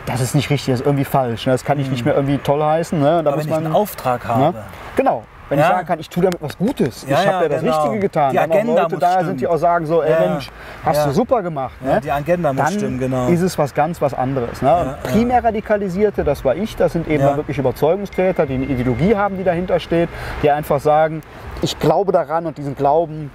das 0.05 0.21
ist 0.21 0.35
nicht 0.35 0.49
richtig, 0.49 0.73
das 0.73 0.81
ist 0.81 0.85
irgendwie 0.85 1.03
falsch, 1.03 1.45
ne? 1.47 1.51
das 1.51 1.65
kann 1.65 1.79
ich 1.79 1.89
nicht 1.89 2.05
mehr 2.05 2.15
irgendwie 2.15 2.37
toll 2.37 2.63
heißen. 2.63 2.97
Ne? 2.97 3.23
Da 3.23 3.31
Aber 3.31 3.31
muss 3.31 3.37
wenn 3.37 3.41
ich 3.41 3.49
man, 3.49 3.65
einen 3.65 3.75
Auftrag 3.75 4.25
habe, 4.25 4.57
ne? 4.57 4.63
Genau. 4.95 5.23
Wenn 5.49 5.59
Ja. 5.59 5.65
ich 5.65 5.71
sagen 5.71 5.87
kann, 5.87 5.99
ich 5.99 6.09
tue 6.09 6.23
damit 6.23 6.41
was 6.41 6.57
Gutes, 6.57 7.05
Ja, 7.07 7.21
ich 7.21 7.27
habe 7.27 7.43
ja 7.43 7.49
das 7.49 7.61
genau. 7.61 7.81
Richtige 7.81 7.99
getan, 7.99 8.31
Die 8.31 8.39
Agenda 8.39 8.81
Leute 8.83 8.95
muss 8.95 8.99
da 8.99 9.11
stimmen. 9.11 9.25
sind, 9.27 9.41
die 9.41 9.47
auch 9.47 9.57
sagen 9.57 9.85
so, 9.85 10.01
ey. 10.01 10.27
Mensch, 10.27 10.49
hast 10.83 11.05
du 11.05 11.11
super 11.11 11.41
gemacht. 11.43 11.73
Ne? 11.83 12.01
die 12.03 12.11
Agenda 12.11 12.51
muss 12.53 12.63
dann 12.65 12.73
stimmen, 12.73 12.99
genau. 12.99 13.27
ist 13.27 13.41
es 13.41 13.57
was 13.57 13.73
ganz 13.73 14.01
was 14.01 14.13
anderes. 14.13 14.61
Ne? 14.61 14.97
Primär 15.03 15.43
Radikalisierte, 15.43 16.23
das 16.23 16.43
war 16.43 16.55
ich, 16.55 16.75
das 16.75 16.93
sind 16.93 17.07
eben 17.07 17.23
wirklich 17.35 17.57
Überzeugungstäter, 17.57 18.45
die 18.45 18.55
eine 18.55 18.65
Ideologie 18.65 19.15
haben, 19.15 19.37
die 19.37 19.43
dahinter 19.43 19.79
steht, 19.79 20.09
die 20.41 20.49
einfach 20.49 20.79
sagen, 20.79 21.21
ich 21.61 21.77
glaube 21.79 22.11
daran 22.11 22.45
und 22.47 22.57
diesen 22.57 22.75
Glauben, 22.75 23.29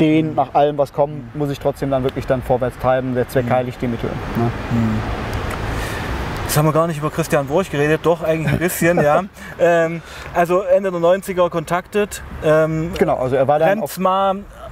den 0.00 0.34
nach 0.34 0.54
allem, 0.54 0.78
was 0.78 0.94
kommt, 0.94 1.36
muss 1.36 1.50
ich 1.50 1.60
trotzdem 1.60 1.90
dann 1.90 2.04
wirklich 2.04 2.26
dann 2.26 2.40
vorwärts 2.42 2.78
treiben. 2.78 3.14
Der 3.14 3.24
Mhm. 3.24 3.28
Zweck 3.28 3.50
heiligt 3.50 3.82
die 3.82 3.86
Mittel. 3.88 4.08
Ne? 4.36 4.50
Jetzt 6.50 6.56
haben 6.56 6.66
wir 6.66 6.72
gar 6.72 6.88
nicht 6.88 6.98
über 6.98 7.12
Christian 7.12 7.48
Wurch 7.48 7.70
geredet, 7.70 8.00
doch 8.02 8.24
eigentlich 8.24 8.52
ein 8.52 8.58
bisschen, 8.58 9.00
ja. 9.00 9.22
Ähm, 9.60 10.02
also 10.34 10.62
Ende 10.62 10.90
der 10.90 10.98
90er 10.98 11.48
kontaktet. 11.48 12.24
Ähm, 12.42 12.90
Genau, 12.98 13.18
also 13.18 13.36
er 13.36 13.46
war 13.46 13.60
dann 13.60 13.80
auf 13.80 13.98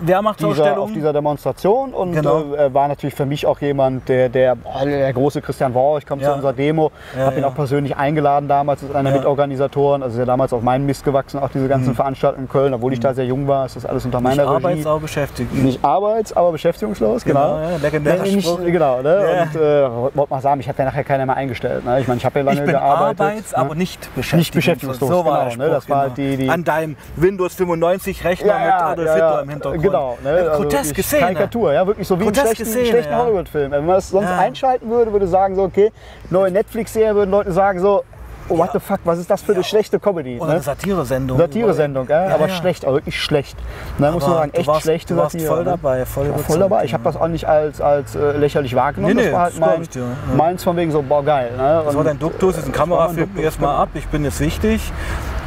Wehrmachtsausstellung. 0.01 0.79
auf 0.79 0.93
dieser 0.93 1.13
Demonstration 1.13 1.93
und 1.93 2.13
Genau. 2.13 2.55
äh, 2.55 2.73
war 2.73 2.89
natürlich 2.89 3.15
für 3.15 3.27
mich 3.27 3.47
auch 3.47 3.61
jemand, 3.61 4.09
der, 4.09 4.29
der, 4.29 4.55
boah, 4.55 4.85
der 4.85 5.13
große 5.13 5.41
Christian 5.43 5.75
Worch 5.75 6.07
kommt 6.07 6.23
Ja. 6.23 6.29
zu 6.31 6.35
unserer 6.37 6.53
Demo, 6.53 6.91
Ja, 7.17 7.27
habe 7.27 7.37
ihn 7.37 7.43
ja. 7.43 7.49
auch 7.49 7.55
persönlich 7.55 7.97
eingeladen 7.97 8.49
damals 8.49 8.83
als 8.83 8.95
einer 8.95 9.11
Ja. 9.11 9.17
Mitorganisatoren, 9.17 10.03
also 10.03 10.15
ist 10.15 10.19
ja 10.21 10.25
damals 10.27 10.53
auf 10.53 10.63
meinen 10.63 10.87
Mist 10.87 11.05
gewachsen, 11.05 11.39
auch 11.41 11.49
diese 11.51 11.69
ganzen 11.69 11.95
Veranstaltungen 11.95 12.45
in 12.47 12.49
Köln, 12.51 12.75
obwohl 12.75 12.93
ich 12.93 13.01
da 13.01 13.15
sehr 13.15 13.25
jung 13.27 13.49
war, 13.49 13.67
ist 13.67 13.77
das 13.77 13.87
alles 13.87 14.05
unter 14.05 14.21
Mhm. 14.21 14.29
Nicht 14.29 14.37
meiner 14.39 14.49
arbeits, 14.51 14.87
aber 14.87 15.01
beschäftigt. 15.01 15.53
Nicht 15.55 15.85
arbeits-, 15.85 16.37
aber 16.37 16.53
beschäftigungslos, 16.53 17.25
Genau, 17.25 17.57
genau. 17.57 17.71
ja, 17.71 17.77
legendärer 17.83 18.23
Nee, 18.23 18.37
nicht, 18.37 18.57
genau, 18.67 19.03
ne? 19.03 19.49
Und 19.53 19.61
äh, 19.61 20.17
wollte 20.17 20.31
mal 20.35 20.41
sagen, 20.41 20.61
ich 20.61 20.69
habe 20.69 20.79
ja 20.79 20.85
nachher 20.87 21.05
keiner 21.05 21.27
mehr 21.27 21.37
eingestellt. 21.37 21.85
Ne? 21.85 22.01
Ich 22.01 22.09
meine, 22.09 22.19
ich 22.19 22.25
habe 22.25 22.39
ja 22.39 22.45
lange 22.45 22.59
Ich 22.59 22.65
bin 22.65 22.73
gearbeitet. 22.73 23.21
arbeits-, 23.21 23.53
ne? 23.53 23.59
aber 23.59 23.75
nicht 23.75 24.15
beschäftigt. 24.15 24.55
beschäftigungslos, 24.55 25.09
So 25.11 25.25
war 25.25 25.45
genau, 25.51 25.57
der 25.57 25.67
ne? 25.69 25.71
Das 25.75 25.89
war 25.91 26.05
genau. 26.05 26.15
die- 26.17 26.37
die- 26.37 26.49
An 26.49 26.65
deinem 26.65 26.97
Windows 27.17 27.55
95 27.55 28.25
Rechner 28.25 28.59
mit 28.59 28.73
Adolf 28.73 29.11
Hitler 29.13 29.43
im 29.43 29.49
Hintergrund. 29.51 29.88
Genau, 29.91 30.19
ne? 30.23 30.31
Also 30.31 30.63
Groteske 30.63 30.89
wirklich 30.89 31.07
Szene. 31.07 31.23
Karikatur, 31.23 31.73
ja, 31.73 31.87
wirklich 31.87 32.07
so 32.09 32.19
wie 32.19 32.25
Groteske 32.25 32.49
ein 32.51 32.55
schlechten, 32.57 32.87
schlechten 32.87 33.13
ja. 33.13 33.19
Hollywood-Film. 33.19 33.71
Wenn 33.73 33.87
man 33.87 33.97
es 33.97 34.09
sonst 34.11 34.29
Ja. 34.29 34.39
einschalten 34.39 34.89
würde, 34.91 35.13
würde 35.13 35.27
sagen 35.27 35.55
so, 35.57 35.63
okay, 35.65 35.93
neue 36.31 36.51
Netflix-Serie, 36.51 37.15
würden 37.15 37.31
Leute 37.31 37.53
sagen 37.53 37.81
so, 37.81 38.05
oh, 38.51 38.57
what 38.57 38.71
the 38.73 38.81
fuck, 38.81 39.01
was 39.05 39.19
ist 39.19 39.31
das 39.31 39.43
für 39.43 39.53
eine 39.53 39.63
schlechte 39.63 40.01
Comedy? 40.01 40.37
Oder 40.39 40.47
Ne? 40.47 40.53
eine 40.55 40.63
Satiresendung. 40.63 41.37
Satiresendung, 41.39 42.09
ja, 42.09 42.29
aber 42.29 42.49
schlecht, 42.49 42.85
aber 42.85 42.95
wirklich 42.95 43.21
schlecht. 43.21 43.59
Da 43.99 44.11
muss 44.11 44.23
man 44.27 44.33
sagen, 44.37 44.55
echt 44.55 44.67
warst, 44.67 44.83
schlechte 44.83 45.13
du 45.15 45.21
warst 45.21 45.33
Satire. 45.33 45.49
voll 45.55 45.65
ne? 45.65 45.71
dabei, 45.71 46.07
voll, 46.07 46.33
voll 46.47 46.59
dabei. 46.59 46.85
Ich 46.85 46.95
habe 46.95 47.05
das 47.05 47.17
auch 47.17 47.29
nicht 47.29 47.47
als, 47.47 47.81
als 47.81 48.15
äh, 48.17 48.33
lächerlich 48.39 48.75
wahrgenommen. 48.75 49.17
Nee, 49.17 49.23
nee, 49.23 49.29
das 49.29 49.35
war 49.35 49.43
halt 49.45 49.53
das 49.55 49.61
mein, 49.61 49.83
ich 49.83 49.89
dir, 49.91 50.05
meins 50.37 50.65
von 50.65 50.77
wegen 50.77 50.91
so, 50.91 51.03
boah, 51.03 51.23
geil. 51.25 51.51
Ne? 51.59 51.83
Das 51.85 51.95
war 51.95 52.05
dein 52.05 52.19
Duktus, 52.19 52.57
ist 52.57 52.67
ein 52.67 52.73
Kamerafilm, 52.73 53.29
jetzt 53.37 53.61
mal 53.61 53.77
ab, 53.83 53.91
ich 53.95 54.07
bin 54.09 54.25
jetzt 54.25 54.41
wichtig. 54.41 54.93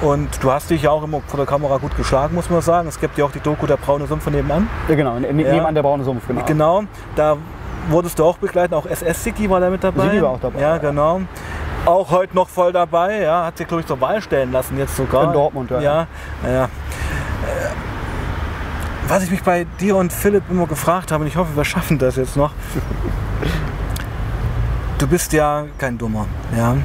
Und 0.02 0.30
du 0.43 0.52
hast 0.52 0.70
dich 0.70 0.82
ja 0.84 0.89
auch 0.89 1.04
immer 1.04 1.22
vor 1.28 1.38
der 1.38 1.45
Kamera 1.45 1.78
gut 1.78 1.95
geschlagen, 1.95 2.34
muss 2.34 2.49
man 2.49 2.62
sagen. 2.62 2.88
Es 2.88 2.99
gibt 2.99 3.18
ja 3.18 3.26
auch 3.26 3.32
die 3.32 3.39
Doku 3.39 3.68
Der 3.68 3.78
braune 3.78 4.08
Sumpf 4.08 4.24
von 4.24 4.34
nebenan. 4.34 4.68
Ja, 4.89 4.95
genau, 4.95 5.20
ne- 5.20 5.32
nebenan 5.32 5.76
der 5.76 5.84
braune 5.84 6.04
Sumpf, 6.04 6.28
genau. 6.28 6.43
Genau, 6.45 6.84
da 7.16 7.38
wurdest 7.89 8.18
du 8.18 8.26
auch 8.26 8.38
begleiten, 8.38 8.74
auch 8.74 8.86
SS-Sigi 8.86 9.49
war 9.49 9.60
da 9.60 9.70
mit 9.70 9.84
dabei. 9.84 10.10
Sigi 10.10 10.22
war 10.22 10.32
auch 10.32 10.39
dabei, 10.39 10.60
Ja, 10.60 10.70
ja. 10.72 10.78
genau. 10.80 11.22
Auch 11.86 12.10
heute 12.12 12.36
noch 12.36 12.47
voll 12.49 12.72
dabei, 12.72 13.22
ja, 13.22 13.45
hat 13.45 13.58
sich 13.58 13.68
glaube 13.68 13.82
ich 13.82 13.88
zur 13.88 13.99
Wahl 14.02 14.22
stellen 14.22 14.52
lassen 14.52 14.78
jetzt 14.78 14.95
sogar. 14.95 15.26
In 15.26 15.34
Dortmund, 15.34 15.70
ja. 15.72 15.80
Ja, 15.82 16.08
ja. 16.47 16.64
Äh, 16.66 16.68
Was 19.08 19.24
ich 19.24 19.32
mich 19.32 19.43
bei 19.43 19.66
dir 19.80 19.95
und 19.97 20.12
Philipp 20.14 20.43
immer 20.49 20.68
gefragt 20.68 21.12
habe, 21.12 21.24
und 21.24 21.28
ich 21.28 21.36
hoffe, 21.38 21.56
wir 21.56 21.66
schaffen 21.66 21.97
das 21.99 22.16
jetzt 22.16 22.36
noch. 22.38 22.52
Du 24.97 25.08
bist 25.08 25.34
ja 25.34 25.64
kein 25.80 25.97
Dummer, 25.97 26.28
ja. 26.56 26.76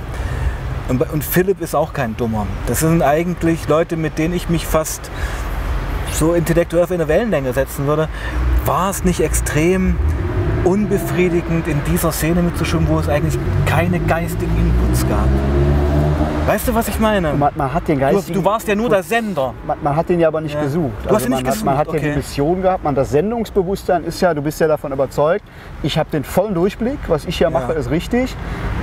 Und, 0.88 1.02
und 1.12 1.24
Philipp 1.24 1.60
ist 1.60 1.74
auch 1.74 1.92
kein 1.92 2.16
Dummer. 2.16 2.46
Das 2.66 2.80
sind 2.80 3.02
eigentlich 3.02 3.68
Leute, 3.68 3.96
mit 3.96 4.18
denen 4.18 4.34
ich 4.34 4.48
mich 4.48 4.66
fast 4.66 5.10
so 6.12 6.34
intellektuell 6.34 6.84
auf 6.84 6.90
eine 6.90 7.08
Wellenlänge 7.08 7.52
setzen 7.52 7.86
würde. 7.86 8.08
War 8.64 8.90
es 8.90 9.04
nicht 9.04 9.20
extrem 9.20 9.96
unbefriedigend, 10.64 11.68
in 11.68 11.80
dieser 11.84 12.12
Szene 12.12 12.42
mitzuschwimmen, 12.42 12.88
wo 12.88 12.98
es 12.98 13.08
eigentlich 13.08 13.38
keine 13.66 14.00
geistigen 14.00 14.56
Inputs 14.56 15.06
gab? 15.08 15.28
Weißt 16.46 16.68
du, 16.68 16.74
was 16.76 16.86
ich 16.86 17.00
meine? 17.00 17.32
Man, 17.32 17.52
man 17.56 17.74
hat 17.74 17.88
den 17.88 17.96
Du, 17.98 18.00
geistigen 18.02 18.38
du 18.40 18.44
warst 18.44 18.68
ja 18.68 18.76
nur 18.76 18.88
der 18.88 19.02
Sender. 19.02 19.52
Man, 19.66 19.78
man 19.82 19.96
hat 19.96 20.08
den 20.08 20.20
ja 20.20 20.28
aber 20.28 20.40
nicht 20.40 20.54
Ja. 20.54 20.62
gesucht. 20.62 20.92
Du 21.02 21.12
hast 21.12 21.24
ihn 21.24 21.30
man, 21.32 21.42
nicht 21.42 21.50
hat, 21.56 21.64
man 21.64 21.76
hat 21.76 21.86
gesucht, 21.86 22.02
ja 22.02 22.08
okay. 22.10 22.10
die 22.12 22.16
Mission 22.18 22.62
gehabt, 22.62 22.84
man 22.84 22.94
das 22.94 23.10
Sendungsbewusstsein 23.10 24.04
ist 24.04 24.20
ja, 24.20 24.32
du 24.32 24.42
bist 24.42 24.60
ja 24.60 24.68
davon 24.68 24.92
überzeugt, 24.92 25.44
ich 25.82 25.98
habe 25.98 26.08
den 26.10 26.22
vollen 26.22 26.54
Durchblick, 26.54 26.98
was 27.08 27.24
ich 27.24 27.36
hier 27.38 27.50
mache, 27.50 27.72
ist 27.72 27.90
richtig 27.90 28.36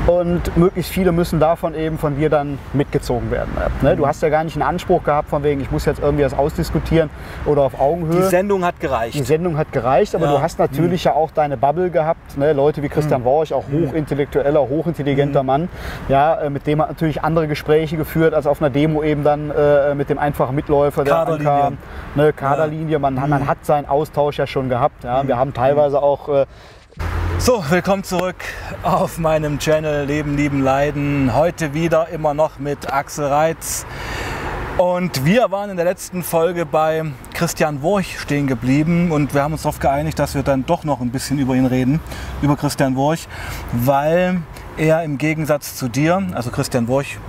und 0.07 0.57
möglichst 0.57 0.91
viele 0.91 1.13
müssen 1.13 1.39
davon 1.39 1.73
eben 1.73 1.97
von 1.97 2.17
dir 2.17 2.29
dann 2.29 2.59
mitgezogen 2.73 3.31
werden. 3.31 3.49
Ne? 3.81 3.93
Mhm. 3.93 3.97
Du 3.97 4.07
hast 4.07 4.21
ja 4.21 4.27
gar 4.27 4.43
nicht 4.43 4.57
einen 4.57 4.63
Anspruch 4.67 5.01
gehabt 5.05 5.29
von 5.29 5.43
wegen, 5.43 5.61
ich 5.61 5.71
muss 5.71 5.85
jetzt 5.85 6.01
irgendwie 6.01 6.23
das 6.23 6.33
ausdiskutieren 6.33 7.09
oder 7.45 7.61
auf 7.61 7.75
Die 7.75 7.79
Augenhöhe. 7.79 8.23
Sendung 8.23 8.65
hat 8.65 8.75
Die 8.79 8.87
gereicht. 8.87 9.25
Sendung 9.25 9.57
hat 9.57 9.71
gereicht, 9.71 10.15
aber 10.15 10.25
Ja. 10.25 10.31
Mhm. 10.31 10.35
du 10.35 10.41
hast 10.41 10.59
natürlich 10.59 11.05
ja 11.05 11.13
auch 11.13 11.31
deine 11.31 11.55
Bubble 11.55 11.89
gehabt. 11.91 12.37
Ne? 12.37 12.51
Leute 12.51 12.83
wie 12.83 12.89
Christian 12.89 13.23
Worch, 13.23 13.53
auch 13.53 13.63
hochintellektueller, 13.71 14.59
hochintelligenter 14.67 15.43
Mhm. 15.43 15.47
Mann, 15.47 15.69
ja, 16.09 16.35
äh, 16.41 16.49
mit 16.49 16.67
dem 16.67 16.81
hat 16.81 16.89
natürlich 16.89 17.23
andere 17.23 17.47
Gespräche 17.53 17.97
geführt 17.97 18.33
als 18.33 18.47
auf 18.47 18.61
einer 18.61 18.69
Demo 18.71 19.03
eben 19.03 19.23
dann 19.23 19.51
äh, 19.51 19.93
mit 19.95 20.09
dem 20.09 20.17
einfachen 20.17 20.55
Mitläufer, 20.55 21.03
der 21.03 21.13
Kaderlinie. 21.13 21.51
ankam. 21.51 21.77
Ne? 22.15 22.33
Kaderlinie, 22.33 22.99
man, 22.99 23.13
Mhm. 23.15 23.29
man 23.29 23.47
hat 23.47 23.65
seinen 23.65 23.87
Austausch 23.87 24.37
ja 24.37 24.47
schon 24.47 24.69
gehabt. 24.69 25.03
Ja? 25.03 25.25
Wir 25.27 25.37
haben 25.37 25.53
teilweise 25.53 26.01
auch 26.01 26.29
äh, 26.29 26.45
So, 27.37 27.63
willkommen 27.69 28.03
zurück 28.03 28.37
auf 28.83 29.17
meinem 29.19 29.59
Channel 29.59 30.05
Leben, 30.05 30.35
Lieben, 30.37 30.63
Leiden. 30.63 31.31
Heute 31.35 31.73
wieder 31.73 32.09
immer 32.09 32.33
noch 32.33 32.57
mit 32.59 32.91
Axel 32.91 33.25
Reitz. 33.25 33.85
Und 34.77 35.23
wir 35.23 35.51
waren 35.51 35.69
in 35.69 35.75
der 35.75 35.85
letzten 35.85 36.23
Folge 36.23 36.65
bei 36.65 37.03
Christian 37.35 37.83
Worch 37.83 38.19
stehen 38.19 38.47
geblieben 38.47 39.11
und 39.11 39.35
wir 39.35 39.43
haben 39.43 39.51
uns 39.53 39.61
darauf 39.61 39.79
geeinigt, 39.79 40.17
dass 40.17 40.33
wir 40.33 40.41
dann 40.41 40.65
doch 40.65 40.83
noch 40.83 40.99
ein 40.99 41.11
bisschen 41.11 41.37
über 41.37 41.53
ihn 41.53 41.67
reden, 41.67 41.99
über 42.41 42.55
Christian 42.55 42.95
Worch, 42.95 43.27
weil 43.71 44.41
er 44.75 45.03
im 45.03 45.19
Gegensatz 45.19 45.75
zu 45.75 45.89
dir, 45.89 46.23
also 46.33 46.49
Christian 46.49 46.87
Worch 46.87 47.19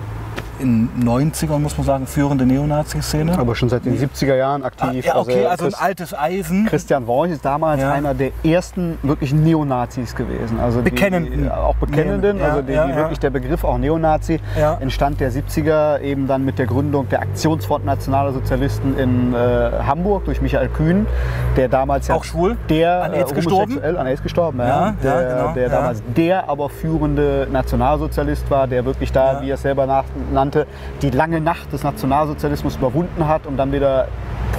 in 0.58 0.88
90ern 1.02 1.58
muss 1.58 1.76
man 1.76 1.86
sagen, 1.86 2.06
führende 2.06 2.46
Neonazi-Szene. 2.46 3.38
aber 3.38 3.54
schon 3.54 3.68
seit 3.68 3.84
den 3.84 3.96
70er 3.98 4.34
Jahren 4.36 4.62
Ah, 4.62 4.66
aktiv. 4.66 5.04
ja, 5.04 5.16
okay, 5.16 5.46
also 5.46 5.64
ein 5.64 5.70
Christ- 5.70 5.82
altes 5.82 6.14
Eisen. 6.18 6.66
Christian 6.66 7.06
Worch 7.06 7.30
ist 7.30 7.44
damals 7.44 7.80
Ja. 7.80 7.92
einer 7.92 8.14
der 8.14 8.30
ersten 8.44 8.98
wirklichen 9.02 9.42
Neonazis 9.42 10.14
gewesen. 10.14 10.58
Also 10.60 10.82
Bekennenden. 10.82 11.44
Die, 11.44 11.50
auch 11.50 11.74
Bekennenden, 11.76 12.38
Ja, 12.38 12.44
also 12.46 12.62
die, 12.62 12.72
ja, 12.72 12.86
die 12.86 12.94
wirklich 12.96 13.18
der 13.18 13.30
Begriff 13.30 13.64
auch 13.64 13.78
Neonazi 13.78 14.40
entstand 14.80 15.20
der 15.20 15.30
70er 15.32 16.00
eben 16.00 16.26
dann 16.26 16.44
mit 16.44 16.58
der 16.58 16.66
Gründung 16.66 17.08
der 17.08 17.20
Aktionsfront 17.20 17.84
Nationaler 17.84 18.32
Sozialisten 18.32 18.96
in 18.98 19.34
äh, 19.34 19.70
Hamburg 19.86 20.24
durch 20.24 20.40
Michael 20.40 20.68
Kühn, 20.68 21.06
der 21.56 21.68
damals 21.68 22.08
ja 22.08 22.14
Auch 22.14 22.24
schwul? 22.24 22.56
der 22.68 23.02
An 23.04 23.12
AIDS 23.12 23.32
äh, 23.32 23.34
gestorben? 23.34 23.82
an 23.82 24.06
AIDS 24.06 24.22
gestorben, 24.22 24.58
ja, 24.60 24.94
der, 25.02 25.22
genau, 25.36 25.52
der 25.54 25.68
damals 25.68 26.02
der 26.16 26.48
aber 26.48 26.68
führende 26.68 27.46
Nationalsozialist 27.50 28.50
war, 28.50 28.66
der 28.66 28.84
wirklich 28.84 29.12
da, 29.12 29.40
wie 29.42 29.50
er 29.50 29.54
es 29.54 29.62
selber 29.62 29.86
nach, 29.86 30.04
nannte, 30.44 30.66
die 31.02 31.10
lange 31.10 31.40
Nacht 31.40 31.72
des 31.72 31.82
Nationalsozialismus 31.82 32.76
überwunden 32.76 33.26
hat, 33.26 33.46
um 33.46 33.56
dann 33.56 33.72
wieder 33.72 34.08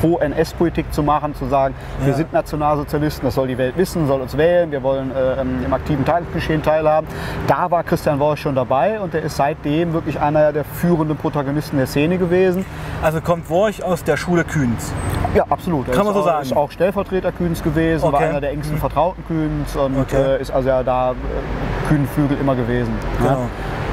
Pro-NS-Politik 0.02 0.92
zu 0.94 1.04
machen, 1.04 1.36
zu 1.36 1.46
sagen, 1.46 1.74
wir 2.02 2.10
Ja. 2.10 2.16
sind 2.16 2.34
Nationalsozialisten, 2.34 3.26
das 3.26 3.36
soll 3.36 3.48
die 3.48 3.58
Welt 3.58 3.78
wissen, 3.78 4.08
soll 4.08 4.20
uns 4.22 4.36
wählen, 4.38 4.70
wir 4.72 4.84
wollen 4.84 5.12
äh, 5.16 5.42
im 5.42 5.74
aktiven 5.74 6.04
Tagesgeschehen 6.04 6.62
teilhaben. 6.62 7.08
Da 7.48 7.72
war 7.72 7.84
Christian 7.84 8.20
Worch 8.20 8.40
schon 8.40 8.56
dabei 8.56 9.00
und 9.00 9.14
er 9.16 9.22
ist 9.22 9.38
seitdem 9.38 9.94
wirklich 9.94 10.20
einer 10.20 10.52
der 10.52 10.66
führenden 10.66 11.16
Protagonisten 11.16 11.78
der 11.78 11.88
Szene 11.88 12.18
gewesen. 12.18 12.66
Also 13.02 13.22
kommt 13.22 13.50
Worch 13.50 13.84
aus 13.84 14.04
der 14.04 14.18
Schule 14.18 14.44
Kühns. 14.44 14.92
Ja, 15.34 15.46
absolut. 15.50 15.88
Er 15.88 15.94
Kann 15.94 16.06
man 16.06 16.14
so 16.14 16.22
auch, 16.22 16.26
sagen. 16.26 16.42
Ist 16.44 16.58
auch 16.58 16.72
Stellvertreter 16.72 17.32
Kühns 17.32 17.64
gewesen, 17.64 18.04
war 18.04 18.16
Okay. 18.16 18.26
einer 18.26 18.42
der 18.42 18.52
engsten 18.52 18.78
Vertrauten 18.78 19.24
Kühns 19.28 19.76
und 19.78 19.98
Okay. 19.98 20.22
äh, 20.38 20.42
ist 20.42 20.52
also 20.52 20.68
ja 20.68 20.84
da 20.84 21.12
äh, 21.12 21.16
Kühnenflügel 21.88 22.38
immer 22.40 22.56
gewesen. 22.56 22.94
Genau. 23.20 23.32
Ne? 23.32 23.38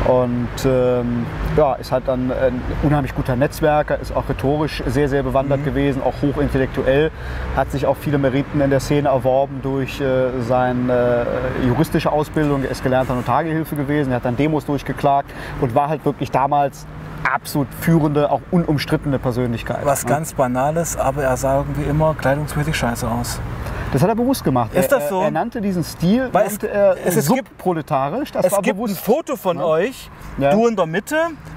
Und 0.09 0.49
ähm, 0.65 1.27
ja, 1.57 1.75
ist 1.75 1.93
halt 1.93 2.09
dann 2.09 2.33
ein 2.33 2.61
unheimlich 2.83 3.15
guter 3.15 3.37
Netzwerker, 3.37 3.99
ist 4.01 4.15
auch 4.15 4.29
rhetorisch 4.29 4.83
sehr, 4.87 5.09
sehr 5.09 5.23
bewandert 5.23 5.61
Mhm. 5.61 5.65
gewesen, 5.65 6.03
auch 6.03 6.15
hochintellektuell, 6.23 7.11
hat 7.57 7.71
sich 7.71 7.87
auch 7.87 7.97
viele 7.97 8.19
Meriten 8.19 8.61
in 8.61 8.71
der 8.71 8.81
Szene 8.81 9.09
erworben 9.09 9.61
durch 9.63 10.01
äh, 10.01 10.41
seine 10.41 11.27
äh, 11.63 11.67
juristische 11.67 12.11
Ausbildung. 12.11 12.65
Er 12.65 12.71
ist 12.71 12.83
gelernter 12.83 13.15
Notargehilfe 13.15 13.77
gewesen, 13.77 14.11
er 14.11 14.17
hat 14.17 14.25
dann 14.25 14.37
Demos 14.37 14.67
durchgeklagt 14.67 15.31
und 15.61 15.75
war 15.75 15.89
halt 15.89 16.05
wirklich 16.05 16.31
damals 16.31 16.87
absolut 17.31 17.69
führende, 17.81 18.31
auch 18.31 18.41
unumstrittene 18.51 19.19
Persönlichkeit. 19.19 19.85
Was 19.85 20.05
ne? 20.05 20.11
ganz 20.11 20.33
Banales, 20.35 20.97
aber 20.97 21.23
er 21.25 21.37
sah 21.37 21.59
irgendwie 21.59 21.83
immer 21.83 22.15
kleidungsmäßig 22.15 22.77
scheiße 22.77 23.09
aus. 23.09 23.41
Das 23.93 24.03
hat 24.03 24.09
er 24.09 24.15
bewusst 24.15 24.43
gemacht. 24.43 24.73
Ist 24.75 24.91
er, 24.91 24.99
das 25.01 25.09
so? 25.11 25.19
Er, 25.21 25.25
er 25.27 25.31
nannte 25.31 25.61
diesen 25.61 25.85
Stil 25.85 26.29
Weil 26.33 26.47
es- 26.47 26.57
er 26.59 26.97
es- 27.05 27.17
es 27.17 27.29
gibt- 27.29 27.49
subproletarisch. 27.49 28.33
Das 28.33 28.47
es 28.47 28.53
war 28.53 28.63
gibt 28.63 28.77
bewusst. 28.77 28.95
ein 28.95 29.05
Foto 29.05 29.37
von 29.37 29.61
euch, 29.61 30.11
Ja. 30.39 30.51
du 30.53 30.67
in 30.67 30.77
der 30.77 30.87
Mitte, 30.87 31.17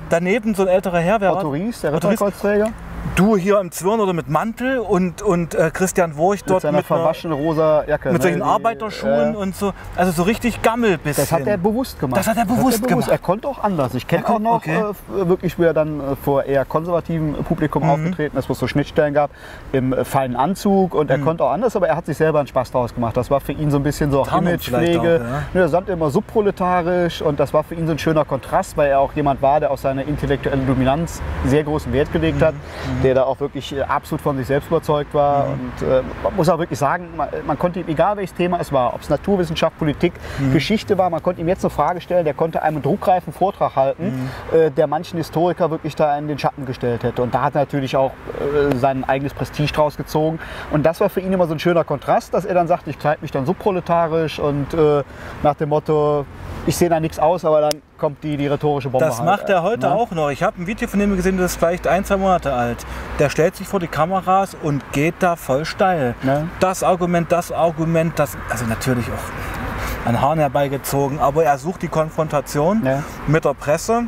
daneben 0.09 0.53
so 0.53 0.63
ein 0.63 0.67
älterer 0.67 0.99
Herr, 0.99 1.21
wer 1.21 1.33
Otto? 1.35 1.49
Ries, 1.49 1.79
der. 1.81 1.93
Ritterkreuzträger, 1.93 2.71
Du 3.15 3.37
hier 3.37 3.59
im 3.61 3.71
Zwirn 3.71 3.99
oder 4.01 4.11
mit 4.13 4.29
Mantel 4.29 4.79
und, 4.79 5.21
und 5.21 5.55
äh, 5.55 5.71
Christian 5.71 6.17
Wurch 6.17 6.41
mit 6.41 6.49
dort 6.49 6.61
seiner 6.63 6.79
mit, 6.79 6.91
einer, 6.91 6.99
verwaschenen 6.99 7.37
rosa 7.37 7.85
Jacke. 7.87 8.09
mit 8.11 8.17
ne, 8.17 8.23
solchen 8.23 8.37
die, 8.39 8.43
Arbeiterschuhen 8.43 9.33
äh, 9.35 9.37
und 9.37 9.55
so. 9.55 9.71
Also 9.95 10.11
so 10.11 10.23
richtig 10.23 10.61
Gammel 10.61 10.97
bisschen. 10.97 11.23
Das 11.23 11.31
hat 11.31 11.47
er 11.47 11.57
bewusst 11.57 11.97
gemacht. 11.99 12.19
Das 12.19 12.27
hat 12.27 12.35
er 12.37 12.45
bewusst 12.45 12.85
gemacht. 12.85 13.07
Er 13.09 13.17
konnte 13.17 13.47
auch 13.47 13.63
anders. 13.63 13.93
Ich 13.93 14.07
kenne 14.07 14.25
Er 14.27 14.33
auch 14.35 14.39
noch 14.39 14.55
okay. 14.55 14.81
äh, 15.17 15.27
wirklich, 15.29 15.57
wie 15.57 15.63
er 15.63 15.73
dann 15.73 15.99
äh, 16.01 16.15
vor 16.17 16.43
eher 16.43 16.65
konservativem 16.65 17.35
Publikum 17.45 17.83
Mhm. 17.83 17.89
aufgetreten 17.89 18.37
ist, 18.37 18.49
wo 18.49 18.53
es 18.53 18.59
so 18.59 18.67
Schnittstellen 18.67 19.13
gab, 19.13 19.29
im 19.71 19.93
äh, 19.93 20.03
feinen 20.03 20.35
Anzug. 20.35 20.93
Und 20.93 21.09
er 21.09 21.17
Mhm. 21.17 21.23
konnte 21.25 21.43
auch 21.45 21.51
anders, 21.51 21.75
aber 21.77 21.87
er 21.87 21.95
hat 21.95 22.05
sich 22.07 22.17
selber 22.17 22.39
einen 22.39 22.47
Spaß 22.47 22.71
draus 22.71 22.93
gemacht. 22.93 23.15
Das 23.15 23.31
war 23.31 23.39
für 23.39 23.53
ihn 23.53 23.71
so 23.71 23.77
ein 23.77 23.83
bisschen 23.83 24.11
so 24.11 24.25
Imagepflege. 24.25 25.21
ja. 25.23 25.43
Ne, 25.53 25.61
Er 25.61 25.69
sandt 25.69 25.87
immer 25.87 26.09
subproletarisch 26.09 27.21
und 27.21 27.39
das 27.39 27.53
war 27.53 27.63
für 27.63 27.75
ihn 27.75 27.85
so 27.85 27.93
ein 27.93 27.99
schöner 27.99 28.25
Kontrast, 28.25 28.75
weil 28.75 28.89
er 28.89 28.99
auch 28.99 29.13
jemand 29.13 29.41
war, 29.41 29.59
der 29.61 29.71
auf 29.71 29.79
seine 29.79 30.03
intellektuelle 30.03 30.63
Dominanz 30.63 31.21
sehr 31.45 31.63
großen 31.63 31.93
Wert 31.93 32.11
gelegt 32.11 32.41
hat. 32.41 32.55
Mhm. 32.97 33.03
der 33.03 33.15
da 33.15 33.23
auch 33.23 33.39
wirklich 33.39 33.75
äh, 33.75 33.81
absolut 33.81 34.21
von 34.21 34.37
sich 34.37 34.47
selbst 34.47 34.67
überzeugt 34.67 35.13
war. 35.13 35.47
Und 35.47 35.87
äh, 35.87 36.01
man 36.23 36.35
muss 36.35 36.49
auch 36.49 36.59
wirklich 36.59 36.79
sagen, 36.79 37.09
man, 37.15 37.29
man 37.45 37.57
konnte 37.59 37.79
ihm, 37.79 37.87
egal 37.87 38.17
welches 38.17 38.35
Thema 38.35 38.59
es 38.59 38.71
war, 38.71 38.93
ob 38.93 39.01
es 39.01 39.09
Naturwissenschaft, 39.09 39.77
Politik, 39.77 40.13
Geschichte 40.53 40.97
war, 40.97 41.09
man 41.09 41.21
konnte 41.21 41.41
ihm 41.41 41.47
jetzt 41.47 41.63
eine 41.63 41.69
Frage 41.69 42.01
stellen, 42.01 42.25
der 42.25 42.33
konnte 42.33 42.61
einen 42.61 42.81
druckreifen 42.81 43.33
Vortrag 43.33 43.75
halten, 43.75 44.29
äh, 44.53 44.71
der 44.71 44.87
manchen 44.87 45.17
Historiker 45.17 45.71
wirklich 45.71 45.95
da 45.95 46.17
in 46.17 46.27
den 46.27 46.39
Schatten 46.39 46.65
gestellt 46.65 47.03
hätte. 47.03 47.21
Und 47.21 47.33
da 47.33 47.43
hat 47.43 47.55
er 47.55 47.61
natürlich 47.61 47.95
auch 47.95 48.11
äh, 48.11 48.75
sein 48.75 49.03
eigenes 49.03 49.33
Prestige 49.33 49.71
draus 49.71 49.97
gezogen. 49.97 50.39
Und 50.71 50.85
das 50.85 50.99
war 50.99 51.09
für 51.09 51.19
ihn 51.19 51.33
immer 51.33 51.47
so 51.47 51.53
ein 51.53 51.59
schöner 51.59 51.83
Kontrast, 51.83 52.33
dass 52.33 52.45
er 52.45 52.53
dann 52.53 52.67
sagt, 52.67 52.87
ich 52.87 52.99
kleide 52.99 53.21
mich 53.21 53.31
dann 53.31 53.45
so 53.45 53.53
proletarisch 53.53 54.39
und 54.39 54.73
äh, 54.73 55.03
nach 55.43 55.55
dem 55.55 55.69
Motto, 55.69 56.25
ich 56.65 56.75
sehe 56.75 56.89
da 56.89 56.99
nichts 56.99 57.19
aus, 57.19 57.45
aber 57.45 57.61
dann 57.61 57.81
kommt 57.97 58.23
die, 58.23 58.37
die 58.37 58.47
rhetorische 58.47 58.89
Bombe. 58.89 59.05
Das 59.05 59.19
halt, 59.19 59.25
macht 59.25 59.49
er 59.49 59.59
äh, 59.59 59.61
heute 59.61 59.87
ne? 59.87 59.93
auch 59.93 60.11
noch. 60.11 60.29
Ich 60.29 60.43
habe 60.43 60.61
ein 60.61 60.67
Video 60.67 60.87
von 60.87 60.99
ihm 60.99 61.15
gesehen, 61.15 61.37
das 61.37 61.53
ist 61.53 61.57
vielleicht 61.57 61.87
ein, 61.87 62.05
zwei 62.05 62.17
Monate 62.17 62.53
alt. 62.53 62.85
Der 63.19 63.29
stellt 63.29 63.55
sich 63.55 63.67
vor 63.67 63.79
die 63.79 63.87
Kameras 63.87 64.55
und 64.61 64.83
geht 64.91 65.15
da 65.19 65.35
voll 65.35 65.65
steil. 65.65 66.15
Ne? 66.23 66.49
Das 66.59 66.83
Argument, 66.83 67.31
das 67.31 67.51
Argument, 67.51 68.17
das, 68.17 68.37
also 68.49 68.65
natürlich 68.65 69.05
auch 69.07 70.07
an 70.07 70.21
Haaren 70.21 70.39
herbeigezogen, 70.39 71.19
aber 71.19 71.43
er 71.45 71.57
sucht 71.57 71.81
die 71.81 71.87
Konfrontation 71.87 72.85
Ja. 72.85 73.03
mit 73.27 73.43
der 73.43 73.53
Presse. 73.55 74.03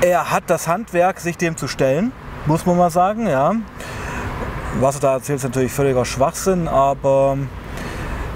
Er 0.00 0.32
hat 0.32 0.44
das 0.48 0.66
Handwerk, 0.66 1.20
sich 1.20 1.36
dem 1.36 1.56
zu 1.56 1.68
stellen, 1.68 2.10
muss 2.46 2.66
man 2.66 2.76
mal 2.76 2.90
sagen, 2.90 3.28
ja. 3.28 3.54
Was 4.80 4.96
er 4.96 5.00
da 5.02 5.12
erzählt, 5.14 5.36
ist 5.36 5.44
natürlich 5.44 5.72
völliger 5.72 6.04
Schwachsinn, 6.04 6.66
aber 6.66 7.36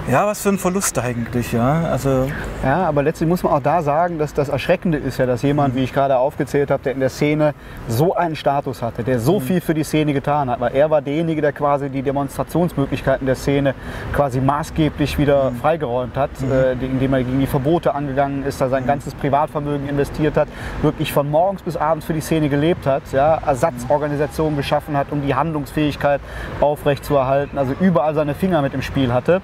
ja, 0.09 0.25
was 0.25 0.41
für 0.41 0.49
ein 0.49 0.57
Verlust 0.57 0.97
eigentlich, 0.99 1.51
ja. 1.51 1.83
Also 1.91 2.27
Ja, 2.63 2.85
aber 2.87 3.03
letztlich 3.03 3.27
muss 3.27 3.43
man 3.43 3.53
auch 3.53 3.61
da 3.61 3.81
sagen, 3.81 4.17
dass 4.19 4.33
das 4.33 4.49
Erschreckende 4.49 4.97
ist 4.97 5.17
ja, 5.17 5.25
dass 5.25 5.41
jemand, 5.41 5.75
wie 5.75 5.83
ich 5.83 5.93
gerade 5.93 6.17
aufgezählt 6.17 6.71
habe, 6.71 6.81
der 6.83 6.93
in 6.93 6.99
der 6.99 7.09
Szene 7.09 7.53
so 7.87 8.15
einen 8.15 8.35
Status 8.35 8.81
hatte, 8.81 9.03
der 9.03 9.19
so 9.19 9.39
viel 9.39 9.61
für 9.61 9.73
die 9.73 9.83
Szene 9.83 10.13
getan 10.13 10.49
hat, 10.49 10.59
weil 10.59 10.73
er 10.75 10.89
war 10.89 11.01
derjenige, 11.01 11.41
der 11.41 11.51
quasi 11.51 11.89
die 11.89 12.01
Demonstrationsmöglichkeiten 12.01 13.25
der 13.25 13.35
Szene 13.35 13.75
quasi 14.13 14.39
maßgeblich 14.39 15.17
wieder 15.17 15.51
freigeräumt 15.61 16.15
hat, 16.17 16.29
äh, 16.41 16.75
die- 16.75 16.85
indem 16.85 17.13
er 17.13 17.23
gegen 17.23 17.39
die 17.39 17.47
Verbote 17.47 17.93
angegangen 17.93 18.45
ist, 18.45 18.61
da 18.61 18.69
sein 18.69 18.85
ganzes 18.87 19.13
Privatvermögen 19.13 19.89
investiert 19.89 20.37
hat, 20.37 20.47
wirklich 20.81 21.11
von 21.13 21.29
morgens 21.29 21.61
bis 21.61 21.75
abends 21.77 22.05
für 22.05 22.13
die 22.13 22.21
Szene 22.21 22.49
gelebt 22.49 22.85
hat, 22.85 23.03
ja, 23.11 23.39
Ersatzorganisationen 23.45 24.55
geschaffen 24.57 24.95
hat, 24.97 25.07
um 25.11 25.21
die 25.21 25.35
Handlungsfähigkeit 25.35 26.21
aufrechtzuerhalten, 26.61 27.57
also 27.57 27.73
überall 27.79 28.13
seine 28.15 28.33
Finger 28.33 28.61
mit 28.61 28.73
im 28.73 28.81
Spiel 28.81 29.13
hatte, 29.13 29.41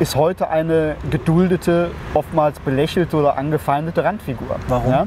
ist 0.00 0.16
heute 0.16 0.48
eine 0.50 0.96
geduldete, 1.10 1.90
oftmals 2.14 2.58
belächelte 2.58 3.16
oder 3.16 3.36
angefeindete 3.38 4.02
Randfigur. 4.02 4.56
Warum? 4.68 4.90
Ja? 4.90 5.06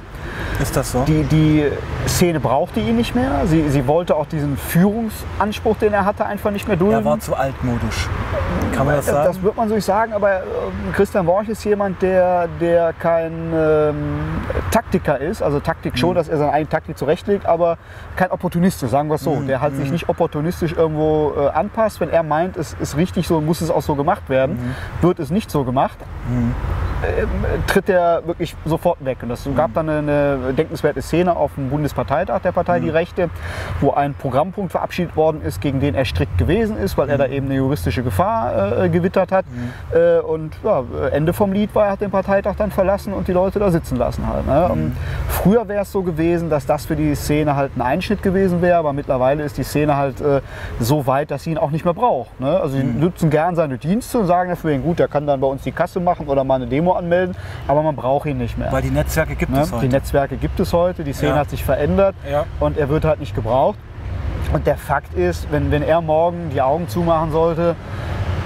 ist 0.61 0.75
das 0.77 0.91
so? 0.91 1.03
Die, 1.05 1.23
die 1.23 1.65
Szene 2.07 2.39
brauchte 2.39 2.79
ihn 2.79 2.95
nicht 2.95 3.15
mehr. 3.15 3.41
Sie, 3.45 3.67
sie 3.69 3.87
wollte 3.87 4.15
auch 4.15 4.27
diesen 4.27 4.55
Führungsanspruch, 4.55 5.77
den 5.77 5.93
er 5.93 6.05
hatte, 6.05 6.25
einfach 6.25 6.51
nicht 6.51 6.67
mehr 6.67 6.77
dulden. 6.77 6.99
Er 6.99 7.05
war 7.05 7.19
zu 7.19 7.35
altmodisch. 7.35 8.07
Kann 8.75 8.85
man 8.85 8.95
das 8.95 9.05
Das, 9.05 9.15
sagen? 9.15 9.27
das 9.27 9.41
wird 9.43 9.57
man 9.57 9.67
so 9.69 9.75
nicht 9.75 9.85
sagen, 9.85 10.13
aber 10.13 10.31
äh, 10.37 10.41
Christian 10.93 11.25
Worch 11.27 11.49
ist 11.49 11.63
jemand, 11.65 12.01
der, 12.01 12.47
der 12.61 12.93
kein 12.93 13.51
ähm, 13.53 13.95
Taktiker 14.71 15.19
ist. 15.19 15.41
Also 15.41 15.59
Taktik 15.59 15.93
Mhm. 15.93 15.97
schon, 15.97 16.15
dass 16.15 16.27
er 16.29 16.37
seine 16.37 16.51
eigene 16.51 16.69
Taktik 16.69 16.97
zurechtlegt, 16.97 17.45
aber 17.45 17.77
kein 18.15 18.31
Opportunist 18.31 18.81
ist, 18.83 18.91
sagen 18.91 19.09
wir 19.09 19.15
es 19.15 19.21
Mhm. 19.25 19.25
so. 19.25 19.41
Der 19.41 19.61
halt 19.61 19.75
sich 19.75 19.91
nicht 19.91 20.07
opportunistisch 20.07 20.73
irgendwo 20.73 21.33
äh, 21.37 21.49
anpasst. 21.49 21.99
Wenn 21.99 22.09
er 22.09 22.23
meint, 22.23 22.57
es 22.57 22.75
ist 22.79 22.95
richtig 22.95 23.27
so, 23.27 23.41
muss 23.41 23.61
es 23.61 23.69
auch 23.71 23.81
so 23.81 23.95
gemacht 23.95 24.29
werden, 24.29 24.55
Mhm. 24.55 24.75
Wird 25.01 25.19
es 25.19 25.29
nicht 25.31 25.49
so 25.51 25.63
gemacht. 25.63 25.97
Ähm, 26.31 26.53
tritt 27.67 27.89
er 27.89 28.25
wirklich 28.25 28.55
sofort 28.63 29.03
weg. 29.03 29.17
Und 29.23 29.31
es 29.31 29.45
Mhm. 29.45 29.55
gab 29.55 29.73
dann 29.73 29.89
eine, 29.89 30.39
eine 30.41 30.53
denkenswerte 30.53 31.01
Szene 31.01 31.35
auf 31.35 31.51
dem 31.55 31.69
Bundesparteitag 31.69 32.39
der 32.43 32.53
Partei 32.53 32.79
Mhm. 32.79 32.83
Die 32.83 32.89
Rechte, 32.91 33.29
wo 33.81 33.91
ein 33.91 34.13
Programmpunkt 34.13 34.71
verabschiedet 34.71 35.15
worden 35.17 35.41
ist, 35.41 35.59
gegen 35.59 35.81
den 35.81 35.95
er 35.95 36.05
strikt 36.05 36.37
gewesen 36.37 36.77
ist, 36.77 36.97
weil 36.97 37.09
er 37.09 37.15
Mhm. 37.15 37.19
da 37.19 37.27
eben 37.27 37.45
eine 37.47 37.55
juristische 37.55 38.03
Gefahr 38.03 38.83
äh, 38.83 38.89
gewittert 38.89 39.33
hat. 39.33 39.43
Äh, 39.93 40.19
und 40.19 40.53
ja, 40.63 40.83
Ende 41.11 41.33
vom 41.33 41.51
Lied 41.51 41.75
war, 41.75 41.87
er 41.87 41.91
hat 41.91 42.01
den 42.01 42.11
Parteitag 42.11 42.55
dann 42.57 42.71
verlassen 42.71 43.11
und 43.13 43.27
die 43.27 43.33
Leute 43.33 43.59
da 43.59 43.69
sitzen 43.69 43.97
lassen 43.97 44.25
halt. 44.27 44.47
Ne? 44.47 44.63
Mhm. 44.67 44.71
Und 44.71 44.97
früher 45.27 45.67
wäre 45.67 45.81
es 45.81 45.91
so 45.91 46.03
gewesen, 46.03 46.49
dass 46.49 46.65
das 46.65 46.85
für 46.85 46.95
die 46.95 47.15
Szene 47.15 47.55
halt 47.57 47.75
ein 47.75 47.81
Einschnitt 47.81 48.23
gewesen 48.23 48.61
wäre, 48.61 48.77
aber 48.77 48.93
mittlerweile 48.93 49.43
ist 49.43 49.57
die 49.57 49.63
Szene 49.63 49.97
halt 49.97 50.21
äh, 50.21 50.39
so 50.79 51.05
weit, 51.05 51.31
dass 51.31 51.43
sie 51.43 51.51
ihn 51.51 51.57
auch 51.57 51.71
nicht 51.71 51.83
mehr 51.83 51.93
braucht. 51.93 52.39
Ne? 52.39 52.47
Also 52.61 52.77
sie 52.77 52.83
nutzen 52.83 53.29
gern 53.29 53.55
seine 53.55 53.77
Dienste 53.77 54.19
und 54.19 54.27
sagen 54.27 54.49
dafür, 54.51 54.71
gut, 54.81 54.97
der 54.99 55.07
kann 55.07 55.27
dann 55.27 55.39
bei 55.39 55.47
uns 55.47 55.61
die 55.61 55.71
Kasse 55.71 55.99
machen 55.99 56.27
oder 56.27 56.43
mal 56.43 56.55
eine 56.55 56.67
Demo 56.67 56.93
anmelden, 56.93 57.35
aber 57.67 57.83
man 57.83 57.95
braucht 57.95 58.25
ihn 58.25 58.37
nicht 58.37 58.57
mehr. 58.57 58.71
Weil 58.71 58.81
die 58.81 58.89
Netzwerke 58.89 59.35
gibt 59.35 59.51
Ne? 59.51 59.61
es 59.61 59.71
heute. 59.71 59.81
Die 59.87 59.93
Netzwerke 59.93 60.37
gibt 60.37 60.59
es 60.59 60.73
heute, 60.73 61.03
die 61.03 61.13
Szene 61.13 61.33
Ja. 61.33 61.37
hat 61.39 61.49
sich 61.49 61.63
verändert 61.63 62.15
Ja. 62.29 62.45
und 62.59 62.77
er 62.77 62.89
wird 62.89 63.05
halt 63.05 63.19
nicht 63.19 63.35
gebraucht. 63.35 63.77
Und 64.53 64.65
der 64.67 64.77
Fakt 64.77 65.13
ist, 65.15 65.51
wenn, 65.51 65.69
wenn 65.71 65.83
er 65.83 66.01
morgen 66.01 66.49
die 66.53 66.61
Augen 66.61 66.87
zumachen 66.87 67.31
sollte, 67.31 67.75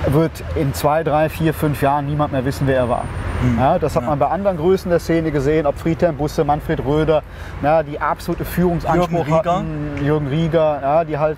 wird 0.08 0.32
in 0.56 0.74
zwei, 0.74 1.04
drei, 1.04 1.28
vier, 1.30 1.54
fünf 1.54 1.82
Jahren 1.82 2.06
niemand 2.06 2.32
mehr 2.32 2.46
wissen, 2.46 2.68
wer 2.68 2.78
er 2.78 2.90
war. 2.90 3.04
Ja, 3.60 3.78
das 3.78 3.96
hat 3.96 4.04
man 4.06 4.18
bei 4.18 4.28
anderen 4.28 4.58
Größen 4.58 4.90
der 4.90 5.00
Szene 5.00 5.32
gesehen, 5.32 5.68
ob 5.68 5.78
Friedhelm 5.78 6.16
Busse, 6.18 6.44
Manfred 6.44 6.84
Röder, 6.86 7.22
ja, 7.62 7.84
die 7.84 8.00
absolute 8.00 8.46
Führungsanspruch 8.46 9.10
Jürgen 9.28 9.34
Rieger. 9.34 9.56
hatten, 9.56 9.92
Jürgen 10.04 10.28
Rieger, 10.28 10.80
ja, 10.82 11.04
die 11.04 11.18
halt 11.20 11.38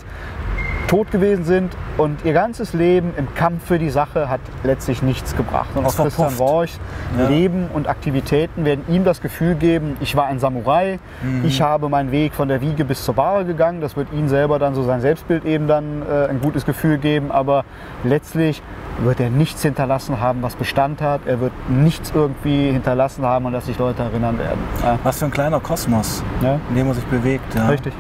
tot 0.90 1.12
gewesen 1.12 1.44
sind 1.46 1.72
und 2.00 2.26
ihr 2.26 2.34
ganzes 2.34 2.74
Leben 2.74 3.14
im 3.16 3.34
Kampf 3.36 3.64
für 3.68 3.78
die 3.78 3.92
Sache 3.92 4.28
hat 4.28 4.40
letztlich 4.64 5.04
nichts 5.04 5.36
gebracht. 5.38 5.70
Und 5.76 5.86
auch 5.86 5.96
Christian. 5.96 6.38
Worchs 6.40 6.80
Ja. 7.18 7.28
Leben 7.28 7.68
und 7.74 7.88
Aktivitäten 7.88 8.66
werden 8.66 8.84
ihm 8.88 9.04
das 9.04 9.22
Gefühl 9.22 9.54
geben, 9.54 9.98
ich 10.00 10.16
war 10.16 10.26
ein 10.26 10.40
Samurai, 10.40 10.98
Mhm. 11.22 11.46
ich 11.46 11.62
habe 11.62 11.90
meinen 11.90 12.12
Weg 12.12 12.34
von 12.34 12.48
der 12.48 12.60
Wiege 12.62 12.86
bis 12.86 13.06
zur 13.06 13.14
Bahre 13.14 13.46
gegangen. 13.46 13.82
Das 13.82 13.96
wird 13.96 14.08
ihm 14.14 14.28
selber 14.30 14.58
dann 14.58 14.74
so 14.74 14.82
sein 14.84 15.00
Selbstbild 15.02 15.46
eben 15.46 15.68
dann 15.68 16.02
äh, 16.10 16.28
ein 16.28 16.42
gutes 16.42 16.66
Gefühl 16.66 16.98
geben, 16.98 17.30
aber 17.32 17.66
letztlich 18.04 18.62
wird 19.04 19.20
er 19.20 19.30
nichts 19.30 19.62
hinterlassen 19.62 20.20
haben, 20.20 20.42
was 20.42 20.56
Bestand 20.56 21.02
hat. 21.04 21.22
Er 21.28 21.40
wird 21.40 21.54
nichts 21.70 22.12
irgendwie 22.16 22.72
hinterlassen 22.72 23.24
haben, 23.26 23.46
an 23.46 23.54
das 23.54 23.68
sich 23.68 23.78
Leute 23.78 24.02
erinnern 24.02 24.40
werden. 24.40 24.60
Ja, 24.84 24.98
Was 25.04 25.20
für 25.20 25.26
ein 25.26 25.32
kleiner 25.32 25.60
Kosmos, 25.60 26.24
ne? 26.42 26.60
in 26.70 26.76
dem 26.76 26.88
man 26.88 26.96
sich 26.96 27.06
bewegt. 27.06 27.54
Ja. 27.56 27.68
Richtig. 27.68 27.94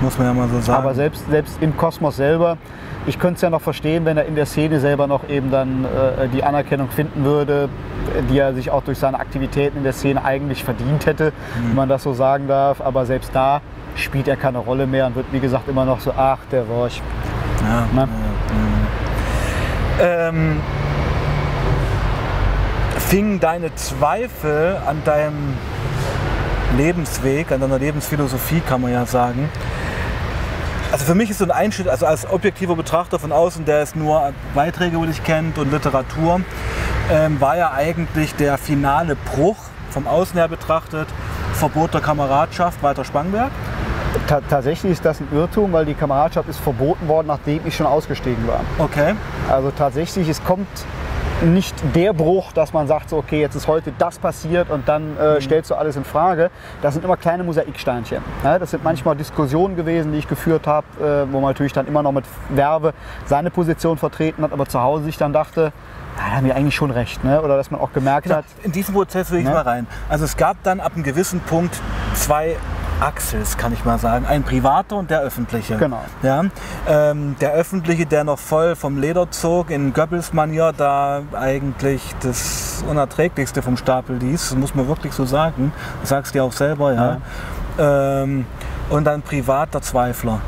Muss 0.00 0.16
man 0.18 0.26
ja 0.26 0.32
mal 0.32 0.48
so 0.48 0.60
sagen. 0.60 0.82
Aber 0.82 0.94
selbst, 0.94 1.28
selbst 1.30 1.58
im 1.60 1.76
Kosmos 1.76 2.16
selber, 2.16 2.56
ich 3.06 3.18
könnte 3.18 3.36
es 3.36 3.42
ja 3.42 3.50
noch 3.50 3.60
verstehen, 3.60 4.04
wenn 4.04 4.16
er 4.16 4.26
in 4.26 4.34
der 4.34 4.46
Szene 4.46 4.80
selber 4.80 5.06
noch 5.06 5.28
eben 5.28 5.50
dann 5.50 5.84
äh, 5.84 6.28
die 6.28 6.44
Anerkennung 6.44 6.88
finden 6.88 7.24
würde, 7.24 7.68
die 8.30 8.38
er 8.38 8.54
sich 8.54 8.70
auch 8.70 8.82
durch 8.82 8.98
seine 8.98 9.18
Aktivitäten 9.18 9.78
in 9.78 9.84
der 9.84 9.92
Szene 9.92 10.24
eigentlich 10.24 10.64
verdient 10.64 11.06
hätte, 11.06 11.32
wenn 11.66 11.74
man 11.74 11.88
das 11.88 12.02
so 12.02 12.12
sagen 12.12 12.48
darf. 12.48 12.80
Aber 12.80 13.06
selbst 13.06 13.30
da 13.34 13.60
spielt 13.94 14.28
er 14.28 14.36
keine 14.36 14.58
Rolle 14.58 14.86
mehr 14.86 15.06
und 15.06 15.16
wird, 15.16 15.26
wie 15.32 15.40
gesagt, 15.40 15.68
immer 15.68 15.84
noch 15.84 16.00
so, 16.00 16.12
ach, 16.16 16.38
der 16.50 16.68
Worch. 16.68 17.02
ja. 17.62 17.86
Ne? 17.94 18.08
Ähm, 20.02 20.60
fingen 22.96 23.40
deine 23.40 23.74
Zweifel 23.74 24.76
an 24.86 25.02
deinem 25.04 25.54
Lebensweg, 26.76 27.50
an 27.52 27.60
deiner 27.60 27.78
Lebensphilosophie, 27.78 28.60
kann 28.60 28.80
man 28.80 28.92
ja 28.92 29.04
sagen. 29.04 29.48
Also 30.92 31.04
für 31.04 31.14
mich 31.14 31.30
ist 31.30 31.38
so 31.38 31.44
ein 31.44 31.52
Einschnitt, 31.52 31.86
also 31.86 32.04
als 32.04 32.28
objektiver 32.28 32.74
Betrachter 32.74 33.20
von 33.20 33.30
außen, 33.30 33.64
der 33.64 33.80
es 33.80 33.94
nur 33.94 34.32
Beiträge 34.56 34.96
über 34.96 35.06
dich 35.06 35.22
kennt 35.22 35.56
und 35.56 35.70
Literatur, 35.70 36.40
ähm, 37.12 37.40
war 37.40 37.56
ja 37.56 37.70
eigentlich 37.72 38.34
der 38.34 38.58
finale 38.58 39.14
Bruch 39.14 39.56
vom 39.90 40.08
Außen 40.08 40.34
her 40.34 40.48
betrachtet, 40.48 41.06
Verbot 41.54 41.94
der 41.94 42.00
Kameradschaft, 42.00 42.82
Walter 42.82 43.04
Spangberg. 43.04 43.52
Ta 44.26 44.40
tatsächlich 44.40 44.92
ist 44.92 45.04
das 45.04 45.20
ein 45.20 45.28
Irrtum, 45.32 45.72
weil 45.72 45.86
die 45.86 45.94
Kameradschaft 45.94 46.48
ist 46.48 46.58
verboten 46.58 47.06
worden, 47.06 47.28
nachdem 47.28 47.64
ich 47.64 47.76
schon 47.76 47.86
ausgestiegen 47.86 48.44
war. 48.48 48.60
Okay. 48.78 49.14
Also 49.48 49.70
tatsächlich, 49.70 50.28
es 50.28 50.42
kommt 50.42 50.66
nicht 51.42 51.74
der 51.94 52.12
Bruch, 52.12 52.52
dass 52.52 52.72
man 52.72 52.86
sagt, 52.86 53.10
so, 53.10 53.16
okay, 53.16 53.40
jetzt 53.40 53.54
ist 53.54 53.66
heute 53.66 53.92
das 53.98 54.18
passiert 54.18 54.70
und 54.70 54.88
dann 54.88 55.16
äh, 55.16 55.40
stellst 55.40 55.70
du 55.70 55.74
alles 55.74 55.96
in 55.96 56.04
Frage. 56.04 56.50
Das 56.82 56.94
sind 56.94 57.04
immer 57.04 57.16
kleine 57.16 57.42
Mosaiksteinchen. 57.44 58.22
Ja, 58.44 58.58
das 58.58 58.70
sind 58.72 58.84
manchmal 58.84 59.16
Diskussionen 59.16 59.76
gewesen, 59.76 60.12
die 60.12 60.18
ich 60.18 60.28
geführt 60.28 60.66
habe, 60.66 60.86
äh, 61.00 61.32
wo 61.32 61.40
man 61.40 61.50
natürlich 61.50 61.72
dann 61.72 61.86
immer 61.86 62.02
noch 62.02 62.12
mit 62.12 62.24
Werbe 62.50 62.92
seine 63.26 63.50
Position 63.50 63.98
vertreten 63.98 64.42
hat, 64.42 64.52
aber 64.52 64.66
zu 64.66 64.80
Hause 64.80 65.04
sich 65.04 65.16
dann 65.16 65.32
dachte, 65.32 65.72
ja, 66.16 66.24
da 66.30 66.36
haben 66.36 66.46
wir 66.46 66.56
eigentlich 66.56 66.74
schon 66.74 66.90
recht. 66.90 67.24
Ne? 67.24 67.40
Oder 67.40 67.56
dass 67.56 67.70
man 67.70 67.80
auch 67.80 67.92
gemerkt 67.92 68.30
hat, 68.30 68.44
In 68.62 68.72
diesen 68.72 68.94
Prozess 68.94 69.30
will 69.30 69.38
ich 69.38 69.44
Ne? 69.46 69.52
mal 69.52 69.62
rein. 69.62 69.86
Also 70.08 70.24
es 70.24 70.36
gab 70.36 70.62
dann 70.64 70.80
ab 70.80 70.92
einem 70.94 71.04
gewissen 71.04 71.40
Punkt 71.40 71.74
zwei 72.14 72.56
Axels, 73.00 73.56
kann 73.56 73.72
ich 73.72 73.84
mal 73.84 73.98
sagen. 73.98 74.26
Ein 74.26 74.42
privater 74.42 74.96
und 74.96 75.10
der 75.10 75.20
öffentliche. 75.20 75.76
Genau. 75.76 76.04
Ja, 76.22 76.44
ähm, 76.86 77.36
der 77.40 77.52
öffentliche, 77.52 78.06
der 78.06 78.24
noch 78.24 78.38
voll 78.38 78.76
vom 78.76 78.98
Leder 78.98 79.30
zog, 79.30 79.70
in 79.70 79.94
Goebbels-Manier 79.94 80.74
da 80.76 81.22
eigentlich 81.32 82.14
das 82.22 82.84
Unerträglichste 82.88 83.62
vom 83.62 83.76
Stapel 83.76 84.16
ließ. 84.16 84.50
Das 84.50 84.58
muss 84.58 84.74
man 84.74 84.86
wirklich 84.86 85.14
so 85.14 85.24
sagen. 85.24 85.72
Du 86.02 86.06
sagst 86.06 86.34
dir 86.34 86.44
auch 86.44 86.52
selber, 86.52 86.92
ja. 86.92 87.16
Ähm, 87.78 88.44
und 88.90 89.04
dann 89.04 89.22
privat 89.22 89.72
der 89.72 89.82
Zweifler. 89.82 90.40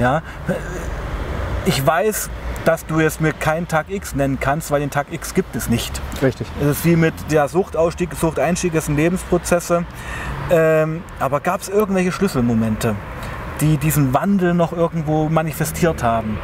Ja. 0.00 0.22
Ich 1.66 1.84
weiß, 1.84 2.30
dass 2.64 2.86
du 2.86 3.00
jetzt 3.00 3.20
mir 3.20 3.32
keinen 3.32 3.68
Tag 3.68 3.90
X 3.90 4.14
nennen 4.14 4.38
kannst, 4.40 4.70
weil 4.70 4.80
den 4.80 4.90
Tag 4.90 5.08
X 5.10 5.34
gibt 5.34 5.54
es 5.56 5.68
nicht. 5.68 6.00
richtig. 6.22 6.46
Es 6.60 6.66
ist 6.78 6.84
wie 6.84 6.96
mit 6.96 7.14
der 7.30 7.48
Suchtausstieg, 7.48 8.14
Suchteinstieg, 8.14 8.72
das 8.72 8.86
sind 8.86 8.96
Lebensprozesse. 8.96 9.84
Ähm, 10.50 11.02
aber 11.18 11.40
gab 11.40 11.60
es 11.60 11.68
irgendwelche 11.68 12.12
Schlüsselmomente, 12.12 12.96
die 13.60 13.76
diesen 13.76 14.14
Wandel 14.14 14.54
noch 14.54 14.72
irgendwo 14.72 15.28
manifestiert 15.28 16.02
haben? 16.02 16.38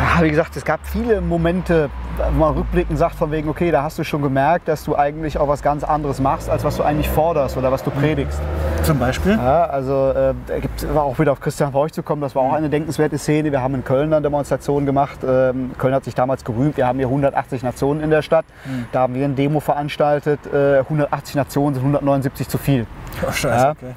Ja, 0.00 0.24
wie 0.24 0.30
gesagt, 0.30 0.56
es 0.56 0.64
gab 0.64 0.80
viele 0.86 1.20
Momente, 1.20 1.90
wo 2.32 2.38
man 2.38 2.54
rückblickend 2.54 2.98
sagt 2.98 3.16
von 3.16 3.30
wegen, 3.30 3.50
okay, 3.50 3.70
da 3.70 3.82
hast 3.82 3.98
du 3.98 4.04
schon 4.04 4.22
gemerkt, 4.22 4.66
dass 4.66 4.82
du 4.84 4.96
eigentlich 4.96 5.36
auch 5.36 5.46
was 5.46 5.60
ganz 5.62 5.84
anderes 5.84 6.20
machst, 6.20 6.48
als 6.48 6.64
was 6.64 6.78
du 6.78 6.82
eigentlich 6.82 7.08
forderst 7.08 7.58
oder 7.58 7.70
was 7.70 7.84
du 7.84 7.90
predigst. 7.90 8.40
Zum 8.82 8.98
Beispiel? 8.98 9.32
Ja, 9.32 9.64
also 9.64 10.10
äh, 10.10 10.34
da 10.46 10.58
gibt, 10.58 10.94
war 10.94 11.02
auch 11.02 11.18
wieder 11.18 11.32
auf 11.32 11.40
Christian 11.40 11.70
Reuch 11.72 11.92
zu 11.92 12.02
kommen, 12.02 12.22
das 12.22 12.34
war 12.34 12.42
auch 12.42 12.54
eine 12.54 12.70
denkenswerte 12.70 13.18
Szene. 13.18 13.52
Wir 13.52 13.60
haben 13.60 13.74
in 13.74 13.84
Köln 13.84 14.10
eine 14.12 14.22
Demonstration 14.22 14.86
gemacht. 14.86 15.18
Ähm, 15.22 15.72
Köln 15.76 15.94
hat 15.94 16.04
sich 16.04 16.14
damals 16.14 16.44
gerühmt, 16.44 16.78
wir 16.78 16.86
haben 16.86 16.98
hier 16.98 17.08
180 17.08 17.62
Nationen 17.62 18.00
in 18.00 18.08
der 18.08 18.22
Stadt. 18.22 18.46
Da 18.92 19.00
haben 19.00 19.14
wir 19.14 19.24
eine 19.24 19.34
Demo 19.34 19.60
veranstaltet. 19.60 20.40
Äh, 20.50 20.78
180 20.78 21.34
Nationen 21.34 21.74
sind 21.74 21.82
179 21.82 22.48
zu 22.48 22.56
viel. 22.56 22.86
Oh, 23.26 23.32
scheiße, 23.32 23.64
Ja. 23.64 23.70
okay. 23.72 23.94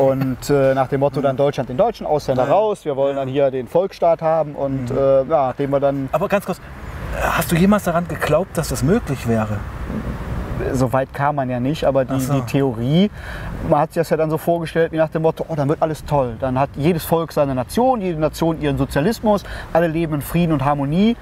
Und 0.00 0.50
äh, 0.50 0.74
nach 0.74 0.88
dem 0.88 1.00
Motto 1.00 1.20
dann 1.20 1.36
Deutschland 1.36 1.68
den 1.68 1.76
Deutschen, 1.76 2.06
Ausländer 2.06 2.46
Ja. 2.46 2.52
raus. 2.52 2.84
Wir 2.84 2.96
wollen 2.96 3.16
dann 3.16 3.28
hier 3.28 3.50
den 3.50 3.68
Volksstaat 3.68 4.22
haben 4.22 4.54
und 4.54 4.90
äh, 4.90 5.18
ja, 5.22 5.24
nachdem 5.48 5.70
wir 5.70 5.80
dann 5.80 6.08
Aber 6.12 6.28
ganz 6.28 6.44
kurz, 6.46 6.60
hast 7.22 7.50
du 7.52 7.56
jemals 7.56 7.84
daran 7.84 8.06
geglaubt, 8.08 8.56
dass 8.58 8.68
das 8.68 8.82
möglich 8.82 9.26
wäre? 9.28 9.58
so 10.72 10.92
weit 10.92 11.12
kam 11.12 11.36
man 11.36 11.50
ja 11.50 11.60
nicht, 11.60 11.84
aber 11.84 12.04
die, 12.06 12.18
so. 12.18 12.32
die 12.32 12.40
Theorie, 12.42 13.10
man 13.68 13.80
hat 13.80 13.92
sich 13.92 14.00
das 14.00 14.10
ja 14.10 14.16
dann 14.16 14.30
so 14.30 14.38
vorgestellt, 14.38 14.90
wie 14.90 14.96
nach 14.96 15.10
dem 15.10 15.22
Motto, 15.22 15.44
oh, 15.48 15.54
dann 15.54 15.68
wird 15.68 15.82
alles 15.82 16.04
toll. 16.04 16.36
Dann 16.40 16.58
hat 16.58 16.70
jedes 16.76 17.04
Volk 17.04 17.32
seine 17.32 17.54
Nation, 17.54 18.00
jede 18.00 18.18
Nation 18.18 18.60
ihren 18.60 18.78
Sozialismus, 18.78 19.44
alle 19.74 19.86
leben 19.86 20.14
in 20.14 20.22
Frieden 20.22 20.52
und 20.52 20.64
Harmonie. 20.64 21.16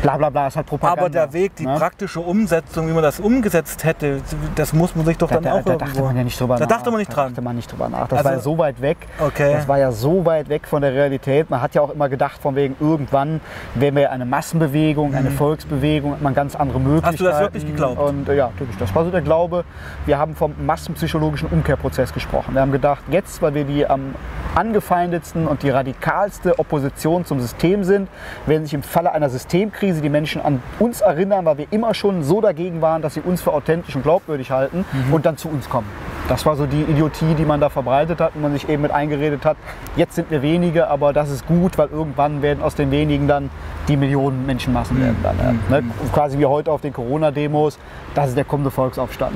Bla 0.00 0.16
bla 0.16 0.30
bla, 0.30 0.46
ist 0.48 0.56
halt 0.56 0.66
Propaganda. 0.66 1.00
Aber 1.02 1.10
der 1.10 1.32
Weg, 1.32 1.54
die 1.56 1.66
ne? 1.66 1.76
praktische 1.76 2.20
Umsetzung, 2.20 2.88
wie 2.88 2.92
man 2.92 3.02
das 3.02 3.20
umgesetzt 3.20 3.84
hätte, 3.84 4.20
das 4.54 4.72
muss 4.72 4.96
man 4.96 5.04
sich 5.06 5.18
doch 5.18 5.28
da, 5.28 5.34
dann 5.36 5.44
da, 5.44 5.50
auch 5.52 5.62
da 5.62 5.72
irgendwo... 5.72 5.86
dachte 5.86 6.02
man 6.02 6.16
ja 6.16 6.24
nicht 6.24 6.40
drüber 6.40 6.54
Da 6.56 6.60
nach. 6.60 6.68
dachte 6.68 6.90
man 6.90 6.98
nicht 6.98 7.10
Da 7.10 7.14
dran. 7.16 7.28
dachte 7.28 7.42
man 7.42 7.56
nicht 7.56 7.70
drüber 7.70 7.88
nach. 7.88 8.08
Das 8.08 8.18
Also- 8.18 8.24
war 8.28 8.32
ja 8.36 8.40
so 8.40 8.58
weit 8.58 8.80
weg. 8.80 8.96
Okay. 9.20 9.52
Das 9.54 9.68
war 9.68 9.78
ja 9.78 9.92
so 9.92 10.24
weit 10.24 10.48
weg 10.48 10.66
von 10.66 10.82
der 10.82 10.92
Realität. 10.92 11.50
Man 11.50 11.60
hat 11.60 11.74
ja 11.74 11.82
auch 11.82 11.90
immer 11.90 12.08
gedacht, 12.08 12.40
von 12.40 12.56
wegen 12.56 12.74
irgendwann 12.80 13.40
wären 13.74 13.94
wir 13.96 14.10
eine 14.10 14.24
Massenbewegung, 14.24 15.14
eine 15.14 15.30
Volksbewegung, 15.30 16.12
hat 16.12 16.22
man 16.22 16.34
ganz 16.34 16.56
andere 16.56 16.80
Möglichkeiten. 16.80 17.02
Mhm. 17.04 17.08
Hast 17.12 17.20
du 17.20 17.24
das 17.24 17.40
wirklich 17.40 17.66
geglaubt? 17.66 17.98
Und 18.00 18.28
äh, 18.28 18.36
ja, 18.36 18.46
natürlich. 18.48 18.76
Das 18.78 18.94
war 18.94 19.04
so 19.04 19.10
der 19.10 19.20
Glaube. 19.20 19.64
Wir 20.06 20.18
haben 20.18 20.34
vom 20.34 20.54
massenpsychologischen 20.64 21.48
Umkehrprozess 21.48 22.12
gesprochen. 22.12 22.54
Wir 22.54 22.62
haben 22.62 22.72
gedacht, 22.72 23.02
jetzt, 23.10 23.40
weil 23.42 23.54
wir 23.54 23.64
die 23.64 23.86
am 23.86 24.14
angefeindetsten 24.54 25.46
und 25.46 25.62
die 25.62 25.70
radikalste 25.70 26.58
Opposition 26.58 27.24
zum 27.24 27.40
System 27.40 27.84
sind, 27.84 28.08
werden 28.46 28.64
sich 28.64 28.74
im 28.74 28.82
Falle 28.82 29.12
einer 29.12 29.28
Systemkrise 29.28 29.81
die 29.82 30.08
Menschen 30.08 30.40
an 30.40 30.62
uns 30.78 31.00
erinnern, 31.00 31.44
weil 31.44 31.58
wir 31.58 31.66
immer 31.70 31.92
schon 31.94 32.22
so 32.22 32.40
dagegen 32.40 32.80
waren, 32.80 33.02
dass 33.02 33.14
sie 33.14 33.20
uns 33.20 33.42
für 33.42 33.52
authentisch 33.52 33.96
und 33.96 34.02
glaubwürdig 34.02 34.50
halten 34.52 34.84
Mhm. 34.92 35.12
und 35.12 35.26
dann 35.26 35.36
zu 35.36 35.48
uns 35.48 35.68
kommen. 35.68 35.86
Das 36.28 36.46
war 36.46 36.54
so 36.54 36.66
die 36.66 36.82
Idiotie, 36.82 37.34
die 37.34 37.44
man 37.44 37.60
da 37.60 37.68
verbreitet 37.68 38.20
hat 38.20 38.36
und 38.36 38.42
man 38.42 38.52
sich 38.52 38.68
eben 38.68 38.82
mit 38.82 38.92
eingeredet 38.92 39.44
hat, 39.44 39.56
jetzt 39.96 40.14
sind 40.14 40.30
wir 40.30 40.40
wenige, 40.40 40.86
aber 40.88 41.12
das 41.12 41.30
ist 41.30 41.46
gut, 41.46 41.76
weil 41.78 41.88
irgendwann 41.88 42.42
werden 42.42 42.62
aus 42.62 42.76
den 42.76 42.90
wenigen 42.92 43.26
dann 43.26 43.50
die 43.88 43.96
Millionen 43.96 44.46
Menschenmassen 44.46 44.98
Mhm. 44.98 45.02
werden. 45.02 45.16
Dann, 45.22 45.36
ja. 45.70 45.80
ne? 45.80 45.84
Quasi 46.12 46.38
wie 46.38 46.46
heute 46.46 46.70
auf 46.70 46.80
den 46.80 46.92
Corona-Demos, 46.92 47.76
das 48.14 48.28
ist 48.28 48.36
der 48.36 48.44
kommende 48.44 48.70
Volksaufstand. 48.70 49.34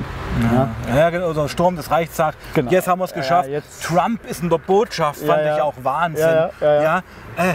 Ja. 0.53 0.69
Ja, 0.95 1.09
genau, 1.09 1.33
so 1.33 1.41
ein 1.41 1.49
Sturm 1.49 1.75
des 1.75 1.91
Reichs 1.91 2.15
sagt, 2.15 2.37
Genau. 2.53 2.71
jetzt 2.71 2.87
haben 2.87 2.99
wir 2.99 3.05
es 3.05 3.11
Ja, 3.11 3.17
geschafft. 3.17 3.49
jetzt- 3.49 3.83
Trump 3.83 4.21
ist 4.29 4.41
in 4.41 4.49
der 4.49 4.57
Botschaft, 4.59 5.21
Ja, 5.21 5.27
fand 5.33 5.45
ja. 5.45 5.55
ich 5.57 5.61
auch 5.61 5.73
Wahnsinn. 5.83 6.25
Ja, 6.61 7.01
ja, 7.37 7.45
ja, 7.45 7.51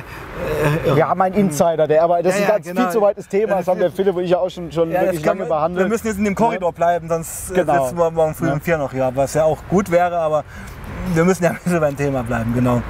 äh, 0.93 0.97
Wir 0.97 1.09
haben 1.09 1.21
einen 1.23 1.35
Insider, 1.35 1.87
der 1.87 2.03
aber 2.03 2.23
das 2.23 2.35
Ja, 2.35 2.41
ist 2.41 2.47
ein 2.47 2.53
ganz 2.55 2.67
genau. 2.67 2.81
viel 2.83 2.91
zu 2.91 3.01
weites 3.01 3.29
Thema. 3.29 3.57
Das 3.57 3.67
haben 3.69 3.81
der 3.81 3.91
Philipp 3.91 4.17
und 4.17 4.25
ich 4.25 4.31
ja 4.31 4.39
auch 4.39 4.51
schon, 4.51 4.71
schon 4.73 4.91
ja, 4.91 5.03
wirklich 5.03 5.25
lange 5.25 5.41
man- 5.41 5.49
behandelt. 5.49 5.85
Wir 5.87 5.89
müssen 5.89 6.07
jetzt 6.07 6.19
in 6.19 6.25
dem 6.25 6.35
Korridor 6.35 6.73
bleiben, 6.73 7.09
sonst 7.09 7.51
äh, 7.51 7.55
Genau. 7.55 7.85
sitzen 7.85 7.99
wir 7.99 8.11
morgen 8.11 8.35
früh 8.35 8.51
um 8.51 8.61
vier 8.61 8.79
noch 8.79 8.93
hier, 8.93 9.11
was 9.15 9.35
ja 9.35 9.45
auch 9.45 9.59
gut 9.69 9.91
wäre, 9.91 10.17
aber 10.19 10.45
wir 11.15 11.25
müssen 11.25 11.45
ja 11.45 11.51
ein 11.51 11.59
bisschen 11.63 11.81
beim 11.81 11.97
Thema 11.97 12.23
bleiben, 12.23 12.53
genau. 12.55 12.81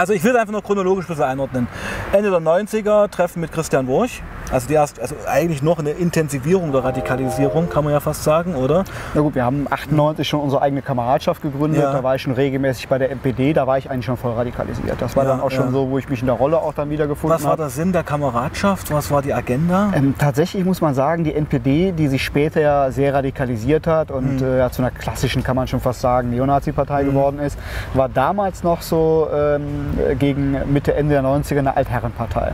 Also 0.00 0.14
ich 0.14 0.24
will 0.24 0.30
es 0.30 0.38
einfach 0.38 0.52
nur 0.52 0.62
chronologisch 0.62 1.04
ein 1.04 1.08
bisschen 1.08 1.24
einordnen. 1.24 1.68
Ende 2.14 2.30
der 2.30 2.40
90er 2.40 3.10
Treffen 3.10 3.42
mit 3.42 3.52
Christian 3.52 3.86
Wurch. 3.86 4.22
Also, 4.50 4.66
die 4.66 4.74
erst, 4.74 4.98
also 4.98 5.14
eigentlich 5.28 5.62
noch 5.62 5.78
eine 5.78 5.90
Intensivierung 5.90 6.72
der 6.72 6.82
Radikalisierung, 6.82 7.68
kann 7.68 7.84
man 7.84 7.92
ja 7.92 8.00
fast 8.00 8.24
sagen, 8.24 8.54
oder? 8.56 8.84
Na 9.14 9.20
gut, 9.20 9.34
wir 9.34 9.44
haben 9.44 9.66
98 9.70 10.26
schon 10.26 10.40
unsere 10.40 10.62
eigene 10.62 10.80
Kameradschaft 10.82 11.42
gegründet. 11.42 11.82
Ja. 11.82 11.92
Da 11.92 12.02
war 12.02 12.14
ich 12.16 12.22
schon 12.22 12.32
regelmäßig 12.32 12.88
bei 12.88 12.96
der 12.98 13.10
MPD. 13.14 13.52
Da 13.52 13.66
war 13.66 13.76
ich 13.78 13.90
eigentlich 13.90 14.06
schon 14.06 14.16
voll 14.16 14.32
radikalisiert. 14.32 14.96
Das 15.00 15.14
war 15.16 15.24
Ja, 15.24 15.30
dann 15.32 15.40
auch 15.40 15.50
schon 15.50 15.66
ja. 15.66 15.70
so, 15.70 15.90
wo 15.90 15.98
ich 15.98 16.08
mich 16.08 16.20
in 16.22 16.26
der 16.26 16.34
Rolle 16.34 16.56
auch 16.58 16.72
dann 16.72 16.88
wiedergefunden 16.88 17.36
Was 17.36 17.44
war 17.44 17.52
habe. 17.52 17.62
der 17.64 17.70
Sinn 17.70 17.92
der 17.92 18.02
Kameradschaft? 18.02 18.90
Was 18.92 19.10
war 19.10 19.20
die 19.22 19.34
Agenda? 19.34 19.92
Ähm, 19.94 20.14
tatsächlich 20.18 20.64
muss 20.64 20.80
man 20.80 20.94
sagen, 20.94 21.22
die 21.24 21.34
NPD, 21.34 21.92
die 21.92 22.08
sich 22.08 22.24
später 22.24 22.60
ja 22.62 22.90
sehr 22.90 23.12
radikalisiert 23.14 23.86
hat 23.86 24.10
und 24.10 24.40
äh, 24.40 24.58
ja, 24.58 24.70
zu 24.70 24.80
einer 24.80 24.90
klassischen, 24.90 25.44
kann 25.44 25.54
man 25.56 25.68
schon 25.68 25.80
fast 25.80 26.00
sagen, 26.00 26.30
Neonazi-Partei 26.30 27.04
geworden 27.04 27.38
ist, 27.38 27.56
war 27.94 28.08
damals 28.08 28.64
noch 28.64 28.80
so 28.82 29.28
ähm, 29.32 29.89
gegen 30.18 30.72
Mitte, 30.72 30.94
Ende 30.94 31.14
der 31.14 31.22
90er 31.22 31.58
eine 31.58 31.76
Altherrenpartei. 31.76 32.52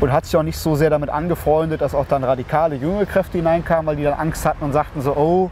Und 0.00 0.12
hat 0.12 0.24
sich 0.24 0.36
auch 0.36 0.42
nicht 0.42 0.58
so 0.58 0.74
sehr 0.74 0.90
damit 0.90 1.10
angefreundet, 1.10 1.80
dass 1.80 1.94
auch 1.94 2.06
dann 2.06 2.24
radikale 2.24 2.76
junge 2.76 3.06
Kräfte 3.06 3.38
hineinkamen, 3.38 3.86
weil 3.86 3.96
die 3.96 4.04
dann 4.04 4.18
Angst 4.18 4.44
hatten 4.46 4.64
und 4.64 4.72
sagten 4.72 5.00
so, 5.00 5.16
oh, 5.16 5.50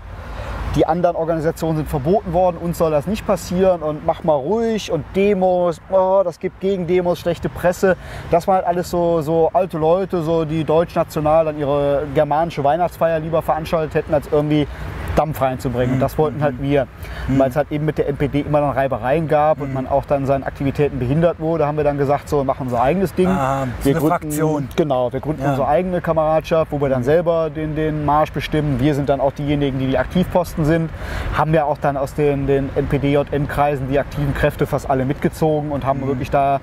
die 0.77 0.87
anderen 0.87 1.17
Organisationen 1.17 1.79
sind 1.79 1.89
verboten 1.89 2.33
worden, 2.33 2.57
uns 2.57 2.79
soll 2.79 2.93
das 2.93 3.09
nicht 3.09 3.27
passieren 3.27 3.83
und 3.83 4.07
mach 4.07 4.23
mal 4.23 4.35
ruhig 4.35 4.93
und 4.93 5.05
Demos, 5.17 5.81
oh, 5.91 6.23
das 6.25 6.39
gibt 6.39 6.61
gegen 6.61 6.87
Demos 6.87 7.19
schlechte 7.19 7.49
Presse. 7.49 7.97
Das 8.31 8.47
waren 8.47 8.57
halt 8.57 8.67
alles 8.67 8.89
so, 8.89 9.21
so 9.21 9.51
alte 9.53 9.79
Leute, 9.79 10.23
so 10.23 10.45
die 10.45 10.63
deutschnational 10.63 11.47
dann 11.47 11.59
ihre 11.59 12.05
germanische 12.15 12.63
Weihnachtsfeier 12.63 13.19
lieber 13.19 13.43
veranstaltet 13.43 13.95
hätten, 13.95 14.15
als 14.15 14.29
irgendwie 14.31 14.69
Dampf 15.17 15.41
reinzubringen. 15.41 15.95
Und 15.95 16.01
das 16.01 16.17
wollten 16.19 16.43
halt 16.43 16.61
wir. 16.61 16.87
Weil 17.29 17.51
es 17.51 17.57
halt 17.57 17.71
eben 17.71 17.85
mit 17.85 17.99
der 17.99 18.09
NPD 18.09 18.41
immer 18.41 18.61
dann 18.61 18.71
Reibereien 18.71 19.29
gab 19.29 19.61
und 19.61 19.73
man 19.75 19.87
auch 19.87 20.05
dann 20.05 20.27
seinen 20.27 20.45
Aktivitäten 20.45 20.99
behindert 20.99 21.41
wurde, 21.41 21.67
haben 21.67 21.77
wir 21.77 21.85
dann 21.85 21.99
gesagt, 21.99 22.29
so 22.29 22.39
wir 22.39 22.45
machen 22.45 22.67
unser 22.67 22.81
eigenes 22.83 23.15
Ding. 23.15 23.29
Ah, 23.29 23.67
so 23.83 23.91
eine 23.91 24.01
Fraktion. 24.01 24.69
Genau, 24.77 25.13
wir 25.13 25.21
gründen 25.21 25.43
Ja. 25.43 25.51
unsere 25.51 25.69
eigene 25.69 26.01
Kameradschaft, 26.01 26.73
wo 26.73 26.81
wir 26.81 26.89
dann 26.89 27.03
selber 27.05 27.51
den, 27.51 27.75
den 27.77 28.05
Marsch 28.05 28.33
bestimmen. 28.33 28.81
Wir 28.81 28.95
sind 28.95 29.09
dann 29.09 29.21
auch 29.21 29.33
diejenigen, 29.33 29.79
die 29.79 29.87
die 29.87 29.99
Aktivposten 29.99 30.65
sind. 30.65 30.91
Haben 31.37 31.55
ja 31.55 31.65
auch 31.65 31.79
dann 31.79 31.97
aus 31.97 32.15
den, 32.15 32.47
den 32.47 32.69
NPD-JM-Kreisen 32.75 33.89
die 33.89 33.99
aktiven 33.99 34.35
Kräfte 34.35 34.67
fast 34.67 34.89
alle 34.89 35.05
mitgezogen 35.05 35.71
und 35.73 35.85
Mhm. 35.85 35.89
haben 35.89 36.07
wirklich 36.07 36.31
da 36.31 36.61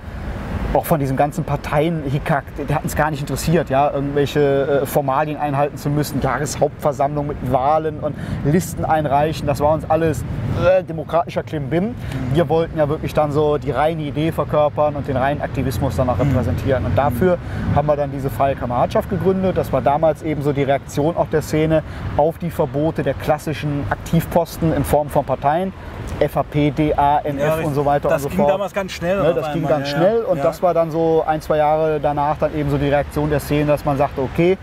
auch 0.74 0.86
von 0.86 0.99
diesen 0.99 1.18
ganzen 1.18 1.43
Parteien 1.43 2.03
hickack, 2.03 2.43
die 2.57 2.74
hatten 2.74 2.88
es 2.88 2.95
gar 2.95 3.09
nicht 3.11 3.22
interessiert, 3.22 3.70
ja, 3.70 3.89
irgendwelche 3.91 4.82
äh, 4.82 4.86
Formalien 4.86 5.38
einhalten 5.38 5.78
zu 5.78 5.89
müssen, 5.89 6.22
Jahreshauptversammlung 6.22 7.28
mit 7.28 7.38
Wahlen 7.51 7.99
und 7.99 8.15
Listen 8.45 8.86
einreichen, 8.86 9.47
das 9.47 9.59
war 9.59 9.74
uns 9.74 9.89
alles 9.89 10.24
äh, 10.65 10.84
demokratischer 10.84 11.43
Klimbim. 11.43 11.95
Wir 12.34 12.49
wollten 12.49 12.78
ja 12.78 12.89
wirklich 12.89 13.13
dann 13.13 13.32
so 13.32 13.57
die 13.57 13.72
reine 13.72 14.01
Idee 14.03 14.32
verkörpern 14.32 14.95
und 14.95 15.07
den 15.07 15.18
reinen 15.18 15.41
Aktivismus 15.41 15.95
dann 15.95 16.09
auch 16.09 16.20
repräsentieren. 16.20 16.86
Und 16.86 16.97
dafür 16.97 17.38
haben 17.76 17.88
wir 17.88 17.95
dann 17.95 18.11
diese 18.11 18.30
freie 18.30 18.55
Kameradschaft 18.55 19.09
gegründet. 19.09 19.57
Das 19.57 19.72
war 19.72 19.82
damals 19.82 20.24
eben 20.24 20.41
so 20.41 20.53
die 20.53 20.63
Reaktion 20.63 21.15
auch 21.15 21.28
der 21.30 21.41
Szene 21.41 21.84
auf 22.18 22.38
die 22.38 22.49
Verbote 22.49 23.03
der 23.03 23.13
klassischen 23.13 23.84
Aktivposten 23.89 24.74
in 24.74 24.84
Form 24.84 25.09
von 25.09 25.26
Parteien. 25.26 25.74
FAP, 26.20 26.76
DA, 26.76 27.20
NF 27.24 27.63
und 27.63 27.76
so 27.76 27.86
weiter 27.86 28.09
das 28.09 28.24
und 28.24 28.24
so 28.24 28.30
ging 28.30 28.38
fort. 28.39 28.51
damals 28.51 28.74
ganz 28.74 28.91
schnell. 28.91 29.22
Ne, 29.22 29.34
das 29.36 29.53
ging 29.53 29.68
ganz 29.68 29.91
ja, 29.91 29.97
schnell 29.97 30.20
ja. 30.22 30.26
und 30.26 30.38
Ja. 30.38 30.43
das 30.43 30.57
war 30.62 30.74
dann 30.74 30.91
so 30.91 31.24
ein, 31.26 31.41
zwei 31.41 31.58
Jahre 31.58 31.99
danach 31.99 32.38
dann 32.38 32.55
eben 32.55 32.70
so 32.70 32.78
die 32.78 32.89
Reaktion 32.89 33.30
der 33.30 33.39
Szene, 33.39 33.66
dass 33.66 33.86
man 33.86 33.97
sagte, 33.97 34.22
okay, 34.22 34.58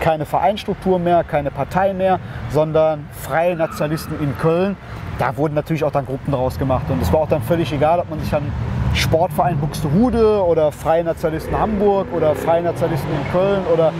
keine 0.00 0.24
Vereinsstruktur 0.24 0.98
mehr, 0.98 1.24
keine 1.24 1.50
Partei 1.50 1.92
mehr, 1.92 2.20
sondern 2.50 3.06
freie 3.12 3.56
Nationalisten 3.56 4.18
in 4.20 4.36
Köln. 4.38 4.76
Da 5.18 5.36
wurden 5.36 5.54
natürlich 5.54 5.82
auch 5.82 5.90
dann 5.90 6.06
Gruppen 6.06 6.32
draus 6.32 6.58
gemacht 6.58 6.86
und 6.88 7.02
es 7.02 7.12
war 7.12 7.20
auch 7.20 7.28
dann 7.28 7.42
völlig 7.42 7.72
egal, 7.72 7.98
ob 7.98 8.08
man 8.08 8.20
sich 8.20 8.30
dann 8.30 8.52
Sportverein 8.94 9.58
Buxtehude 9.58 10.44
oder 10.44 10.72
Freie 10.72 11.04
Nationalisten 11.04 11.58
Hamburg 11.58 12.06
oder 12.12 12.34
Freie 12.34 12.62
Nationalisten 12.62 13.10
in 13.10 13.32
Köln 13.32 13.62
oder 13.72 13.92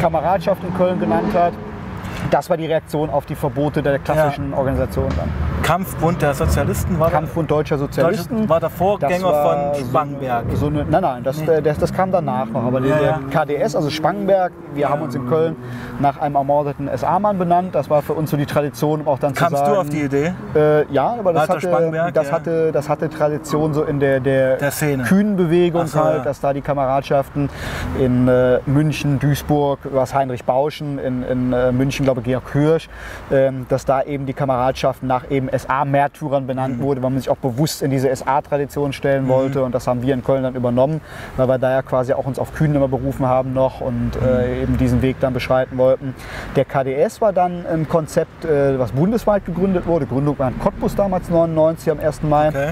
Kameradschaft 0.00 0.62
in 0.64 0.74
Köln 0.74 0.98
genannt 0.98 1.32
hat. 1.34 1.52
Das 2.30 2.50
war 2.50 2.56
die 2.56 2.66
Reaktion 2.66 3.10
auf 3.10 3.26
die 3.26 3.34
Verbote 3.34 3.82
der 3.82 3.98
klassischen 3.98 4.54
Organisation 4.54 5.08
dann. 5.16 5.30
Kampfbund 5.64 6.20
der 6.20 6.34
Sozialisten 6.34 7.00
war 7.00 7.10
Kampfbund 7.10 7.50
Deutscher 7.50 7.78
Sozialisten. 7.78 8.36
Deutsche- 8.36 8.48
war 8.50 8.60
der 8.60 8.68
Vorgänger 8.68 9.24
war 9.24 9.72
von 9.74 9.84
Spangenberg. 9.86 10.44
So, 10.50 10.56
so 10.56 10.66
eine, 10.66 10.84
nein, 10.84 11.00
nein, 11.00 11.22
das, 11.24 11.40
äh, 11.40 11.62
das, 11.62 11.78
das 11.78 11.90
kam 11.90 12.12
danach 12.12 12.44
noch. 12.50 12.64
Aber 12.64 12.82
der, 12.82 13.00
Ja, 13.00 13.18
der 13.18 13.20
KDS, 13.30 13.74
also 13.74 13.88
Spangenberg, 13.88 14.52
wir 14.74 14.90
haben 14.90 15.00
uns 15.00 15.14
in 15.14 15.26
Köln 15.26 15.56
nach 16.00 16.20
einem 16.20 16.34
ermordeten 16.34 16.90
SA-Mann 16.94 17.38
benannt. 17.38 17.74
Das 17.74 17.88
war 17.88 18.02
für 18.02 18.12
uns 18.12 18.30
so 18.30 18.36
die 18.36 18.44
Tradition, 18.44 19.00
um 19.00 19.08
auch 19.08 19.18
dann 19.18 19.32
Kamst 19.32 19.52
zu 19.56 19.64
sagen. 19.64 19.72
du 19.74 19.80
auf 19.80 19.88
die 19.88 20.02
Idee? 20.02 20.34
Äh, 20.54 20.84
ja, 20.92 21.16
aber 21.18 21.32
das 21.32 21.48
hatte, 21.48 22.10
das, 22.12 22.26
ja. 22.26 22.32
hatte, 22.32 22.70
das 22.70 22.88
hatte 22.90 23.08
Tradition 23.08 23.72
so 23.72 23.84
in 23.84 24.00
der, 24.00 24.20
der, 24.20 24.58
Der 24.58 24.70
Szene. 24.70 25.04
kühnen 25.04 25.36
Bewegung 25.36 25.82
Ach 25.84 25.88
so, 25.88 26.04
halt, 26.04 26.18
ja. 26.18 26.24
dass 26.24 26.40
da 26.40 26.52
die 26.52 26.60
Kameradschaften 26.60 27.48
in 27.98 28.28
äh, 28.28 28.58
München, 28.66 29.18
Duisburg, 29.18 29.78
was 29.84 30.12
Heinrich 30.12 30.44
Bauschen, 30.44 30.98
in, 30.98 31.22
in 31.22 31.52
äh, 31.54 31.72
München, 31.72 32.04
glaube 32.04 32.20
ich, 32.20 32.26
Georg 32.26 32.52
Hirsch, 32.52 32.90
ähm, 33.32 33.64
dass 33.70 33.86
da 33.86 34.02
eben 34.02 34.26
die 34.26 34.34
Kameradschaften 34.34 35.06
nach 35.06 35.30
eben 35.30 35.48
SA-Märtyrern 35.58 36.42
Mhm. 36.44 36.46
benannt 36.46 36.80
wurde, 36.80 37.02
weil 37.02 37.10
man 37.10 37.18
sich 37.20 37.30
auch 37.30 37.36
bewusst 37.36 37.82
in 37.82 37.90
diese 37.90 38.08
SA-Tradition 38.14 38.92
stellen 38.92 39.28
wollte 39.28 39.62
und 39.62 39.74
das 39.74 39.86
haben 39.86 40.02
wir 40.02 40.14
in 40.14 40.22
Köln 40.24 40.42
dann 40.42 40.54
übernommen, 40.54 41.00
weil 41.36 41.48
wir 41.48 41.58
da 41.58 41.70
ja 41.72 41.82
quasi 41.82 42.12
auch 42.12 42.24
uns 42.26 42.38
auf 42.38 42.52
Kühn 42.54 42.74
immer 42.74 42.88
berufen 42.88 43.26
haben 43.26 43.52
noch 43.52 43.80
und 43.80 44.12
Mhm. 44.20 44.26
äh, 44.26 44.62
eben 44.62 44.76
diesen 44.78 45.02
Weg 45.02 45.16
dann 45.20 45.32
beschreiten 45.34 45.76
wollten. 45.78 46.14
Der 46.56 46.64
KDS 46.64 47.20
war 47.20 47.32
dann 47.32 47.64
ein 47.66 47.88
Konzept, 47.88 48.44
äh, 48.44 48.78
was 48.78 48.92
bundesweit 48.92 49.44
gegründet 49.44 49.86
wurde. 49.86 50.06
Gründung 50.06 50.38
war 50.38 50.48
in 50.48 50.58
Cottbus 50.58 50.94
damals 50.94 51.28
99 51.30 51.90
am 51.90 52.00
1. 52.00 52.22
Mai. 52.28 52.48
Okay. 52.48 52.70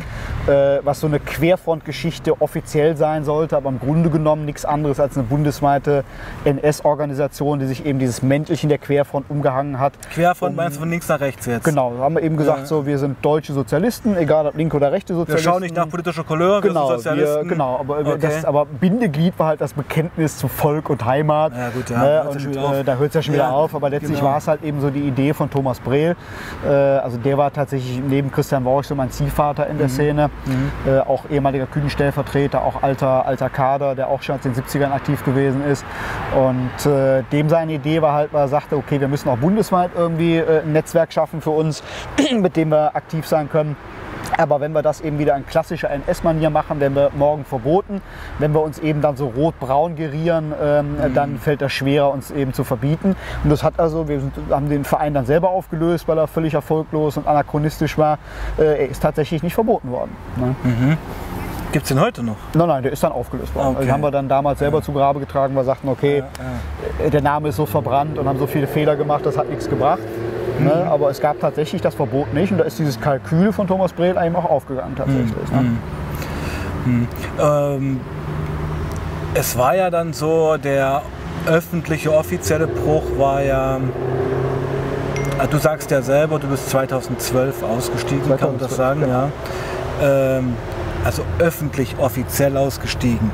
äh, 0.49 0.80
was 0.85 0.99
so 0.99 1.07
eine 1.07 1.20
Querfrontgeschichte 1.20 2.41
offiziell 2.43 2.97
sein 2.97 3.22
sollte, 3.24 3.57
aber 3.57 3.68
im 3.68 3.78
Grunde 3.78 4.11
genommen 4.11 4.45
nichts 4.45 4.64
anderes 4.64 4.99
als 4.99 5.16
eine 5.16 5.24
bundesweite 5.24 6.03
NS-Organisation, 6.45 7.59
die 7.61 7.66
sich 7.66 7.85
eben 7.87 7.99
dieses 7.99 8.22
Mäntelchen 8.22 8.68
der 8.68 8.78
Querfront 8.78 9.26
umgehangen 9.28 9.78
hat. 9.78 9.93
Querfront 10.11 10.57
meinst 10.57 10.76
du 10.76 10.80
von 10.80 10.91
links 10.91 11.09
nach 11.09 11.20
rechts 11.20 11.47
jetzt? 11.47 11.64
Genau, 11.64 11.93
haben 11.99 12.14
wir 12.16 12.22
eben 12.22 12.37
gesagt, 12.37 12.61
Ja. 12.61 12.66
So 12.72 12.86
wir 12.86 12.96
sind 12.96 13.16
deutsche 13.22 13.52
Sozialisten, 13.52 14.16
egal 14.16 14.46
ob 14.46 14.56
linke 14.56 14.76
oder 14.78 14.90
rechte 14.92 15.12
Wir 15.12 15.18
Sozialisten. 15.20 15.50
schauen 15.50 15.60
nicht 15.62 15.76
nach 15.76 15.88
politischer 15.90 16.24
Couleur, 16.24 16.62
Genau, 16.62 16.88
wir 16.88 16.98
sind 16.98 17.10
Sozialisten. 17.18 17.42
wir, 17.44 17.48
genau 17.50 17.76
aber, 17.80 17.98
Okay. 17.98 18.16
das, 18.20 18.44
aber 18.46 18.64
Bindeglied 18.64 19.38
war 19.38 19.48
halt 19.48 19.60
das 19.60 19.74
Bekenntnis 19.74 20.38
zu 20.38 20.49
Volk 20.49 20.88
und 20.88 21.04
Heimat. 21.04 21.53
Ja, 21.54 21.68
gut, 21.68 21.90
ja, 21.90 21.99
Ne? 21.99 22.14
ja 22.14 22.22
Und 22.22 22.58
auf. 22.58 22.74
äh, 22.74 22.82
da 22.84 22.94
hört 22.96 23.08
es 23.11 23.14
ja 23.16 23.22
schon 23.22 23.34
wieder 23.34 23.44
Ja, 23.44 23.50
auf. 23.50 23.74
Aber 23.74 23.90
letztlich 23.90 24.18
genau. 24.18 24.30
war 24.30 24.38
es 24.38 24.49
halt 24.49 24.62
eben 24.64 24.80
so 24.80 24.88
die 24.88 25.00
Idee 25.03 25.34
von 25.34 25.50
Thomas 25.50 25.80
Brehl. 25.80 26.16
Äh, 26.64 26.68
also 26.70 27.18
der 27.18 27.36
war 27.36 27.53
tatsächlich 27.53 28.00
neben 28.08 28.30
Christian 28.32 28.64
Worch 28.64 28.86
so 28.86 28.94
mein 28.94 29.11
Ziehvater 29.11 29.66
in 29.66 29.76
der 29.76 29.88
Mhm. 29.88 29.90
Szene. 29.92 30.30
Äh, 30.86 31.00
auch 31.00 31.24
ehemaliger 31.30 31.66
Kühnenstellvertreter, 31.66 32.62
auch 32.62 32.82
alter, 32.82 33.26
alter 33.26 33.50
Kader, 33.50 33.94
der 33.94 34.08
auch 34.08 34.22
schon 34.22 34.36
aus 34.36 34.40
den 34.42 34.54
70ern 34.54 34.92
aktiv 34.92 35.22
gewesen 35.24 35.62
ist. 35.64 35.84
Und 36.34 36.90
äh, 36.90 37.22
dem 37.32 37.49
seine 37.50 37.72
Idee 37.74 38.00
war 38.00 38.14
halt, 38.14 38.32
weil 38.32 38.42
er 38.44 38.49
sagte, 38.49 38.76
okay, 38.76 38.99
wir 39.00 39.08
müssen 39.08 39.28
auch 39.28 39.36
bundesweit 39.38 39.90
irgendwie 39.96 40.36
äh, 40.38 40.62
ein 40.62 40.72
Netzwerk 40.72 41.12
schaffen 41.12 41.40
für 41.42 41.50
uns, 41.50 41.82
mit 42.32 42.57
dem 42.57 42.62
wir 42.71 42.95
aktiv 42.97 43.26
sein 43.26 43.49
können. 43.51 43.76
Aber 44.39 44.61
wenn 44.61 44.72
wir 44.72 44.83
das 44.83 45.01
eben 45.01 45.18
wieder 45.18 45.37
in 45.37 45.45
klassischer 45.47 45.91
NS-Manier 45.91 46.49
machen, 46.49 46.80
werden 46.80 46.95
wir 46.95 47.11
morgen 47.14 47.45
verboten. 47.45 48.01
Wenn 48.39 48.55
wir 48.55 48.63
uns 48.63 48.79
eben 48.79 49.03
dann 49.03 49.17
so 49.17 49.26
rot-braun 49.26 49.95
gerieren, 49.97 50.55
ähm, 50.63 50.97
Mhm. 50.97 51.14
dann 51.14 51.39
fällt 51.39 51.61
das 51.61 51.72
schwerer, 51.72 52.11
uns 52.11 52.30
eben 52.30 52.55
zu 52.55 52.64
verbieten. 52.64 53.17
Und 53.45 53.51
das 53.51 53.63
hat 53.63 53.79
also, 53.79 54.09
wir 54.09 54.21
sind, 54.21 54.33
haben 54.51 54.68
den 54.71 54.84
Verein 54.84 55.13
dann 55.13 55.26
selber 55.26 55.51
aufgelöst, 55.51 56.09
weil 56.09 56.17
er 56.18 56.29
völlig 56.29 56.55
erfolglos 56.55 57.17
und 57.17 57.26
anachronistisch 57.26 57.99
war. 57.99 58.18
Äh, 58.59 58.63
er 58.84 58.89
ist 58.89 59.03
tatsächlich 59.03 59.43
nicht 59.43 59.55
verboten 59.55 59.91
worden. 59.91 60.17
Ne? 60.37 60.97
Gibt 61.72 61.84
es 61.84 61.89
den 61.89 62.01
heute 62.01 62.22
noch? 62.22 62.37
Nein, 62.55 62.68
nein, 62.68 62.83
der 62.83 62.93
ist 62.93 63.03
dann 63.03 63.13
aufgelöst 63.13 63.55
worden. 63.55 63.68
Okay. 63.68 63.76
Also 63.76 63.87
den 63.87 63.93
haben 63.93 64.03
wir 64.03 64.11
dann 64.11 64.29
damals 64.29 64.59
selber 64.61 64.83
zu 64.83 64.93
Grabe 64.93 65.21
getragen, 65.21 65.55
weil 65.55 65.63
wir 65.63 65.67
sagten, 65.67 65.89
okay, 65.89 66.22
äh, 67.05 67.11
der 67.11 67.22
Name 67.22 67.49
ist 67.49 67.57
so 67.57 67.67
verbrannt 67.67 68.18
und 68.18 68.29
haben 68.29 68.39
so 68.39 68.47
viele 68.47 68.67
Fehler 68.67 68.95
gemacht, 68.97 69.25
das 69.26 69.37
hat 69.37 69.49
nichts 69.49 69.68
gebracht. 69.68 70.01
Ne? 70.63 70.87
Aber 70.91 71.11
es 71.11 71.21
gab 71.21 71.41
tatsächlich 71.41 71.83
das 71.83 71.95
Verbot 71.95 72.33
nicht 72.34 72.53
und 72.53 72.59
da 72.59 72.64
ist 72.64 72.79
dieses 72.79 73.01
Kalkül 73.01 73.53
von 73.53 73.67
Thomas 73.67 73.93
Brehl 73.93 74.17
eben 74.22 74.37
auch 74.37 74.45
aufgegangen 74.49 74.95
tatsächlich. 74.97 75.51
Ne? 75.53 77.07
Ähm, 77.41 78.01
es 79.34 79.57
war 79.57 79.76
ja 79.76 79.91
dann 79.91 80.13
so, 80.13 80.57
der 80.57 81.03
öffentliche, 81.47 82.13
offizielle 82.13 82.67
Bruch 82.67 83.05
war 83.18 83.43
ja. 83.43 83.79
Ah, 85.39 85.47
Du 85.51 85.59
sagst 85.59 85.91
ja 85.91 86.03
selber, 86.03 86.39
du 86.39 86.47
bist 86.49 86.71
2012 86.71 87.63
ausgestiegen, 87.63 88.37
kann 88.37 88.51
man 88.51 88.59
das 88.59 88.76
2012, 88.76 88.76
sagen, 88.76 89.09
ja. 89.09 89.29
Ähm, 90.39 90.57
also 91.05 91.22
öffentlich, 91.39 91.97
offiziell 91.99 92.57
ausgestiegen. 92.57 93.30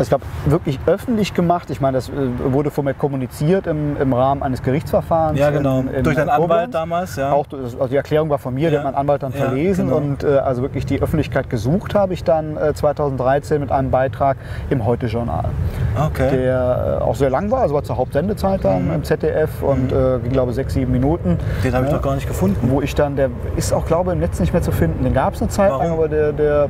Ich 0.00 0.08
glaube, 0.08 0.24
wirklich 0.46 0.80
öffentlich 0.86 1.34
gemacht. 1.34 1.70
Ich 1.70 1.80
meine, 1.80 1.96
das 1.98 2.08
äh, 2.08 2.12
wurde 2.46 2.70
von 2.72 2.84
mir 2.84 2.94
kommuniziert 2.94 3.66
im, 3.68 3.96
im 4.00 4.12
Rahmen 4.12 4.42
eines 4.42 4.62
Gerichtsverfahrens. 4.62 5.38
Ja, 5.38 5.50
genau. 5.50 5.80
in- 5.80 5.88
in 5.94 6.02
Durch 6.04 6.16
deinen 6.16 6.28
Anwalt 6.30 6.50
Koblenz. 6.50 6.72
damals, 6.72 7.16
ja. 7.16 7.32
Auch, 7.32 7.46
also 7.52 7.86
die 7.86 7.96
Erklärung 7.96 8.28
war 8.28 8.38
von 8.38 8.54
mir, 8.54 8.70
die 8.70 8.74
Ja. 8.74 8.80
hat 8.80 8.86
mein 8.92 8.96
Anwalt 8.96 9.22
dann 9.22 9.32
Ja, 9.32 9.38
verlesen 9.46 9.86
genau. 9.86 9.98
und 9.98 10.24
äh, 10.24 10.38
also 10.38 10.62
wirklich 10.62 10.84
die 10.84 11.00
Öffentlichkeit 11.00 11.48
gesucht 11.48 11.94
habe 11.94 12.12
ich 12.12 12.24
dann 12.24 12.56
äh, 12.56 12.74
2013 12.74 13.60
mit 13.60 13.70
einem 13.70 13.90
Beitrag 13.92 14.36
im 14.68 14.84
Heute-Journal, 14.84 15.44
Okay. 16.06 16.28
der 16.38 16.98
äh, 17.00 17.04
auch 17.04 17.14
sehr 17.14 17.30
lang 17.30 17.50
war, 17.52 17.60
also 17.60 17.74
war 17.74 17.84
zur 17.84 17.96
Hauptsendezeit 17.96 18.64
dann 18.64 18.86
Mhm. 18.88 18.94
im 18.94 19.04
ZDF 19.04 19.62
und 19.62 19.92
äh, 19.92 20.18
ging 20.22 20.32
glaube 20.32 20.52
sechs, 20.52 20.74
sieben 20.74 20.90
Minuten. 20.90 21.38
Den 21.62 21.72
habe 21.72 21.84
ich 21.84 21.90
Ja. 21.92 21.96
noch 21.98 22.02
gar 22.04 22.16
nicht 22.16 22.26
gefunden. 22.26 22.68
Wo 22.70 22.80
ich 22.80 22.94
dann, 22.96 23.14
der 23.14 23.30
ist 23.56 23.72
auch 23.72 23.86
glaube 23.86 24.10
ich 24.10 24.14
im 24.14 24.20
Netz 24.20 24.40
nicht 24.40 24.52
mehr 24.52 24.62
zu 24.62 24.72
finden. 24.72 25.04
Den 25.04 25.14
gab 25.14 25.34
es 25.34 25.40
eine 25.40 25.50
Zeit 25.50 25.70
lang, 25.70 25.78
Warum? 25.80 25.92
aber 25.92 26.08
der, 26.08 26.32
der 26.32 26.68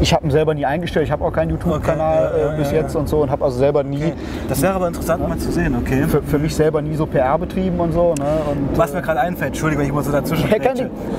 ich 0.00 0.12
habe 0.14 0.24
ihn 0.24 0.30
selber 0.30 0.54
nie 0.54 0.64
eingestellt. 0.66 1.06
Ich 1.06 1.12
habe 1.12 1.24
auch 1.24 1.32
keinen 1.32 1.50
YouTube-Kanal 1.50 2.18
Okay, 2.18 2.21
ja, 2.22 2.36
ja, 2.36 2.54
äh, 2.54 2.56
bis 2.56 2.70
jetzt 2.72 2.96
und 2.96 3.08
so 3.08 3.22
und 3.22 3.30
habe 3.30 3.44
also 3.44 3.58
selber 3.58 3.82
nie, 3.82 4.12
Das 4.48 4.62
wäre 4.62 4.74
aber 4.74 4.88
interessant 4.88 5.26
mal 5.28 5.38
zu 5.38 5.50
sehen, 5.50 5.76
okay. 5.76 6.04
für, 6.08 6.22
für 6.22 6.38
mich 6.38 6.54
selber 6.54 6.82
nie 6.82 6.94
so 6.94 7.06
PR 7.06 7.38
betrieben 7.38 7.78
und 7.80 7.92
so. 7.92 8.14
Ne? 8.18 8.24
Und, 8.50 8.76
Was 8.78 8.92
mir 8.92 9.02
gerade 9.02 9.20
einfällt, 9.20 9.48
Entschuldigung, 9.48 9.82
wenn 9.82 9.88
ich 9.88 9.94
mal 9.94 10.04
so 10.04 10.12
dazwischen 10.12 10.48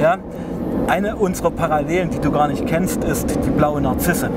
Ja, 0.01 0.17
Eine 0.87 1.15
unserer 1.15 1.51
Parallelen, 1.51 2.09
die 2.09 2.19
du 2.19 2.31
gar 2.31 2.47
nicht 2.47 2.65
kennst, 2.67 3.03
ist 3.03 3.37
die 3.45 3.49
blaue 3.49 3.81
Narzisse. 3.81 4.29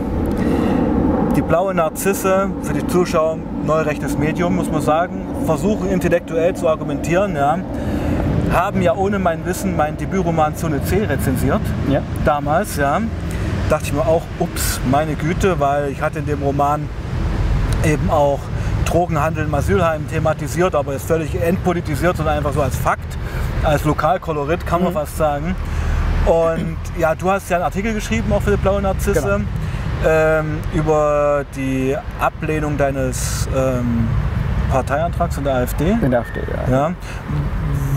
Die 1.36 1.43
blaue 1.43 1.74
Narzisse, 1.74 2.48
für 2.62 2.72
die 2.72 2.86
Zuschauer, 2.86 3.38
neurechtes 3.66 4.16
Medium, 4.16 4.56
muss 4.56 4.70
man 4.70 4.80
sagen, 4.80 5.26
versuchen 5.44 5.90
intellektuell 5.90 6.55
zu 6.55 6.66
argumentieren, 6.66 7.36
ja, 7.36 7.59
haben 8.52 8.80
ja 8.80 8.94
ohne 8.94 9.18
mein 9.18 9.44
Wissen 9.44 9.76
meinen 9.76 9.98
Debütroman 9.98 10.56
Zone 10.56 10.82
C 10.84 11.05
rezensiert, 11.05 11.60
ja. 11.90 12.01
damals, 12.24 12.76
ja. 12.76 13.01
Dachte 13.68 13.86
ich 13.86 13.93
mir 13.93 14.06
auch, 14.06 14.22
ups, 14.38 14.80
meine 14.90 15.14
Güte, 15.16 15.59
weil 15.59 15.90
ich 15.90 16.01
hatte 16.01 16.20
in 16.20 16.26
dem 16.26 16.43
Roman 16.43 16.88
eben 17.84 18.10
auch 18.10 18.38
Drogenhandel 18.84 19.47
im 19.47 19.55
Asylheim 19.55 20.09
thematisiert, 20.09 20.74
aber 20.76 20.94
ist 20.94 21.06
völlig 21.06 21.34
entpolitisiert, 21.40 22.16
sondern 22.16 22.36
einfach 22.38 22.52
so 22.52 22.62
als 22.62 22.76
Fakt, 22.76 23.18
als 23.64 23.84
Lokalkolorit, 23.84 24.64
kann 24.66 24.84
man 24.84 24.93
fast 24.93 25.16
sagen. 25.16 25.56
Und 26.26 26.76
ja, 26.98 27.14
du 27.16 27.30
hast 27.30 27.51
ja 27.51 27.56
einen 27.56 27.64
Artikel 27.64 27.93
geschrieben, 27.94 28.32
auch 28.32 28.43
für 28.43 28.52
die 28.52 28.56
Blaue 28.56 28.80
Narzisse, 28.80 29.20
Genau. 29.20 29.38
ähm, 30.06 30.59
über 30.72 31.44
die 31.56 31.97
Ablehnung 32.20 32.76
deines 32.76 33.48
ähm, 33.56 34.06
Parteiantrags 34.70 35.36
in 35.38 35.44
der 35.44 35.55
AfD. 35.56 35.90
in 35.90 36.10
der 36.10 36.20
AfD. 36.20 36.40
Ja. 36.70 36.76
Ja. 36.88 36.93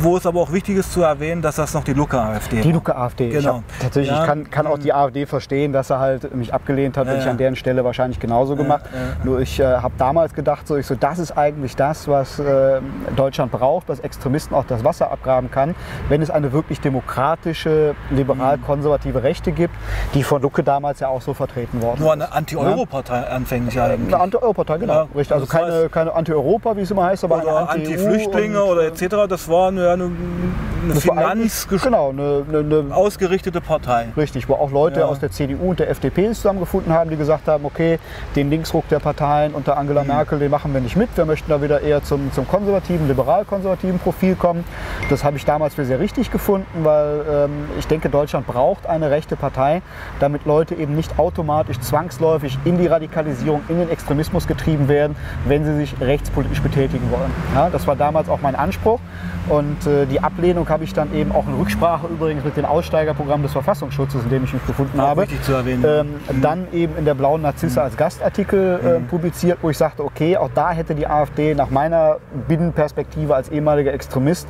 Wo 0.02 0.18
es 0.18 0.26
aber 0.26 0.40
auch 0.42 0.52
wichtig 0.52 0.78
ist 0.78 0.94
zu 0.94 1.02
erwähnen, 1.02 1.42
dass 1.42 1.56
das 1.58 1.74
noch 1.74 1.84
die 1.84 1.94
Luca-AfD 1.94 2.62
Die 2.62 2.72
Luca 2.72 2.94
AfD. 2.94 3.30
Ich, 3.30 3.34
Genau. 3.40 3.56
hab, 3.56 3.64
tatsächlich, 3.82 4.12
Ja. 4.16 4.22
ich 4.22 4.28
kann, 4.28 4.50
kann 4.50 4.68
auch 4.68 4.78
die 4.78 4.94
AfD 4.94 5.26
verstehen, 5.26 5.74
dass 5.74 5.90
er 5.90 6.00
halt 6.00 6.34
mich 6.36 6.54
abgelehnt 6.54 6.96
hat. 6.98 7.06
Ja, 7.08 7.14
Hätte 7.14 7.24
ich 7.24 7.30
an 7.30 7.38
deren 7.38 7.56
Stelle 7.56 7.84
wahrscheinlich 7.84 8.20
genauso 8.20 8.56
gemacht. 8.56 8.86
Nur 9.24 9.40
ich 9.42 9.60
äh, 9.60 9.64
habe 9.66 9.94
damals 9.98 10.34
gedacht, 10.34 10.68
so, 10.68 10.78
ich 10.78 10.86
so, 10.86 10.96
das 10.96 11.20
ist 11.20 11.32
eigentlich 11.38 11.76
das, 11.76 12.08
was 12.08 12.40
äh, 12.40 12.80
Deutschland 13.16 13.52
braucht, 13.52 13.90
was 13.90 14.00
Extremisten 14.00 14.56
auch 14.56 14.66
das 14.66 14.84
Wasser 14.84 15.12
abgraben 15.12 15.52
kann, 15.52 15.76
wenn 16.08 16.22
es 16.22 16.30
eine 16.30 16.54
wirklich 16.54 16.80
demokratische, 16.82 17.96
liberal-konservative 18.12 19.24
Rechte 19.24 19.52
gibt, 19.52 19.74
die 20.14 20.24
von 20.24 20.42
Lucke 20.42 20.64
damals 20.64 21.00
ja 21.00 21.08
auch 21.10 21.22
so 21.22 21.34
vertreten 21.34 21.82
worden 21.82 22.00
Nur 22.02 22.10
ist. 22.14 22.22
eine 22.22 22.32
Anti-Euro-Partei 22.32 23.24
anfänglich 23.28 23.80
eigentlich. 23.80 24.14
Eine 24.14 24.24
Anti-Euro-Partei, 24.24 24.78
genau. 24.78 25.08
Richtig. 25.16 25.34
Also 25.34 25.46
das 25.46 25.56
heißt- 25.56 25.60
keine, 25.70 25.90
keine 25.90 26.14
Anti-Europa, 26.14 26.78
wie 26.78 26.82
es 26.82 26.92
immer 26.92 27.04
heißt, 27.06 27.24
aber 27.24 27.70
Anti-Flüchtlinge 27.70 28.64
und, 28.64 28.70
oder 28.72 28.84
etc. 28.86 29.28
Das 29.28 29.50
war 29.50 29.68
eine, 29.70 29.89
eine, 29.94 30.04
eine 30.06 30.94
eigentlich- 30.94 31.52
finanzgesch- 31.54 31.84
genau, 31.84 32.10
eine, 32.10 32.44
eine, 32.50 32.80
eine 32.80 32.96
ausgerichtete 32.96 33.62
Partei. 33.62 34.08
Richtig, 34.18 34.48
wo 34.50 34.54
auch 34.54 34.72
Leute 34.72 35.02
Ja. 35.02 35.06
aus 35.08 35.20
der 35.20 35.32
CDU 35.32 35.70
und 35.72 35.80
der 35.80 35.90
FDP 35.90 36.32
zusammengefunden 36.34 36.94
haben, 36.94 37.10
die 37.10 37.18
gesagt 37.18 37.48
haben, 37.48 37.66
okay, 37.66 38.00
den 38.36 38.50
Linksruck 38.50 38.88
der 38.90 39.00
Parteien 39.00 39.54
unter 39.54 39.78
Angela 39.78 40.02
Mhm. 40.02 40.08
Merkel, 40.08 40.40
den 40.40 40.52
machen 40.52 40.74
wir 40.74 40.82
nicht 40.82 40.96
mit. 40.96 41.10
Wir 41.16 41.26
möchten 41.26 41.50
da 41.50 41.62
wieder 41.62 41.82
eher 41.82 42.04
zum, 42.04 42.32
zum 42.34 42.48
konservativen, 42.48 43.08
liberal-konservativen 43.08 44.00
Profil 44.00 44.36
kommen. 44.36 44.64
Das 45.10 45.24
habe 45.24 45.38
ich 45.38 45.46
damals 45.46 45.76
für 45.76 45.86
sehr 45.86 46.00
richtig 46.00 46.32
gefunden, 46.32 46.66
weil 46.84 47.22
ähm, 47.30 47.52
ich 47.78 47.88
denke, 47.88 48.10
Deutschland 48.10 48.48
braucht 48.48 48.86
eine 48.88 49.10
rechte 49.12 49.36
Partei, 49.36 49.82
damit 50.20 50.46
Leute 50.46 50.76
eben 50.76 50.96
nicht 50.96 51.18
automatisch 51.20 51.80
zwangsläufig 51.80 52.58
in 52.66 52.78
die 52.78 52.88
Radikalisierung, 52.88 53.62
in 53.70 53.80
den 53.80 53.90
Extremismus 53.90 54.48
getrieben 54.48 54.88
werden, 54.88 55.16
wenn 55.46 55.66
sie 55.66 55.76
sich 55.76 55.96
rechtspolitisch 56.02 56.62
betätigen 56.62 57.10
wollen. 57.12 57.32
Ja, 57.56 57.70
das 57.70 57.88
war 57.88 57.96
damals 57.96 58.30
auch 58.30 58.40
mein 58.42 58.56
Anspruch. 58.56 59.00
Und 59.48 59.79
äh, 59.88 60.06
die 60.06 60.20
Ablehnung 60.22 60.68
habe 60.70 60.84
ich 60.84 60.94
dann 60.94 61.14
eben 61.14 61.32
auch 61.32 61.48
in 61.48 61.54
Rücksprache 61.56 62.08
übrigens 62.08 62.44
mit 62.44 62.58
dem 62.58 62.66
Aussteigerprogramm 62.66 63.44
des 63.44 63.52
Verfassungsschutzes, 63.52 64.24
in 64.24 64.30
dem 64.30 64.44
ich 64.44 64.54
mich 64.54 64.62
befunden 64.64 65.00
Auch 65.00 65.10
habe, 65.10 65.22
wichtig 65.24 65.42
zu 65.44 65.54
erwähnen. 65.54 65.84
ähm, 65.88 66.42
dann 66.42 66.68
eben 66.72 66.98
in 66.98 67.06
der 67.06 67.14
Blauen 67.14 67.42
Narzisse 67.42 67.82
als 67.82 67.98
Gastartikel 67.98 68.80
äh, 68.80 69.00
publiziert, 69.10 69.60
wo 69.62 69.70
ich 69.70 69.78
sagte, 69.78 70.04
okay, 70.04 70.38
auch 70.38 70.50
da 70.54 70.72
hätte 70.72 70.96
die 70.96 71.08
AfD 71.08 71.56
nach 71.56 71.70
meiner 71.70 72.18
Binnenperspektive 72.48 73.36
als 73.36 73.50
ehemaliger 73.50 73.94
Extremist 73.94 74.48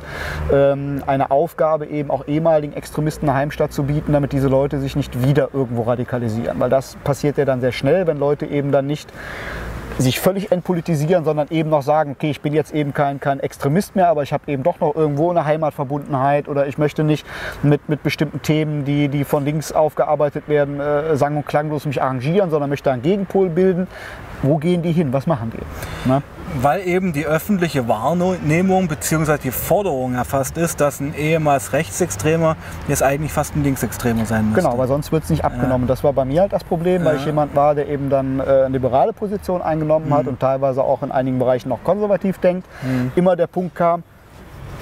ähm, 0.52 1.02
eine 1.06 1.30
Aufgabe, 1.30 1.86
eben 1.86 2.10
auch 2.10 2.26
ehemaligen 2.26 2.72
Extremisten 2.72 3.28
eine 3.28 3.38
Heimstatt 3.38 3.72
zu 3.72 3.84
bieten, 3.84 4.12
damit 4.12 4.32
diese 4.32 4.48
Leute 4.48 4.78
sich 4.78 4.96
nicht 4.96 5.22
wieder 5.22 5.50
irgendwo 5.52 5.82
radikalisieren. 5.82 6.58
Weil 6.60 6.70
das 6.70 6.96
passiert 7.04 7.38
ja 7.38 7.44
dann 7.44 7.60
sehr 7.60 7.72
schnell, 7.72 8.06
wenn 8.06 8.18
Leute 8.18 8.46
eben 8.46 8.72
dann 8.72 8.86
nicht 8.86 9.12
sich 9.98 10.20
völlig 10.20 10.52
entpolitisieren, 10.52 11.24
sondern 11.24 11.48
eben 11.50 11.70
noch 11.70 11.82
sagen, 11.82 12.12
okay, 12.12 12.30
ich 12.30 12.40
bin 12.40 12.52
jetzt 12.52 12.72
eben 12.74 12.94
kein, 12.94 13.20
kein 13.20 13.40
Extremist 13.40 13.96
mehr, 13.96 14.08
aber 14.08 14.22
ich 14.22 14.32
habe 14.32 14.50
eben 14.50 14.62
doch 14.62 14.80
noch 14.80 14.94
irgendwo 14.94 15.30
eine 15.30 15.44
Heimatverbundenheit 15.44 16.48
oder 16.48 16.66
ich 16.66 16.78
möchte 16.78 17.04
nicht 17.04 17.26
mit, 17.62 17.88
mit 17.88 18.02
bestimmten 18.02 18.42
Themen, 18.42 18.84
die, 18.84 19.08
die 19.08 19.24
von 19.24 19.44
links 19.44 19.72
aufgearbeitet 19.72 20.48
werden, 20.48 20.80
äh, 20.80 21.16
sang- 21.16 21.36
und 21.36 21.46
klanglos 21.46 21.86
mich 21.86 22.02
arrangieren, 22.02 22.50
sondern 22.50 22.70
möchte 22.70 22.90
einen 22.90 23.02
Gegenpol 23.02 23.48
bilden. 23.50 23.86
Wo 24.42 24.56
gehen 24.56 24.82
die 24.82 24.92
hin? 24.92 25.12
Was 25.12 25.26
machen 25.26 25.52
die? 25.54 26.08
Ne? 26.08 26.22
Weil 26.60 26.80
eben 26.86 27.12
die 27.12 27.26
öffentliche 27.26 27.86
Wahrnehmung 27.86 28.88
bzw. 28.88 29.38
die 29.38 29.52
Forderung 29.52 30.14
erfasst 30.14 30.56
ist, 30.58 30.80
dass 30.80 30.98
ein 30.98 31.14
ehemals 31.14 31.72
Rechtsextremer 31.72 32.56
jetzt 32.88 33.02
eigentlich 33.04 33.32
fast 33.32 33.54
ein 33.54 33.62
Linksextremer 33.62 34.26
sein 34.26 34.46
müsste. 34.50 34.62
Genau, 34.62 34.76
weil 34.76 34.88
sonst 34.88 35.12
wird 35.12 35.22
es 35.24 35.30
nicht 35.30 35.44
abgenommen. 35.44 35.86
Das 35.86 36.02
war 36.02 36.12
bei 36.12 36.24
mir 36.24 36.40
halt 36.40 36.52
das 36.52 36.64
Problem, 36.64 37.04
weil 37.04 37.16
ich 37.16 37.24
jemand 37.26 37.54
war, 37.54 37.74
der 37.76 37.86
eben 37.88 38.10
dann 38.10 38.40
äh, 38.40 38.42
eine 38.42 38.68
liberale 38.68 39.12
Position 39.12 39.62
eingenommen 39.62 40.08
Mhm. 40.08 40.14
hat 40.14 40.26
und 40.26 40.40
teilweise 40.40 40.82
auch 40.82 41.02
in 41.02 41.12
einigen 41.12 41.38
Bereichen 41.38 41.68
noch 41.68 41.84
konservativ 41.84 42.38
denkt. 42.38 42.66
Immer 43.14 43.36
der 43.36 43.46
Punkt 43.46 43.74
kam, 43.76 44.02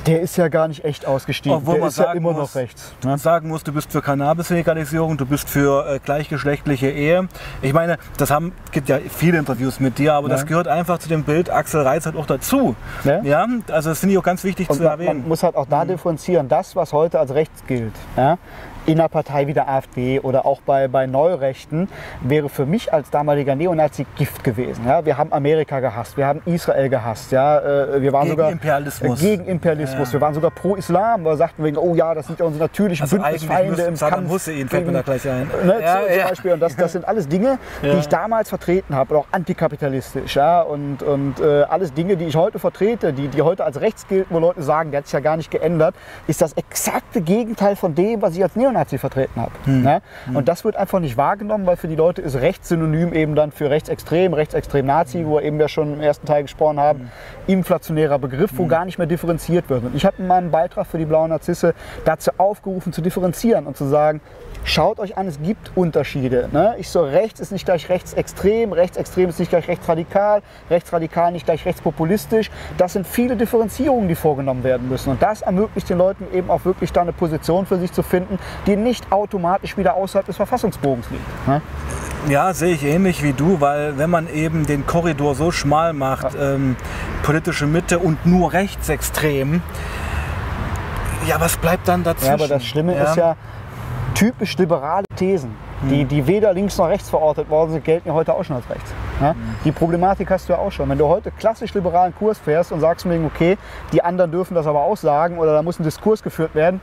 Der 0.09 0.20
ist 0.20 0.36
ja 0.36 0.48
gar 0.48 0.66
nicht 0.68 0.85
echt 0.85 1.06
ausgestiegen. 1.06 1.56
Obwohl 1.59 1.74
der 1.74 1.80
man 1.82 1.89
ist 1.90 1.98
ja 1.98 2.05
sagen 2.06 2.18
immer 2.18 2.32
muss, 2.32 2.55
noch 2.55 2.60
rechts. 2.60 2.93
Man 3.05 3.18
sagen 3.18 3.48
muss, 3.48 3.62
du 3.62 3.72
bist 3.72 3.93
für 3.93 4.01
Cannabis-Legalisierung, 4.02 5.16
du 5.16 5.26
bist 5.26 5.48
für 5.48 5.86
äh, 5.86 5.98
gleichgeschlechtliche 5.98 6.90
Ehe. 6.90 7.28
Ich 7.62 7.72
meine, 7.72 7.98
das 8.16 8.30
haben, 8.30 8.52
gibt 8.72 8.89
ja 8.89 8.98
viele 9.14 9.39
Interviews 9.39 9.80
mit 9.80 9.98
dir, 9.98 10.14
aber 10.14 10.28
Ja. 10.28 10.35
das 10.35 10.47
gehört 10.47 10.66
einfach 10.66 10.98
zu 10.98 11.09
dem 11.09 11.24
Bild 11.24 11.51
Axel 11.51 11.82
Reitz 11.82 12.06
halt 12.06 12.16
auch 12.16 12.26
dazu. 12.26 12.74
Ja. 13.05 13.22
Ja, 13.22 13.47
also 13.70 13.90
das 13.90 14.01
finde 14.01 14.14
ich 14.14 14.18
auch 14.18 14.22
ganz 14.24 14.44
wichtig 14.44 14.70
Und 14.70 14.76
zu 14.76 14.82
man, 14.82 14.93
erwähnen. 14.93 15.18
man 15.20 15.28
muss 15.28 15.43
halt 15.43 15.55
auch 15.56 15.66
da 15.68 15.85
differenzieren, 15.85 16.48
das, 16.48 16.74
was 16.74 16.93
heute 16.93 17.18
als 17.20 17.35
rechts 17.35 17.62
gilt, 17.66 17.93
ja, 18.16 18.39
in 18.89 18.98
einer 18.98 19.09
Partei 19.09 19.47
wie 19.47 19.52
der 19.52 19.69
AfD 19.69 20.20
oder 20.20 20.47
auch 20.47 20.60
bei, 20.62 20.89
bei 20.89 21.06
Neurechten, 21.06 21.89
wäre 22.23 22.48
für 22.48 22.66
mich 22.66 22.93
als 22.93 23.10
damaliger 23.10 23.55
Neonazi 23.55 24.06
Gift 24.16 24.43
gewesen. 24.43 24.86
Ja. 24.86 25.05
Wir 25.05 25.19
haben 25.19 25.32
Amerika 25.32 25.81
gehasst, 25.81 26.16
wir 26.16 26.27
haben 26.27 26.40
Israel 26.47 26.89
gehasst, 26.89 27.31
ja. 27.31 27.59
äh, 27.59 28.01
wir 28.01 28.12
waren 28.12 28.24
Gegen 28.24 28.36
sogar 28.36 28.51
Imperialismus. 28.51 29.20
gegen 29.20 29.44
Imperialismus. 29.44 30.09
Ja. 30.09 30.12
Wir 30.15 30.20
waren 30.23 30.35
sogar 30.35 30.51
pro 30.51 30.74
Islam, 30.74 31.24
weil 31.24 31.35
wir 31.35 31.36
sagten 31.36 31.65
wegen, 31.65 31.77
oh 31.77 31.94
ja, 31.94 32.15
das 32.15 32.27
sind 32.27 32.39
ja 32.40 32.47
unsere 32.47 32.65
natürlichen 32.65 33.02
Also 33.05 33.16
Bündnisfeinde 33.16 33.82
im 33.82 33.97
Saddam 33.97 34.20
Kampf. 34.20 34.31
Hussein 34.31 34.69
fällt 34.69 34.86
mir 34.86 34.93
da 34.93 35.02
gleich 35.02 35.28
ein. 35.28 35.51
Ne, 35.65 35.77
Ja, 35.82 36.01
zum, 36.01 36.19
ja. 36.19 36.28
Beispiel. 36.28 36.52
Und 36.52 36.60
das, 36.60 36.74
das 36.77 36.93
sind 36.93 37.06
alles 37.06 37.28
Dinge, 37.28 37.59
die 37.82 37.98
ich 37.98 38.09
damals 38.09 38.48
vertreten 38.48 38.94
habe, 38.94 39.15
und 39.15 39.20
auch 39.20 39.27
antikapitalistisch. 39.32 40.36
Ja, 40.36 40.62
und 40.62 41.02
und 41.02 41.40
äh, 41.40 41.62
alles 41.62 41.93
Dinge, 41.93 42.16
die 42.16 42.24
ich 42.24 42.36
heute 42.36 42.59
vertrete, 42.59 43.12
die, 43.12 43.28
die 43.28 43.43
heute 43.43 43.65
als 43.65 43.81
rechts 43.81 44.06
gelten, 44.09 44.35
wo 44.35 44.39
Leute 44.39 44.62
sagen, 44.62 44.90
der 44.90 44.98
hat 44.98 45.06
sich 45.06 45.12
ja 45.12 45.20
gar 45.20 45.36
nicht 45.36 45.51
geändert, 45.51 45.94
ist 46.27 46.40
das 46.40 46.55
exakte 46.55 47.20
Gegenteil 47.20 47.77
von 47.77 47.94
dem, 47.94 48.23
was 48.23 48.36
ich 48.36 48.43
als 48.43 48.56
Neonazi 48.56 48.77
vertreten 48.84 49.40
habe. 49.40 49.52
Hm. 49.64 49.84
Ja? 49.84 50.00
Und 50.32 50.48
das 50.48 50.64
wird 50.64 50.76
einfach 50.76 51.00
nicht 51.00 51.16
wahrgenommen, 51.16 51.66
weil 51.66 51.76
für 51.76 51.88
die 51.88 51.96
Leute 51.96 52.22
ist 52.22 52.36
rechts 52.36 52.68
synonym 52.68 53.12
eben 53.12 53.34
dann 53.34 53.52
für 53.52 53.70
rechtsextrem, 53.70 54.34
rechtsextrem 54.34 54.86
Nazi, 54.86 55.24
wo 55.26 55.36
wir 55.36 55.42
eben 55.42 55.59
ja 55.60 55.68
schon 55.68 55.94
im 55.94 56.00
ersten 56.00 56.26
Teil 56.26 56.42
gesprochen 56.42 56.78
haben, 56.78 56.98
Hm. 56.98 57.09
inflationärer 57.46 58.18
Begriff, 58.18 58.50
wo 58.55 58.66
gar 58.66 58.84
nicht 58.84 58.98
mehr 58.98 59.06
differenziert 59.06 59.68
wird. 59.68 59.84
Und 59.84 59.94
ich 59.94 60.05
habe 60.05 60.16
in 60.18 60.26
meinem 60.26 60.50
Beitrag 60.50 60.86
für 60.86 60.98
die 60.98 61.05
Blauen 61.05 61.30
Narzisse 61.30 61.74
dazu 62.05 62.30
aufgerufen 62.38 62.92
zu 62.92 63.00
differenzieren 63.02 63.66
und 63.66 63.76
zu 63.76 63.86
sagen, 63.86 64.20
Schaut 64.64 64.98
euch 64.98 65.16
an, 65.16 65.26
es 65.26 65.40
gibt 65.40 65.70
Unterschiede. 65.74 66.48
Ne? 66.52 66.74
Ich 66.78 66.90
so, 66.90 67.02
rechts 67.02 67.40
ist 67.40 67.52
nicht 67.52 67.64
gleich 67.64 67.89
rechtsextrem, 67.89 68.72
rechtsextrem 68.72 69.28
ist 69.28 69.39
nicht 69.39 69.51
gleich 69.51 69.68
rechtsradikal, 69.68 70.43
rechtsradikal 70.70 71.32
nicht 71.32 71.47
gleich 71.47 71.64
rechtspopulistisch. 71.64 72.51
Das 72.76 72.93
sind 72.93 73.06
viele 73.06 73.36
Differenzierungen, 73.36 74.09
die 74.09 74.14
vorgenommen 74.14 74.64
werden 74.64 74.89
müssen. 74.89 75.10
Und 75.10 75.22
das 75.22 75.43
ermöglicht 75.43 75.89
den 75.89 75.98
Leuten 75.98 76.26
eben 76.35 76.51
auch 76.51 76.64
wirklich 76.64 76.93
da 76.93 77.02
eine 77.02 77.12
Position 77.12 77.66
für 77.66 77.78
sich 77.78 77.93
zu 77.93 78.02
finden, 78.02 78.39
die 78.66 78.76
nicht 78.76 79.10
automatisch 79.10 79.76
wieder 79.76 79.94
außerhalb 79.94 80.26
des 80.26 80.36
Verfassungsbogens 80.36 81.09
liegt. 81.10 81.48
Ne? 81.48 81.62
Ja, 82.28 82.52
sehe 82.52 82.74
ich 82.74 82.85
ähnlich 82.85 83.22
wie 83.22 83.32
du, 83.32 83.60
weil 83.60 83.97
wenn 83.97 84.10
man 84.10 84.28
eben 84.28 84.66
den 84.66 84.86
Korridor 84.86 85.35
so 85.35 85.51
schmal 85.51 85.93
macht, 85.93 86.36
ähm, 86.39 86.76
politische 87.22 87.66
Mitte 87.66 87.98
und 88.01 88.26
nur 88.26 88.52
rechtsextrem, 88.52 89.62
ja, 91.26 91.40
was 91.40 91.56
bleibt 91.56 91.89
dann 91.89 92.05
dazwischen? 92.05 92.28
Ja, 92.28 92.35
aber 92.35 92.48
das 92.48 92.64
Schlimme 92.64 92.94
ist 92.94 93.16
ja, 93.16 93.36
typisch 94.14 94.56
liberale 94.59 95.05
Thesen, 95.16 95.55
die, 95.90 96.05
die 96.05 96.26
weder 96.26 96.52
links 96.52 96.76
noch 96.78 96.89
rechts 96.89 97.09
verortet 97.09 97.48
worden 97.51 97.72
sind, 97.72 97.85
gelten 97.85 98.09
ja 98.09 98.14
heute 98.14 98.35
auch 98.35 98.44
schon 98.44 98.56
als 98.56 98.68
rechts. 98.68 98.93
Ja? 99.20 99.35
Die 99.64 99.72
Problematik 99.72 100.30
hast 100.30 100.48
du 100.48 100.55
ja 100.55 100.59
auch 100.59 100.72
schon. 100.72 100.89
Wenn 100.89 100.98
du 100.98 101.06
heute 101.06 101.30
klassisch 101.30 101.72
liberalen 101.74 102.14
Kurs 102.14 102.39
fährst 102.39 102.72
und 102.72 102.80
sagst 102.80 103.06
mir, 103.06 103.20
okay, 103.24 103.56
die 103.93 104.02
anderen 104.02 104.30
dürfen 104.30 104.55
das 104.55 104.66
aber 104.66 104.80
auch 104.80 104.97
sagen 104.97 105.39
oder 105.39 105.52
da 105.52 105.62
muss 105.62 105.78
ein 105.78 105.85
Diskurs 105.85 106.22
geführt 106.22 106.55
werden, 106.55 106.80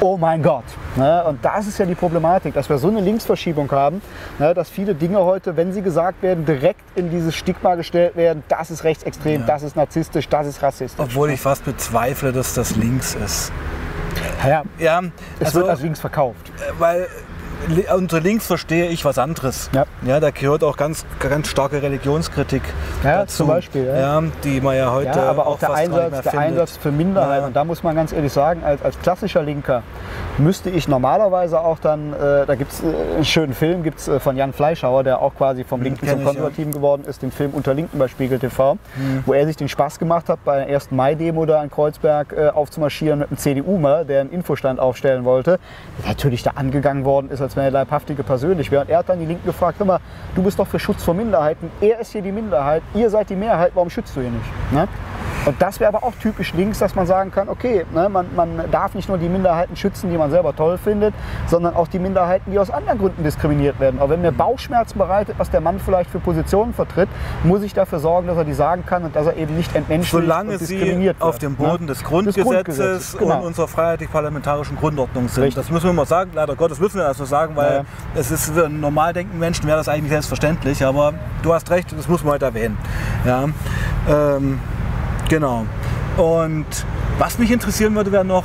oh 0.00 0.16
mein 0.16 0.42
Gott. 0.42 0.64
Ne? 0.96 1.24
Und 1.24 1.44
das 1.44 1.66
ist 1.66 1.78
ja 1.78 1.86
die 1.86 1.94
Problematik, 1.94 2.54
dass 2.54 2.68
wir 2.68 2.78
so 2.78 2.88
eine 2.88 3.00
Linksverschiebung 3.00 3.70
haben, 3.70 4.02
ne? 4.38 4.54
dass 4.54 4.68
viele 4.68 4.94
Dinge 4.94 5.18
heute, 5.18 5.56
wenn 5.56 5.72
sie 5.72 5.82
gesagt 5.82 6.22
werden, 6.22 6.44
direkt 6.44 6.82
in 6.94 7.10
dieses 7.10 7.34
Stigma 7.34 7.74
gestellt 7.74 8.16
werden, 8.16 8.42
das 8.48 8.70
ist 8.70 8.84
rechtsextrem, 8.84 9.46
das 9.46 9.62
ist 9.62 9.76
narzisstisch, 9.76 10.28
das 10.28 10.46
ist 10.46 10.62
rassistisch. 10.62 11.04
Obwohl 11.04 11.30
ich 11.30 11.40
fast 11.40 11.64
bezweifle, 11.64 12.32
dass 12.32 12.54
das 12.54 12.76
links 12.76 13.14
ist. 13.14 13.52
Ja, 14.46 14.62
Ja, 14.78 15.02
es 15.40 15.46
also, 15.46 15.60
wird 15.60 15.70
als 15.70 15.80
links 15.80 16.00
verkauft. 16.00 16.50
weil 16.78 17.00
li- 17.00 17.06
unter 17.94 18.20
links 18.20 18.46
verstehe 18.46 18.86
ich 18.88 19.04
was 19.04 19.18
anderes. 19.18 19.70
Ja. 19.72 19.84
Ja, 20.06 20.20
da 20.20 20.30
gehört 20.30 20.62
auch 20.64 20.76
ganz, 20.76 21.04
ganz 21.18 21.48
starke 21.48 21.82
Religionskritik 21.82 22.62
Ja, 23.02 23.18
dazu. 23.20 23.36
zum 23.38 23.46
Beispiel, 23.48 23.86
ja. 23.86 24.20
Ja, 24.20 24.22
die 24.44 24.60
man 24.60 24.76
ja 24.76 24.92
heute 24.92 25.18
Ja, 25.18 25.30
aber 25.30 25.46
auch 25.46 25.58
der 25.58 25.68
gar 25.68 25.80
nicht 25.80 25.92
Einsatz, 25.92 26.22
der. 26.30 26.38
Einsatz 26.40 26.76
für 26.76 26.92
Minderheiten. 26.92 27.46
Und 27.46 27.56
da 27.56 27.64
muss 27.64 27.82
man 27.82 27.94
ganz 27.96 28.12
ehrlich 28.12 28.32
sagen, 28.32 28.62
als, 28.64 28.82
als 28.82 28.98
klassischer 29.00 29.42
Linker 29.42 29.82
müsste 30.38 30.68
ich 30.70 30.88
normalerweise 30.88 31.60
auch 31.60 31.78
dann, 31.78 32.12
äh, 32.12 32.44
da 32.46 32.54
gibt 32.54 32.72
es 32.72 32.82
äh, 32.82 32.86
einen 33.16 33.24
schönen 33.24 33.54
Film 33.54 33.82
gibt's, 33.82 34.08
äh, 34.08 34.20
von 34.20 34.36
Jan 34.36 34.52
Fleischhauer, 34.52 35.04
der 35.04 35.20
auch 35.22 35.34
quasi 35.34 35.64
vom 35.64 35.80
Linken 35.82 36.06
kenn 36.06 36.18
zum. 36.18 36.24
Konservativen 36.24 36.72
geworden 36.72 37.04
ist, 37.06 37.22
den 37.22 37.30
Film 37.30 37.52
Unter 37.52 37.72
Linken 37.74 37.98
bei 37.98 38.08
Spiegel 38.08 38.38
TV, 38.38 38.76
wo 39.26 39.32
er 39.32 39.46
sich 39.46 39.56
den 39.56 39.68
Spaß 39.68 39.98
gemacht 39.98 40.28
hat, 40.28 40.44
bei 40.44 40.64
der 40.64 40.74
1. 40.74 40.90
Mai-Demo 40.90 41.46
da 41.46 41.62
in 41.62 41.70
Kreuzberg 41.70 42.32
äh, 42.36 42.48
aufzumarschieren 42.48 43.20
mit 43.20 43.28
einem 43.28 43.38
CDU-Mer, 43.38 44.04
der 44.04 44.22
einen 44.22 44.30
Infostand 44.30 44.80
aufstellen 44.80 45.24
wollte, 45.24 45.58
der 46.02 46.08
natürlich 46.10 46.42
da 46.42 46.52
angegangen 46.56 47.04
worden 47.04 47.30
ist, 47.30 47.40
als 47.40 47.53
wenn 47.56 47.64
er 47.64 47.70
leibhaftige 47.70 48.22
persönlich 48.22 48.70
wäre. 48.70 48.82
Und 48.82 48.90
er 48.90 48.98
hat 48.98 49.08
dann 49.08 49.18
die 49.20 49.26
Linken 49.26 49.46
gefragt, 49.46 49.78
hör 49.78 49.86
mal, 49.86 50.00
du 50.34 50.42
bist 50.42 50.58
doch 50.58 50.66
für 50.66 50.78
Schutz 50.78 51.02
vor 51.02 51.14
Minderheiten, 51.14 51.70
er 51.80 52.00
ist 52.00 52.12
hier 52.12 52.22
die 52.22 52.32
Minderheit, 52.32 52.82
ihr 52.94 53.10
seid 53.10 53.30
die 53.30 53.36
Mehrheit, 53.36 53.72
warum 53.74 53.90
schützt 53.90 54.16
du 54.16 54.20
ihn 54.20 54.32
nicht? 54.32 54.72
Ne? 54.72 54.88
Und 55.46 55.60
das 55.60 55.80
wäre 55.80 55.94
aber 55.94 56.06
auch 56.06 56.14
typisch 56.20 56.54
links, 56.54 56.78
dass 56.78 56.94
man 56.94 57.06
sagen 57.06 57.30
kann, 57.30 57.48
okay, 57.48 57.84
ne, 57.92 58.08
man, 58.08 58.26
man 58.34 58.70
darf 58.70 58.94
nicht 58.94 59.08
nur 59.08 59.18
die 59.18 59.28
Minderheiten 59.28 59.76
schützen, 59.76 60.10
die 60.10 60.16
man 60.16 60.30
selber 60.30 60.54
toll 60.54 60.78
findet, 60.78 61.14
sondern 61.46 61.74
auch 61.74 61.88
die 61.88 61.98
Minderheiten, 61.98 62.50
die 62.50 62.58
aus 62.58 62.70
anderen 62.70 62.98
Gründen 62.98 63.22
diskriminiert 63.24 63.78
werden. 63.80 64.00
Aber 64.00 64.10
wenn 64.10 64.22
mir 64.22 64.32
Bauchschmerzen 64.32 64.98
bereitet, 64.98 65.36
was 65.38 65.50
der 65.50 65.60
Mann 65.60 65.78
vielleicht 65.78 66.10
für 66.10 66.18
Positionen 66.18 66.72
vertritt, 66.72 67.08
muss 67.42 67.62
ich 67.62 67.74
dafür 67.74 67.98
sorgen, 67.98 68.26
dass 68.26 68.36
er 68.36 68.44
die 68.44 68.54
sagen 68.54 68.84
kann 68.86 69.04
und 69.04 69.14
dass 69.16 69.26
er 69.26 69.36
eben 69.36 69.56
nicht 69.56 69.74
entmenschlicht 69.74 70.24
Solange 70.24 70.52
und 70.52 70.58
sie 70.58 70.76
diskriminiert 70.76 71.20
auf 71.20 71.34
wird. 71.34 71.42
dem 71.42 71.52
ne? 71.52 71.56
Boden 71.58 71.86
des 71.86 72.02
Grundgesetzes, 72.02 72.44
Grundgesetzes, 72.44 73.16
genau. 73.18 73.38
und 73.38 73.46
unserer 73.46 73.68
freiheitlich-parlamentarischen 73.68 74.76
Grundordnung 74.76 75.28
sind. 75.28 75.44
Richtig. 75.44 75.62
Das 75.62 75.70
müssen 75.70 75.86
wir 75.86 75.92
mal 75.92 76.06
sagen, 76.06 76.30
leider 76.34 76.56
Gottes 76.56 76.80
müssen 76.80 76.96
wir 76.98 77.04
das 77.04 77.18
so 77.18 77.24
sagen, 77.24 77.56
weil 77.56 77.70
Ja, 77.70 77.76
ja. 77.78 77.84
es 78.14 78.30
ist 78.30 78.50
für 78.50 78.66
einen 78.66 78.80
normal 78.80 79.12
denkenden 79.12 79.40
Menschen 79.40 79.66
wäre 79.66 79.78
das 79.78 79.88
eigentlich 79.88 80.10
selbstverständlich, 80.10 80.84
aber 80.84 81.14
du 81.42 81.52
hast 81.52 81.70
recht, 81.70 81.92
das 81.96 82.08
muss 82.08 82.22
man 82.24 82.34
heute 82.34 82.46
erwähnen. 82.46 82.76
Ja, 83.24 83.44
ähm, 84.08 84.60
genau. 85.28 85.66
Und 86.16 86.66
was 87.18 87.38
mich 87.38 87.50
interessieren 87.50 87.94
würde, 87.94 88.12
wäre 88.12 88.24
noch, 88.24 88.44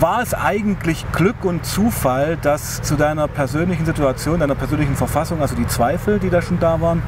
war 0.00 0.22
es 0.22 0.34
eigentlich 0.34 1.04
Glück 1.12 1.44
und 1.44 1.64
Zufall, 1.64 2.36
dass 2.36 2.82
zu 2.82 2.96
deiner 2.96 3.28
persönlichen 3.28 3.86
Situation, 3.86 4.40
deiner 4.40 4.54
persönlichen 4.54 4.96
Verfassung, 4.96 5.40
also 5.40 5.54
die 5.54 5.66
Zweifel, 5.66 6.18
die 6.18 6.30
da 6.30 6.42
schon 6.42 6.58
da 6.58 6.80
waren, 6.80 7.02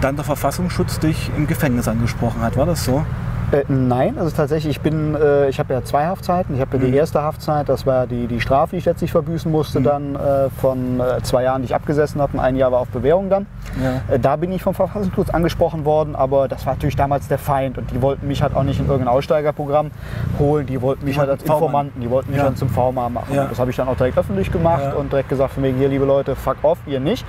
dann 0.00 0.16
der 0.16 0.24
Verfassungsschutz 0.24 0.98
dich 0.98 1.30
im 1.36 1.46
Gefängnis 1.46 1.88
angesprochen 1.88 2.42
hat? 2.42 2.56
War 2.56 2.66
das 2.66 2.84
so? 2.84 3.04
Äh, 3.52 3.64
nein, 3.68 4.18
also 4.18 4.34
tatsächlich, 4.34 4.76
ich 4.76 4.80
bin, 4.80 5.14
äh, 5.14 5.48
ich 5.48 5.58
habe 5.58 5.72
ja 5.74 5.82
zwei 5.84 6.06
Haftzeiten. 6.06 6.54
Ich 6.54 6.60
habe 6.60 6.76
ja 6.76 6.82
Mhm. 6.82 6.92
die 6.92 6.96
erste 6.96 7.22
Haftzeit, 7.22 7.68
das 7.68 7.86
war 7.86 8.06
die, 8.06 8.26
die 8.26 8.40
Strafe, 8.40 8.70
die 8.72 8.76
ich 8.78 8.84
letztlich 8.84 9.12
verbüßen 9.12 9.50
musste, 9.50 9.80
dann 9.80 10.14
äh, 10.16 10.48
von 10.60 11.00
äh, 11.00 11.22
zwei 11.22 11.42
Jahren, 11.44 11.62
die 11.62 11.66
ich 11.66 11.74
abgesessen 11.74 12.20
habe, 12.20 12.32
und 12.36 12.40
ein 12.40 12.56
Jahr 12.56 12.72
war 12.72 12.80
auf 12.80 12.88
Bewährung 12.88 13.28
dann. 13.30 13.46
Ja. 13.82 14.14
Äh, 14.14 14.18
da 14.18 14.36
bin 14.36 14.50
ich 14.52 14.62
vom 14.62 14.74
Verfassungsschutz 14.74 15.30
angesprochen 15.30 15.84
worden, 15.84 16.16
aber 16.16 16.48
das 16.48 16.64
war 16.66 16.74
natürlich 16.74 16.96
damals 16.96 17.28
der 17.28 17.38
Feind 17.38 17.78
und 17.78 17.90
die 17.90 18.00
wollten 18.02 18.26
mich 18.26 18.42
halt 18.42 18.56
auch 18.56 18.62
nicht 18.62 18.80
in 18.80 18.86
irgendein 18.86 19.08
Aussteigerprogramm 19.14 19.90
holen, 20.38 20.66
die 20.66 20.80
wollten 20.80 21.04
mich 21.04 21.18
halt 21.18 21.30
als. 21.30 21.42
Informanten, 21.44 22.00
die 22.00 22.10
wollten 22.10 22.30
mich 22.30 22.38
Ja. 22.38 22.44
dann 22.44 22.56
zum 22.56 22.68
V-Mann 22.70 23.12
machen. 23.12 23.34
Ja. 23.34 23.44
Das 23.44 23.58
habe 23.58 23.70
ich 23.70 23.76
dann 23.76 23.86
auch 23.88 23.96
direkt 23.96 24.16
öffentlich 24.18 24.50
gemacht 24.50 24.94
und 24.98 25.12
direkt 25.12 25.28
gesagt, 25.28 25.52
von 25.52 25.62
wegen 25.62 25.76
hier, 25.78 25.88
liebe 25.88 26.04
Leute, 26.06 26.34
fuck 26.34 26.56
off, 26.62 26.78
ihr 26.86 27.00
nicht. 27.00 27.24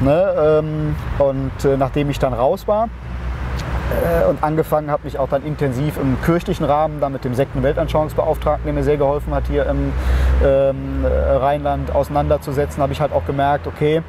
Ne? 0.00 0.34
Ähm, 0.38 0.94
und 1.18 1.78
nachdem 1.78 2.08
ich 2.10 2.18
dann 2.18 2.32
raus 2.32 2.66
war, 2.68 2.88
äh, 3.90 4.24
und 4.26 4.42
angefangen 4.42 4.90
habe, 4.90 5.04
mich 5.04 5.18
auch 5.18 5.28
dann 5.28 5.44
intensiv 5.44 5.96
im 5.98 6.20
kirchlichen 6.22 6.64
Rahmen 6.64 7.00
dann 7.00 7.12
mit 7.12 7.24
dem 7.24 7.34
Sekten- 7.34 7.62
Weltanschauungsbeauftragten, 7.62 8.64
der 8.64 8.74
mir 8.74 8.84
sehr 8.84 8.96
geholfen 8.96 9.34
hat, 9.34 9.44
hier 9.48 9.66
im 9.66 9.92
ähm, 10.44 11.04
äh, 11.04 11.08
Rheinland 11.08 11.94
auseinanderzusetzen, 11.94 12.82
habe 12.82 12.92
ich 12.92 13.00
halt 13.00 13.12
auch 13.12 13.24
gemerkt, 13.26 13.66
okay, 13.66 13.96
ähm, 13.96 14.02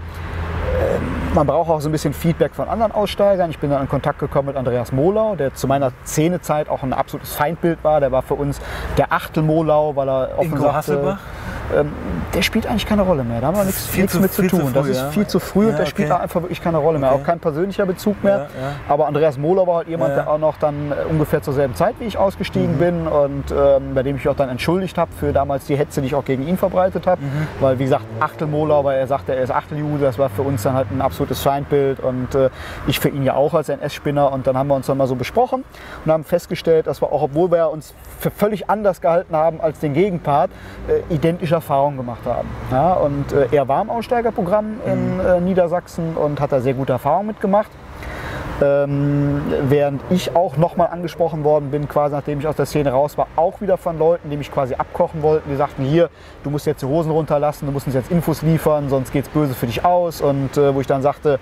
man 1.34 1.46
braucht 1.48 1.70
auch 1.70 1.82
so 1.82 1.90
ein 1.90 1.92
bisschen 1.92 2.14
Feedback 2.14 2.54
von 2.56 2.68
anderen 2.70 2.92
Aussteigern. 2.92 3.50
Ich 3.50 3.60
bin 3.60 3.70
dann 3.70 3.82
in 3.82 3.90
Kontakt 3.90 4.20
gekommen 4.20 4.48
mit 4.48 4.58
Andreas 4.58 4.92
Mohlau, 4.92 5.36
der 5.36 5.54
zu 5.54 5.68
meiner 5.68 5.92
Szenezeit 6.06 6.70
auch 6.70 6.84
ein 6.84 6.94
absolutes 6.94 7.34
Feindbild 7.34 7.84
war. 7.84 8.00
Der 8.00 8.12
war 8.12 8.22
für 8.22 8.34
uns 8.36 8.60
der 8.98 9.12
Achtel 9.12 9.44
Mohlau, 9.44 9.96
weil 9.96 10.08
er 10.10 10.30
offen 10.38 10.52
Ingo 10.54 10.64
sagte, 10.64 11.18
ähm, 11.78 11.92
der 12.34 12.42
spielt 12.44 12.66
eigentlich 12.66 12.86
keine 12.86 13.02
Rolle 13.02 13.26
mehr. 13.26 13.42
Da 13.42 13.48
haben 13.48 13.58
wir 13.58 13.66
nichts, 13.66 13.86
viel 13.88 14.04
nichts 14.04 14.14
zu- 14.16 14.22
mit 14.22 14.32
zu 14.34 14.42
viel 14.42 14.50
zu 14.50 14.58
tun. 14.62 14.72
das 14.74 14.86
früh, 14.86 14.92
ist 14.92 15.02
ja. 15.02 15.10
viel 15.10 15.28
zu 15.28 15.40
früh 15.40 15.64
Ja, 15.66 15.70
und 15.72 15.80
der 15.80 15.86
spielt 15.86 16.08
okay. 16.10 16.18
da 16.18 16.24
einfach 16.24 16.42
wirklich 16.42 16.62
keine 16.62 16.78
Rolle 16.78 16.98
mehr. 16.98 17.12
Okay. 17.12 17.22
Auch 17.22 17.26
kein 17.26 17.40
persönlicher 17.40 17.86
Bezug 17.86 18.24
mehr. 18.24 18.38
Ja. 18.38 18.48
Aber 18.88 19.08
Andreas 19.08 19.38
Mohler 19.38 19.68
war 19.68 19.76
halt 19.78 19.90
jemand, 19.90 20.16
der 20.16 20.30
auch 20.30 20.38
noch 20.38 20.58
dann 20.58 20.92
äh, 20.94 20.96
ungefähr 21.12 21.42
zur 21.42 21.54
selben 21.54 21.76
Zeit 21.76 21.96
wie 22.00 22.06
ich 22.06 22.18
ausgestiegen 22.18 22.76
Mhm. 22.76 22.80
bin 22.80 23.08
und 23.08 23.44
ähm, 23.52 23.94
bei 23.96 24.04
dem 24.04 24.16
ich 24.16 24.24
mich 24.24 24.30
auch 24.30 24.38
dann 24.38 24.48
entschuldigt 24.48 24.98
habe 24.98 25.12
für 25.20 25.34
damals 25.34 25.66
die 25.66 25.76
Hetze, 25.76 26.00
die 26.00 26.08
ich 26.08 26.16
auch 26.16 26.24
gegen 26.24 26.48
ihn 26.48 26.58
verbreitet 26.58 27.06
habe. 27.06 27.22
Mhm. 27.22 27.48
Weil 27.60 27.80
wie 27.80 27.84
gesagt, 27.84 28.06
Achtel 28.22 28.48
Mohler, 28.48 28.86
weil 28.86 28.98
er 29.00 29.08
sagte, 29.08 29.36
er 29.36 29.44
ist 29.44 29.52
Achteljude, 29.52 30.06
das 30.06 30.18
war 30.18 30.30
für 30.30 30.44
uns 30.44 30.64
dann 30.64 30.74
halt 30.74 30.88
ein 30.90 31.02
absolutes 31.02 31.27
Feindbild 31.36 32.00
und 32.00 32.36
äh, 32.36 32.50
ich 32.88 33.00
für 33.00 33.10
ihn 33.10 33.24
ja 33.24 33.36
auch 33.36 33.54
als 33.54 33.70
NS-Spinner 33.70 34.32
und 34.32 34.48
dann 34.48 34.58
haben 34.58 34.68
wir 34.68 34.76
uns 34.76 34.88
dann 34.88 34.98
mal 34.98 35.08
so 35.08 35.16
besprochen 35.16 35.64
und 36.06 36.12
haben 36.12 36.24
festgestellt, 36.24 36.88
dass 36.88 37.02
wir 37.02 37.12
auch, 37.12 37.24
obwohl 37.24 37.52
wir 37.52 37.70
uns 37.70 37.94
für 38.20 38.32
völlig 38.32 38.70
anders 38.70 39.02
gehalten 39.02 39.36
haben 39.36 39.62
als 39.62 39.80
den 39.80 39.94
Gegenpart, 39.94 40.52
äh, 40.88 41.14
identische 41.14 41.56
Erfahrungen 41.56 41.98
gemacht 41.98 42.26
haben. 42.26 42.50
Ja, 42.72 42.94
und 42.94 43.32
äh, 43.34 43.48
er 43.52 43.68
war 43.68 43.82
im 43.82 43.90
Aussteigerprogramm 43.90 44.80
in 44.86 45.18
Mhm. 45.18 45.20
äh, 45.20 45.40
Niedersachsen 45.42 46.16
und 46.16 46.40
hat 46.40 46.52
da 46.52 46.60
sehr 46.60 46.74
gute 46.74 46.94
Erfahrungen 46.94 47.28
mitgemacht. 47.28 47.70
Ähm, 48.60 49.42
während 49.70 50.02
ich 50.10 50.36
auch 50.36 50.58
nochmal 50.58 50.88
angesprochen 50.88 51.44
worden 51.44 51.70
bin, 51.70 51.88
quasi 51.88 52.16
nachdem 52.16 52.40
ich 52.40 52.48
aus 52.48 52.56
der 52.56 52.66
Szene 52.66 52.92
raus 52.92 53.18
war, 53.18 53.28
auch 53.36 53.62
wieder 53.62 53.78
von 53.78 54.00
Leuten, 54.00 54.30
die 54.30 54.38
mich 54.38 54.52
quasi 54.52 54.74
abkochen 54.74 55.22
wollten, 55.22 55.50
die 55.50 55.56
sagten, 55.56 55.84
hier, 55.84 56.10
du 56.44 56.50
musst 56.50 56.66
jetzt 56.66 56.82
die 56.82 56.88
Hosen 56.88 57.12
runterlassen, 57.12 57.68
du 57.68 57.72
musst 57.72 57.86
uns 57.86 57.96
jetzt 57.96 58.10
Infos 58.12 58.42
liefern, 58.42 58.90
sonst 58.90 59.12
geht's 59.12 59.30
böse 59.30 59.54
für 59.54 59.68
dich 59.68 59.86
aus. 59.86 60.22
Und 60.22 60.58
äh, 60.58 60.74
wo 60.74 60.82
ich 60.82 60.88
dann 60.88 61.02
sagte, 61.04 61.40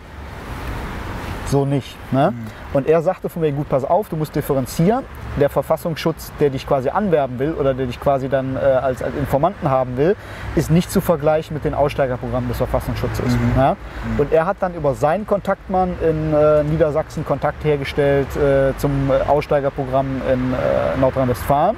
so 1.47 1.65
nicht. 1.65 1.95
Ne? 2.11 2.31
Mhm. 2.31 2.64
Und 2.75 2.89
er 2.89 3.01
sagte 3.01 3.29
von 3.29 3.41
mir, 3.41 3.53
gut, 3.53 3.69
pass 3.69 3.85
auf, 3.85 4.09
du 4.09 4.17
musst 4.17 4.35
differenzieren. 4.35 5.05
Der 5.39 5.49
Verfassungsschutz, 5.49 6.33
der 6.41 6.49
dich 6.49 6.67
quasi 6.67 6.89
anwerben 6.89 7.39
will 7.39 7.53
oder 7.53 7.73
der 7.73 7.85
dich 7.85 8.01
quasi 8.01 8.27
dann 8.27 8.57
äh, 8.57 8.59
als, 8.59 9.01
als 9.01 9.15
Informanten 9.15 9.69
haben 9.69 9.95
will, 9.95 10.17
ist 10.55 10.69
nicht 10.69 10.91
zu 10.91 10.99
vergleichen 10.99 11.53
mit 11.53 11.63
den 11.63 11.73
Aussteigerprogrammen 11.73 12.49
des 12.49 12.57
Verfassungsschutzes. 12.57 13.33
Mhm. 13.33 13.51
Ja? 13.55 13.77
Mhm. 14.13 14.19
Und 14.19 14.33
er 14.33 14.45
hat 14.45 14.57
dann 14.59 14.75
über 14.75 14.93
seinen 14.93 15.25
Kontaktmann 15.25 15.93
in 16.01 16.33
äh, 16.33 16.63
Niedersachsen 16.63 17.25
Kontakt 17.25 17.63
hergestellt 17.63 18.27
äh, 18.35 18.77
zum 18.77 19.09
Aussteigerprogramm 19.25 20.21
in 20.31 20.53
äh, 20.53 20.99
Nordrhein-Westfalen, 20.99 21.77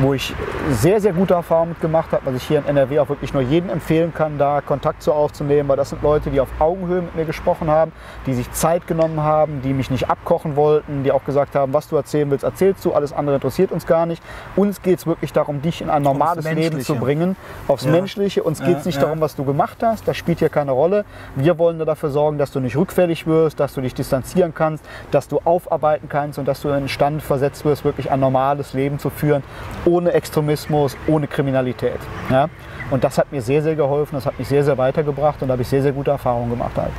wo 0.00 0.12
ich 0.12 0.34
sehr, 0.70 1.00
sehr 1.00 1.14
gute 1.14 1.32
Erfahrungen 1.32 1.70
mitgemacht 1.70 2.12
habe, 2.12 2.26
was 2.26 2.34
ich 2.34 2.42
hier 2.42 2.58
in 2.58 2.66
NRW 2.66 2.98
auch 2.98 3.08
wirklich 3.08 3.32
nur 3.32 3.42
jedem 3.42 3.70
empfehlen 3.70 4.12
kann, 4.12 4.36
da 4.36 4.60
Kontakt 4.60 5.02
zu 5.02 5.14
aufzunehmen, 5.14 5.68
weil 5.68 5.76
das 5.78 5.90
sind 5.90 6.02
Leute, 6.02 6.28
die 6.28 6.40
auf 6.40 6.48
Augenhöhe 6.58 7.00
mit 7.00 7.16
mir 7.16 7.24
gesprochen 7.24 7.70
haben, 7.70 7.92
die 8.26 8.34
sich 8.34 8.50
Zeit 8.52 8.86
genommen 8.86 9.22
haben, 9.22 9.62
die 9.62 9.72
mich 9.72 9.90
nicht 9.90 10.10
abkochen 10.26 10.56
wollten, 10.56 11.04
die 11.04 11.12
auch 11.12 11.24
gesagt 11.24 11.54
haben, 11.54 11.72
was 11.72 11.88
du 11.88 11.94
erzählen 11.94 12.28
willst, 12.30 12.42
erzählst 12.42 12.84
du, 12.84 12.92
alles 12.92 13.12
andere 13.12 13.36
interessiert 13.36 13.70
uns 13.70 13.86
gar 13.86 14.06
nicht. 14.06 14.20
Uns 14.56 14.82
geht 14.82 14.98
es 14.98 15.06
wirklich 15.06 15.32
darum, 15.32 15.62
dich 15.62 15.80
in 15.80 15.88
ein 15.88 16.02
normales 16.02 16.50
Leben 16.50 16.80
zu 16.80 16.96
bringen, 16.96 17.36
aufs 17.68 17.84
ja. 17.84 17.92
Menschliche. 17.92 18.42
Uns 18.42 18.58
geht 18.58 18.78
es 18.78 18.84
ja, 18.84 18.88
nicht 18.88 18.96
ja. 18.96 19.02
darum, 19.02 19.20
was 19.20 19.36
du 19.36 19.44
gemacht 19.44 19.78
hast, 19.82 20.08
das 20.08 20.16
spielt 20.16 20.40
hier 20.40 20.48
keine 20.48 20.72
Rolle. 20.72 21.04
Wir 21.36 21.58
wollen 21.58 21.76
nur 21.76 21.86
dafür 21.86 22.10
sorgen, 22.10 22.38
dass 22.38 22.50
du 22.50 22.58
nicht 22.58 22.76
rückfällig 22.76 23.26
wirst, 23.28 23.60
dass 23.60 23.74
du 23.74 23.80
dich 23.80 23.94
distanzieren 23.94 24.52
kannst, 24.52 24.84
dass 25.12 25.28
du 25.28 25.40
aufarbeiten 25.44 26.08
kannst 26.08 26.40
und 26.40 26.48
dass 26.48 26.60
du 26.60 26.68
in 26.70 26.74
den 26.74 26.88
Stand 26.88 27.22
versetzt 27.22 27.64
wirst, 27.64 27.84
wirklich 27.84 28.10
ein 28.10 28.18
normales 28.18 28.72
Leben 28.72 28.98
zu 28.98 29.10
führen, 29.10 29.44
ohne 29.84 30.12
Extremismus, 30.12 30.96
ohne 31.06 31.28
Kriminalität. 31.28 32.00
Ja? 32.30 32.48
Und 32.90 33.04
das 33.04 33.16
hat 33.16 33.30
mir 33.30 33.42
sehr, 33.42 33.62
sehr 33.62 33.76
geholfen, 33.76 34.16
das 34.16 34.26
hat 34.26 34.38
mich 34.38 34.48
sehr, 34.48 34.64
sehr 34.64 34.76
weitergebracht 34.76 35.40
und 35.42 35.48
da 35.48 35.52
habe 35.52 35.62
ich 35.62 35.68
sehr, 35.68 35.82
sehr 35.82 35.92
gute 35.92 36.10
Erfahrungen 36.10 36.50
gemacht. 36.50 36.72
Halt 36.76 36.92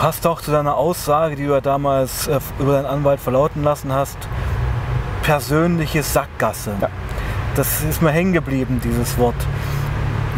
passt 0.00 0.26
auch 0.26 0.40
zu 0.40 0.50
deiner 0.50 0.78
Aussage, 0.78 1.36
die 1.36 1.44
du 1.44 1.52
ja 1.52 1.60
damals 1.60 2.26
äh, 2.26 2.40
über 2.58 2.72
deinen 2.72 2.86
Anwalt 2.86 3.20
verlauten 3.20 3.62
lassen 3.62 3.92
hast. 3.92 4.16
Persönliche 5.22 6.02
Sackgasse. 6.02 6.72
Ja. 6.80 6.88
Das 7.54 7.82
ist 7.82 8.00
mir 8.00 8.10
hängen 8.10 8.32
geblieben, 8.32 8.80
dieses 8.82 9.18
Wort 9.18 9.34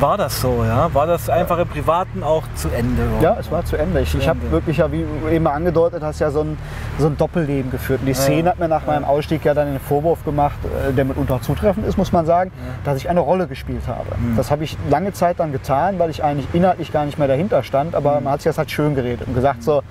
war 0.02 0.18
das 0.18 0.40
so, 0.40 0.64
ja? 0.64 0.92
War 0.92 1.06
das 1.06 1.30
einfach 1.30 1.58
im 1.58 1.68
Privaten 1.68 2.22
auch 2.24 2.42
zu 2.56 2.68
Ende? 2.68 3.02
Oder? 3.18 3.22
Ja, 3.22 3.36
es 3.38 3.50
war 3.50 3.64
zu 3.64 3.76
Ende. 3.76 4.00
Ich, 4.00 4.14
ich 4.14 4.28
habe 4.28 4.50
wirklich, 4.50 4.78
ja, 4.78 4.90
wie 4.90 5.04
du 5.22 5.28
eben 5.28 5.46
angedeutet 5.46 6.02
hast, 6.02 6.18
ja 6.18 6.30
so 6.30 6.40
ein, 6.40 6.58
so 6.98 7.06
ein 7.06 7.16
Doppelleben 7.16 7.70
geführt. 7.70 8.00
Und 8.00 8.06
die 8.06 8.14
Szene 8.14 8.42
ja. 8.42 8.50
hat 8.50 8.58
mir 8.58 8.68
nach 8.68 8.84
meinem 8.84 9.04
Ausstieg 9.04 9.44
ja 9.44 9.54
dann 9.54 9.68
den 9.68 9.80
Vorwurf 9.80 10.24
gemacht, 10.24 10.56
äh, 10.64 10.92
der 10.92 11.04
mitunter 11.04 11.40
zutreffend 11.40 11.86
ist, 11.86 11.96
muss 11.96 12.12
man 12.12 12.26
sagen, 12.26 12.50
dass 12.84 12.96
ich 12.96 13.08
eine 13.08 13.20
Rolle 13.20 13.46
gespielt 13.46 13.86
habe. 13.86 14.06
Mhm. 14.18 14.36
Das 14.36 14.50
habe 14.50 14.64
ich 14.64 14.76
lange 14.90 15.12
Zeit 15.12 15.38
dann 15.38 15.52
getan, 15.52 15.98
weil 15.98 16.10
ich 16.10 16.24
eigentlich 16.24 16.48
inhaltlich 16.52 16.92
gar 16.92 17.06
nicht 17.06 17.18
mehr 17.18 17.28
dahinter 17.28 17.62
stand, 17.62 17.94
aber 17.94 18.18
mhm. 18.18 18.24
man 18.24 18.32
hat 18.34 18.40
sich 18.42 18.50
das 18.50 18.58
halt 18.58 18.72
schön 18.72 18.96
geredet 18.96 19.28
und 19.28 19.34
gesagt 19.34 19.62
so, 19.62 19.82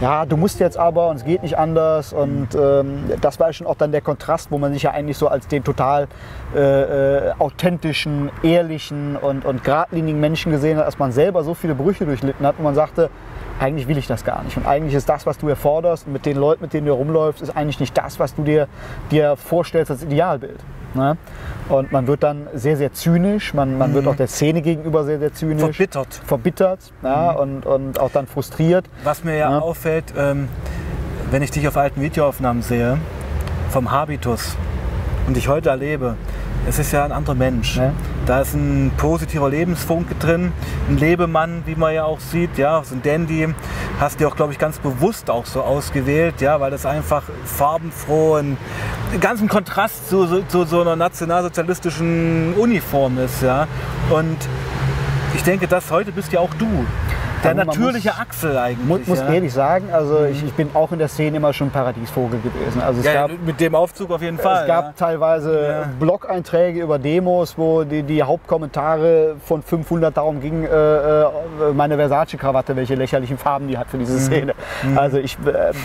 ja, 0.00 0.26
du 0.26 0.36
musst 0.36 0.60
jetzt 0.60 0.76
aber 0.76 1.08
und 1.08 1.16
es 1.16 1.24
geht 1.24 1.42
nicht 1.42 1.56
anders. 1.58 2.12
Und 2.12 2.48
ähm, 2.54 3.04
das 3.20 3.38
war 3.40 3.52
schon 3.52 3.66
auch 3.66 3.76
dann 3.76 3.92
der 3.92 4.00
Kontrast, 4.00 4.50
wo 4.50 4.58
man 4.58 4.72
sich 4.72 4.82
ja 4.82 4.90
eigentlich 4.90 5.16
so 5.16 5.28
als 5.28 5.46
den 5.46 5.64
total 5.64 6.08
äh, 6.54 6.58
äh, 7.28 7.32
authentischen, 7.38 8.30
ehrlichen 8.42 9.16
und, 9.16 9.44
und 9.44 9.64
geradlinigen 9.64 10.20
Menschen 10.20 10.52
gesehen 10.52 10.78
hat, 10.78 10.86
dass 10.86 10.98
man 10.98 11.12
selber 11.12 11.44
so 11.44 11.54
viele 11.54 11.74
Brüche 11.74 12.06
durchlitten 12.06 12.46
hat, 12.46 12.56
wo 12.58 12.62
man 12.62 12.74
sagte, 12.74 13.10
eigentlich 13.60 13.88
will 13.88 13.98
ich 13.98 14.06
das 14.06 14.24
gar 14.24 14.42
nicht. 14.42 14.56
Und 14.56 14.66
eigentlich 14.66 14.94
ist 14.94 15.08
das, 15.08 15.26
was 15.26 15.38
du 15.38 15.48
erforderst, 15.48 16.08
mit 16.08 16.26
den 16.26 16.36
Leuten, 16.36 16.62
mit 16.62 16.72
denen 16.72 16.86
du 16.86 16.92
rumläufst, 16.92 17.42
ist 17.42 17.56
eigentlich 17.56 17.80
nicht 17.80 17.96
das, 17.96 18.18
was 18.18 18.34
du 18.34 18.42
dir, 18.42 18.68
dir 19.10 19.36
vorstellst 19.36 19.90
als 19.90 20.02
Idealbild. 20.02 20.58
Ne? 20.94 21.16
Und 21.68 21.92
man 21.92 22.06
wird 22.06 22.22
dann 22.22 22.46
sehr, 22.54 22.76
sehr 22.76 22.92
zynisch, 22.92 23.54
man, 23.54 23.78
man 23.78 23.90
mhm. 23.90 23.94
wird 23.94 24.06
auch 24.06 24.16
der 24.16 24.28
Szene 24.28 24.62
gegenüber 24.62 25.04
sehr, 25.04 25.18
sehr 25.18 25.32
zynisch. 25.32 25.60
Verbittert. 25.60 26.20
Verbittert 26.26 26.92
ja, 27.02 27.32
mhm. 27.32 27.38
und, 27.38 27.66
und 27.66 28.00
auch 28.00 28.10
dann 28.10 28.26
frustriert. 28.26 28.86
Was 29.02 29.24
mir 29.24 29.36
ja, 29.36 29.50
ja. 29.50 29.58
auffällt, 29.58 30.12
ähm, 30.16 30.48
wenn 31.30 31.42
ich 31.42 31.50
dich 31.50 31.66
auf 31.66 31.76
alten 31.76 32.00
Videoaufnahmen 32.00 32.62
sehe, 32.62 32.98
vom 33.70 33.90
Habitus 33.90 34.56
und 35.26 35.36
dich 35.36 35.48
heute 35.48 35.70
erlebe, 35.70 36.16
es 36.68 36.78
ist 36.78 36.92
ja 36.92 37.04
ein 37.04 37.12
anderer 37.12 37.34
Mensch. 37.34 37.76
Ja. 37.76 37.92
Da 38.26 38.40
ist 38.40 38.54
ein 38.54 38.90
positiver 38.96 39.50
Lebensfunke 39.50 40.14
drin, 40.14 40.52
ein 40.88 40.96
Lebemann, 40.96 41.62
wie 41.66 41.74
man 41.74 41.94
ja 41.94 42.04
auch 42.04 42.20
sieht, 42.20 42.56
ja, 42.56 42.82
so 42.84 42.94
ein 42.94 43.02
Dandy. 43.02 43.48
Hast 44.00 44.20
du 44.20 44.26
auch, 44.26 44.36
glaube 44.36 44.52
ich, 44.52 44.58
ganz 44.58 44.78
bewusst 44.78 45.30
auch 45.30 45.46
so 45.46 45.62
ausgewählt, 45.62 46.40
ja, 46.40 46.60
weil 46.60 46.70
das 46.70 46.86
einfach 46.86 47.24
farbenfroh 47.44 48.38
und 48.38 48.56
ganz 49.20 49.40
ein 49.40 49.48
Kontrast 49.48 50.08
zu, 50.08 50.26
zu, 50.26 50.42
zu 50.48 50.64
so 50.64 50.80
einer 50.80 50.96
nationalsozialistischen 50.96 52.54
Uniform 52.54 53.18
ist, 53.18 53.42
ja. 53.42 53.66
Und 54.10 54.38
ich 55.34 55.42
denke, 55.42 55.66
das 55.66 55.90
heute 55.90 56.12
bist 56.12 56.32
ja 56.32 56.40
auch 56.40 56.54
du 56.54 56.86
der 57.44 57.54
natürliche 57.54 58.08
muss, 58.08 58.20
Axel 58.20 58.56
eigentlich. 58.56 58.88
Muss, 58.88 59.06
muss 59.06 59.18
ja. 59.20 59.32
ehrlich 59.32 59.52
sagen, 59.52 59.88
also 59.92 60.20
mhm. 60.20 60.26
ich, 60.32 60.44
ich, 60.44 60.52
bin 60.54 60.70
auch 60.74 60.92
in 60.92 60.98
der 60.98 61.08
Szene 61.08 61.36
immer 61.36 61.52
schon 61.52 61.70
Paradiesvogel 61.70 62.40
gewesen. 62.40 62.80
Also 62.80 63.00
es 63.00 63.06
ja, 63.06 63.26
gab, 63.26 63.30
mit 63.44 63.60
dem 63.60 63.74
Aufzug 63.74 64.10
auf 64.10 64.22
jeden 64.22 64.38
Fall. 64.38 64.62
Es 64.62 64.66
gab 64.66 64.84
ja. 64.84 64.94
teilweise 64.96 65.86
Blog-Einträge 66.00 66.80
über 66.80 66.98
Demos, 66.98 67.56
wo 67.58 67.84
die, 67.84 68.02
die 68.02 68.22
Hauptkommentare 68.22 69.36
von 69.44 69.62
500 69.62 70.16
darum 70.16 70.40
gingen, 70.40 70.64
äh, 70.64 71.22
äh, 71.22 71.26
meine 71.74 71.96
Versace-Krawatte, 71.96 72.76
welche 72.76 72.94
lächerlichen 72.94 73.38
Farben 73.38 73.68
die 73.68 73.78
hat 73.78 73.88
für 73.88 73.98
diese 73.98 74.14
mhm. 74.14 74.20
Szene. 74.20 74.54
Mhm. 74.82 74.98
Also 74.98 75.18
ich 75.18 75.36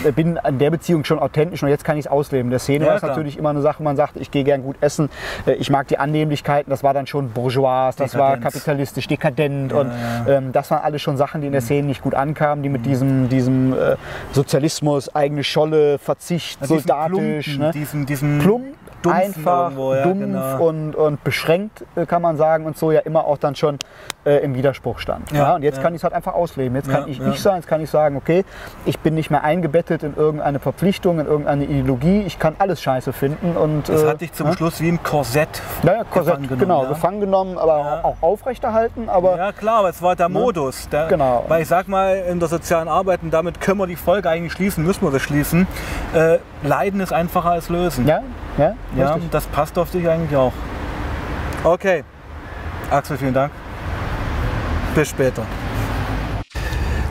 äh, 0.04 0.12
bin 0.12 0.38
in 0.46 0.58
der 0.58 0.70
Beziehung 0.70 1.04
schon 1.04 1.18
authentisch 1.18 1.62
und 1.62 1.68
jetzt 1.68 1.84
kann 1.84 1.96
ich 1.96 2.06
es 2.06 2.10
ausleben. 2.10 2.46
In 2.46 2.50
der 2.50 2.58
Szene 2.58 2.86
war 2.86 2.96
es 2.96 3.02
natürlich 3.02 3.36
immer 3.36 3.50
eine 3.50 3.60
Sache, 3.60 3.82
man 3.82 3.96
sagt, 3.96 4.16
ich 4.16 4.30
gehe 4.30 4.44
gern 4.44 4.62
gut 4.62 4.76
essen, 4.80 5.10
äh, 5.46 5.52
ich 5.52 5.70
mag 5.70 5.88
die 5.88 5.98
Annehmlichkeiten, 5.98 6.70
das 6.70 6.82
war 6.82 6.94
dann 6.94 7.06
schon 7.06 7.30
bourgeois, 7.30 7.92
das 7.96 8.12
Dekadenz. 8.12 8.14
war 8.14 8.36
kapitalistisch, 8.38 9.08
dekadent 9.08 9.72
und 9.72 9.90
ähm, 10.28 10.52
das 10.52 10.70
waren 10.70 10.82
alles 10.82 11.02
schon 11.02 11.16
Sachen, 11.16 11.40
die 11.40 11.49
in 11.50 11.52
der 11.52 11.60
Szene 11.60 11.88
nicht 11.88 12.02
gut 12.02 12.14
ankamen, 12.14 12.62
die 12.62 12.68
mit 12.68 12.86
diesem, 12.86 13.28
diesem 13.28 13.72
äh, 13.72 13.96
Sozialismus, 14.32 15.14
eigene 15.14 15.42
Scholle, 15.42 15.98
Verzicht, 15.98 16.60
ja, 16.60 16.66
soldatisch, 16.68 17.46
diesen, 17.46 17.60
ne? 17.60 17.70
diesen, 17.72 18.06
diesen 18.06 18.38
plump, 18.38 18.76
einfach, 19.06 19.72
ja, 19.72 20.02
dumpf 20.02 20.20
genau. 20.20 20.66
und, 20.66 20.94
und 20.94 21.24
beschränkt, 21.24 21.84
äh, 21.96 22.06
kann 22.06 22.22
man 22.22 22.36
sagen, 22.36 22.66
und 22.66 22.76
so 22.76 22.92
ja 22.92 23.00
immer 23.00 23.24
auch 23.24 23.38
dann 23.38 23.54
schon 23.54 23.78
äh, 24.24 24.44
im 24.44 24.54
Widerspruch 24.54 24.98
stand. 24.98 25.30
Ja, 25.32 25.38
ja? 25.38 25.54
Und 25.54 25.62
jetzt 25.62 25.76
ja. 25.76 25.82
kann 25.82 25.94
ich 25.94 26.00
es 26.00 26.04
halt 26.04 26.14
einfach 26.14 26.34
ausleben. 26.34 26.74
Jetzt 26.76 26.88
kann 26.88 27.08
ich 27.08 27.20
ich 27.20 27.40
sein, 27.40 27.56
jetzt 27.56 27.66
kann 27.66 27.80
ich 27.80 27.90
sagen, 27.90 28.16
okay, 28.16 28.44
ich 28.84 28.98
bin 28.98 29.14
nicht 29.14 29.30
mehr 29.30 29.44
eingebettet 29.44 30.02
in 30.02 30.16
irgendeine 30.16 30.58
Verpflichtung, 30.58 31.20
in 31.20 31.26
irgendeine 31.26 31.64
Ideologie, 31.64 32.22
ich 32.22 32.38
kann 32.38 32.56
alles 32.58 32.82
scheiße 32.82 33.12
finden. 33.12 33.56
Und, 33.56 33.88
das 33.88 34.02
äh, 34.02 34.08
hat 34.08 34.20
dich 34.20 34.32
zum 34.32 34.52
Schluss 34.52 34.80
wie 34.80 34.88
ein 34.88 35.02
Korsett, 35.02 35.48
naja, 35.82 36.04
Korsett 36.04 36.34
gefangen 36.34 36.48
genommen. 36.48 36.60
Genau, 36.60 36.86
gefangen 36.86 37.20
genommen, 37.20 37.58
aber 37.58 38.04
auch 38.04 38.16
aufrechterhalten. 38.20 39.08
Aber, 39.08 39.36
ja 39.36 39.52
klar, 39.52 39.80
aber 39.80 39.90
es 39.90 40.02
war 40.02 40.16
der 40.16 40.28
ne? 40.28 40.38
Modus. 40.38 40.88
Der, 40.88 41.06
genau. 41.08 41.44
Weil 41.48 41.62
ich 41.62 41.68
sag 41.68 41.88
mal, 41.88 42.16
in 42.16 42.40
der 42.40 42.48
sozialen 42.48 42.88
Arbeit, 42.88 43.22
und 43.22 43.30
damit 43.30 43.60
können 43.60 43.78
wir 43.78 43.86
die 43.86 43.96
Folge 43.96 44.28
eigentlich 44.28 44.52
schließen, 44.52 44.84
müssen 44.84 45.02
wir 45.02 45.10
das 45.10 45.22
schließen, 45.22 45.66
äh, 46.14 46.38
Leiden 46.62 47.00
ist 47.00 47.12
einfacher 47.12 47.50
als 47.50 47.68
Lösen. 47.68 48.06
Ja, 48.06 48.22
ja, 48.60 48.74
ja 48.96 49.18
das 49.30 49.46
passt 49.46 49.78
auf 49.78 49.90
dich 49.90 50.08
eigentlich 50.08 50.36
auch. 50.36 50.52
Okay. 51.64 52.04
Axel, 52.90 53.16
vielen 53.16 53.34
Dank. 53.34 53.52
Bis 54.94 55.08
später. 55.08 55.44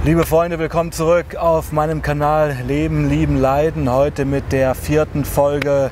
Liebe 0.04 0.26
Freunde, 0.26 0.60
willkommen 0.60 0.92
zurück 0.92 1.36
auf 1.36 1.72
meinem 1.72 2.02
Kanal 2.02 2.56
Leben, 2.66 3.10
Lieben, 3.10 3.38
Leiden. 3.38 3.92
Heute 3.92 4.26
mit 4.26 4.52
der 4.52 4.76
vierten 4.76 5.26
Folge 5.26 5.92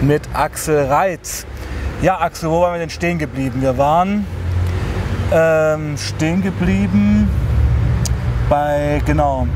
mit 0.00 0.22
Axel 0.34 0.86
Reitz. 0.86 1.46
Ja, 2.02 2.20
Axel, 2.20 2.50
wo 2.50 2.62
waren 2.62 2.74
wir 2.74 2.80
denn 2.80 2.90
stehen 2.90 3.18
geblieben? 3.18 3.60
Wir 3.60 3.76
waren 3.76 4.26
ähm, 5.32 5.96
stehen 5.96 6.42
geblieben 6.42 7.28
bei, 8.48 9.00
genau, 9.04 9.46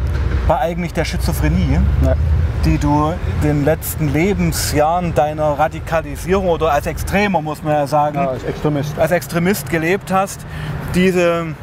bei 0.46 0.58
eigentlich 0.58 0.92
der 0.92 1.04
Schizophrenie. 1.04 1.78
Ja 2.04 2.16
die 2.64 2.78
du 2.78 3.12
in 3.42 3.48
den 3.48 3.64
letzten 3.64 4.12
Lebensjahren 4.12 5.14
deiner 5.14 5.58
Radikalisierung 5.58 6.48
oder 6.48 6.72
als 6.72 6.86
Extremer, 6.86 7.42
muss 7.42 7.62
man 7.62 7.74
ja 7.74 7.86
sagen, 7.86 8.16
ja, 8.16 8.28
als 8.28 8.44
Extremist, 8.44 8.98
als 8.98 9.10
Extremist 9.10 9.70
gelebt 9.70 10.10
hast. 10.10 10.46
Diese 10.94 11.54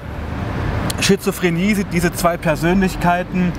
Schizophrenie, 0.99 1.85
diese 1.91 2.13
zwei 2.13 2.37
Persönlichkeiten 2.37 3.51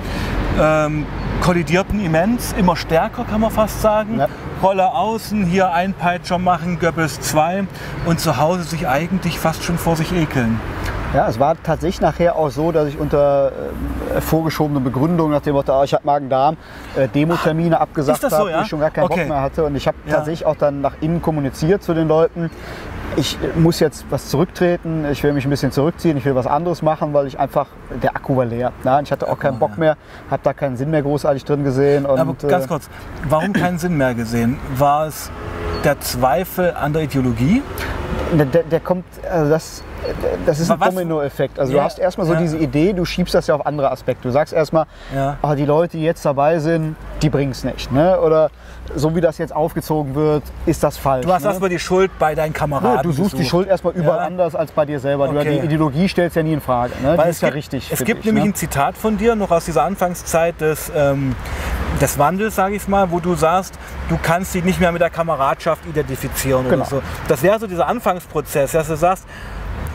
ähm, 0.59 1.05
kollidierten 1.41 2.03
immens, 2.03 2.55
immer 2.57 2.77
stärker 2.77 3.25
kann 3.25 3.41
man 3.41 3.51
fast 3.51 3.81
sagen. 3.81 4.19
Ja. 4.19 4.27
Rolle 4.61 4.93
außen, 4.93 5.45
hier 5.45 5.73
Einpeitscher 5.73 6.37
machen, 6.37 6.79
Goebbels 6.79 7.19
2 7.19 7.65
und 8.05 8.21
zu 8.21 8.37
Hause 8.37 8.63
sich 8.63 8.87
eigentlich 8.87 9.37
fast 9.37 9.63
schon 9.63 9.77
vor 9.77 9.97
sich 9.97 10.13
ekeln. 10.13 10.61
Ja, 11.13 11.27
es 11.27 11.39
war 11.39 11.55
tatsächlich 11.61 12.01
nachher 12.01 12.35
auch 12.35 12.49
so, 12.49 12.71
dass 12.71 12.87
ich 12.87 12.97
unter 12.97 13.51
äh, 14.15 14.19
vorgeschobene 14.21 14.79
Begründung 14.79 15.29
nach 15.29 15.41
dem 15.41 15.53
Motto, 15.53 15.71
ah, 15.73 15.83
ich 15.83 15.93
habe 15.93 16.05
Magen-Darm, 16.05 16.57
äh, 16.95 17.07
Demotermine 17.07 17.79
abgesagt 17.79 18.23
das 18.23 18.31
so, 18.31 18.37
habe, 18.39 18.49
ja? 18.51 18.61
ich 18.61 18.67
schon 18.67 18.79
gar 18.79 18.89
keinen 18.89 19.05
Okay. 19.05 19.19
Bock 19.21 19.29
mehr 19.29 19.41
hatte. 19.41 19.63
Und 19.65 19.75
ich 19.75 19.87
habe 19.87 19.97
Ja. 20.05 20.15
tatsächlich 20.15 20.45
auch 20.47 20.55
dann 20.55 20.81
nach 20.81 20.93
innen 21.01 21.21
kommuniziert 21.21 21.83
zu 21.83 21.93
den 21.93 22.07
Leuten. 22.07 22.49
Ich 23.15 23.37
äh, 23.43 23.59
muss 23.59 23.79
jetzt 23.79 24.05
was 24.09 24.29
zurücktreten, 24.29 25.05
ich 25.11 25.21
will 25.23 25.33
mich 25.33 25.45
ein 25.45 25.51
bisschen 25.51 25.71
zurückziehen, 25.71 26.17
ich 26.17 26.25
will 26.25 26.33
was 26.33 26.47
anderes 26.47 26.81
machen, 26.81 27.13
weil 27.13 27.27
ich 27.27 27.37
einfach, 27.39 27.67
der 28.01 28.15
Akku 28.15 28.35
war 28.35 28.45
leer. 28.45 28.71
Und 28.83 29.03
ich 29.03 29.11
hatte 29.11 29.27
auch 29.27 29.37
keinen 29.37 29.59
war 29.61 29.67
Bock 29.69 29.77
mehr, 29.77 29.97
habe 30.31 30.41
da 30.43 30.53
keinen 30.53 30.77
Sinn 30.77 30.89
mehr 30.89 31.03
großartig 31.03 31.45
drin 31.45 31.63
gesehen. 31.63 32.07
Und, 32.07 32.19
Aber 32.19 32.33
ganz 32.47 32.65
äh, 32.65 32.67
kurz, 32.67 32.89
warum 33.29 33.53
keinen 33.53 33.77
Sinn 33.77 33.97
mehr 33.97 34.15
gesehen? 34.15 34.57
War 34.77 35.05
es 35.05 35.29
der 35.83 35.99
Zweifel 35.99 36.73
an 36.73 36.93
der 36.93 37.03
Ideologie? 37.03 37.61
Der, 38.37 38.63
der, 38.63 38.79
kommt, 38.79 39.05
also 39.29 39.49
das, 39.49 39.83
das 40.45 40.59
ist 40.59 40.71
ein 40.71 40.79
Dominoeffekt. 40.79 41.59
Also 41.59 41.71
Ja, 41.73 41.79
du 41.79 41.85
hast 41.85 41.99
erstmal 41.99 42.25
so 42.27 42.33
ja. 42.33 42.39
diese 42.39 42.57
Idee, 42.57 42.93
du 42.93 43.05
schiebst 43.05 43.33
das 43.33 43.47
ja 43.47 43.55
auf 43.55 43.65
andere 43.65 43.91
Aspekte. 43.91 44.23
Du 44.23 44.31
sagst 44.31 44.53
erstmal, 44.53 44.85
Ja. 45.13 45.37
ah, 45.41 45.55
die 45.55 45.65
Leute, 45.65 45.97
die 45.97 46.03
jetzt 46.03 46.25
dabei 46.25 46.59
sind, 46.59 46.95
die 47.21 47.29
bringen 47.29 47.51
es 47.51 47.63
nicht. 47.63 47.91
Ne? 47.91 48.19
Oder 48.19 48.49
so 48.95 49.15
wie 49.15 49.21
das 49.21 49.37
jetzt 49.37 49.55
aufgezogen 49.55 50.13
wird, 50.15 50.43
ist 50.65 50.83
das 50.83 50.97
falsch. 50.97 51.25
Du 51.25 51.33
hast 51.33 51.43
ne? 51.43 51.49
erstmal 51.49 51.69
die 51.69 51.79
Schuld 51.79 52.11
bei 52.19 52.35
deinen 52.35 52.53
Kameraden. 52.53 52.95
ja, 52.95 53.01
du 53.01 53.11
suchst 53.11 53.33
die 53.33 53.37
gesucht. 53.37 53.49
Schuld 53.49 53.67
erstmal 53.67 53.93
überall 53.93 54.17
Ja. 54.19 54.25
anders 54.25 54.55
als 54.55 54.71
bei 54.71 54.85
dir 54.85 54.99
selber. 54.99 55.27
Du, 55.27 55.37
Okay. 55.39 55.59
die 55.59 55.65
Ideologie 55.65 56.07
stellst 56.09 56.35
ja 56.35 56.43
nie 56.43 56.53
in 56.53 56.61
Frage. 56.61 56.93
Ne? 57.01 57.09
Weil 57.17 57.25
die 57.25 57.29
es 57.29 57.35
ist 57.37 57.41
ja 57.41 57.47
gibt, 57.49 57.57
richtig. 57.57 57.91
Es 57.91 58.03
gibt 58.03 58.19
dich, 58.19 58.25
nämlich 58.25 58.43
ne? 58.45 58.49
ein 58.51 58.55
Zitat 58.55 58.97
von 58.97 59.17
dir, 59.17 59.35
noch 59.35 59.51
aus 59.51 59.65
dieser 59.65 59.83
Anfangszeit 59.83 60.59
des, 60.59 60.91
ähm, 60.95 61.35
des 62.01 62.17
Wandels, 62.17 62.55
sage 62.55 62.75
ich 62.75 62.87
mal, 62.87 63.11
wo 63.11 63.19
du 63.19 63.35
sagst, 63.35 63.75
du 64.09 64.17
kannst 64.21 64.53
dich 64.53 64.63
nicht 64.63 64.79
mehr 64.79 64.91
mit 64.91 65.01
der 65.01 65.09
Kameradschaft 65.09 65.85
identifizieren 65.85 66.63
Genau. 66.69 66.75
oder 66.81 66.85
so. 66.85 67.01
Das 67.27 67.41
wäre 67.43 67.59
so 67.59 67.67
dieser 67.67 67.87
Anfangsprozess, 67.87 68.71
dass 68.71 68.87
du 68.87 68.95
sagst, 68.95 69.25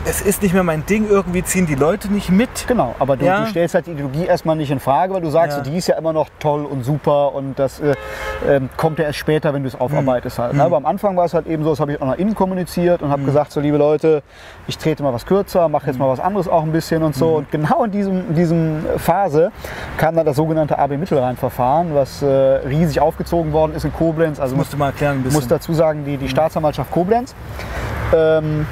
es 0.05 0.21
ist 0.21 0.41
nicht 0.41 0.53
mehr 0.53 0.63
mein 0.63 0.85
Ding, 0.85 1.07
irgendwie 1.09 1.43
ziehen 1.43 1.65
die 1.67 1.75
Leute 1.75 2.07
nicht 2.11 2.29
mit. 2.31 2.49
Genau, 2.67 2.95
aber 2.99 3.17
du, 3.17 3.25
Ja. 3.25 3.41
du 3.41 3.47
stellst 3.47 3.75
halt 3.75 3.85
die 3.87 3.91
Ideologie 3.91 4.25
erstmal 4.25 4.55
nicht 4.55 4.71
in 4.71 4.79
Frage, 4.79 5.13
weil 5.13 5.21
du 5.21 5.29
sagst, 5.29 5.57
Ja. 5.57 5.63
die 5.63 5.77
ist 5.77 5.87
ja 5.87 5.97
immer 5.97 6.13
noch 6.13 6.29
toll 6.39 6.65
und 6.65 6.83
super 6.83 7.33
und 7.35 7.59
das 7.59 7.79
äh, 7.79 7.93
ähm, 8.47 8.69
kommt 8.77 8.97
ja 8.99 9.05
erst 9.05 9.19
später, 9.19 9.53
wenn 9.53 9.63
du 9.63 9.67
es 9.67 9.79
aufarbeitest 9.79 10.37
Hm. 10.37 10.43
halt. 10.43 10.53
Ne? 10.55 10.63
Aber 10.63 10.77
am 10.77 10.85
Anfang 10.85 11.17
war 11.17 11.25
es 11.25 11.33
halt 11.33 11.47
eben 11.47 11.63
so, 11.63 11.71
das 11.71 11.79
habe 11.81 11.91
ich 11.91 12.01
auch 12.01 12.07
nach 12.07 12.17
innen 12.17 12.33
kommuniziert 12.33 13.01
und 13.01 13.11
habe 13.11 13.23
gesagt, 13.23 13.51
so 13.51 13.59
liebe 13.59 13.77
Leute, 13.77 14.23
ich 14.67 14.77
trete 14.77 15.03
mal 15.03 15.13
was 15.13 15.25
kürzer, 15.25 15.67
mache 15.67 15.87
jetzt 15.87 15.95
Hm. 15.95 16.05
mal 16.05 16.09
was 16.11 16.19
anderes 16.21 16.47
auch 16.47 16.63
ein 16.63 16.71
bisschen 16.71 17.03
und 17.03 17.13
so. 17.15 17.35
Und 17.35 17.51
genau 17.51 17.83
in 17.83 17.91
diesem, 17.91 18.29
in 18.29 18.35
diesem 18.35 18.85
Phase 18.97 19.51
kam 19.97 20.15
dann 20.15 20.25
das 20.25 20.37
sogenannte 20.37 20.79
AB 20.79 20.97
Mittelrhein-Verfahren, 20.97 21.93
was 21.93 22.21
äh, 22.23 22.25
riesig 22.25 23.01
aufgezogen 23.01 23.51
worden 23.51 23.73
ist 23.75 23.83
in 23.83 23.93
Koblenz. 23.93 24.39
Also 24.39 24.55
Das 24.55 24.57
musst 24.59 24.73
du 24.73 24.77
mal 24.77 24.87
erklären 24.87 25.17
ein 25.17 25.19
ich 25.19 25.23
bisschen. 25.25 25.39
muss 25.41 25.47
dazu 25.49 25.73
sagen, 25.73 26.05
die, 26.05 26.17
die 26.17 26.29
Staatsanwaltschaft 26.29 26.89
Koblenz 26.89 27.35
ähm, 28.15 28.65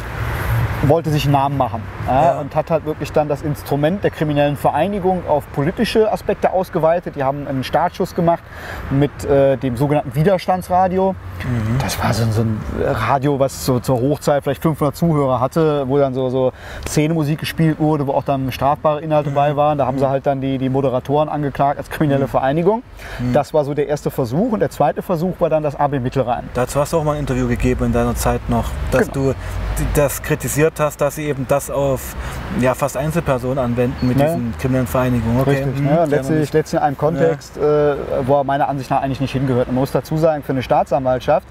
wollte 0.84 1.10
sich 1.10 1.24
einen 1.24 1.34
Namen 1.34 1.58
machen 1.58 1.82
ja, 2.08 2.24
Ja. 2.34 2.40
und 2.40 2.56
hat 2.56 2.70
halt 2.70 2.86
wirklich 2.86 3.12
dann 3.12 3.28
das 3.28 3.42
Instrument 3.42 4.04
der 4.04 4.12
kriminellen 4.12 4.58
Vereinigung 4.58 5.24
auf 5.28 5.44
politische 5.54 6.12
Aspekte 6.12 6.52
ausgeweitet. 6.52 7.16
Die 7.16 7.24
haben 7.24 7.48
einen 7.48 7.64
Startschuss 7.64 8.14
gemacht 8.14 8.44
mit 8.92 9.26
äh, 9.26 9.58
dem 9.58 9.76
sogenannten 9.78 10.14
Widerstandsradio. 10.16 11.14
Mhm. 11.44 11.78
Das 11.80 12.02
war 12.04 12.14
so, 12.14 12.24
ein- 12.24 12.32
so 12.32 12.42
ein 12.42 12.60
Radio, 12.86 13.40
was 13.40 13.66
so 13.66 13.80
zur 13.80 14.00
Hochzeit 14.00 14.44
vielleicht 14.44 14.62
500 14.62 14.96
Zuhörer 14.96 15.40
hatte, 15.40 15.88
wo 15.88 15.98
dann 15.98 16.14
so, 16.14 16.30
so 16.30 16.52
Szenemusik 16.88 17.40
gespielt 17.40 17.80
wurde, 17.80 18.06
wo 18.08 18.12
auch 18.14 18.24
dann 18.24 18.52
strafbare 18.52 19.02
Inhalte 19.02 19.32
bei 19.32 19.54
Mhm. 19.54 19.58
waren. 19.58 19.78
Da 19.78 19.86
haben 19.88 19.98
sie 19.98 20.08
halt 20.08 20.26
dann 20.28 20.42
die, 20.42 20.58
die 20.58 20.70
Moderatoren 20.70 21.30
angeklagt 21.30 21.78
als 21.80 21.90
kriminelle 21.90 22.28
Vereinigung. 22.28 22.84
Mhm. 23.20 23.34
Das 23.34 23.54
war 23.54 23.66
so 23.66 23.74
der 23.74 23.88
erste 23.88 24.12
Versuch 24.12 24.52
und 24.52 24.60
der 24.60 24.70
zweite 24.70 25.02
Versuch 25.02 25.36
war 25.40 25.50
dann 25.50 25.64
das 25.64 25.76
AB 25.76 26.00
Mittelrhein. 26.00 26.44
Dazu 26.54 26.80
hast 26.80 26.94
du 26.94 26.98
auch 27.00 27.04
mal 27.04 27.14
ein 27.14 27.20
Interview 27.22 27.48
gegeben 27.48 27.86
in 27.86 27.94
deiner 27.94 28.16
Zeit 28.16 28.48
noch, 28.50 28.66
dass 28.92 29.10
Genau. 29.12 29.32
du 29.32 29.36
das 29.96 30.22
kritisiert 30.68 30.80
hast, 30.80 31.02
dass 31.02 31.16
sie 31.16 31.26
eben 31.26 31.46
das 31.48 31.70
auf 31.70 32.16
ja, 32.60 32.74
fast 32.74 32.98
Einzelpersonen 32.98 33.58
anwenden 33.60 34.08
mit 34.08 34.20
Ja. 34.20 34.26
diesen 34.28 34.54
kriminellen 34.60 34.88
Vereinigungen. 34.88 35.42
Okay. 35.42 35.50
Richtig. 35.64 35.78
hm, 35.78 35.86
Ne? 35.86 35.92
Wir 35.92 36.06
letztlich, 36.08 36.54
letztlich 36.54 36.80
in 36.80 36.86
einem 36.86 36.98
Kontext, 36.98 37.58
äh, 37.58 37.96
wo 38.26 38.36
er 38.38 38.44
meiner 38.44 38.68
Ansicht 38.68 38.90
nach 38.90 39.02
eigentlich 39.02 39.22
nicht 39.22 39.32
hingehört. 39.34 39.68
Man 39.68 39.76
muss 39.76 39.92
dazu 39.92 40.18
sagen, 40.18 40.44
für 40.44 40.52
eine 40.52 40.64
Staatsanwaltschaft 40.64 41.48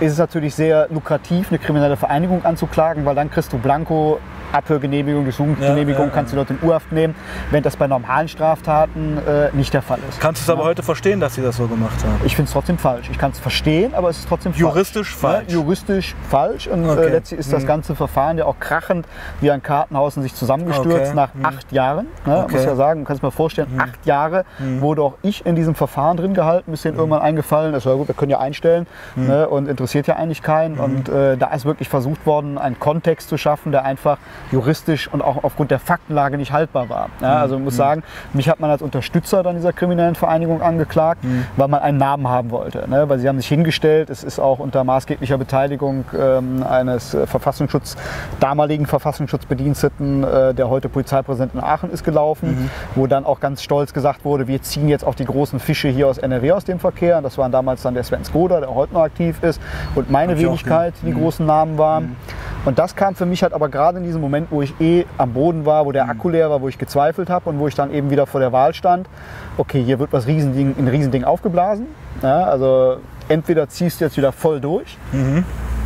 ist 0.00 0.12
es 0.12 0.18
natürlich 0.18 0.54
sehr 0.54 0.88
lukrativ, 0.90 1.48
eine 1.50 1.58
kriminelle 1.58 1.96
Vereinigung 1.96 2.44
anzuklagen, 2.44 3.04
weil 3.04 3.14
dann 3.14 3.30
kriegst 3.30 3.52
du 3.52 3.58
Blanko. 3.58 4.18
Abhörgenehmigung, 4.52 5.24
Durchsuchungsgenehmigung, 5.24 6.02
Ja, 6.02 6.08
ja, 6.08 6.14
kannst 6.14 6.32
du 6.32 6.36
dort 6.36 6.50
in 6.50 6.58
Urhaft 6.62 6.92
nehmen, 6.92 7.14
wenn 7.50 7.62
das 7.62 7.76
bei 7.76 7.86
normalen 7.86 8.28
Straftaten 8.28 9.18
äh, 9.26 9.50
nicht 9.56 9.74
der 9.74 9.82
Fall 9.82 9.98
ist. 10.08 10.20
Kannst 10.20 10.40
du 10.42 10.44
es 10.44 10.50
aber 10.56 10.64
heute 10.64 10.82
verstehen, 10.82 11.20
dass 11.20 11.34
sie 11.34 11.42
das 11.42 11.56
so 11.56 11.66
gemacht 11.66 12.02
haben? 12.04 12.20
Ich 12.24 12.34
finde 12.36 12.48
es 12.48 12.52
trotzdem 12.52 12.78
falsch. 12.78 13.08
Ich 13.10 13.18
kann 13.18 13.30
es 13.30 13.38
verstehen, 13.38 13.94
aber 13.94 14.08
es 14.10 14.18
ist 14.20 14.28
trotzdem 14.28 14.52
Juristisch 14.54 15.14
falsch. 15.14 15.34
falsch. 15.38 15.48
Ja, 15.52 15.54
juristisch 15.54 16.14
falsch. 16.28 16.66
Und 16.66 16.84
äh, 16.84 16.88
Okay. 16.90 17.08
letztlich 17.10 17.40
ist 17.40 17.52
das 17.52 17.62
Mhm. 17.62 17.66
ganze 17.68 17.94
Verfahren 17.94 18.38
ja 18.38 18.44
auch 18.46 18.58
krachend 18.58 19.06
wie 19.40 19.50
ein 19.50 19.62
Kartenhaus 19.62 20.16
in 20.16 20.22
sich 20.22 20.34
zusammengestürzt 20.34 21.08
Okay. 21.12 21.14
nach 21.14 21.34
Mhm. 21.34 21.44
acht 21.44 21.72
Jahren. 21.72 22.06
Ne? 22.24 22.44
Okay. 22.44 22.52
Muss 22.56 22.64
ja 22.64 22.74
sagen, 22.76 23.00
du 23.00 23.06
kannst 23.06 23.22
dir 23.22 23.26
mal 23.26 23.30
vorstellen, 23.30 23.68
Mhm. 23.74 23.80
acht 23.80 24.06
Jahre 24.06 24.44
wurde 24.80 25.02
auch 25.02 25.14
ich 25.22 25.44
in 25.46 25.56
diesem 25.56 25.74
Verfahren 25.74 26.16
drin 26.16 26.34
gehalten, 26.34 26.70
bis 26.70 26.82
denen 26.82 26.96
irgendwann 26.96 27.20
eingefallen 27.22 27.74
ist, 27.74 27.84
ja 27.86 27.94
gut, 27.94 28.08
wir 28.08 28.14
können 28.14 28.30
ja 28.30 28.38
einstellen 28.38 28.86
Mhm. 29.16 29.26
ne? 29.26 29.48
und 29.48 29.68
interessiert 29.68 30.06
ja 30.06 30.16
eigentlich 30.16 30.42
keinen. 30.42 30.78
Und 30.78 31.08
äh, 31.08 31.36
da 31.36 31.48
ist 31.48 31.64
wirklich 31.64 31.88
versucht 31.88 32.24
worden, 32.26 32.58
einen 32.58 32.78
Kontext 32.78 33.28
zu 33.28 33.36
schaffen, 33.36 33.72
der 33.72 33.84
einfach 33.84 34.18
juristisch 34.52 35.08
und 35.12 35.22
auch 35.22 35.44
aufgrund 35.44 35.70
der 35.70 35.78
Faktenlage 35.78 36.36
nicht 36.38 36.52
haltbar 36.52 36.88
war. 36.88 37.08
Ja, 37.20 37.36
Mhm. 37.36 37.42
also 37.42 37.56
ich 37.56 37.62
muss 37.62 37.76
sagen, 37.76 38.02
mich 38.32 38.48
hat 38.48 38.60
man 38.60 38.70
als 38.70 38.82
Unterstützer 38.82 39.42
dann 39.42 39.56
dieser 39.56 39.72
kriminellen 39.72 40.14
Vereinigung 40.14 40.62
angeklagt, 40.62 41.24
Mhm. 41.24 41.44
weil 41.56 41.68
man 41.68 41.80
einen 41.80 41.98
Namen 41.98 42.28
haben 42.28 42.50
wollte. 42.50 42.88
Ne? 42.88 43.08
Weil 43.08 43.18
sie 43.18 43.28
haben 43.28 43.36
sich 43.38 43.48
hingestellt, 43.48 44.10
es 44.10 44.24
ist 44.24 44.38
auch 44.38 44.58
unter 44.58 44.84
maßgeblicher 44.84 45.38
Beteiligung 45.38 46.04
ähm, 46.18 46.62
eines 46.68 47.14
äh, 47.14 47.26
Verfassungsschutz, 47.26 47.96
damaligen 48.40 48.86
Verfassungsschutzbediensteten, 48.86 50.24
äh, 50.24 50.54
der 50.54 50.68
heute 50.68 50.88
Polizeipräsident 50.88 51.54
in 51.54 51.60
Aachen 51.60 51.90
ist, 51.90 52.04
gelaufen, 52.04 52.50
Mhm. 52.50 52.70
wo 52.94 53.06
dann 53.06 53.24
auch 53.24 53.40
ganz 53.40 53.62
stolz 53.62 53.92
gesagt 53.92 54.24
wurde, 54.24 54.46
wir 54.48 54.62
ziehen 54.62 54.88
jetzt 54.88 55.04
auch 55.04 55.14
die 55.14 55.24
großen 55.24 55.60
Fische 55.60 55.88
hier 55.88 56.08
aus 56.08 56.18
NRW 56.18 56.52
aus 56.52 56.64
dem 56.64 56.78
Verkehr. 56.78 57.20
Das 57.22 57.38
waren 57.38 57.52
damals 57.52 57.82
dann 57.82 57.94
der 57.94 58.04
Sven 58.04 58.24
Skoda, 58.24 58.60
der 58.60 58.74
heute 58.74 58.94
noch 58.94 59.02
aktiv 59.02 59.42
ist, 59.42 59.60
und 59.94 60.10
meine 60.10 60.38
Wenigkeit, 60.38 60.94
die 61.02 61.06
die 61.06 61.14
großen 61.14 61.44
Namen 61.46 61.78
waren. 61.78 62.16
Und 62.64 62.78
das 62.78 62.94
kam 62.96 63.14
für 63.14 63.24
mich 63.26 63.42
halt 63.42 63.52
aber 63.54 63.68
gerade 63.68 63.98
in 63.98 64.04
diesem 64.04 64.20
Moment, 64.20 64.27
wo 64.50 64.62
ich 64.62 64.74
eh 64.80 65.04
am 65.18 65.32
Boden 65.32 65.66
war, 65.66 65.86
wo 65.86 65.92
der 65.92 66.08
Akku 66.08 66.28
leer 66.28 66.50
war, 66.50 66.60
wo 66.60 66.68
ich 66.68 66.78
gezweifelt 66.78 67.30
habe 67.30 67.48
und 67.50 67.58
wo 67.58 67.68
ich 67.68 67.74
dann 67.74 67.92
eben 67.92 68.10
wieder 68.10 68.26
vor 68.26 68.40
der 68.40 68.52
Wahl 68.52 68.74
stand. 68.74 69.08
Okay, 69.56 69.82
hier 69.82 69.98
wird 69.98 70.12
was 70.12 70.26
Riesending, 70.26 70.74
ein 70.78 70.88
Riesending 70.88 71.24
aufgeblasen. 71.24 71.86
Ja, 72.22 72.44
also 72.44 72.98
entweder 73.28 73.68
ziehst 73.68 74.00
du 74.00 74.04
jetzt 74.06 74.16
wieder 74.16 74.32
voll 74.32 74.60
durch, 74.60 74.96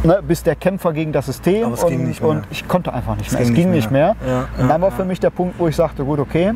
ne, 0.05 0.21
bist 0.27 0.47
der 0.47 0.57
Kämpfer 0.57 0.93
gegen 0.93 1.13
das 1.13 1.27
System 1.27 1.71
Mhm. 1.71 1.75
Und, 1.75 2.21
und 2.23 2.45
ich 2.51 2.67
konnte 2.69 2.93
einfach 2.93 3.17
nicht 3.17 3.29
Es 3.29 3.33
mehr. 3.35 3.43
ging 3.43 3.51
es 3.53 3.57
ging 3.57 3.71
nicht 3.71 3.91
mehr. 3.91 4.17
mehr. 4.25 4.33
Ja, 4.33 4.39
und 4.57 4.63
ja, 4.63 4.69
dann 4.69 4.81
war 4.81 4.91
ja. 4.91 4.97
für 4.97 5.05
mich 5.05 5.21
der 5.21 5.31
Punkt, 5.31 5.59
wo 5.59 5.69
ich 5.69 5.77
sagte, 5.77 6.05
gut, 6.05 6.19
okay, 6.19 6.53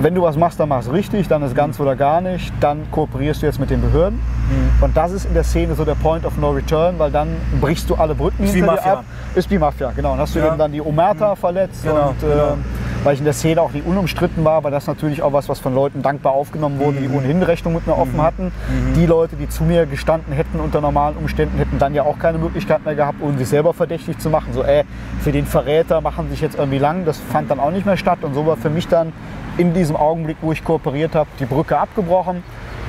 wenn 0.00 0.14
du 0.14 0.22
was 0.22 0.36
machst, 0.36 0.58
dann 0.58 0.68
machst 0.68 0.88
du 0.88 0.92
richtig, 0.92 1.28
dann 1.28 1.42
ist 1.42 1.54
ganz 1.54 1.78
oder 1.78 1.94
gar 1.96 2.20
nicht, 2.20 2.52
dann 2.60 2.82
kooperierst 2.90 3.42
du 3.42 3.46
jetzt 3.46 3.60
mit 3.60 3.70
den 3.70 3.80
Behörden. 3.80 4.18
Mhm. 4.18 4.82
Und 4.84 4.96
das 4.96 5.12
ist 5.12 5.24
in 5.26 5.34
der 5.34 5.44
Szene 5.44 5.74
so 5.74 5.84
der 5.84 5.94
Point 5.94 6.24
of 6.26 6.36
No 6.36 6.50
Return, 6.50 6.98
weil 6.98 7.10
dann 7.10 7.28
brichst 7.60 7.88
du 7.88 7.94
alle 7.94 8.14
Brücken 8.14 8.44
Ist 8.44 8.54
hinter 8.54 8.72
dir 8.72 8.76
Mafia. 8.76 8.92
ab. 8.94 9.04
Ist 9.34 9.50
wie 9.50 9.58
Mafia, 9.58 9.92
genau. 9.94 10.10
Dann 10.10 10.20
hast 10.20 10.34
du 10.34 10.40
Ja. 10.40 10.48
eben 10.48 10.58
dann 10.58 10.72
die 10.72 10.80
Omerta 10.80 11.34
verletzt 11.36 11.82
Genau, 11.84 12.08
und 12.10 12.22
äh, 12.28 12.32
genau. 12.32 12.56
weil 13.04 13.14
ich 13.14 13.20
in 13.20 13.24
der 13.24 13.34
Szene 13.34 13.60
auch 13.62 13.72
nie 13.72 13.82
unumstritten 13.82 14.44
war, 14.44 14.64
weil 14.64 14.70
das 14.72 14.86
natürlich 14.86 15.22
auch 15.22 15.32
was, 15.32 15.48
was 15.48 15.60
von 15.60 15.74
Leuten 15.74 16.02
dankbar 16.02 16.32
aufgenommen 16.32 16.78
wurde, 16.80 16.98
Mhm. 17.00 17.08
die 17.08 17.16
ohnehin 17.16 17.42
Rechnung 17.42 17.74
mit 17.74 17.86
mir 17.86 17.96
offen 17.96 18.20
hatten. 18.20 18.52
Die 18.96 19.06
Leute, 19.06 19.36
die 19.36 19.48
zu 19.48 19.64
mir 19.64 19.86
gestanden 19.86 20.32
hätten 20.32 20.60
unter 20.60 20.80
normalen 20.80 21.16
Umständen, 21.16 21.56
hätten 21.58 21.78
dann 21.78 21.94
ja 21.94 22.02
auch 22.02 22.18
keine 22.18 22.38
Möglichkeit 22.38 22.84
mehr 22.84 22.94
gehabt, 22.94 23.20
um 23.22 23.38
sich 23.38 23.48
selber 23.48 23.72
verdächtig 23.74 24.18
zu 24.18 24.28
machen. 24.30 24.48
So, 24.52 24.62
ey, 24.64 24.82
für 25.20 25.32
den 25.32 25.46
Verräter 25.46 26.00
machen 26.00 26.30
sich 26.30 26.40
jetzt 26.40 26.58
irgendwie 26.58 26.78
lang. 26.78 27.04
Das 27.04 27.18
fand 27.32 27.50
dann 27.50 27.60
auch 27.60 27.70
nicht 27.70 27.86
mehr 27.86 27.96
statt 27.96 28.18
und 28.22 28.34
so 28.34 28.44
war 28.46 28.56
für 28.56 28.70
mich 28.70 28.88
dann 28.88 29.12
in 29.56 29.72
diesem 29.72 29.96
Augenblick, 29.96 30.36
wo 30.40 30.52
ich 30.52 30.64
kooperiert 30.64 31.14
habe, 31.14 31.28
die 31.38 31.46
Brücke 31.46 31.78
abgebrochen, 31.78 32.42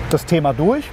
das 0.10 0.26
Thema 0.26 0.54
durch. 0.54 0.90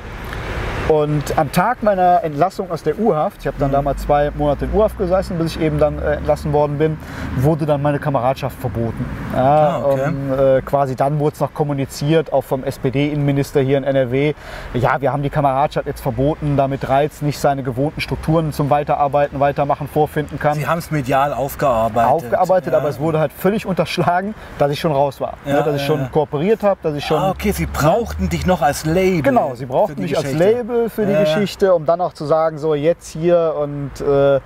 Und 0.88 1.38
am 1.38 1.50
Tag 1.52 1.82
meiner 1.82 2.22
Entlassung 2.24 2.70
aus 2.70 2.82
der 2.82 2.98
U-Haft, 2.98 3.38
ich 3.40 3.46
habe 3.46 3.56
dann 3.58 3.70
damals 3.72 4.02
zwei 4.02 4.30
Monate 4.34 4.64
in 4.66 4.72
U-Haft 4.74 4.98
gesessen, 4.98 5.38
bis 5.38 5.54
ich 5.56 5.62
eben 5.62 5.78
dann 5.78 5.98
äh, 6.00 6.14
entlassen 6.16 6.52
worden 6.52 6.76
bin, 6.76 6.98
wurde 7.36 7.64
dann 7.66 7.80
meine 7.80 7.98
Kameradschaft 7.98 8.58
verboten. 8.58 9.04
Ja, 9.34 9.42
Ah, 9.42 9.82
okay. 9.84 10.08
und, 10.08 10.32
äh, 10.38 10.60
quasi 10.62 10.96
dann 10.96 11.18
wurde 11.20 11.34
es 11.34 11.40
noch 11.40 11.54
kommuniziert, 11.54 12.32
auch 12.32 12.42
vom 12.44 12.64
SPD-Innenminister 12.64 13.60
hier 13.60 13.78
in 13.78 13.84
NRW. 13.84 14.34
Ja, 14.74 15.00
wir 15.00 15.12
haben 15.12 15.22
die 15.22 15.30
Kameradschaft 15.30 15.86
jetzt 15.86 16.00
verboten, 16.00 16.56
damit 16.56 16.86
Reiz 16.88 17.22
nicht 17.22 17.38
seine 17.38 17.62
gewohnten 17.62 18.00
Strukturen 18.00 18.52
zum 18.52 18.68
Weiterarbeiten, 18.68 19.38
Weitermachen 19.40 19.88
vorfinden 19.88 20.38
kann. 20.38 20.54
Sie 20.54 20.66
haben 20.66 20.78
es 20.78 20.90
medial 20.90 21.32
aufgearbeitet. 21.32 22.10
Aufgearbeitet, 22.10 22.72
Ja. 22.72 22.80
aber 22.80 22.88
es 22.88 22.98
wurde 22.98 23.18
halt 23.20 23.32
völlig 23.32 23.64
unterschlagen, 23.66 24.34
dass 24.58 24.70
ich 24.72 24.80
schon 24.80 24.92
raus 24.92 25.20
war. 25.20 25.34
Ja, 25.46 25.54
ne, 25.54 25.62
dass 25.62 25.76
ich 25.76 25.86
schon 25.86 26.10
kooperiert 26.10 26.62
habe, 26.64 26.80
dass 26.82 26.94
ich 26.96 27.04
schon 27.06 27.18
Ah, 27.18 27.30
okay, 27.30 27.52
Sie 27.52 27.66
brauchten 27.66 28.28
dich 28.28 28.46
noch 28.46 28.60
als 28.62 28.84
Label. 28.84 29.22
Genau, 29.22 29.54
sie 29.54 29.66
brauchten 29.66 30.02
mich 30.02 30.16
als. 30.18 30.32
Label 30.32 30.71
plausibel 30.72 30.88
für 30.90 31.06
die 31.06 31.12
Ja. 31.12 31.20
Geschichte, 31.20 31.74
um 31.74 31.84
dann 31.86 32.00
auch 32.00 32.12
zu 32.12 32.24
sagen, 32.24 32.58
so 32.58 32.74
jetzt 32.74 33.08
hier 33.10 33.54
und 33.60 33.90
äh, 34.00 34.36
äh, 34.36 34.40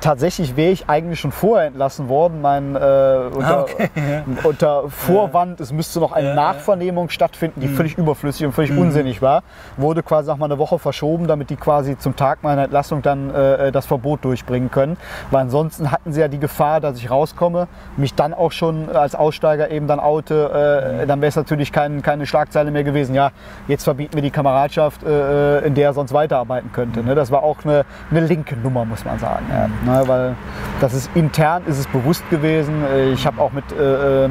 tatsächlich 0.00 0.56
wäre 0.56 0.70
ich 0.72 0.88
eigentlich 0.88 1.20
schon 1.20 1.32
vorher 1.32 1.66
entlassen 1.68 2.08
worden, 2.08 2.40
mein, 2.40 2.74
äh, 2.76 2.78
unter, 2.78 3.58
Ah, 3.58 3.62
okay, 3.62 3.88
unter 4.44 4.88
Vorwand, 4.88 5.60
es 5.60 5.72
müsste 5.72 6.00
noch 6.00 6.12
eine 6.12 6.30
Mhm. 6.30 6.34
Nachvernehmung 6.36 7.08
stattfinden, 7.10 7.60
die 7.60 7.68
völlig 7.68 7.98
überflüssig 7.98 8.46
und 8.46 8.52
völlig 8.52 8.76
unsinnig 8.76 9.20
war, 9.22 9.42
wurde 9.76 10.02
quasi 10.02 10.30
noch 10.30 10.36
mal 10.38 10.46
eine 10.46 10.58
Woche 10.58 10.78
verschoben, 10.78 11.26
damit 11.26 11.50
die 11.50 11.56
quasi 11.56 11.98
zum 11.98 12.16
Tag 12.16 12.42
meiner 12.42 12.64
Entlassung 12.64 13.02
dann 13.02 13.34
äh, 13.34 13.72
das 13.72 13.86
Verbot 13.86 14.24
durchbringen 14.24 14.70
können, 14.70 14.96
weil 15.30 15.42
ansonsten 15.42 15.90
hatten 15.90 16.12
sie 16.12 16.20
ja 16.20 16.28
die 16.28 16.38
Gefahr, 16.38 16.80
dass 16.80 16.96
ich 16.98 17.10
rauskomme, 17.10 17.68
mich 17.96 18.14
dann 18.14 18.32
auch 18.34 18.52
schon 18.52 18.88
als 18.94 19.14
Aussteiger 19.14 19.70
eben 19.70 19.86
dann 19.86 20.00
oute, 20.00 21.00
äh, 21.02 21.06
dann 21.06 21.20
wäre 21.20 21.28
es 21.28 21.36
natürlich 21.36 21.72
kein, 21.72 22.02
keine 22.02 22.26
Schlagzeile 22.26 22.70
mehr 22.70 22.84
gewesen, 22.84 23.14
ja, 23.14 23.30
jetzt 23.68 23.84
verbieten 23.84 24.14
wir 24.14 24.22
die 24.22 24.30
Kameradschaft, 24.30 25.02
äh, 25.02 25.63
in 25.64 25.74
der 25.74 25.88
er 25.88 25.92
sonst 25.94 26.12
weiterarbeiten 26.12 26.70
könnte. 26.72 27.02
Ne? 27.02 27.14
Das 27.14 27.30
war 27.30 27.42
auch 27.42 27.64
eine, 27.64 27.84
eine 28.10 28.20
linke 28.20 28.56
Nummer, 28.56 28.84
muss 28.84 29.04
man 29.04 29.18
sagen. 29.18 29.46
Ja. 29.50 29.68
Ne? 29.68 30.08
Weil 30.08 30.34
das 30.80 30.94
ist 30.94 31.10
intern 31.14 31.62
ist 31.66 31.78
es 31.78 31.86
bewusst 31.86 32.28
gewesen. 32.30 32.84
Ich 33.12 33.26
habe 33.26 33.40
auch 33.40 33.52
mit 33.52 33.64
äh, 33.72 34.26
äh, 34.26 34.28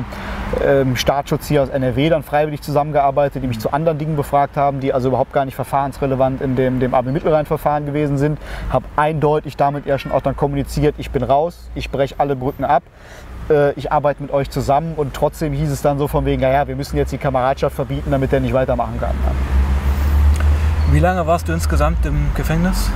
ähm, 0.64 0.96
Staatsschutz 0.96 1.48
hier 1.48 1.64
aus 1.64 1.70
NRW 1.70 2.10
dann 2.10 2.24
freiwillig 2.24 2.62
zusammengearbeitet, 2.62 3.44
die 3.44 3.48
mich 3.48 3.60
zu 3.60 3.72
anderen 3.74 3.98
Dingen 3.98 4.16
befragt 4.16 4.56
haben, 4.58 4.80
die 4.80 4.94
also 4.94 5.10
überhaupt 5.10 5.34
gar 5.34 5.46
nicht 5.46 5.56
verfahrensrelevant 5.56 6.42
in 6.42 6.56
dem, 6.56 6.80
dem 6.80 6.94
AB-Mittelrhein-Verfahren 6.94 7.86
gewesen 7.86 8.18
sind. 8.18 8.38
Habe 8.70 8.86
eindeutig 8.96 9.58
damit 9.58 9.86
ja 9.86 9.98
schon 9.98 10.12
auch 10.12 10.22
dann 10.22 10.36
kommuniziert, 10.36 10.96
ich 10.98 11.12
bin 11.12 11.24
raus, 11.24 11.70
ich 11.76 11.90
breche 11.90 12.16
alle 12.18 12.36
Brücken 12.36 12.66
ab. 12.66 12.84
äh, 13.50 13.72
Ich 13.74 13.92
arbeite 13.92 14.22
mit 14.22 14.32
euch 14.32 14.50
zusammen 14.50 14.94
und 14.96 15.14
trotzdem 15.14 15.54
hieß 15.54 15.72
es 15.72 15.82
dann 15.82 15.98
so 15.98 16.08
von 16.08 16.26
wegen, 16.26 16.42
naja, 16.42 16.68
wir 16.68 16.76
müssen 16.76 16.98
jetzt 16.98 17.12
die 17.12 17.18
Kameradschaft 17.18 17.76
verbieten, 17.76 18.12
damit 18.12 18.32
er 18.34 18.40
nicht 18.40 18.54
weitermachen 18.54 19.00
kann. 19.00 19.16
Wie 20.92 21.00
lange 21.00 21.26
warst 21.26 21.48
du 21.48 21.54
insgesamt 21.54 22.06
im 22.06 22.32
Gefängnis? 22.36 22.90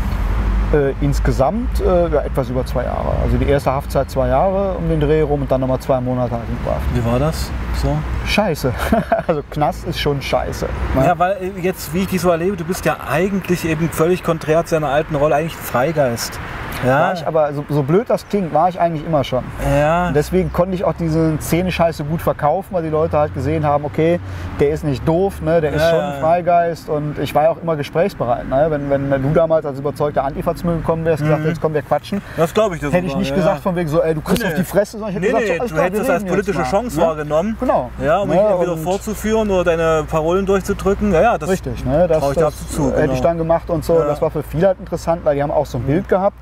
Äh, 0.74 0.92
insgesamt 1.00 1.80
äh, 1.80 2.10
ja, 2.10 2.22
etwas 2.22 2.50
über 2.50 2.66
zwei 2.66 2.84
Jahre. 2.84 3.16
Also 3.24 3.38
die 3.38 3.46
erste 3.46 3.72
Haftzeit 3.72 4.12
zwei 4.12 4.28
Jahre 4.28 4.74
um 4.78 4.90
den 4.90 5.00
Dreh 5.00 5.22
rum 5.22 5.42
und 5.44 5.52
dann 5.52 5.62
nochmal 5.62 5.80
zwei 5.80 6.02
Monate 6.02 6.34
halt 6.34 6.44
in 6.50 6.70
Haft. 6.70 6.82
Wie 6.94 7.06
war 7.10 7.20
das? 7.20 7.50
So? 7.82 7.98
Scheiße. 8.26 8.74
also 9.28 9.42
Knast 9.50 9.88
ist 9.88 10.00
schon 10.00 10.22
scheiße. 10.22 10.68
ne? 10.96 11.06
Ja, 11.06 11.18
weil 11.18 11.38
äh, 11.42 11.62
jetzt, 11.62 11.94
wie 11.94 12.00
ich 12.00 12.08
dich 12.08 12.20
so 12.20 12.30
erlebe, 12.30 12.58
du 12.58 12.66
bist 12.66 12.84
ja 12.86 12.98
eigentlich 13.10 13.66
eben 13.66 13.90
völlig 13.90 14.24
konträr 14.24 14.66
zu 14.66 14.76
deiner 14.76 14.90
alten 14.90 15.16
Rolle, 15.16 15.36
eigentlich 15.36 15.56
Freigeist. 15.56 16.38
Ja, 16.86 17.00
War 17.00 17.14
ich 17.14 17.26
aber, 17.28 17.54
so, 17.54 17.66
so 17.70 17.82
blöd 17.84 18.10
das 18.10 18.28
klingt, 18.28 18.54
war 18.54 18.70
ich 18.70 18.80
eigentlich 18.80 19.06
immer 19.06 19.24
schon. 19.24 19.44
ja. 19.80 20.08
Und 20.10 20.16
deswegen 20.16 20.54
konnte 20.54 20.76
ich 20.76 20.84
auch 20.84 20.94
diese 20.94 21.38
Szene-Scheiße 21.42 22.04
gut 22.04 22.22
verkaufen, 22.22 22.68
weil 22.72 22.84
die 22.84 22.90
Leute 22.90 23.18
halt 23.18 23.34
gesehen 23.34 23.66
haben, 23.66 23.86
okay, 23.86 24.20
der 24.60 24.70
ist 24.70 24.84
nicht 24.84 25.08
doof, 25.08 25.42
ne, 25.42 25.60
der 25.62 25.74
ist 25.74 25.82
Ja, 25.82 25.90
schon 25.90 26.00
ein. 26.00 26.22
Freigeist 26.22 26.90
und 26.90 27.18
ich 27.20 27.34
war 27.34 27.44
ja 27.44 27.50
auch 27.50 27.58
immer 27.62 27.76
gesprächsbereit. 27.76 28.48
Ne? 28.48 28.68
Wenn, 28.70 28.90
wenn 29.10 29.24
du 29.24 29.30
damals 29.34 29.66
als 29.66 29.80
überzeugter 29.80 30.24
Antifa 30.24 30.56
zu 30.56 30.68
mir 30.68 30.76
gekommen 30.78 31.04
wärst, 31.06 31.24
gesagt, 31.24 31.46
jetzt 31.46 31.62
kommen 31.62 31.74
wir 31.76 31.82
quatschen, 31.82 32.22
das 32.38 32.54
glaube 32.54 32.76
ich 32.76 32.82
dir 32.82 32.92
hätte 32.92 33.08
ich 33.08 33.16
nicht 33.16 33.34
gesagt 33.34 33.62
von 33.62 33.76
wegen 33.76 33.90
so, 33.90 34.02
ey, 34.02 34.14
du 34.14 34.22
kriegst 34.22 34.44
Nee. 34.44 34.50
auf 34.50 34.56
die 34.56 34.64
Fresse, 34.64 34.92
sondern 35.00 35.10
ich 35.10 35.16
hätte 35.16 35.26
Nee, 35.36 35.42
gesagt, 35.42 35.62
nee, 35.62 35.68
so, 35.68 35.76
du 35.76 35.82
hättest 35.82 36.04
es 36.04 36.10
als 36.10 36.24
politische 36.26 36.64
Chance 36.64 37.00
ne? 37.00 37.06
wahrgenommen. 37.06 37.58
Genau. 37.60 37.90
Ja, 38.04 38.20
um 38.20 38.30
mich 38.30 38.38
Ne, 38.38 38.56
und- 38.56 38.84
vorzuführen 38.84 39.50
oder 39.50 39.64
deine 39.64 40.04
Parolen 40.10 40.46
durchzudrücken. 40.46 41.12
Ja, 41.14 41.22
ja, 41.22 41.38
das 41.38 41.50
Richtig, 41.50 41.84
ne? 41.86 42.08
das, 42.08 42.18
ich 42.30 42.36
das 42.36 42.44
absolut 42.46 42.72
zu, 42.72 42.92
hätte 42.92 43.02
genau. 43.02 43.14
ich 43.14 43.22
dann 43.22 43.38
gemacht 43.38 43.70
und 43.70 43.84
so. 43.84 43.94
Mhm. 43.96 44.08
Das 44.08 44.22
war 44.22 44.30
für 44.32 44.44
viele 44.44 44.68
halt 44.68 44.80
interessant, 44.80 45.22
weil 45.26 45.36
die 45.36 45.44
haben 45.44 45.52
auch 45.52 45.66
so 45.66 45.78
ein 45.78 45.84
Bild 45.84 46.08
gehabt. 46.08 46.36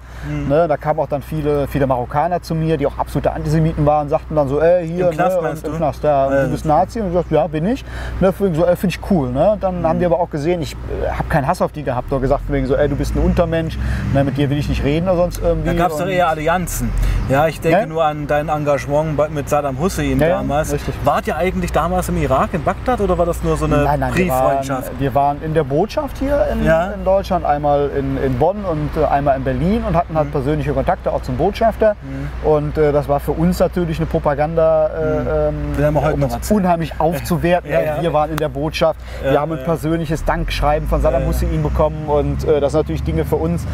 Ne? 0.47 0.67
Da 0.67 0.77
kamen 0.77 0.99
auch 0.99 1.07
dann 1.07 1.21
viele, 1.21 1.67
viele 1.67 1.87
Marokkaner 1.87 2.41
zu 2.41 2.55
mir, 2.55 2.77
die 2.77 2.87
auch 2.87 2.97
absolute 2.97 3.31
Antisemiten 3.31 3.85
waren, 3.85 4.09
sagten 4.09 4.35
dann 4.35 4.47
so, 4.47 4.59
ey, 4.61 4.87
hier, 4.87 5.09
Im 5.09 5.13
Knast 5.15 5.41
ne? 5.41 5.49
und, 5.49 5.63
du? 5.63 5.67
im 5.71 5.77
Knast, 5.77 6.03
ja, 6.03 6.31
Äh. 6.31 6.43
du 6.45 6.49
bist 6.51 6.65
Nazi. 6.65 6.99
Und 7.01 7.07
ich 7.07 7.13
sagte, 7.13 7.35
ja, 7.35 7.47
bin 7.47 7.65
ich. 7.67 7.83
Ne? 8.19 8.33
Wegen 8.39 8.55
so, 8.55 8.63
finde 8.63 8.87
ich 8.87 8.99
cool. 9.11 9.29
Ne? 9.31 9.57
Dann 9.59 9.81
Mhm. 9.81 9.87
haben 9.87 9.99
die 9.99 10.05
aber 10.05 10.19
auch 10.19 10.29
gesehen, 10.29 10.61
ich 10.61 10.73
äh, 10.73 11.09
habe 11.11 11.27
keinen 11.29 11.47
Hass 11.47 11.61
auf 11.61 11.71
die 11.71 11.83
gehabt, 11.83 12.11
oder 12.11 12.21
gesagt, 12.21 12.43
wegen 12.47 12.65
so, 12.67 12.75
ey, 12.75 12.87
du 12.89 12.95
bist 12.95 13.15
ein 13.15 13.19
Untermensch, 13.23 13.77
ne? 14.13 14.23
mit 14.23 14.37
dir 14.37 14.49
will 14.49 14.57
ich 14.57 14.69
nicht 14.69 14.83
reden 14.83 15.07
oder 15.07 15.17
sonst 15.17 15.41
irgendwie. 15.41 15.69
Da 15.69 15.73
gab 15.73 15.91
es 15.91 15.97
doch 15.97 16.07
eher 16.07 16.27
Allianzen. 16.29 16.89
Ja, 17.29 17.47
ich 17.47 17.59
denke 17.61 17.79
Ja. 17.81 17.85
nur 17.85 18.03
an 18.03 18.27
dein 18.27 18.49
Engagement 18.49 19.17
mit 19.33 19.49
Saddam 19.49 19.79
Hussein 19.79 20.19
Ja, 20.19 20.27
ja, 20.27 20.37
damals. 20.37 20.71
richtig. 20.73 20.95
Wart 21.03 21.27
ihr 21.27 21.35
eigentlich 21.37 21.71
damals 21.71 22.09
im 22.09 22.17
Irak, 22.21 22.49
in 22.53 22.63
Bagdad, 22.63 23.01
oder 23.01 23.17
war 23.17 23.25
das 23.25 23.43
nur 23.43 23.57
so 23.57 23.65
eine 23.65 23.83
Nein, 23.83 23.99
nein, 23.99 24.15
wir 24.15 24.27
waren, 24.29 24.43
Brieffreundschaft? 24.45 24.91
wir 24.99 25.15
waren 25.15 25.41
in 25.41 25.53
der 25.53 25.63
Botschaft 25.63 26.17
hier 26.19 26.47
in, 26.51 26.63
Ja. 26.63 26.91
in 26.91 27.03
Deutschland, 27.03 27.45
einmal 27.45 27.89
in, 27.97 28.17
in 28.23 28.37
Bonn 28.37 28.63
und 28.65 28.89
äh, 28.95 29.05
einmal 29.05 29.35
in 29.37 29.43
Berlin 29.43 29.83
und 29.87 29.95
hatten 29.95 30.14
Mhm. 30.15 30.19
halt 30.19 30.31
persönliche 30.31 30.73
Kontakte 30.73 31.11
auch 31.11 31.21
zum 31.21 31.37
Botschafter. 31.37 31.95
Und 32.43 32.77
äh, 32.77 32.91
das 32.91 33.07
war 33.07 33.19
für 33.19 33.31
uns 33.33 33.59
natürlich 33.59 33.97
eine 33.97 34.05
Propaganda, 34.07 34.87
äh, 34.87 35.47
ähm, 35.49 35.71
Mhm. 35.73 35.77
wir 35.77 36.01
heute 36.01 36.13
um 36.15 36.19
noch 36.21 36.35
uns 36.35 36.51
unheimlich 36.51 36.93
aufzuwerten. 36.99 37.69
Ja, 37.71 37.81
ja. 37.81 38.01
Wir 38.01 38.13
waren 38.13 38.31
in 38.31 38.37
der 38.37 38.49
Botschaft, 38.49 38.99
wir 39.21 39.33
Ja, 39.33 39.41
haben 39.41 39.51
ein 39.53 39.59
ja. 39.59 39.63
persönliches 39.65 40.25
Dankschreiben 40.25 40.87
von 40.87 41.01
Saddam 41.01 41.21
Ja, 41.21 41.27
ja. 41.27 41.33
Hussein 41.33 41.61
bekommen 41.63 42.05
und 42.07 42.43
äh, 42.43 42.59
das 42.59 42.71
sind 42.71 42.81
natürlich 42.81 43.03
Dinge 43.03 43.25
für 43.25 43.35
uns. 43.35 43.65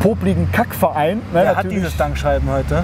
Popligen 0.00 0.50
Kackverein. 0.52 1.18
Ne, 1.18 1.22
Wer 1.32 1.48
hat 1.48 1.56
natürlich. 1.56 1.76
dieses 1.78 1.96
Dankschreiben 1.96 2.48
heute? 2.50 2.82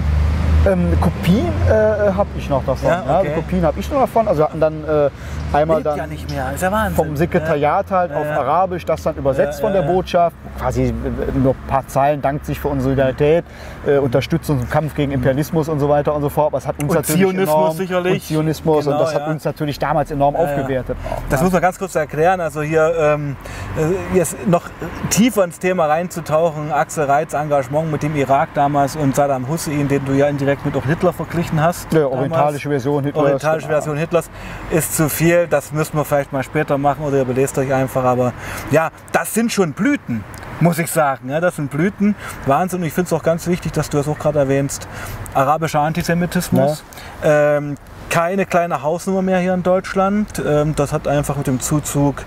Ähm, 0.65 0.87
Kopien 1.01 1.47
äh, 1.69 2.11
habe 2.13 2.29
ich 2.37 2.49
noch 2.49 2.65
davon. 2.65 2.89
Ja, 2.89 3.03
Ja, 3.05 3.19
okay. 3.19 3.31
Kopien 3.35 3.65
habe 3.65 3.79
ich 3.79 3.91
noch 3.91 3.99
davon. 4.01 4.27
Also 4.27 4.41
wir 4.41 4.45
hatten 4.45 4.59
dann 4.59 4.83
äh, 4.83 5.09
einmal 5.55 5.77
Lebt 5.77 5.87
dann 5.87 5.97
ja 5.97 6.07
nicht 6.07 6.29
mehr, 6.31 6.51
ist 6.53 6.61
ja 6.61 6.71
Wahnsinn. 6.71 6.95
vom 6.95 7.15
Sekretariat 7.15 7.89
halt 7.91 8.11
Ja, 8.11 8.17
auf 8.17 8.25
ja. 8.25 8.39
Arabisch, 8.39 8.85
das 8.85 9.03
dann 9.03 9.15
übersetzt 9.15 9.59
Ja, 9.59 9.65
von 9.65 9.73
der. 9.73 9.83
Botschaft. 9.83 10.35
Quasi 10.59 10.83
äh, 10.83 10.93
nur 11.37 11.53
ein 11.53 11.67
paar 11.67 11.87
Zeilen, 11.87 12.21
dankt 12.21 12.45
sich 12.45 12.59
für 12.59 12.69
unsere 12.69 12.91
Solidarität, 12.95 13.43
äh, 13.85 13.97
unterstützt 13.97 14.49
uns 14.49 14.61
im 14.63 14.69
Kampf 14.69 14.95
gegen 14.95 15.11
Imperialismus 15.11 15.67
und 15.69 15.79
so 15.79 15.89
weiter 15.89 16.13
und 16.15 16.21
so 16.21 16.29
fort. 16.29 16.53
Was 16.53 16.65
hat 16.67 16.75
uns 16.81 16.89
Und 16.89 16.95
natürlich 16.95 17.21
Zionismus 17.21 17.55
enorm, 17.55 17.75
sicherlich. 17.77 18.13
Und 18.13 18.23
Zionismus 18.23 18.85
Genau, 18.85 18.97
und 18.97 19.01
das 19.03 19.13
hat 19.15 19.27
uns 19.27 19.43
natürlich 19.43 19.77
damals 19.79 20.09
enorm 20.11 20.35
aufgewertet. 20.35 20.95
Das 21.29 21.41
muss 21.41 21.51
man 21.51 21.61
ganz 21.61 21.77
kurz 21.77 21.95
erklären. 21.95 22.39
Also 22.41 22.61
hier 22.61 22.93
ähm, 22.97 23.35
äh, 23.77 24.17
jetzt 24.17 24.47
noch 24.47 24.63
tiefer 25.09 25.43
ins 25.43 25.59
Thema 25.59 25.85
reinzutauchen. 25.87 26.71
Axel 26.71 27.05
Reitz 27.05 27.33
Engagement 27.33 27.91
mit 27.91 28.03
dem 28.03 28.15
Irak 28.15 28.49
damals 28.53 28.95
und 28.95 29.15
Saddam 29.15 29.47
Hussein, 29.47 29.87
den 29.87 30.05
du 30.05 30.13
ja 30.13 30.27
indirekt 30.27 30.65
mit 30.65 30.75
auch 30.75 30.85
Hitler 30.85 31.13
verglichen 31.13 31.61
hast. 31.61 31.91
Ja, 31.93 32.07
orientalische 32.07 32.69
Version 32.69 33.03
Hitlers. 33.03 33.23
Orientalische 33.23 33.67
genau. 33.67 33.79
Version 33.79 33.97
Hitlers 33.97 34.29
ist 34.71 34.95
zu 34.95 35.09
viel. 35.09 35.42
Das 35.47 35.71
müssen 35.71 35.97
wir 35.97 36.05
vielleicht 36.05 36.33
mal 36.33 36.43
später 36.43 36.77
machen 36.77 37.03
oder 37.05 37.17
ihr 37.17 37.25
belest 37.25 37.57
euch 37.57 37.73
einfach. 37.73 38.03
Aber 38.03 38.33
ja, 38.71 38.89
das 39.11 39.33
sind 39.33 39.51
schon 39.51 39.73
Blüten, 39.73 40.23
muss 40.59 40.79
ich 40.79 40.89
sagen. 40.89 41.29
Ja, 41.29 41.39
das 41.39 41.55
sind 41.55 41.71
Blüten. 41.71 42.15
Wahnsinn. 42.45 42.81
Und 42.81 42.87
ich 42.87 42.93
finde 42.93 43.07
es 43.07 43.13
auch 43.13 43.23
ganz 43.23 43.47
wichtig, 43.47 43.71
dass 43.73 43.89
du 43.89 43.97
es 43.97 44.07
auch 44.07 44.19
gerade 44.19 44.39
erwähnst. 44.39 44.87
Arabischer 45.33 45.79
Antisemitismus. 45.79 46.83
Ähm, 47.23 47.75
keine 48.09 48.45
kleine 48.45 48.83
Hausnummer 48.83 49.21
mehr 49.21 49.39
hier 49.39 49.53
in 49.53 49.63
Deutschland. 49.63 50.41
Ähm, 50.45 50.75
das 50.75 50.93
hat 50.93 51.07
einfach 51.07 51.35
mit 51.35 51.47
dem 51.47 51.59
Zuzug 51.59 52.23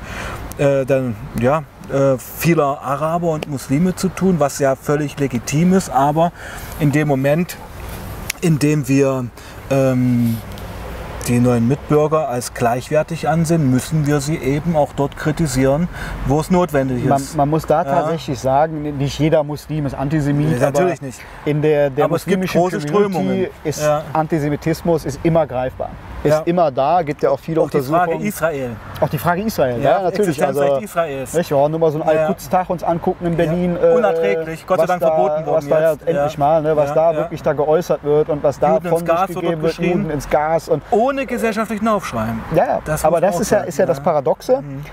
äh, 0.58 0.84
dann, 0.84 1.14
ja, 1.40 1.62
äh, 1.92 2.18
vieler 2.18 2.80
Araber 2.82 3.30
und 3.30 3.48
Muslime 3.48 3.94
zu 3.94 4.08
tun, 4.08 4.40
was 4.40 4.58
ja 4.58 4.74
völlig 4.74 5.18
legitim 5.18 5.72
ist. 5.74 5.90
Aber 5.90 6.32
in 6.80 6.92
dem 6.92 7.06
Moment, 7.08 7.56
in 8.40 8.58
dem 8.58 8.88
wir 8.88 9.26
ähm, 9.70 10.38
die 11.28 11.40
neuen 11.40 11.66
Mitbürger 11.68 12.28
als 12.28 12.54
gleichwertig 12.54 13.28
ansehen, 13.28 13.70
müssen 13.70 14.06
wir 14.06 14.20
sie 14.20 14.36
eben 14.36 14.76
auch 14.76 14.92
dort 14.94 15.16
kritisieren, 15.16 15.88
wo 16.26 16.40
es 16.40 16.50
notwendig 16.50 17.04
Man, 17.04 17.18
ist. 17.20 17.36
man 17.36 17.48
muss 17.50 17.66
da 17.66 17.82
Ja. 17.82 17.84
tatsächlich 17.84 18.38
sagen, 18.38 18.96
nicht 18.98 19.18
jeder 19.18 19.42
Muslim 19.42 19.86
ist 19.86 19.94
Antisemit. 19.94 20.50
Nee, 20.50 20.58
natürlich 20.58 21.02
nicht. 21.02 21.20
In 21.44 21.62
der, 21.62 21.90
der 21.90 22.04
Aber 22.04 22.16
es 22.16 22.24
gibt 22.24 22.40
muslimischen 22.42 22.60
große 22.80 22.86
Community 22.92 23.14
Strömungen. 23.14 23.46
ist 23.64 23.82
Ja. 23.82 24.02
Antisemitismus 24.12 25.04
ist 25.04 25.20
immer 25.22 25.46
greifbar. 25.46 25.90
Ist 26.26 26.32
Ja. 26.32 26.42
immer 26.44 26.70
da, 26.70 27.02
gibt 27.02 27.22
ja 27.22 27.30
auch 27.30 27.38
viele 27.38 27.60
auch 27.60 27.70
die 27.70 27.78
Frage 27.80 28.12
Untersuchungen. 28.12 28.26
Israel. 28.26 28.70
auch 29.00 29.08
die 29.08 29.18
Frage 29.18 29.42
Israel, 29.42 29.80
ja, 29.82 30.02
natürlich. 30.02 30.28
Existenzrecht 30.30 30.70
Also, 30.72 30.84
Israels. 30.84 31.34
nicht, 31.34 31.50
wir 31.50 31.56
wollen 31.56 31.70
nur 31.70 31.80
mal 31.80 31.90
so 31.90 32.00
einen 32.00 32.10
Ja. 32.14 32.26
Al-Quds-Tag 32.26 32.70
uns 32.70 32.82
angucken 32.82 33.26
in 33.26 33.36
Berlin. 33.36 33.78
Ja. 33.80 33.94
Unerträglich, 33.94 34.66
Gott 34.66 34.80
sei 34.80 34.86
Dank 34.86 35.00
da, 35.00 35.06
verboten 35.08 35.46
worden 35.46 35.56
Was 35.56 35.68
da 35.68 35.90
jetzt. 35.92 36.02
ja 36.02 36.06
endlich 36.08 36.32
Ja. 36.34 36.38
mal, 36.38 36.62
ne, 36.62 36.76
was 36.76 36.88
Ja, 36.90 36.94
da 36.94 37.12
ja. 37.12 37.18
wirklich 37.18 37.42
da 37.42 37.52
geäußert 37.52 38.04
wird 38.04 38.28
und 38.28 38.42
was 38.42 38.58
da 38.58 38.74
Juden 38.74 38.88
von 38.88 39.04
Gas 39.04 39.26
sich 39.28 39.36
wird 39.36 39.44
gegeben 39.44 39.62
wird, 39.62 39.74
Juden 39.78 40.10
ins 40.10 40.28
Gas 40.28 40.68
und 40.68 40.82
Ohne 40.90 41.26
gesellschaftlichen 41.26 41.86
Aufschrei. 41.88 42.26
ja, 42.54 42.64
ja. 42.64 42.78
Das 42.84 43.04
aber 43.04 43.20
das 43.20 43.36
auch 43.36 43.40
ist 43.40 43.50
ja, 43.50 43.60
ist 43.60 43.78
ja 43.78 43.86
das 43.86 43.98
ja. 43.98 44.02
Mhm. 44.62 44.84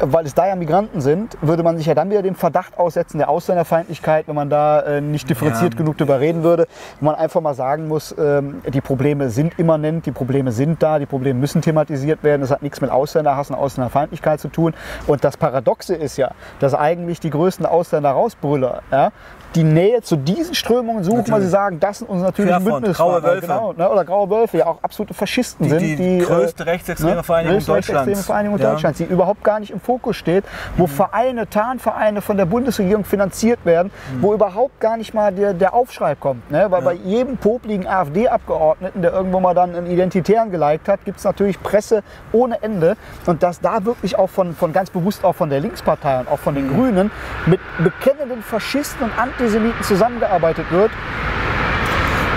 Weil 0.00 0.26
es 0.26 0.34
da 0.34 0.46
ja 0.48 0.56
Migranten 0.56 1.00
sind, 1.00 1.36
würde 1.42 1.62
man 1.62 1.76
sich 1.76 1.86
ja 1.86 1.94
dann 1.94 2.10
wieder 2.10 2.22
dem 2.22 2.34
Verdacht 2.34 2.78
aussetzen 2.78 3.18
der 3.18 3.28
Ausländerfeindlichkeit, 3.28 4.26
wenn 4.26 4.34
man 4.34 4.50
da 4.50 4.80
äh, 4.80 5.00
nicht 5.00 5.28
differenziert 5.28 5.74
Ja. 5.74 5.78
genug 5.78 5.98
drüber 5.98 6.18
reden 6.18 6.42
würde. 6.42 6.66
Wo 7.00 7.06
man 7.06 7.14
einfach 7.14 7.40
mal 7.40 7.54
sagen 7.54 7.88
muss, 7.88 8.14
ähm, 8.18 8.62
die 8.72 8.80
Probleme 8.80 9.30
sind 9.30 9.58
immanent, 9.58 10.06
die 10.06 10.12
Probleme 10.12 10.50
sind 10.52 10.82
da, 10.82 10.98
die 10.98 11.06
Probleme 11.06 11.38
müssen 11.38 11.62
thematisiert 11.62 12.22
werden. 12.22 12.40
Das 12.40 12.50
hat 12.50 12.62
nichts 12.62 12.80
mit 12.80 12.90
Ausländerhass 12.90 13.50
und 13.50 13.56
Ausländerfeindlichkeit 13.56 14.40
zu 14.40 14.48
tun. 14.48 14.74
Und 15.06 15.24
das 15.24 15.36
Paradoxe 15.36 15.94
ist 15.94 16.16
ja, 16.16 16.32
dass 16.58 16.74
eigentlich 16.74 17.20
die 17.20 17.30
größten 17.30 17.66
Ausländer 17.66 18.10
rausbrüller, 18.10 18.82
ja, 18.90 19.10
die 19.54 19.64
Nähe 19.64 20.02
zu 20.02 20.16
diesen 20.16 20.54
Strömungen 20.54 21.04
suchen, 21.04 21.18
weil 21.18 21.22
Natürlich. 21.24 21.44
sie 21.44 21.50
sagen, 21.50 21.80
das 21.80 21.98
sind 21.98 22.08
unsere 22.08 22.28
natürlichen 22.30 22.64
Bündnispartner. 22.64 23.20
graue 23.20 23.22
Wölfe. 23.22 23.46
Genau, 23.46 23.72
ne, 23.74 23.90
oder 23.90 24.04
graue 24.04 24.30
Wölfe, 24.30 24.58
ja 24.58 24.66
auch 24.66 24.82
absolute 24.82 25.14
Faschisten 25.14 25.64
Die, 25.64 25.70
sind. 25.70 25.80
die, 25.80 25.96
Die, 25.96 26.18
äh, 26.18 26.22
größte 26.24 26.66
rechtsextreme 26.66 27.22
Vereinigung 27.22 27.56
größte 27.56 27.72
rechtsextreme 27.74 28.06
Deutschlands. 28.06 28.26
Vereinigung 28.26 28.58
Ja. 28.58 28.70
Deutschlands, 28.70 28.98
die 28.98 29.04
überhaupt 29.04 29.44
gar 29.44 29.60
nicht 29.60 29.70
im 29.70 29.76
Ja, 29.78 29.82
Fokus 29.84 30.16
steht, 30.16 30.44
wo 30.76 30.86
Vereine, 30.86 31.48
Tarnvereine 31.48 32.20
von 32.22 32.36
der 32.36 32.46
Bundesregierung 32.46 33.04
finanziert 33.04 33.64
werden, 33.64 33.90
wo 34.20 34.32
überhaupt 34.34 34.80
gar 34.80 34.96
nicht 34.96 35.12
mal 35.14 35.32
der, 35.32 35.52
der 35.54 35.74
Aufschrei 35.74 36.14
kommt. 36.14 36.50
Ne? 36.50 36.66
Weil 36.70 36.82
bei 36.82 36.94
jedem 36.94 37.36
popligen 37.36 37.86
AfD-Abgeordneten, 37.86 39.02
der 39.02 39.12
irgendwo 39.12 39.40
mal 39.40 39.54
dann 39.54 39.74
einen 39.74 39.86
Identitären 39.86 40.50
geliked 40.50 40.88
hat, 40.88 41.04
gibt 41.04 41.18
es 41.18 41.24
natürlich 41.24 41.62
Presse 41.62 42.02
ohne 42.32 42.62
Ende. 42.62 42.96
Und 43.26 43.42
dass 43.42 43.60
da 43.60 43.84
wirklich 43.84 44.16
auch 44.18 44.30
von, 44.30 44.54
von 44.54 44.72
ganz 44.72 44.90
bewusst 44.90 45.24
auch 45.24 45.34
von 45.34 45.50
der 45.50 45.60
Linkspartei 45.60 46.20
und 46.20 46.28
auch 46.30 46.38
von 46.38 46.54
den 46.54 46.68
Grünen 46.68 47.10
mit 47.46 47.60
bekennenden 47.82 48.42
Faschisten 48.42 49.02
und 49.04 49.18
Antisemiten 49.42 49.82
zusammengearbeitet 49.82 50.66
wird, 50.70 50.90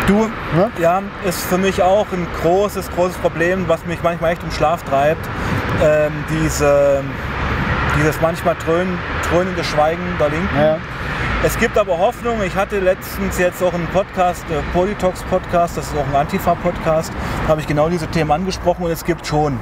Du, 0.07 0.29
ja, 0.79 1.01
ist 1.27 1.41
für 1.45 1.57
mich 1.57 1.81
auch 1.81 2.05
ein 2.11 2.27
großes, 2.43 2.91
großes 2.91 3.17
Problem, 3.17 3.67
was 3.67 3.83
mich 3.87 4.03
manchmal 4.03 4.33
echt 4.33 4.43
im 4.43 4.51
Schlaf 4.51 4.83
treibt. 4.83 5.27
Ähm, 5.83 6.11
diese, 6.29 7.03
dieses 7.97 8.21
manchmal 8.21 8.55
dröhn, 8.63 8.99
dröhnende 9.27 9.63
Schweigen 9.63 10.03
der 10.19 10.29
Linken. 10.29 10.55
Ja. 10.55 10.77
Es 11.45 11.59
gibt 11.59 11.77
aber 11.77 11.99
Hoffnung. 11.99 12.41
Ich 12.43 12.55
hatte 12.55 12.79
letztens 12.79 13.37
jetzt 13.37 13.61
auch 13.61 13.73
einen 13.73 13.85
Podcast, 13.87 14.43
äh, 14.49 14.63
Politox 14.73 15.21
Podcast, 15.29 15.77
das 15.77 15.85
ist 15.85 15.93
auch 15.95 16.07
ein 16.07 16.15
Antifa-Podcast, 16.15 17.11
da 17.43 17.47
habe 17.49 17.61
ich 17.61 17.67
genau 17.67 17.87
diese 17.87 18.07
Themen 18.07 18.31
angesprochen 18.31 18.83
und 18.85 18.89
es 18.91 19.05
gibt 19.05 19.27
schon 19.27 19.59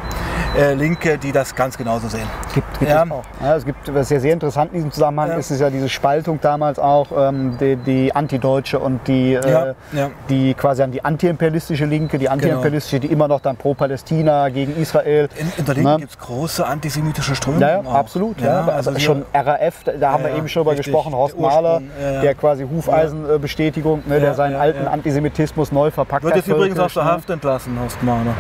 äh, 0.58 0.76
Linke, 0.76 1.18
die 1.18 1.32
das 1.34 1.54
ganz 1.56 1.78
genauso 1.78 2.08
sehen. 2.08 2.28
Gibt, 2.54 2.80
gibt 2.80 2.90
Ja. 2.90 3.04
es 3.04 3.12
auch. 3.12 3.24
Ja, 3.42 3.56
es 3.56 3.66
gibt, 3.66 3.94
was 3.94 4.10
ja 4.12 4.20
sehr 4.20 4.32
interessant 4.34 4.70
in 4.72 4.76
diesem 4.78 4.92
Zusammenhang 4.92 5.30
Ja. 5.32 5.36
ist, 5.38 5.50
ist 5.52 5.60
ja 5.60 5.70
diese 5.72 5.90
Spaltung 5.90 6.40
damals 6.42 6.78
auch, 6.80 7.08
ähm, 7.18 7.58
die, 7.60 7.76
die 7.76 8.16
Antideutsche 8.16 8.80
und 8.80 9.06
die, 9.08 9.34
äh, 9.34 9.74
Ja, 9.92 10.10
die 10.30 10.54
quasi 10.54 10.84
an 10.84 10.92
die 10.92 11.04
antiimperialistische 11.04 11.86
Linke, 11.86 12.18
die 12.20 12.30
antiimperialistische, 12.30 13.00
die 13.02 13.08
immer 13.08 13.28
noch 13.28 13.42
dann 13.42 13.58
pro 13.58 13.74
Palästina, 13.74 14.50
gegen 14.50 14.76
Israel. 14.80 15.28
In, 15.38 15.52
in 15.58 15.66
der 15.66 15.74
Linken 15.74 15.92
Ne? 15.92 15.98
gibt 16.00 16.12
es 16.12 16.20
große 16.20 16.66
antisemitische 16.66 17.36
Strömungen. 17.36 17.62
Ja, 17.68 17.92
absolut. 17.92 18.40
Ja, 18.40 18.66
also 18.68 18.92
hier- 18.92 19.00
schon 19.02 19.26
RAF, 19.34 19.84
da, 20.00 20.12
haben 20.12 20.24
wir 20.24 20.36
eben 20.36 20.48
schon 20.48 20.64
drüber 20.64 20.76
gesprochen, 20.76 21.14
Horst 21.14 21.38
Mahler, 21.40 21.73
Ursprung, 21.76 21.90
ja, 22.02 22.12
ja. 22.12 22.22
der 22.22 22.36
quasi 22.36 22.66
Hufeisenbestätigung, 22.68 24.04
ne, 24.06 24.20
der 24.20 24.34
seinen 24.34 24.56
alten. 24.56 24.88
Antisemitismus 24.88 25.72
neu 25.72 25.91
verpackt 25.91 26.24
Wird 26.24 26.34
hat. 26.36 26.38
jetzt 26.45 26.48
übrigens 26.48 26.80
aus 26.80 26.94
der 26.94 27.04
ne? 27.04 27.12
Haft 27.12 27.30
entlassen, 27.30 27.78
Horst 27.82 28.02
Mahler. 28.04 28.32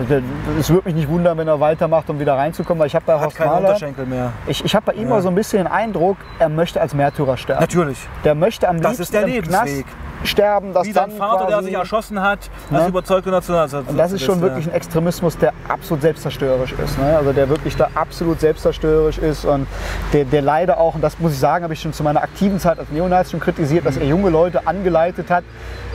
Äh, 0.00 0.04
der- 0.04 0.22
Es 0.58 0.70
würde 0.70 0.82
mich 0.86 0.94
nicht 0.94 1.08
wundern, 1.08 1.36
wenn 1.38 1.48
er 1.48 1.60
weitermacht, 1.60 2.08
um 2.10 2.18
wieder 2.18 2.34
reinzukommen, 2.34 2.80
weil 2.80 2.86
ich 2.86 2.94
habe 2.94 3.04
bei 3.06 3.14
Hat 3.14 3.22
Horst 3.24 3.36
keine 3.36 3.50
Mahler, 3.50 3.66
Unterschenkel 3.68 4.06
mehr. 4.06 4.32
ich, 4.46 4.64
ich 4.64 4.74
habe 4.74 4.86
bei 4.86 4.92
ihm 4.94 5.08
mal 5.08 5.22
so 5.22 5.28
ein 5.28 5.34
bisschen 5.34 5.64
den 5.64 5.66
Eindruck, 5.72 6.16
er 6.38 6.48
möchte 6.48 6.80
als 6.80 6.94
Märtyrer 6.94 7.36
sterben. 7.36 7.60
Natürlich. 7.60 7.98
Der 8.24 8.34
möchte 8.34 8.68
am 8.68 8.80
Das 8.80 8.98
liebsten 8.98 9.02
ist 9.02 9.14
der 9.14 9.26
im 9.26 9.42
Knast. 9.42 9.84
Sterben, 10.24 10.72
dass 10.74 10.86
Wie 10.86 10.92
sein 10.92 11.10
dann 11.10 11.18
Vater, 11.18 11.46
der 11.46 11.56
quasi- 11.56 11.64
sich 11.66 11.74
erschossen 11.74 12.20
hat, 12.20 12.38
als 12.70 12.82
Ne? 12.82 12.88
überzeugter 12.88 13.30
Nationalsozialist. 13.30 13.90
Und 13.90 13.96
das 13.98 14.12
ist 14.12 14.22
schon 14.24 14.40
wirklich 14.40 14.66
ein 14.66 14.72
Extremismus, 14.72 15.38
der 15.38 15.52
absolut 15.68 16.02
selbstzerstörerisch 16.02 16.72
ist. 16.72 16.98
Ne? 16.98 17.16
Also 17.16 17.32
der 17.32 17.48
wirklich 17.48 17.76
da 17.76 17.88
absolut 17.94 18.40
selbstzerstörerisch 18.40 19.18
ist 19.18 19.44
und 19.44 19.66
der, 20.12 20.24
der 20.24 20.42
leider 20.42 20.78
auch, 20.78 20.94
und 20.94 21.00
das 21.02 21.18
muss 21.18 21.32
ich 21.32 21.38
sagen, 21.38 21.62
habe 21.64 21.74
ich 21.74 21.80
schon 21.80 21.92
zu 21.92 22.02
meiner 22.02 22.22
aktiven 22.22 22.58
Zeit 22.58 22.78
als 22.78 22.90
Neonazi 22.90 23.32
schon 23.32 23.40
kritisiert, 23.40 23.86
dass 23.86 23.96
er 23.96 24.06
junge 24.06 24.30
Leute 24.30 24.66
angeleitet 24.66 25.30
hat, 25.30 25.44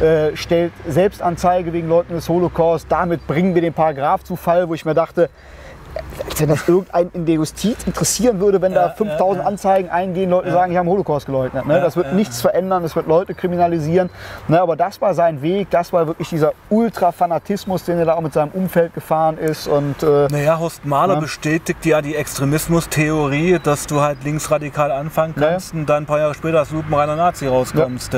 äh, 0.02 0.36
stellt 0.36 0.72
Selbstanzeige 0.88 1.74
wegen 1.74 1.90
Leuten 1.90 2.14
des 2.14 2.30
Holocaust, 2.30 2.86
damit 2.90 3.26
bringen 3.28 3.56
wir 3.56 3.62
den 3.62 3.74
Paragraph 3.74 4.24
zu 4.24 4.36
Fall, 4.36 4.70
wo 4.70 4.74
ich 4.74 4.86
mir 4.86 4.94
dachte, 4.94 5.30
als 6.30 6.42
wenn 6.42 6.50
das 6.50 6.68
irgendeinen 6.68 7.10
in 7.14 7.26
der 7.26 7.36
Justiz 7.36 7.78
interessieren 7.86 8.40
würde, 8.40 8.62
wenn 8.62 8.74
da 8.74 8.88
Ja, 8.88 8.90
5000 8.90 9.36
ja, 9.38 9.42
ja. 9.42 9.48
Anzeigen 9.48 9.90
eingehen, 9.90 10.30
Leute 10.30 10.52
sagen, 10.52 10.72
ich 10.72 10.78
habe 10.78 10.86
den 10.88 10.92
Holocaust 10.92 11.26
geleugnet. 11.26 11.66
Ne? 11.66 11.80
Das 11.82 11.96
wird 11.96 12.14
nichts 12.14 12.42
verändern, 12.42 12.84
das 12.84 12.96
wird 12.96 13.08
Leute 13.08 13.34
kriminalisieren. 13.34 14.10
Ne? 14.48 14.62
Aber 14.62 14.76
das 14.76 15.02
war 15.02 15.14
sein 15.14 15.42
Weg, 15.42 15.70
das 15.70 15.92
war 15.94 16.08
wirklich 16.08 16.30
dieser 16.30 16.54
Ultrafanatismus, 16.70 17.84
den 17.86 17.98
er 18.00 18.06
da 18.06 18.14
auch 18.16 18.22
mit 18.22 18.34
seinem 18.34 18.52
Umfeld 18.52 18.94
gefahren 18.94 19.38
ist. 19.38 19.68
Und 19.68 20.02
äh, 20.04 20.28
Naja, 20.30 20.60
Horst 20.60 20.86
Mahler 20.86 21.16
Ja. 21.16 21.20
bestätigt 21.20 21.86
ja 21.86 22.02
die 22.02 22.16
Extremismus-Theorie, 22.16 23.60
dass 23.62 23.88
du 23.88 24.02
halt 24.02 24.24
linksradikal 24.24 24.92
anfangen 24.92 25.36
kannst 25.38 25.74
und 25.74 25.86
dann 25.88 26.04
ein 26.04 26.06
paar 26.06 26.20
Jahre 26.20 26.34
später 26.34 26.60
als 26.60 26.72
lupenreiner 26.72 27.16
Nazi 27.16 27.48
rauskommst. 27.48 28.14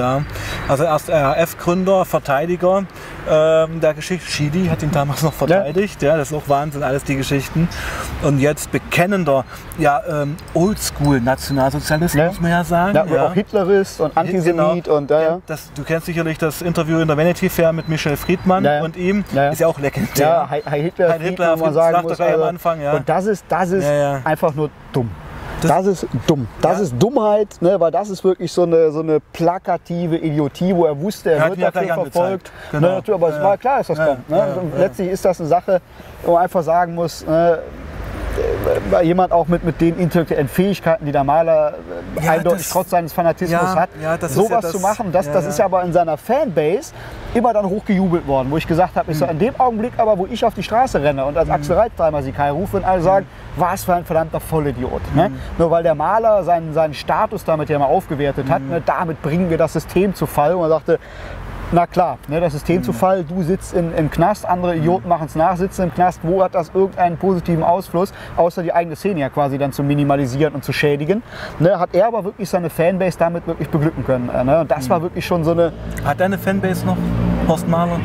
Also 0.67 0.83
erst 0.83 1.09
RAF-Gründer, 1.09 2.05
Verteidiger 2.05 2.83
ähm, 3.29 3.79
der 3.79 3.93
Geschichte. 3.93 4.29
Schidi 4.29 4.67
hat 4.67 4.83
ihn 4.83 4.91
damals 4.91 5.23
noch 5.23 5.33
verteidigt. 5.33 6.01
Ja. 6.01 6.17
das 6.17 6.31
ist 6.31 6.37
auch 6.37 6.47
Wahnsinn, 6.47 6.83
alles 6.83 7.03
die 7.03 7.15
Geschichten. 7.15 7.60
Und 8.23 8.39
jetzt 8.39 8.71
bekennender, 8.71 9.45
ja, 9.77 10.01
ähm, 10.07 10.35
Oldschool-Nationalsozialist, 10.53 12.15
Ja. 12.15 12.27
muss 12.27 12.39
man 12.41 12.51
ja 12.51 12.63
sagen. 12.63 12.95
ja, 13.11 13.27
auch 13.27 13.33
Hitlerist 13.33 13.99
und 14.01 14.15
Antisemit 14.15 14.85
Genau. 14.85 14.97
und 14.97 15.11
äh, 15.11 15.23
ja, 15.23 15.39
Das, 15.47 15.71
du 15.73 15.83
kennst 15.83 16.05
sicherlich 16.05 16.37
das 16.37 16.61
Interview 16.61 16.99
in 16.99 17.07
der 17.07 17.17
Vanity 17.17 17.49
Fair 17.49 17.73
mit 17.73 17.89
Michel 17.89 18.15
Friedmann 18.17 18.63
Ja, 18.63 18.75
ja. 18.75 18.83
und 18.83 18.95
ihm. 18.97 19.23
Ja, 19.33 19.43
ja. 19.45 19.49
Ist 19.51 19.59
ja 19.59 19.67
auch 19.67 19.79
legendär. 19.79 20.27
ja, 20.27 20.49
Heil 20.49 20.81
Hitler, 20.83 21.09
Heil 21.09 21.19
Hitler, 21.21 21.59
wo 21.59 21.65
man 21.65 21.73
sagen 21.73 22.01
muss. 22.03 22.17
gleich 22.17 22.27
am 22.29 22.33
also, 22.35 22.43
Anfang, 22.45 22.81
ja. 22.81 22.93
Und 22.93 23.07
das 23.09 23.25
ist, 23.25 23.45
das 23.49 23.71
ist 23.71 23.83
Ja, 23.85 23.93
ja. 23.93 24.21
einfach 24.23 24.53
nur 24.53 24.69
dumm. 24.93 25.09
Das- 25.61 25.71
Das, 25.71 25.85
ist 25.87 26.07
dumm. 26.27 26.47
Das 26.61 26.77
Ja. 26.77 26.83
ist 26.83 26.95
Dummheit, 26.99 27.47
ne, 27.61 27.79
weil 27.79 27.91
das 27.91 28.09
ist 28.09 28.23
wirklich 28.23 28.51
so 28.51 28.63
eine, 28.63 28.91
so 28.91 28.99
eine 29.01 29.19
plakative 29.19 30.17
Idiotie, 30.17 30.75
wo 30.75 30.85
er 30.85 30.99
wusste, 30.99 31.31
er, 31.31 31.37
Er 31.45 31.49
wird 31.57 31.61
dafür 31.75 31.93
verfolgt. 31.93 32.51
Genau. 32.71 32.87
Ne, 32.87 32.93
natürlich, 32.95 33.21
aber 33.21 33.29
es 33.29 33.35
Ja, 33.37 33.43
war 33.43 33.57
klar, 33.57 33.77
dass 33.79 33.87
das 33.87 33.97
ja, 33.97 34.05
kommt. 34.07 34.29
Ne? 34.29 34.47
letztlich 34.77 35.09
ist 35.09 35.23
das 35.25 35.39
eine 35.39 35.49
Sache, 35.49 35.81
wo 36.25 36.33
man 36.33 36.43
einfach 36.43 36.63
sagen 36.63 36.95
muss, 36.95 37.25
ne, 37.25 37.59
weil 38.89 39.05
jemand 39.05 39.31
auch 39.33 39.47
mit, 39.47 39.63
mit 39.63 39.81
den 39.81 39.97
intellektuellen 39.97 40.47
Fähigkeiten, 40.47 41.05
die 41.05 41.11
der 41.11 41.23
Maler 41.23 41.73
äh, 42.19 42.25
Ja, 42.25 42.31
eindeutig 42.31 42.59
das- 42.63 42.69
trotz 42.69 42.89
seines 42.89 43.11
Fanatismus 43.13 43.51
Ja, 43.61 43.75
hat, 43.75 43.89
ja, 44.01 44.17
sowas 44.27 44.63
ja 44.65 44.69
zu 44.69 44.79
machen, 44.79 45.11
das, 45.11 45.31
das 45.31 45.45
ist 45.45 45.59
ja 45.59 45.65
aber 45.65 45.83
in 45.83 45.93
seiner 45.93 46.17
Fanbase 46.17 46.93
immer 47.33 47.53
dann 47.53 47.65
hochgejubelt 47.65 48.27
worden, 48.27 48.51
wo 48.51 48.57
ich 48.57 48.67
gesagt 48.67 48.95
habe, 48.95 49.11
ich 49.11 49.19
Hm. 49.19 49.27
so, 49.27 49.31
in 49.31 49.39
dem 49.39 49.59
Augenblick 49.59 49.93
aber, 49.97 50.17
wo 50.17 50.25
ich 50.27 50.43
auf 50.45 50.53
die 50.53 50.63
Straße 50.63 51.01
renne 51.01 51.25
und 51.25 51.37
als 51.37 51.49
Axel 51.49 51.75
Reitzheimer 51.75 52.21
sie 52.23 52.31
Kai 52.31 52.51
rufe 52.51 52.77
und 52.77 52.85
alle 52.85 53.01
sagen, 53.01 53.25
was 53.55 53.83
für 53.83 53.95
ein 53.95 54.05
verdammter 54.05 54.39
Vollidiot. 54.39 55.01
Ne? 55.15 55.25
Hm. 55.25 55.35
Nur 55.57 55.71
weil 55.71 55.83
der 55.83 55.95
Maler 55.95 56.43
seinen, 56.43 56.73
seinen 56.73 56.93
Status 56.93 57.43
damit 57.43 57.69
ja 57.69 57.79
mal 57.79 57.85
aufgewertet 57.85 58.45
Hm. 58.47 58.53
hat, 58.53 58.61
ne, 58.61 58.81
damit 58.85 59.21
bringen 59.21 59.49
wir 59.49 59.57
das 59.57 59.73
System 59.73 60.13
zu 60.15 60.25
Fall. 60.25 60.53
Und 60.55 60.63
er 60.63 60.69
sagte, 60.69 60.99
na 61.71 61.87
klar, 61.87 62.17
ne, 62.27 62.39
das 62.39 62.53
System 62.53 62.77
Hm. 62.77 62.83
zu 62.83 62.93
Fall, 62.93 63.23
du 63.23 63.41
sitzt 63.43 63.73
in, 63.73 63.93
im 63.95 64.09
Knast, 64.11 64.45
andere 64.45 64.75
Idioten 64.75 65.07
machen 65.07 65.25
es 65.27 65.35
nach, 65.35 65.55
sitzen 65.57 65.83
im 65.83 65.93
Knast. 65.93 66.19
Wo 66.23 66.43
hat 66.43 66.53
das 66.55 66.71
irgendeinen 66.73 67.17
positiven 67.17 67.63
Ausfluss, 67.63 68.13
außer 68.37 68.63
die 68.63 68.73
eigene 68.73 68.95
Szene 68.95 69.19
ja 69.21 69.29
quasi 69.29 69.57
dann 69.57 69.71
zu 69.71 69.83
minimalisieren 69.83 70.53
und 70.53 70.63
zu 70.63 70.73
schädigen? 70.73 71.23
Ne, 71.59 71.79
hat 71.79 71.89
er 71.93 72.07
aber 72.07 72.23
wirklich 72.23 72.49
seine 72.49 72.69
Fanbase 72.69 73.17
damit 73.17 73.47
wirklich 73.47 73.69
beglücken 73.69 74.05
können. 74.05 74.29
äh, 74.29 74.43
Ne? 74.43 74.59
Und 74.61 74.71
das 74.71 74.83
Hm. 74.85 74.89
war 74.89 75.01
wirklich 75.01 75.25
schon 75.25 75.43
so 75.43 75.51
eine 75.51 75.71
Hat 76.03 76.19
deine 76.19 76.37
Fanbase 76.37 76.85
noch? 76.85 76.97
Horst 77.51 77.67
Mahler? 77.67 77.99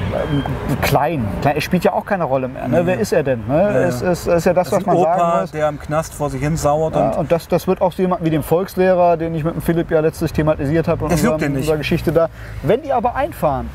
klein. 0.83 1.25
klein. 1.41 1.55
Er 1.57 1.61
spielt 1.61 1.85
ja 1.85 1.93
auch 1.93 2.05
keine 2.05 2.25
Rolle 2.25 2.49
mehr. 2.49 2.67
Ne? 2.69 2.85
Wer 2.85 2.99
ist 2.99 3.13
er 3.13 3.23
denn? 3.23 3.43
Ne? 3.47 3.61
Es 3.89 4.03
ist, 4.03 4.27
ist 4.27 4.45
ja 4.45 4.53
das, 4.53 4.71
was 4.73 4.85
man 4.85 4.97
ein 4.97 5.03
sagen 5.03 5.21
Opa, 5.21 5.41
muss. 5.43 5.51
der 5.53 5.69
im 5.69 5.79
Knast 5.81 6.15
vor 6.15 6.31
sich 6.31 6.41
hin 6.43 6.57
sauert. 6.57 6.95
Ja, 6.95 7.11
Und 7.11 7.17
und 7.19 7.33
das, 7.33 7.49
das 7.49 7.67
wird 7.67 7.81
auch 7.81 7.93
so 7.93 8.03
jemand 8.03 8.25
wie 8.25 8.31
dem 8.31 8.43
Volkslehrer, 8.43 9.17
den 9.17 9.35
ich 9.35 9.45
mit 9.45 9.55
dem 9.55 9.63
Philipp 9.63 9.91
ja 9.91 10.01
letztlich 10.01 10.33
thematisiert 10.33 10.89
habe 10.89 11.07
in 11.07 11.11
unserem- 11.13 11.55
unserer 11.57 11.77
Geschichte 11.77 12.13
da. 12.13 12.29
Wenn 12.63 12.83
die 12.83 12.93
aber 12.93 13.15
einfahren, 13.17 13.69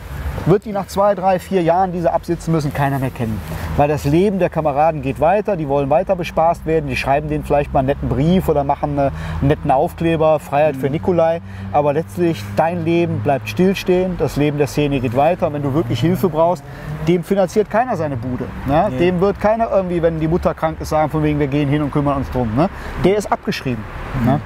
wird 0.46 0.66
die 0.66 0.72
nach 0.72 0.88
zwei, 0.88 1.14
drei, 1.16 1.40
vier 1.40 1.62
Jahren, 1.62 1.92
die 1.92 2.02
sie 2.02 2.12
absitzen 2.12 2.52
müssen, 2.52 2.74
keiner 2.74 3.00
mehr 3.00 3.10
kennen. 3.12 3.40
Weil 3.78 3.88
das 3.88 4.06
Leben 4.06 4.40
der 4.40 4.50
Kameraden 4.50 5.02
geht 5.02 5.20
weiter, 5.20 5.56
die 5.56 5.68
wollen 5.68 5.90
weiter 5.90 6.16
bespaßt 6.16 6.66
werden, 6.66 6.88
die 6.90 6.96
schreiben 6.96 7.30
denen 7.30 7.44
vielleicht 7.44 7.72
mal 7.74 7.80
einen 7.80 7.88
netten 7.90 8.10
Brief 8.10 8.50
oder 8.50 8.64
machen 8.64 8.92
eine- 8.98 9.12
einen 9.40 9.48
netten 9.50 9.72
Aufkleber, 9.72 10.40
Freiheit 10.40 10.76
Mhm. 10.76 10.80
für 10.80 10.90
Nikolai. 10.90 11.42
Aber 11.72 11.94
letztlich, 11.94 12.44
dein 12.56 12.84
Leben 12.86 13.20
bleibt 13.20 13.50
stillstehen, 13.50 14.16
das 14.18 14.36
Leben 14.36 14.58
der 14.58 14.68
Szene 14.68 15.00
geht 15.00 15.16
weiter. 15.16 15.48
Und 15.48 15.54
wenn 15.54 15.64
du 15.64 15.74
wirklich 15.74 16.00
Hilfe 16.00 16.30
brauchst, 16.30 16.64
dem 17.08 17.24
finanziert 17.24 17.70
keiner 17.70 17.96
seine 17.96 18.18
Bude. 18.18 18.46
Ne? 18.68 18.88
Nee. 18.92 18.98
Dem 18.98 19.22
wird 19.22 19.40
keiner 19.40 19.70
irgendwie, 19.72 20.02
wenn 20.02 20.20
die 20.20 20.28
Mutter 20.28 20.54
krank 20.54 20.78
ist, 20.80 20.90
sagen, 20.90 21.10
von 21.10 21.24
wegen, 21.24 21.40
wir 21.40 21.48
gehen 21.48 21.70
hin 21.70 21.82
und 21.82 21.92
kümmern 21.92 22.18
uns 22.18 22.30
drum. 22.32 22.50
Ne? 22.56 22.70
Der 23.04 23.18
ist 23.18 23.32
abgeschrieben. 23.32 23.84
Ne? 24.26 24.40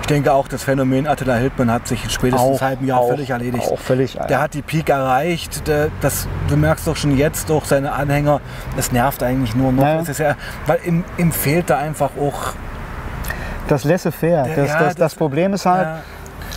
Ich 0.00 0.06
denke 0.06 0.32
auch, 0.32 0.48
das 0.48 0.62
Phänomen 0.64 1.06
Attila 1.06 1.34
Hildmann 1.34 1.70
hat 1.70 1.86
sich 1.88 2.04
in 2.04 2.10
spätestens 2.10 2.48
einem 2.50 2.60
halben 2.60 2.86
Jahr 2.86 3.00
auch, 3.00 3.08
völlig 3.10 3.30
erledigt. 3.30 3.64
Auch 3.70 3.78
völlig. 3.78 4.14
Der 4.28 4.40
hat 4.40 4.54
die 4.54 4.62
Peak 4.62 4.88
erreicht. 4.88 5.66
Der, 5.66 5.88
das, 6.00 6.26
du 6.48 6.56
merkst 6.56 6.86
doch 6.86 6.96
schon 6.96 7.16
jetzt 7.16 7.48
durch 7.48 7.64
seine 7.66 7.92
Anhänger, 7.92 8.40
das 8.76 8.92
nervt 8.92 9.22
eigentlich 9.22 9.54
nur 9.54 9.72
noch. 9.72 9.82
Ja. 9.84 10.00
Es 10.00 10.18
ja, 10.18 10.36
weil 10.66 10.78
ihm, 10.84 11.04
ihm 11.18 11.32
fehlt 11.32 11.70
da 11.70 11.78
einfach 11.78 12.10
auch. 12.20 12.52
das 13.68 13.84
laissez-faire. 13.84 14.46
Das, 14.48 14.56
ja, 14.56 14.62
das, 14.64 14.78
das- 14.88 14.94
das 14.96 15.14
Problem 15.14 15.52
ist 15.54 15.66
halt, 15.66 15.86
Ja, 15.86 16.00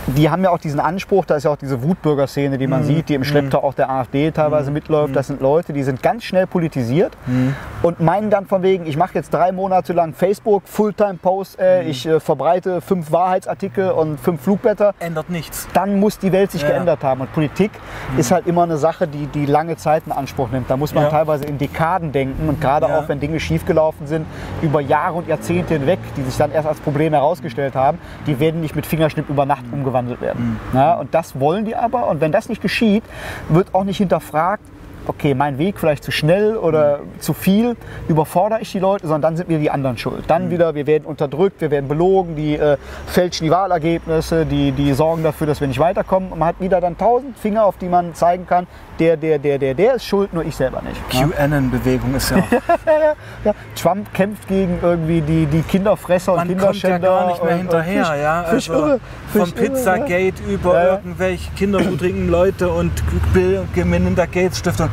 die 0.06 0.30
haben 0.30 0.42
ja 0.44 0.50
auch 0.50 0.58
diesen 0.58 0.80
Anspruch, 0.80 1.24
da 1.24 1.36
ist 1.36 1.44
ja 1.44 1.50
auch 1.50 1.56
diese 1.56 1.82
Wutbürgerszene, 1.82 2.58
die 2.58 2.66
man 2.66 2.82
Mhm. 2.82 2.86
sieht, 2.86 3.08
die 3.08 3.14
im 3.14 3.24
Schlepptau 3.24 3.62
auch 3.62 3.74
der 3.74 3.90
AfD 3.90 4.30
teilweise 4.30 4.70
mitläuft. 4.70 5.16
Das 5.16 5.26
sind 5.26 5.40
Leute, 5.40 5.72
die 5.72 5.82
sind 5.82 6.02
ganz 6.02 6.24
schnell 6.24 6.46
politisiert 6.46 7.16
Mhm. 7.26 7.54
und 7.82 8.00
meinen 8.00 8.30
dann 8.30 8.46
von 8.46 8.62
wegen, 8.62 8.86
ich 8.86 8.96
mache 8.96 9.14
jetzt 9.14 9.32
drei 9.32 9.52
Monate 9.52 9.92
lang 9.92 10.14
Facebook, 10.14 10.62
Fulltime-Post, 10.66 11.58
äh, 11.58 11.82
Mhm. 11.82 11.88
ich 11.90 12.06
äh, 12.06 12.20
verbreite 12.20 12.80
fünf 12.80 13.10
Wahrheitsartikel 13.12 13.90
und 13.90 14.20
fünf 14.20 14.42
Flugblätter. 14.42 14.94
ändert 15.00 15.30
nichts. 15.30 15.66
Dann 15.72 15.98
muss 16.00 16.18
die 16.18 16.32
Welt 16.32 16.50
sich 16.50 16.62
Ja. 16.62 16.68
Mhm. 16.68 16.72
geändert 16.72 17.02
haben. 17.04 17.20
Und 17.22 17.32
Politik 17.32 17.70
ist 18.16 18.30
halt 18.30 18.46
immer 18.46 18.62
eine 18.62 18.76
Sache, 18.78 19.06
die, 19.08 19.26
die 19.26 19.46
lange 19.46 19.76
Zeit 19.76 20.04
in 20.06 20.12
Anspruch 20.12 20.50
nimmt. 20.50 20.70
Da 20.70 20.76
muss 20.76 20.94
man 20.94 21.04
Ja. 21.04 21.10
teilweise 21.10 21.44
in 21.44 21.58
Dekaden 21.58 22.12
denken. 22.12 22.48
Und 22.48 22.60
gerade 22.60 22.86
Ja. 22.88 22.98
auch, 22.98 23.08
wenn 23.08 23.20
Dinge 23.20 23.40
schiefgelaufen 23.40 24.06
sind, 24.06 24.26
über 24.62 24.80
Jahre 24.80 25.14
und 25.14 25.28
Jahrzehnte 25.28 25.74
hinweg, 25.74 25.98
die 26.16 26.22
sich 26.22 26.36
dann 26.36 26.52
erst 26.52 26.68
als 26.68 26.78
Problem 26.80 27.12
herausgestellt 27.12 27.74
haben, 27.74 27.98
die 28.26 28.38
werden 28.40 28.60
nicht 28.60 28.76
mit 28.76 28.86
Fingerschnipp 28.86 29.28
über 29.28 29.46
Nacht 29.46 29.64
umgewandelt 29.86 30.20
werden. 30.20 30.58
Mhm. 30.72 30.78
Ja, 30.78 30.94
und 30.94 31.14
das 31.14 31.38
wollen 31.38 31.64
die 31.64 31.76
aber. 31.76 32.08
Und 32.08 32.20
wenn 32.20 32.32
das 32.32 32.48
nicht 32.48 32.60
geschieht, 32.60 33.04
wird 33.48 33.68
auch 33.72 33.84
nicht 33.84 33.98
hinterfragt, 33.98 34.62
okay, 35.08 35.34
mein 35.34 35.56
Weg 35.58 35.78
vielleicht 35.78 36.02
zu 36.02 36.10
schnell 36.10 36.56
oder 36.56 36.98
Mhm. 36.98 37.20
zu 37.20 37.32
viel, 37.32 37.76
überfordere 38.08 38.60
ich 38.60 38.72
die 38.72 38.80
Leute, 38.80 39.06
sondern 39.06 39.22
dann 39.22 39.36
sind 39.36 39.48
wir 39.48 39.60
die 39.60 39.70
anderen 39.70 39.96
schuld. 39.98 40.24
Dann 40.26 40.46
Mhm. 40.46 40.50
wieder, 40.50 40.74
wir 40.74 40.88
werden 40.88 41.04
unterdrückt, 41.04 41.60
wir 41.60 41.70
werden 41.70 41.86
belogen, 41.86 42.34
die 42.34 42.56
äh, 42.56 42.76
fälschen 43.06 43.44
die 43.44 43.52
Wahlergebnisse, 43.52 44.44
die, 44.46 44.72
die 44.72 44.92
sorgen 44.94 45.22
dafür, 45.22 45.46
dass 45.46 45.60
wir 45.60 45.68
nicht 45.68 45.78
weiterkommen. 45.78 46.32
Und 46.32 46.40
man 46.40 46.48
hat 46.48 46.56
wieder 46.58 46.80
dann 46.80 46.98
tausend 46.98 47.38
Finger, 47.38 47.66
auf 47.66 47.76
die 47.76 47.86
man 47.88 48.14
zeigen 48.14 48.48
kann, 48.48 48.66
der, 48.98 49.16
der, 49.16 49.38
der, 49.38 49.58
der, 49.58 49.74
der 49.74 49.94
ist 49.94 50.04
schuld, 50.04 50.32
nur 50.32 50.44
ich 50.44 50.54
selber 50.56 50.82
nicht. 50.82 51.00
ne? 51.14 51.30
QAnon-Bewegung 51.32 52.14
ist 52.14 52.30
ja 52.30 52.38
auch. 52.38 52.42
Ja, 53.44 53.52
Trump 53.80 54.12
kämpft 54.12 54.48
gegen 54.48 54.78
irgendwie 54.82 55.20
die, 55.20 55.46
die 55.46 55.62
Kinderfresser 55.62 56.32
und 56.32 56.38
Man 56.38 56.48
kommt 56.48 56.60
ja 56.60 56.66
Kinderschänder. 56.96 57.08
gar 57.08 57.26
nicht 57.28 57.44
mehr 57.44 57.56
hinterher, 57.56 58.04
Fisch- 58.06 58.20
ja. 58.22 58.42
Also 58.42 58.72
irre, 58.72 59.00
vom? 59.32 59.52
Pizzagate 59.52 60.42
über 60.48 60.74
Ja, 60.74 60.84
ja. 60.84 60.94
irgendwelche 60.96 61.50
kinderhudrigen 61.52 62.28
Leute 62.28 62.68
und 62.70 62.90
Bill 63.32 63.62
Melinda 63.84 64.24
Gates 64.26 64.58
Stiftung. 64.58 64.88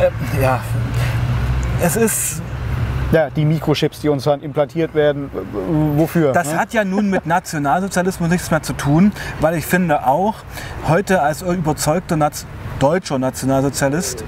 Äh, 0.00 0.42
ja, 0.42 0.60
es 1.82 1.96
ist, 1.96 2.42
Ja, 3.14 3.30
die 3.30 3.44
Mikrochips, 3.44 4.00
die 4.00 4.08
uns 4.08 4.24
dann 4.24 4.40
implantiert 4.40 4.92
werden, 4.92 5.30
wofür? 5.96 6.32
das 6.32 6.50
ne? 6.50 6.58
hat 6.58 6.74
ja 6.74 6.82
nun 6.82 7.10
mit 7.10 7.26
Nationalsozialismus 7.26 8.28
nichts 8.28 8.50
mehr 8.50 8.60
zu 8.60 8.72
tun, 8.72 9.12
weil 9.38 9.54
ich 9.54 9.64
finde 9.64 10.04
auch, 10.04 10.34
heute 10.88 11.22
als 11.22 11.42
überzeugter 11.42 12.16
Naz 12.16 12.44
deutscher 12.80 13.20
Nationalsozialist, 13.20 14.24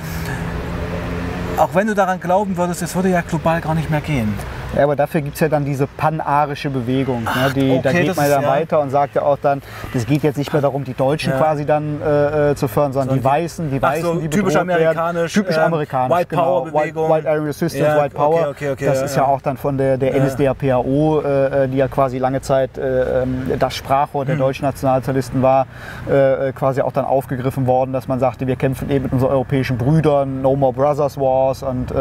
auch 1.56 1.70
wenn 1.74 1.88
du 1.88 1.96
daran 1.96 2.20
glauben 2.20 2.56
würdest, 2.56 2.80
es 2.80 2.94
würde 2.94 3.08
ja 3.08 3.22
global 3.22 3.60
gar 3.60 3.74
nicht 3.74 3.90
mehr 3.90 4.00
gehen. 4.00 4.32
Ja, 4.74 4.84
aber 4.84 4.96
dafür 4.96 5.20
gibt 5.22 5.34
es 5.34 5.40
ja 5.40 5.48
dann 5.48 5.64
diese 5.64 5.86
panarische 5.86 6.70
Bewegung. 6.70 7.24
ne? 7.24 7.30
die, 7.54 7.80
da 7.82 7.90
okay, 7.90 8.00
geht 8.00 8.08
das 8.10 8.16
man 8.16 8.28
dann 8.30 8.42
ja- 8.42 8.48
weiter 8.48 8.80
und 8.80 8.90
sagt 8.90 9.14
ja 9.14 9.22
auch 9.22 9.38
dann, 9.40 9.62
das 9.94 10.06
geht 10.06 10.22
jetzt 10.22 10.36
nicht 10.36 10.52
mehr 10.52 10.60
darum, 10.62 10.84
die 10.84 10.94
Deutschen 10.94 11.32
Ja. 11.32 11.38
quasi 11.38 11.64
dann 11.64 12.00
äh, 12.02 12.50
äh, 12.50 12.54
zu 12.56 12.68
fördern, 12.68 12.92
sondern 12.92 13.16
die 13.16 13.22
Sondern 13.22 13.38
die- 13.38 13.44
Weißen, 13.44 13.70
die 13.70 13.82
Weißen, 13.82 14.02
so, 14.02 14.14
die 14.16 14.28
typisch 14.28 14.52
bedroht 14.54 14.68
werden. 14.68 14.80
amerikanisch, 14.98 15.32
Typisch 15.32 15.56
ähm, 15.56 15.62
amerikanisch, 15.64 16.16
White 16.18 16.28
genau. 16.30 16.42
Power 16.42 16.64
White, 16.66 16.72
Bewegung. 16.92 17.10
White 17.10 17.28
Area 17.28 17.42
Resistance, 17.44 17.78
Ja, 17.78 18.02
White 18.02 18.14
Power. 18.14 18.34
okay, 18.40 18.50
okay, 18.50 18.70
okay, 18.72 18.84
das 18.86 19.02
ist 19.02 19.16
ja, 19.16 19.24
auch 19.24 19.40
dann 19.40 19.56
von 19.56 19.78
der, 19.78 19.96
der. 19.98 20.14
NSDAPAO, 20.16 21.20
äh, 21.20 21.64
äh, 21.64 21.68
die 21.68 21.76
ja 21.76 21.88
quasi 21.88 22.18
lange 22.18 22.40
Zeit 22.40 22.76
äh, 22.78 23.22
ähm, 23.22 23.50
das 23.58 23.74
Sprachrohr 23.76 24.22
Hm. 24.22 24.26
der 24.28 24.36
deutschen 24.36 24.64
Nationalsozialisten 24.64 25.42
war, 25.42 25.66
äh, 26.10 26.52
quasi 26.52 26.80
auch 26.82 26.92
dann 26.92 27.04
aufgegriffen 27.04 27.66
worden, 27.66 27.92
dass 27.92 28.08
man 28.08 28.18
sagte, 28.18 28.46
wir 28.46 28.56
kämpfen 28.56 28.90
eben 28.90 29.04
mit 29.04 29.12
unseren 29.12 29.30
europäischen 29.30 29.78
Brüdern, 29.78 30.42
No 30.42 30.56
More 30.56 30.72
Brothers 30.72 31.16
Wars 31.18 31.62
und 31.62 31.92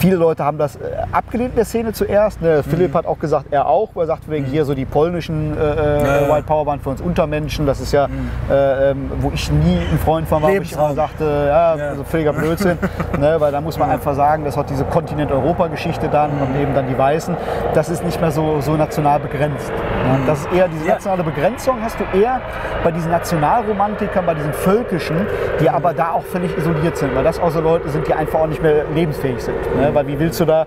Viele 0.00 0.16
Leute 0.16 0.42
haben 0.44 0.56
das 0.56 0.76
äh, 0.76 0.78
abgelehnt 1.12 1.50
in 1.50 1.56
der 1.56 1.66
Szene 1.66 1.92
zuerst. 1.92 2.40
Ne? 2.40 2.62
Philipp 2.62 2.94
hat 2.94 3.04
auch 3.04 3.18
gesagt, 3.18 3.48
er 3.50 3.66
auch, 3.66 3.90
weil 3.92 4.04
er 4.04 4.06
sagt, 4.06 4.30
wegen 4.30 4.46
hier 4.46 4.64
so 4.64 4.72
die 4.72 4.86
polnischen 4.86 5.54
äh, 5.58 5.60
äh, 5.60 6.22
Ja. 6.26 6.34
White 6.34 6.44
Power 6.46 6.64
waren 6.64 6.80
für 6.80 6.88
uns 6.88 7.02
Untermenschen. 7.02 7.66
Das 7.66 7.80
ist 7.80 7.92
ja, 7.92 8.08
äh, 8.50 8.92
ähm, 8.92 9.10
wo 9.20 9.30
ich 9.34 9.52
nie 9.52 9.76
ein 9.92 9.98
Freund 9.98 10.26
von 10.26 10.42
war, 10.42 10.48
wo 10.50 10.54
ich 10.54 10.72
immer 10.72 10.94
sagte, 10.94 11.24
ja, 11.24 11.76
Ja. 11.76 11.94
so 11.96 12.04
völliger 12.04 12.32
Blödsinn. 12.32 12.78
ne? 13.20 13.36
Weil 13.38 13.52
da 13.52 13.60
muss 13.60 13.78
man 13.78 13.90
einfach 13.90 14.14
sagen, 14.14 14.42
das 14.46 14.56
hat 14.56 14.70
diese 14.70 14.84
Kontinent-Europa-Geschichte 14.84 16.08
dann 16.08 16.30
und 16.30 16.58
eben 16.58 16.74
dann 16.74 16.88
die 16.88 16.96
Weißen. 16.96 17.36
Das 17.74 17.90
ist 17.90 18.02
nicht 18.02 18.18
mehr 18.22 18.30
so, 18.30 18.62
so 18.62 18.76
national 18.76 19.20
begrenzt. 19.20 19.70
Ne? 20.02 20.20
Das 20.26 20.40
ist 20.40 20.52
eher 20.52 20.68
diese 20.68 20.86
nationale 20.86 21.22
Begrenzung 21.22 21.76
hast 21.82 21.98
du 21.98 22.04
eher 22.16 22.40
bei 22.82 22.90
diesen 22.90 23.10
Nationalromantikern, 23.10 24.26
bei 24.26 24.34
diesen 24.34 24.52
Völkischen, 24.52 25.26
die 25.60 25.68
aber 25.68 25.92
da 25.92 26.12
auch 26.12 26.24
völlig 26.24 26.56
isoliert 26.56 26.96
sind, 26.96 27.14
weil 27.14 27.24
das 27.24 27.38
auch 27.38 27.50
so 27.50 27.60
Leute 27.60 27.88
sind, 27.88 28.06
die 28.06 28.14
einfach 28.14 28.40
auch 28.40 28.46
nicht 28.46 28.62
mehr 28.62 28.84
lebensfähig 28.94 29.42
sind. 29.42 29.56
Ne? 29.76 29.90
Weil 29.92 30.06
wie 30.06 30.18
willst 30.18 30.40
du 30.40 30.44
da 30.44 30.62
äh, 30.62 30.66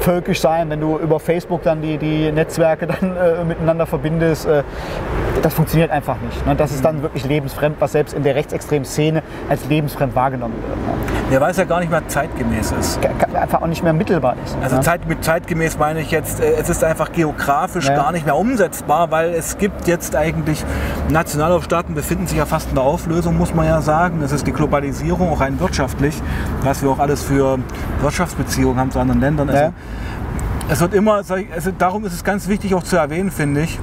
völkisch 0.00 0.40
sein, 0.40 0.70
wenn 0.70 0.80
du 0.80 0.98
über 0.98 1.20
Facebook 1.20 1.62
dann 1.62 1.82
die, 1.82 1.98
die 1.98 2.32
Netzwerke 2.32 2.86
dann 3.00 3.16
äh, 3.16 3.44
miteinander 3.44 3.86
verbindest? 3.86 4.46
Äh, 4.46 4.62
das 5.42 5.54
funktioniert 5.54 5.90
einfach 5.90 6.16
nicht. 6.20 6.46
Ne? 6.46 6.56
Das 6.56 6.72
ist 6.72 6.84
dann 6.84 7.02
wirklich 7.02 7.24
lebensfremd, 7.24 7.76
was 7.80 7.92
selbst 7.92 8.14
in 8.14 8.22
der 8.22 8.34
rechtsextremen 8.34 8.84
Szene 8.84 9.22
als 9.48 9.68
lebensfremd 9.68 10.14
wahrgenommen 10.14 10.54
wird. 10.66 10.76
Ne? 10.76 11.17
Der 11.30 11.40
weiß 11.42 11.58
ja 11.58 11.64
gar 11.64 11.80
nicht 11.80 11.90
mehr 11.90 12.06
zeitgemäß 12.08 12.72
ist. 12.72 12.98
Einfach 13.34 13.60
auch 13.60 13.66
nicht 13.66 13.82
mehr 13.82 13.92
mittelbar 13.92 14.34
ist. 14.44 14.56
Also 14.62 14.76
ne? 14.76 14.82
Zeit, 14.82 15.06
mit 15.06 15.22
zeitgemäß 15.22 15.78
meine 15.78 16.00
ich 16.00 16.10
jetzt, 16.10 16.40
äh, 16.40 16.52
es 16.58 16.70
ist 16.70 16.82
einfach 16.82 17.12
geografisch 17.12 17.86
Ja. 17.88 17.96
gar 17.96 18.12
nicht 18.12 18.24
mehr 18.24 18.36
umsetzbar, 18.36 19.10
weil 19.10 19.34
es 19.34 19.58
gibt 19.58 19.86
jetzt 19.86 20.16
eigentlich, 20.16 20.64
Nationalstaaten 21.10 21.94
befinden 21.94 22.26
sich 22.26 22.38
ja 22.38 22.46
fast 22.46 22.70
in 22.70 22.76
der 22.76 22.84
Auflösung, 22.84 23.36
muss 23.36 23.54
man 23.54 23.66
ja 23.66 23.82
sagen. 23.82 24.22
Es 24.22 24.32
ist 24.32 24.46
die 24.46 24.52
Globalisierung, 24.52 25.30
auch 25.30 25.40
rein 25.40 25.60
wirtschaftlich, 25.60 26.20
was 26.62 26.82
wir 26.82 26.88
auch 26.90 26.98
alles 26.98 27.22
für 27.22 27.58
Wirtschaftsbeziehungen 28.00 28.78
haben 28.78 28.90
zu 28.90 28.98
anderen 28.98 29.20
Ländern. 29.20 29.50
Also, 29.50 29.62
Ja. 29.62 29.72
Es 30.70 30.80
wird 30.80 30.92
immer, 30.92 31.20
ich- 31.20 31.52
also 31.54 31.70
darum 31.76 32.04
ist 32.04 32.12
es 32.12 32.24
ganz 32.24 32.46
wichtig 32.48 32.74
auch 32.74 32.82
zu 32.82 32.96
erwähnen, 32.96 33.30
finde 33.30 33.62
ich, 33.62 33.78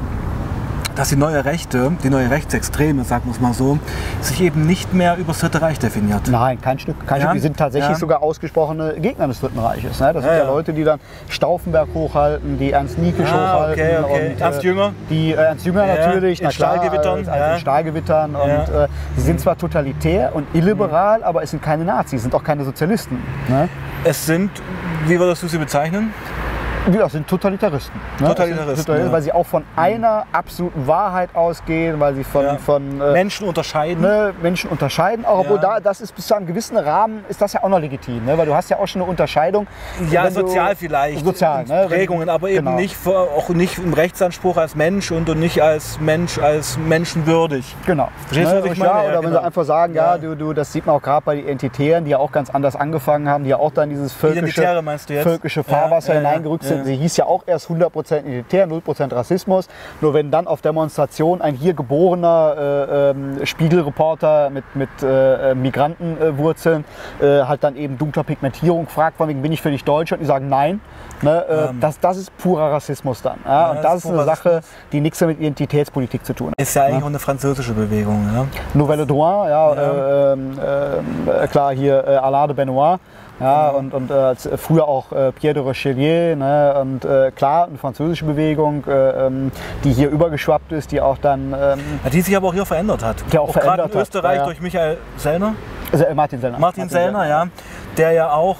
dass 0.96 1.10
die 1.10 1.16
neue 1.16 1.44
Rechte, 1.46 1.92
die 2.04 2.10
neue 2.10 2.30
Rechtsextreme, 2.32 3.04
sagen 3.04 3.26
wir 3.26 3.32
es 3.32 3.42
mal 3.42 3.54
so, 3.54 3.78
sich 4.22 4.42
eben 4.42 4.66
nicht 4.66 4.94
mehr 4.94 5.18
über 5.18 5.34
das 5.34 5.40
Dritte 5.42 5.62
Reich 5.62 5.78
definiert. 5.80 6.22
Nein, 6.30 6.60
kein 6.62 6.80
Stück. 6.80 7.06
Kein 7.06 7.20
Ja? 7.20 7.26
Stück. 7.28 7.34
Die 7.34 7.40
sind 7.42 7.58
tatsächlich 7.58 7.92
Ja. 7.92 7.96
sogar 7.98 8.24
ausgesprochene 8.24 8.96
Gegner 9.00 9.28
des 9.28 9.40
Dritten 9.42 9.60
Reiches. 9.60 10.00
Ne? 10.00 10.14
Das 10.14 10.24
Ja, 10.24 10.30
sind 10.32 10.40
ja. 10.40 10.46
Leute, 10.48 10.74
die 10.74 10.84
dann 10.84 11.00
Stauffenberg 11.30 11.90
hochhalten, 11.94 12.58
die 12.58 12.72
Ernst 12.72 12.98
Niekisch 12.98 13.30
Ah, 13.30 13.56
hochhalten. 13.56 13.84
okay, 13.84 13.98
okay. 14.04 14.32
Und, 14.34 14.42
Ernst 14.42 14.60
äh, 14.64 14.68
Jünger? 14.68 14.92
Die 15.10 15.32
äh, 15.32 15.36
Ernst 15.36 15.66
Jünger 15.66 15.86
natürlich, 15.86 16.40
in 16.40 16.46
na 16.48 16.52
klar, 16.52 16.76
Stahlgewittern, 16.78 17.26
ja. 17.26 17.54
in 17.54 17.60
Stahlgewittern. 17.60 18.36
Und 18.36 18.50
äh, 18.50 18.88
sie 19.18 19.22
sind 19.24 19.40
zwar 19.40 19.58
totalitär 19.58 20.34
und 20.36 20.48
illiberal, 20.54 21.24
aber 21.24 21.44
es 21.44 21.52
sind 21.52 21.62
keine 21.62 21.84
Nazis, 21.84 22.22
sind 22.22 22.34
auch 22.34 22.44
keine 22.44 22.64
Sozialisten. 22.64 23.18
Ne? 23.48 23.68
Es 24.04 24.26
sind, 24.26 24.50
wie 25.08 25.20
würdest 25.20 25.44
du 25.44 25.48
sie 25.48 25.58
bezeichnen? 25.58 26.14
Ja, 26.94 27.10
sind 27.10 27.28
Totalitaristen. 27.28 28.00
Ne? 28.20 28.28
Totalitaristen, 28.28 28.96
sind 28.96 29.06
ja. 29.08 29.12
Weil 29.12 29.22
sie 29.24 29.32
auch 29.32 29.46
von 29.46 29.64
einer 29.76 30.26
absoluten 30.32 30.86
Wahrheit 30.86 31.30
ausgehen, 31.34 32.00
weil 32.00 32.14
sie 32.14 32.24
von, 32.24 32.44
Ja. 32.46 32.58
von 32.58 33.02
äh, 33.02 33.12
Menschen 33.12 33.48
unterscheiden. 33.48 34.02
ne, 34.02 34.34
Menschen 34.42 34.70
unterscheiden. 34.70 35.26
Auch 35.26 35.40
obwohl 35.40 35.60
da, 35.60 35.80
das 35.80 36.00
ist 36.02 36.16
bis 36.16 36.28
zu 36.28 36.36
einem 36.36 36.46
gewissen 36.46 36.78
Rahmen 36.78 37.26
ist 37.28 37.42
das 37.42 37.54
ja 37.54 37.64
auch 37.64 37.70
noch 37.70 37.80
legitim, 37.80 38.24
ne? 38.26 38.38
weil 38.38 38.46
du 38.46 38.54
hast 38.54 38.70
ja 38.70 38.78
auch 38.78 38.88
schon 38.88 39.02
eine 39.02 39.10
Unterscheidung. 39.10 39.66
Ja, 40.12 40.26
wenn 40.26 40.34
du- 40.36 40.42
sozial 40.42 40.76
vielleicht. 40.76 41.26
Sozial, 41.26 41.64
ne? 41.64 41.70
Wenn- 41.70 41.88
Prägungen, 41.88 42.30
aber 42.30 42.50
eben 42.50 42.66
genau. 42.66 42.78
nicht, 42.78 42.96
vor- 42.96 43.30
auch 43.36 43.50
nicht 43.50 43.80
im 43.80 43.94
Rechtsanspruch 43.94 44.58
als 44.58 44.76
Mensch 44.76 45.12
und, 45.12 45.28
und 45.30 45.40
nicht 45.40 45.62
als 45.64 46.00
Mensch, 46.00 46.38
als 46.38 46.78
menschenwürdig. 46.78 47.76
Genau. 47.88 48.10
Verstehst 48.28 48.52
du, 48.52 48.64
was 48.64 48.72
ich 48.72 48.78
meine? 48.78 48.92
Ja, 48.92 49.00
oder 49.04 49.14
wenn 49.16 49.22
genau. 49.30 49.40
sie 49.40 49.44
einfach 49.46 49.64
sagen, 49.66 49.94
ja, 49.96 50.18
du, 50.18 50.36
du, 50.36 50.54
das 50.54 50.72
sieht 50.72 50.86
man 50.86 50.96
auch 50.96 51.02
gerade 51.02 51.24
bei 51.26 51.36
den 51.36 51.46
Identitären, 51.46 52.06
die 52.06 52.12
ja 52.12 52.20
auch 52.20 52.32
ganz 52.32 52.50
anders 52.50 52.76
angefangen 52.76 53.28
haben, 53.28 53.44
die 53.44 53.50
ja 53.50 53.58
auch 53.58 53.72
dann 53.72 53.90
dieses 53.90 54.14
völkische, 54.14 54.62
völkische 55.24 55.64
Fahrwasser 55.64 56.14
ja, 56.14 56.20
hineingerückt 56.20 56.64
sind. 56.64 56.75
Ja. 56.78 56.84
Sie 56.84 56.96
hieß 56.96 57.18
ja 57.18 57.26
auch 57.26 57.44
erst 57.46 57.70
100% 57.70 58.20
Identitär, 58.20 58.68
0% 58.68 59.14
Rassismus. 59.14 59.68
Nur 60.02 60.14
wenn 60.14 60.32
dann 60.32 60.48
auf 60.48 60.62
Demonstration 60.62 61.42
ein 61.42 61.56
hier 61.56 61.74
geborener 61.74 62.56
äh, 62.58 63.10
ähm, 63.12 63.46
Spiegelreporter 63.46 64.50
mit, 64.50 64.64
mit 64.76 64.90
äh, 65.02 65.52
äh, 65.52 65.56
Migrantenwurzeln 65.56 66.86
äh, 67.22 67.42
halt 67.42 67.64
dann 67.64 67.76
eben 67.76 67.98
dunkler 67.98 68.24
Pigmentierung 68.24 68.88
fragt, 68.88 69.18
von 69.18 69.28
wegen, 69.30 69.42
bin 69.42 69.52
ich 69.52 69.62
für 69.62 69.72
dich 69.72 69.84
Deutsch? 69.84 70.12
Und 70.12 70.20
die 70.20 70.26
sagen 70.26 70.50
nein. 70.50 70.82
Ne, 71.22 71.46
äh, 71.48 71.70
Ähm. 71.70 71.80
das, 71.80 72.00
das 72.00 72.18
ist 72.18 72.38
purer 72.38 72.72
Rassismus 72.72 73.22
dann. 73.22 73.40
Ja? 73.46 73.52
Ja, 73.52 73.70
und 73.72 73.78
das 73.78 73.84
das 73.84 73.96
ist 73.96 74.06
ist 74.06 74.12
eine 74.12 74.26
Sache, 74.26 74.62
die 74.92 75.02
nichts 75.02 75.22
mit 75.22 75.40
Identitätspolitik 75.40 76.26
zu 76.26 76.34
tun 76.34 76.50
hat. 76.50 76.62
Ist 76.62 76.76
ja 76.76 76.84
eigentlich 76.84 77.04
auch 77.04 77.08
eine 77.08 77.20
französische 77.20 77.74
Bewegung. 77.74 78.48
Nouvelle 78.74 79.06
Droit, 79.06 79.50
ja. 79.50 79.74
Äh, 79.74 80.34
ähm, 80.34 80.60
äh, 80.60 81.48
klar 81.48 81.74
hier 81.74 82.06
äh, 82.06 82.16
Alain 82.16 82.48
de 82.48 82.56
Benoit. 82.56 83.00
Ja, 83.40 83.70
und, 83.70 83.94
und 83.94 84.10
äh, 84.12 84.36
früher 84.58 84.88
auch 84.88 85.12
äh, 85.12 85.32
Pierre 85.34 85.56
de 85.56 85.64
Rochelier 85.64 86.36
ne, 86.36 86.76
und 86.80 87.04
äh, 87.04 87.32
klar 87.32 87.68
eine 87.68 87.78
französische 87.78 88.26
Bewegung, 88.26 88.86
äh, 88.88 89.28
ähm, 89.28 89.52
die 89.84 89.92
hier 89.92 90.10
übergeschwappt 90.10 90.72
ist, 90.72 90.92
die 90.92 91.02
auch 91.02 91.18
dann 91.18 91.54
ähm, 91.54 91.80
Ja, 92.04 92.10
Die 92.12 92.22
sich 92.22 92.36
aber 92.36 92.48
auch 92.48 92.54
hier 92.54 92.66
verändert 92.66 93.04
hat. 93.04 93.18
Die 93.32 93.38
auch 93.38 93.52
gerade 93.52 93.66
verändert 93.66 93.94
in 93.94 94.02
Österreich 94.02 94.36
ja, 94.36 94.40
ja. 94.40 94.46
durch 94.46 94.62
Michael 94.62 94.98
Sellner. 95.18 95.56
also, 95.92 96.06
äh, 96.06 96.14
Martin 96.14 96.40
Sellner. 96.40 96.60
Martin 96.60 96.90
Sellner, 96.90 97.28
ja. 97.28 97.48
Der 97.98 98.12
ja 98.12 98.32
auch 98.32 98.58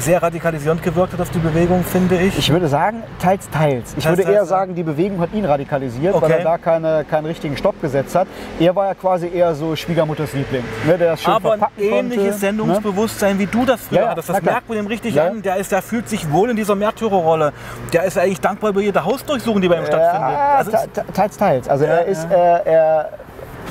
sehr 0.00 0.22
radikalisierend 0.22 0.82
gewirkt 0.82 1.12
hat 1.14 1.20
auf 1.20 1.30
die 1.30 1.38
Bewegung, 1.38 1.82
finde 1.82 2.16
ich. 2.20 2.36
Ich 2.38 2.50
würde 2.52 2.68
sagen, 2.68 3.02
teils, 3.20 3.48
teils. 3.50 3.94
Ich 3.96 4.04
Teils, 4.04 4.18
würde 4.18 4.30
eher 4.30 4.38
teils, 4.40 4.48
sagen, 4.48 4.74
die 4.74 4.82
Bewegung 4.82 5.18
hat 5.20 5.32
ihn 5.32 5.44
radikalisiert, 5.44 6.14
weil 6.14 6.22
Okay. 6.24 6.38
er 6.38 6.44
da 6.44 6.58
keine, 6.58 7.04
keinen 7.04 7.26
richtigen 7.26 7.56
Stopp 7.56 7.80
gesetzt 7.80 8.14
hat. 8.14 8.28
Er 8.60 8.76
war 8.76 8.86
ja 8.88 8.94
quasi 8.94 9.28
eher 9.32 9.54
so 9.54 9.74
Schwiegermutters 9.74 10.32
Liebling, 10.34 10.62
ne, 10.86 10.98
der 10.98 11.12
das 11.12 11.22
schön 11.22 11.32
aber 11.32 11.52
ein 11.54 11.60
ähnliches 11.78 12.16
konnte, 12.16 12.30
ne? 12.30 12.32
Sendungsbewusstsein 12.38 13.38
wie 13.38 13.46
du 13.46 13.64
das 13.64 13.80
früher 13.80 14.00
Ja, 14.00 14.08
hattest. 14.10 14.28
Das 14.28 14.42
merkt 14.42 14.68
man 14.68 14.78
ihm 14.78 14.86
richtig 14.86 15.14
Ja. 15.14 15.28
an. 15.28 15.40
Der, 15.42 15.56
ist, 15.56 15.72
der 15.72 15.80
fühlt 15.82 16.08
sich 16.08 16.30
wohl 16.30 16.50
in 16.50 16.56
dieser 16.56 16.74
Märtyrerrolle. 16.74 17.52
Der 17.92 18.04
ist 18.04 18.18
eigentlich 18.18 18.40
dankbar 18.40 18.70
über 18.70 18.80
jede 18.82 19.04
Hausdurchsuchung, 19.04 19.60
die 19.60 19.68
bei 19.68 19.76
ihm 19.78 19.86
stattfindet. 19.86 20.30
Ja, 20.32 20.54
Also 20.56 20.70
te- 20.70 20.88
te- 20.92 21.12
teils, 21.14 21.36
teils. 21.36 21.68
Also 21.68 21.84
er 21.86 22.04
ist, 22.04 22.24
äh, 22.30 22.34
er 22.64 23.08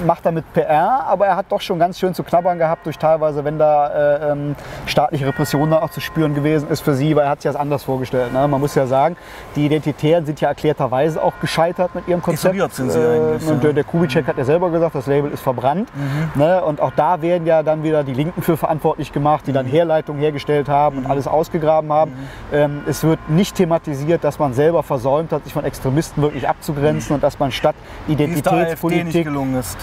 macht 0.06 0.26
damit 0.26 0.52
PR, 0.53 1.06
aber 1.07 1.28
er 1.28 1.36
hat 1.36 1.48
doch 1.49 1.61
schon 1.61 1.80
ganz 1.80 1.99
schön 1.99 2.14
zu 2.14 2.24
knabbern 2.24 2.57
gehabt 2.57 2.86
durch 2.86 2.98
teilweise, 2.98 3.44
wenn 3.44 3.60
da 3.60 3.88
äh, 3.88 4.32
ähm, 4.32 4.56
staatliche 4.86 5.28
Repression 5.28 5.69
da 5.72 5.82
auch 5.82 5.90
zu 5.90 5.99
spüren 5.99 6.34
gewesen 6.34 6.69
ist 6.69 6.82
für 6.82 6.94
sie, 6.94 7.15
weil 7.15 7.26
er 7.26 7.32
hat 7.32 7.41
sich 7.41 7.52
das 7.52 7.60
anders 7.60 7.84
vorgestellt. 7.84 8.34
Ne? 8.34 8.48
Man 8.48 8.61
muss 8.61 8.76
ja 8.76 8.88
sagen, 8.88 9.18
die 9.56 9.65
Identitären 9.65 10.26
sind 10.26 10.40
ja 10.41 10.49
erklärterweise 10.49 11.22
auch 11.22 11.34
gescheitert 11.41 11.94
mit 11.95 12.07
ihrem 12.07 12.22
Konzept. 12.22 12.56
Isoliert 12.56 12.74
sind 12.74 12.91
sie 12.91 12.99
eigentlich, 12.99 13.44
und 13.44 13.48
ja. 13.49 13.53
Mhm. 13.56 13.61
der, 13.61 13.74
der 13.74 13.84
Kubitschek 13.84 14.28
hat 14.28 14.38
ja 14.38 14.45
selber 14.45 14.69
gesagt, 14.69 14.95
das 14.95 15.07
Label 15.07 15.32
ist 15.32 15.41
verbrannt. 15.41 15.90
Ne? 16.36 16.64
Und 16.64 16.82
auch 16.82 16.91
da 16.95 17.22
werden 17.22 17.45
ja 17.45 17.64
dann 17.64 17.84
wieder 17.84 18.03
die 18.03 18.14
Linken 18.14 18.41
für 18.41 18.57
verantwortlich 18.57 19.11
gemacht, 19.11 19.45
die 19.45 19.52
Mhm. 19.52 19.56
dann 19.56 19.65
Herleitungen 19.65 20.22
hergestellt 20.22 20.69
haben 20.69 20.99
und 20.99 21.06
alles 21.07 21.28
ausgegraben 21.28 21.91
haben. 21.91 22.11
Ähm, 22.53 22.82
es 22.88 23.03
wird 23.03 23.30
nicht 23.30 23.56
thematisiert, 23.56 24.24
dass 24.24 24.40
man 24.40 24.53
selber 24.53 24.84
versäumt 24.84 25.32
hat, 25.32 25.44
sich 25.44 25.53
von 25.53 25.65
Extremisten 25.65 26.22
wirklich 26.22 26.48
abzugrenzen 26.48 27.15
und 27.15 27.24
dass 27.24 27.40
man 27.40 27.52
statt 27.52 27.76
Identitätspolitik 28.07 29.26
gelungen 29.26 29.56
ist. 29.60 29.78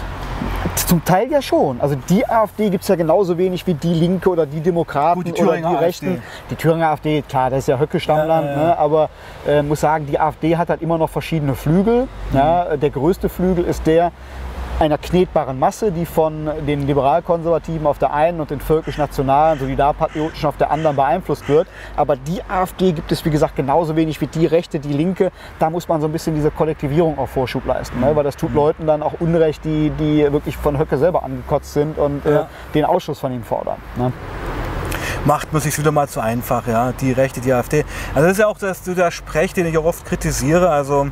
Zum 0.86 1.05
Teil 1.05 1.31
ja 1.31 1.40
schon. 1.40 1.81
Also 1.81 1.97
die 2.09 2.26
AfD 2.28 2.68
gibt 2.68 2.82
es 2.82 2.89
ja 2.89 2.97
genauso 2.97 3.39
wenig 3.39 3.66
wie 3.66 3.74
die 3.74 3.94
Linke 3.94 4.28
oder 4.28 4.44
die 4.44 4.60
Demokraten 4.60 5.22
Gut, 5.22 5.36
die 5.39 5.43
oder 5.43 5.56
die 5.56 5.62
Rechten. 5.74 6.09
AfD. 6.09 6.22
Die 6.51 6.55
Thüringer 6.56 6.89
AfD, 6.90 7.22
klar, 7.22 7.51
das 7.51 7.60
ist 7.60 7.68
ja 7.68 7.78
Höcke-Stammland, 7.78 8.47
Ja, 8.47 8.52
ja, 8.52 8.60
ja. 8.60 8.66
Ne? 8.68 8.78
aber 8.78 9.09
äh, 9.47 9.62
muss 9.62 9.81
sagen, 9.81 10.06
die 10.06 10.18
AfD 10.18 10.56
hat 10.56 10.68
halt 10.70 10.82
immer 10.82 10.98
noch 10.98 11.10
verschiedene 11.10 11.55
Flügel. 11.55 12.09
Mhm. 12.31 12.36
Ja? 12.36 12.76
Der 12.76 12.90
größte 12.90 13.28
Flügel 13.28 13.64
ist 13.64 13.86
der 13.86 14.10
einer 14.81 14.99
knetbaren 14.99 15.59
Masse, 15.59 15.93
die 15.93 16.05
von 16.05 16.51
den 16.67 16.87
liberal-konservativen 16.87 17.87
auf 17.87 17.99
der 17.99 18.13
einen 18.13 18.41
und 18.41 18.51
den 18.51 18.61
völkisch-nationalen, 18.61 19.59
solidarpatriotischen 19.59 20.49
auf 20.49 20.57
der 20.57 20.71
anderen 20.71 20.97
beeinflusst 20.97 21.49
wird. 21.49 21.69
Aber 21.97 22.17
die 22.17 22.43
AfD 22.49 22.93
gibt 22.93 23.13
es, 23.13 23.25
wie 23.25 23.31
gesagt, 23.31 23.55
genauso 23.57 23.95
wenig 23.97 24.21
wie 24.21 24.27
die 24.27 24.47
Rechte, 24.47 24.81
die 24.81 24.93
Linke. 24.93 25.31
Da 25.59 25.71
muss 25.71 25.87
man 25.89 26.01
so 26.01 26.09
ein 26.09 26.13
bisschen 26.13 26.35
diese 26.35 26.51
Kollektivierung 26.51 27.19
auch 27.19 27.29
Vorschub 27.29 27.65
leisten, 27.67 28.01
ne? 28.01 28.15
weil 28.17 28.25
das 28.25 28.37
tut 28.37 28.53
Leuten 28.53 28.87
dann 28.87 29.03
auch 29.03 29.15
Unrecht, 29.21 29.65
die, 29.65 29.91
die 29.91 30.31
wirklich 30.33 30.57
von 30.57 30.79
Höcke 30.79 30.99
selber 30.99 31.23
angekotzt 31.23 31.73
sind 31.73 31.97
und 31.97 32.27
äh, 32.27 32.33
Ja. 32.35 32.49
den 32.75 32.85
Ausschluss 32.85 33.21
von 33.21 33.33
ihm 33.33 33.45
fordern. 33.45 33.77
Ne? 33.97 34.13
Macht 35.25 35.53
man 35.53 35.63
sich 35.63 35.79
wieder 35.79 35.93
mal 35.93 36.09
zu 36.09 36.21
einfach, 36.21 36.67
ja, 36.67 36.93
die 36.93 37.13
Rechte, 37.13 37.41
die 37.41 37.53
AfD. 37.53 37.85
Also 38.15 38.23
das 38.23 38.33
ist 38.33 38.39
ja 38.39 38.47
auch 38.47 38.59
das, 38.59 38.83
der 38.83 39.11
Sprech, 39.11 39.53
den 39.53 39.67
ich 39.67 39.79
auch 39.79 39.85
oft 39.85 40.05
kritisiere. 40.05 40.71
Also 40.71 41.09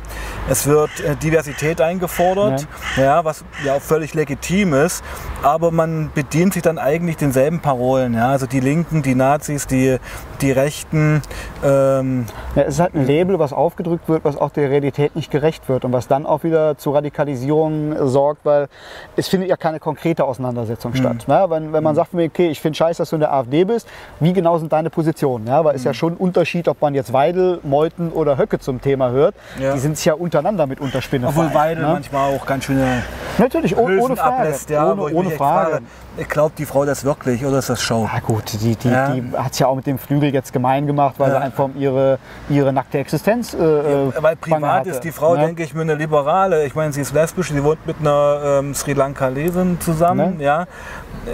es 0.49 0.67
wird 0.67 0.99
äh, 0.99 1.15
Diversität 1.15 1.81
eingefordert, 1.81 2.67
ja. 2.97 3.23
was 3.25 3.43
ja 3.65 3.73
auch 3.75 3.81
völlig 3.81 4.13
legitim 4.13 4.73
ist, 4.73 5.03
aber 5.41 5.71
man 5.71 6.11
bedient 6.13 6.53
sich 6.53 6.61
dann 6.61 6.77
eigentlich 6.77 7.17
denselben 7.17 7.59
Parolen, 7.59 8.13
ja, 8.13 8.29
also 8.29 8.45
die 8.45 8.59
Linken, 8.59 9.01
die 9.01 9.15
Nazis, 9.15 9.67
die, 9.67 9.97
die 10.41 10.51
Rechten, 10.51 11.21
ähm, 11.63 12.25
Ja, 12.55 12.63
es 12.63 12.75
ist 12.75 12.79
halt 12.79 12.93
ein 12.95 13.05
Label, 13.07 13.39
was 13.39 13.53
aufgedrückt 13.53 14.07
wird, 14.09 14.23
was 14.23 14.37
auch 14.37 14.51
der 14.51 14.69
Realität 14.69 15.15
nicht 15.15 15.31
gerecht 15.31 15.69
wird 15.69 15.85
und 15.85 15.91
was 15.91 16.07
dann 16.07 16.25
auch 16.25 16.43
wieder 16.43 16.77
zu 16.77 16.91
Radikalisierung 16.91 17.93
äh, 17.93 18.07
sorgt, 18.07 18.45
weil 18.45 18.67
es 19.15 19.27
findet 19.27 19.49
ja 19.49 19.57
keine 19.57 19.79
konkrete 19.79 20.23
Auseinandersetzung 20.25 20.93
statt. 20.93 21.27
Ne? 21.27 21.45
Wenn, 21.49 21.73
wenn 21.73 21.83
man 21.83 21.95
sagt, 21.95 22.13
okay, 22.13 22.49
ich 22.49 22.61
finde 22.61 22.77
scheiße, 22.77 22.99
dass 22.99 23.09
du 23.09 23.15
in 23.15 23.21
der 23.21 23.33
AfD 23.33 23.63
bist, 23.63 23.87
wie 24.19 24.33
genau 24.33 24.57
sind 24.57 24.71
deine 24.71 24.89
Positionen? 24.89 25.47
Ja? 25.47 25.63
Weil 25.63 25.75
es 25.75 25.83
ja 25.83 25.93
schon 25.93 26.13
ein 26.13 26.17
Unterschied, 26.17 26.67
ob 26.67 26.81
man 26.81 26.95
jetzt 26.95 27.13
Weidel, 27.13 27.59
Meuthen 27.63 28.11
oder 28.11 28.37
Höcke 28.37 28.59
zum 28.59 28.81
Thema 28.81 29.09
hört. 29.11 29.35
Ja. 29.59 29.73
Die 29.73 29.79
sind 29.79 29.97
sich 29.97 30.05
ja 30.05 30.13
untereinander 30.13 30.67
mit 30.67 30.79
unterspinnen. 30.79 31.27
obwohl 31.27 31.53
Weidel 31.53 31.83
ne? 31.83 31.93
manchmal 31.93 32.35
auch 32.35 32.45
ganz 32.45 32.65
schöne 32.65 33.03
Natürlich, 33.37 33.75
oh, 33.75 33.81
ohne 33.81 34.15
Frage. 34.15 34.35
ablässt, 34.35 34.69
ja, 34.69 34.91
ohne 34.91 35.09
ich 35.09 35.15
ohne 35.15 35.31
Frage. 35.31 35.81
frage, 36.17 36.25
glaubt 36.29 36.59
die 36.59 36.65
Frau 36.65 36.85
das 36.85 37.03
wirklich 37.03 37.43
oder 37.45 37.59
ist 37.59 37.69
das 37.69 37.81
Show? 37.81 38.07
Ja 38.13 38.19
gut, 38.19 38.53
die, 38.53 38.75
die, 38.75 38.89
Ja. 38.89 39.09
die 39.09 39.23
hat 39.35 39.53
es 39.53 39.59
ja 39.59 39.67
auch 39.67 39.75
mit 39.75 39.87
dem 39.87 39.97
Flügel 39.97 40.33
jetzt 40.33 40.53
gemein 40.53 40.85
gemacht, 40.85 41.15
weil 41.17 41.31
sie 41.31 41.39
einfach 41.39 41.65
um 41.65 41.75
ihre, 41.75 42.19
ihre 42.49 42.71
nackte 42.71 42.99
Existenz 42.99 43.53
äh, 43.53 43.57
äh, 43.57 44.11
Weil 44.19 44.35
privat 44.35 44.81
hatte, 44.81 44.89
ist 44.89 45.03
die 45.03 45.11
Frau, 45.11 45.35
ne? 45.35 45.45
denke 45.47 45.63
ich, 45.63 45.73
mir 45.73 45.81
eine 45.81 45.95
Liberale. 45.95 46.65
Ich 46.65 46.75
meine, 46.75 46.93
sie 46.93 47.01
ist 47.01 47.13
lesbisch, 47.13 47.49
sie 47.51 47.63
wohnt 47.63 47.85
mit 47.87 47.97
einer 47.99 48.59
ähm, 48.59 48.73
Sri 48.75 48.93
Lankalesin 48.93 49.79
zusammen. 49.79 50.37
Ne? 50.37 50.43
Ja, 50.43 50.65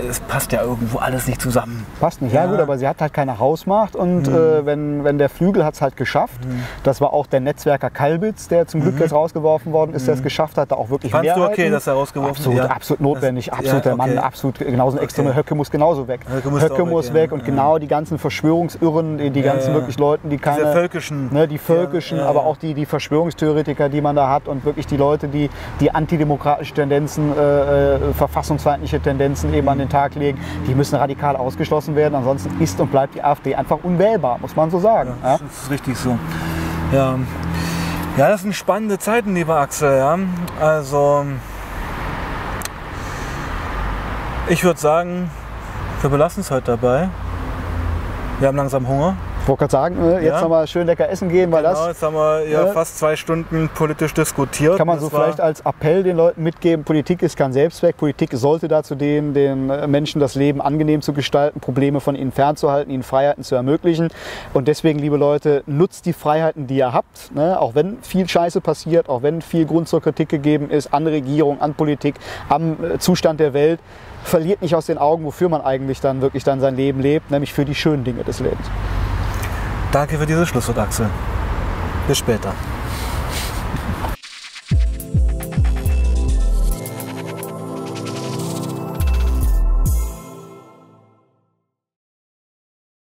es 0.09 0.19
passt 0.21 0.51
ja 0.51 0.61
irgendwo 0.61 0.99
alles 0.99 1.27
nicht 1.27 1.41
zusammen. 1.41 1.85
Passt 1.99 2.21
nicht, 2.21 2.33
ja. 2.33 2.45
Ja. 2.45 2.51
Mhm. 2.59 2.61
gut, 2.61 2.69
aber 2.69 2.77
sie 2.77 2.87
hat 2.87 3.01
halt 3.01 3.13
keine 3.13 3.39
Hausmacht 3.39 3.95
und 3.95 4.27
äh, 4.27 4.65
wenn, 4.65 5.03
wenn 5.03 5.17
der 5.17 5.29
Flügel 5.29 5.63
hat 5.65 5.73
es 5.75 5.81
halt 5.81 5.95
geschafft, 5.97 6.39
das 6.83 7.01
war 7.01 7.13
auch 7.13 7.25
der 7.27 7.39
Netzwerker 7.39 7.89
Kalbitz, 7.89 8.47
der 8.47 8.67
zum 8.67 8.81
Glück 8.81 8.99
jetzt 8.99 9.13
rausgeworfen 9.13 9.71
worden 9.71 9.93
ist, 9.93 10.07
der 10.07 10.13
es 10.15 10.23
geschafft 10.23 10.57
hat, 10.57 10.71
da 10.71 10.75
auch 10.75 10.89
wirklich 10.89 11.11
Mhm. 11.11 11.17
Fandst 11.17 11.35
du 11.35 11.39
Mehrheiten. 11.39 11.61
okay, 11.61 11.69
dass 11.71 11.87
er 11.87 11.93
rausgeworfen 11.93 12.35
Absolut? 12.35 12.57
Ja. 12.59 12.65
absolut 12.67 13.01
notwendig, 13.01 13.45
Das- 13.47 13.59
absolut 13.59 13.85
ja, 13.85 13.89
der 13.91 13.95
Mann, 13.95 14.17
absolut 14.17 14.59
genauso 14.59 14.97
ein 14.97 15.03
extremer 15.03 15.29
Okay. 15.29 15.39
Höcke 15.39 15.55
muss 15.55 15.71
genauso 15.71 16.07
weg. 16.07 16.21
Höcke 16.31 16.49
muss 16.49 16.61
weg, 16.63 16.85
muss 16.85 17.07
ja. 17.09 17.13
weg 17.13 17.31
und 17.31 17.39
Ja. 17.39 17.45
genau 17.45 17.77
die 17.77 17.87
ganzen 17.87 18.17
Verschwörungsirren, 18.19 19.17
die, 19.17 19.29
die 19.31 19.41
ganzen 19.41 19.73
wirklich 19.73 19.97
Leuten, 19.97 20.29
die 20.29 20.37
keine... 20.37 20.59
Diese 20.59 20.71
völkischen. 20.73 21.33
Ne, 21.33 21.47
die 21.47 21.57
völkischen, 21.57 22.19
aber 22.19 22.45
auch 22.45 22.57
die, 22.57 22.73
die 22.73 22.85
Verschwörungstheoretiker, 22.85 23.89
die 23.89 24.01
man 24.01 24.15
da 24.15 24.29
hat 24.29 24.47
und 24.47 24.65
wirklich 24.65 24.87
die 24.87 24.97
Leute, 24.97 25.27
die 25.27 25.49
die 25.79 25.91
antidemokratische 25.93 26.73
Tendenzen, 26.73 27.31
äh, 27.37 27.95
äh, 27.95 28.13
verfassungsfeindliche 28.13 28.99
Tendenzen 28.99 29.53
eben 29.53 29.67
an 29.69 29.77
den 29.79 29.89
Tag 29.89 30.15
legen, 30.15 30.39
die 30.67 30.75
müssen 30.75 30.95
radikal 30.95 31.35
ausgeschlossen 31.35 31.95
werden. 31.95 32.15
Ansonsten 32.15 32.48
ist 32.59 32.79
und 32.79 32.91
bleibt 32.91 33.15
die 33.15 33.23
AfD 33.23 33.55
einfach 33.55 33.77
unwählbar, 33.83 34.37
muss 34.39 34.55
man 34.55 34.69
so 34.71 34.79
sagen. 34.79 35.13
Ja? 35.23 35.37
Das 35.37 35.63
ist 35.63 35.71
richtig 35.71 35.97
so. 35.97 36.17
Ja. 36.91 37.15
Ja, 38.17 38.29
das 38.29 38.41
sind 38.41 38.53
spannende 38.53 38.99
Zeiten, 38.99 39.33
lieber 39.35 39.57
Axel. 39.57 39.97
Ja. 39.97 40.17
Also, 40.59 41.25
ich 44.47 44.63
würde 44.63 44.79
sagen, 44.79 45.29
wir 46.01 46.09
belassen 46.09 46.41
es 46.41 46.51
heute 46.51 46.71
dabei. 46.71 47.09
Wir 48.39 48.47
haben 48.47 48.57
langsam 48.57 48.87
Hunger. 48.87 49.15
Ich 49.49 49.51
wollte 49.51 49.61
gerade 49.61 49.71
sagen, 49.71 49.97
äh, 50.03 50.13
jetzt 50.19 50.25
Ja. 50.25 50.41
nochmal 50.41 50.67
schön 50.67 50.85
lecker 50.85 51.09
essen 51.09 51.27
gehen, 51.27 51.51
weil 51.51 51.63
Genau, 51.63 51.73
das 51.73 51.87
jetzt 51.87 52.03
haben 52.03 52.13
wir 52.13 52.47
ja, 52.47 52.67
Ja. 52.67 52.71
fast 52.71 52.99
zwei 52.99 53.15
Stunden 53.15 53.67
politisch 53.73 54.13
diskutiert. 54.13 54.77
kann 54.77 54.85
man 54.85 54.99
so 54.99 55.09
vielleicht 55.09 55.41
als 55.41 55.61
Appell 55.61 56.03
den 56.03 56.17
Leuten 56.17 56.43
mitgeben. 56.43 56.85
Politik 56.85 57.23
ist 57.23 57.35
kein 57.35 57.51
Selbstzweck. 57.51 57.97
Politik 57.97 58.29
sollte 58.33 58.67
dazu 58.67 58.93
dienen, 58.93 59.33
den 59.33 59.71
äh, 59.71 59.87
Menschen 59.87 60.21
das 60.21 60.35
Leben 60.35 60.61
angenehm 60.61 61.01
zu 61.01 61.13
gestalten, 61.13 61.61
Probleme 61.61 61.99
von 61.99 62.15
ihnen 62.15 62.31
fernzuhalten, 62.31 62.93
ihnen 62.93 63.01
Freiheiten 63.01 63.43
zu 63.43 63.55
ermöglichen. 63.55 64.09
Und 64.53 64.67
deswegen, 64.67 64.99
liebe 64.99 65.17
Leute, 65.17 65.63
nutzt 65.65 66.05
die 66.05 66.13
Freiheiten, 66.13 66.67
die 66.67 66.77
ihr 66.77 66.93
habt. 66.93 67.33
Ne? 67.33 67.59
Auch 67.59 67.73
wenn 67.73 67.97
viel 68.03 68.29
Scheiße 68.29 68.61
passiert, 68.61 69.09
auch 69.09 69.23
wenn 69.23 69.41
viel 69.41 69.65
Grund 69.65 69.87
zur 69.87 69.99
Kritik 69.99 70.29
gegeben 70.29 70.69
ist 70.69 70.93
an 70.93 71.07
Regierung, 71.07 71.59
an 71.59 71.73
Politik, 71.73 72.13
am 72.49 72.77
äh, 72.83 72.99
Zustand 72.99 73.39
der 73.39 73.53
Welt. 73.55 73.79
Verliert 74.23 74.61
nicht 74.61 74.75
aus 74.75 74.85
den 74.85 74.99
Augen, 74.99 75.23
wofür 75.25 75.49
man 75.49 75.61
eigentlich 75.61 76.01
dann 76.01 76.21
wirklich 76.21 76.43
dann 76.43 76.59
sein 76.59 76.75
Leben 76.75 76.99
lebt, 76.99 77.31
nämlich 77.31 77.51
für 77.51 77.65
die 77.65 77.73
schönen 77.73 78.03
Dinge 78.03 78.23
des 78.23 78.41
Lebens. 78.41 78.67
Danke 79.91 80.19
für 80.19 80.25
dieses 80.27 80.47
Schlusswort, 80.47 80.77
Axel. 80.77 81.09
Bis 82.07 82.19
später. 82.19 82.53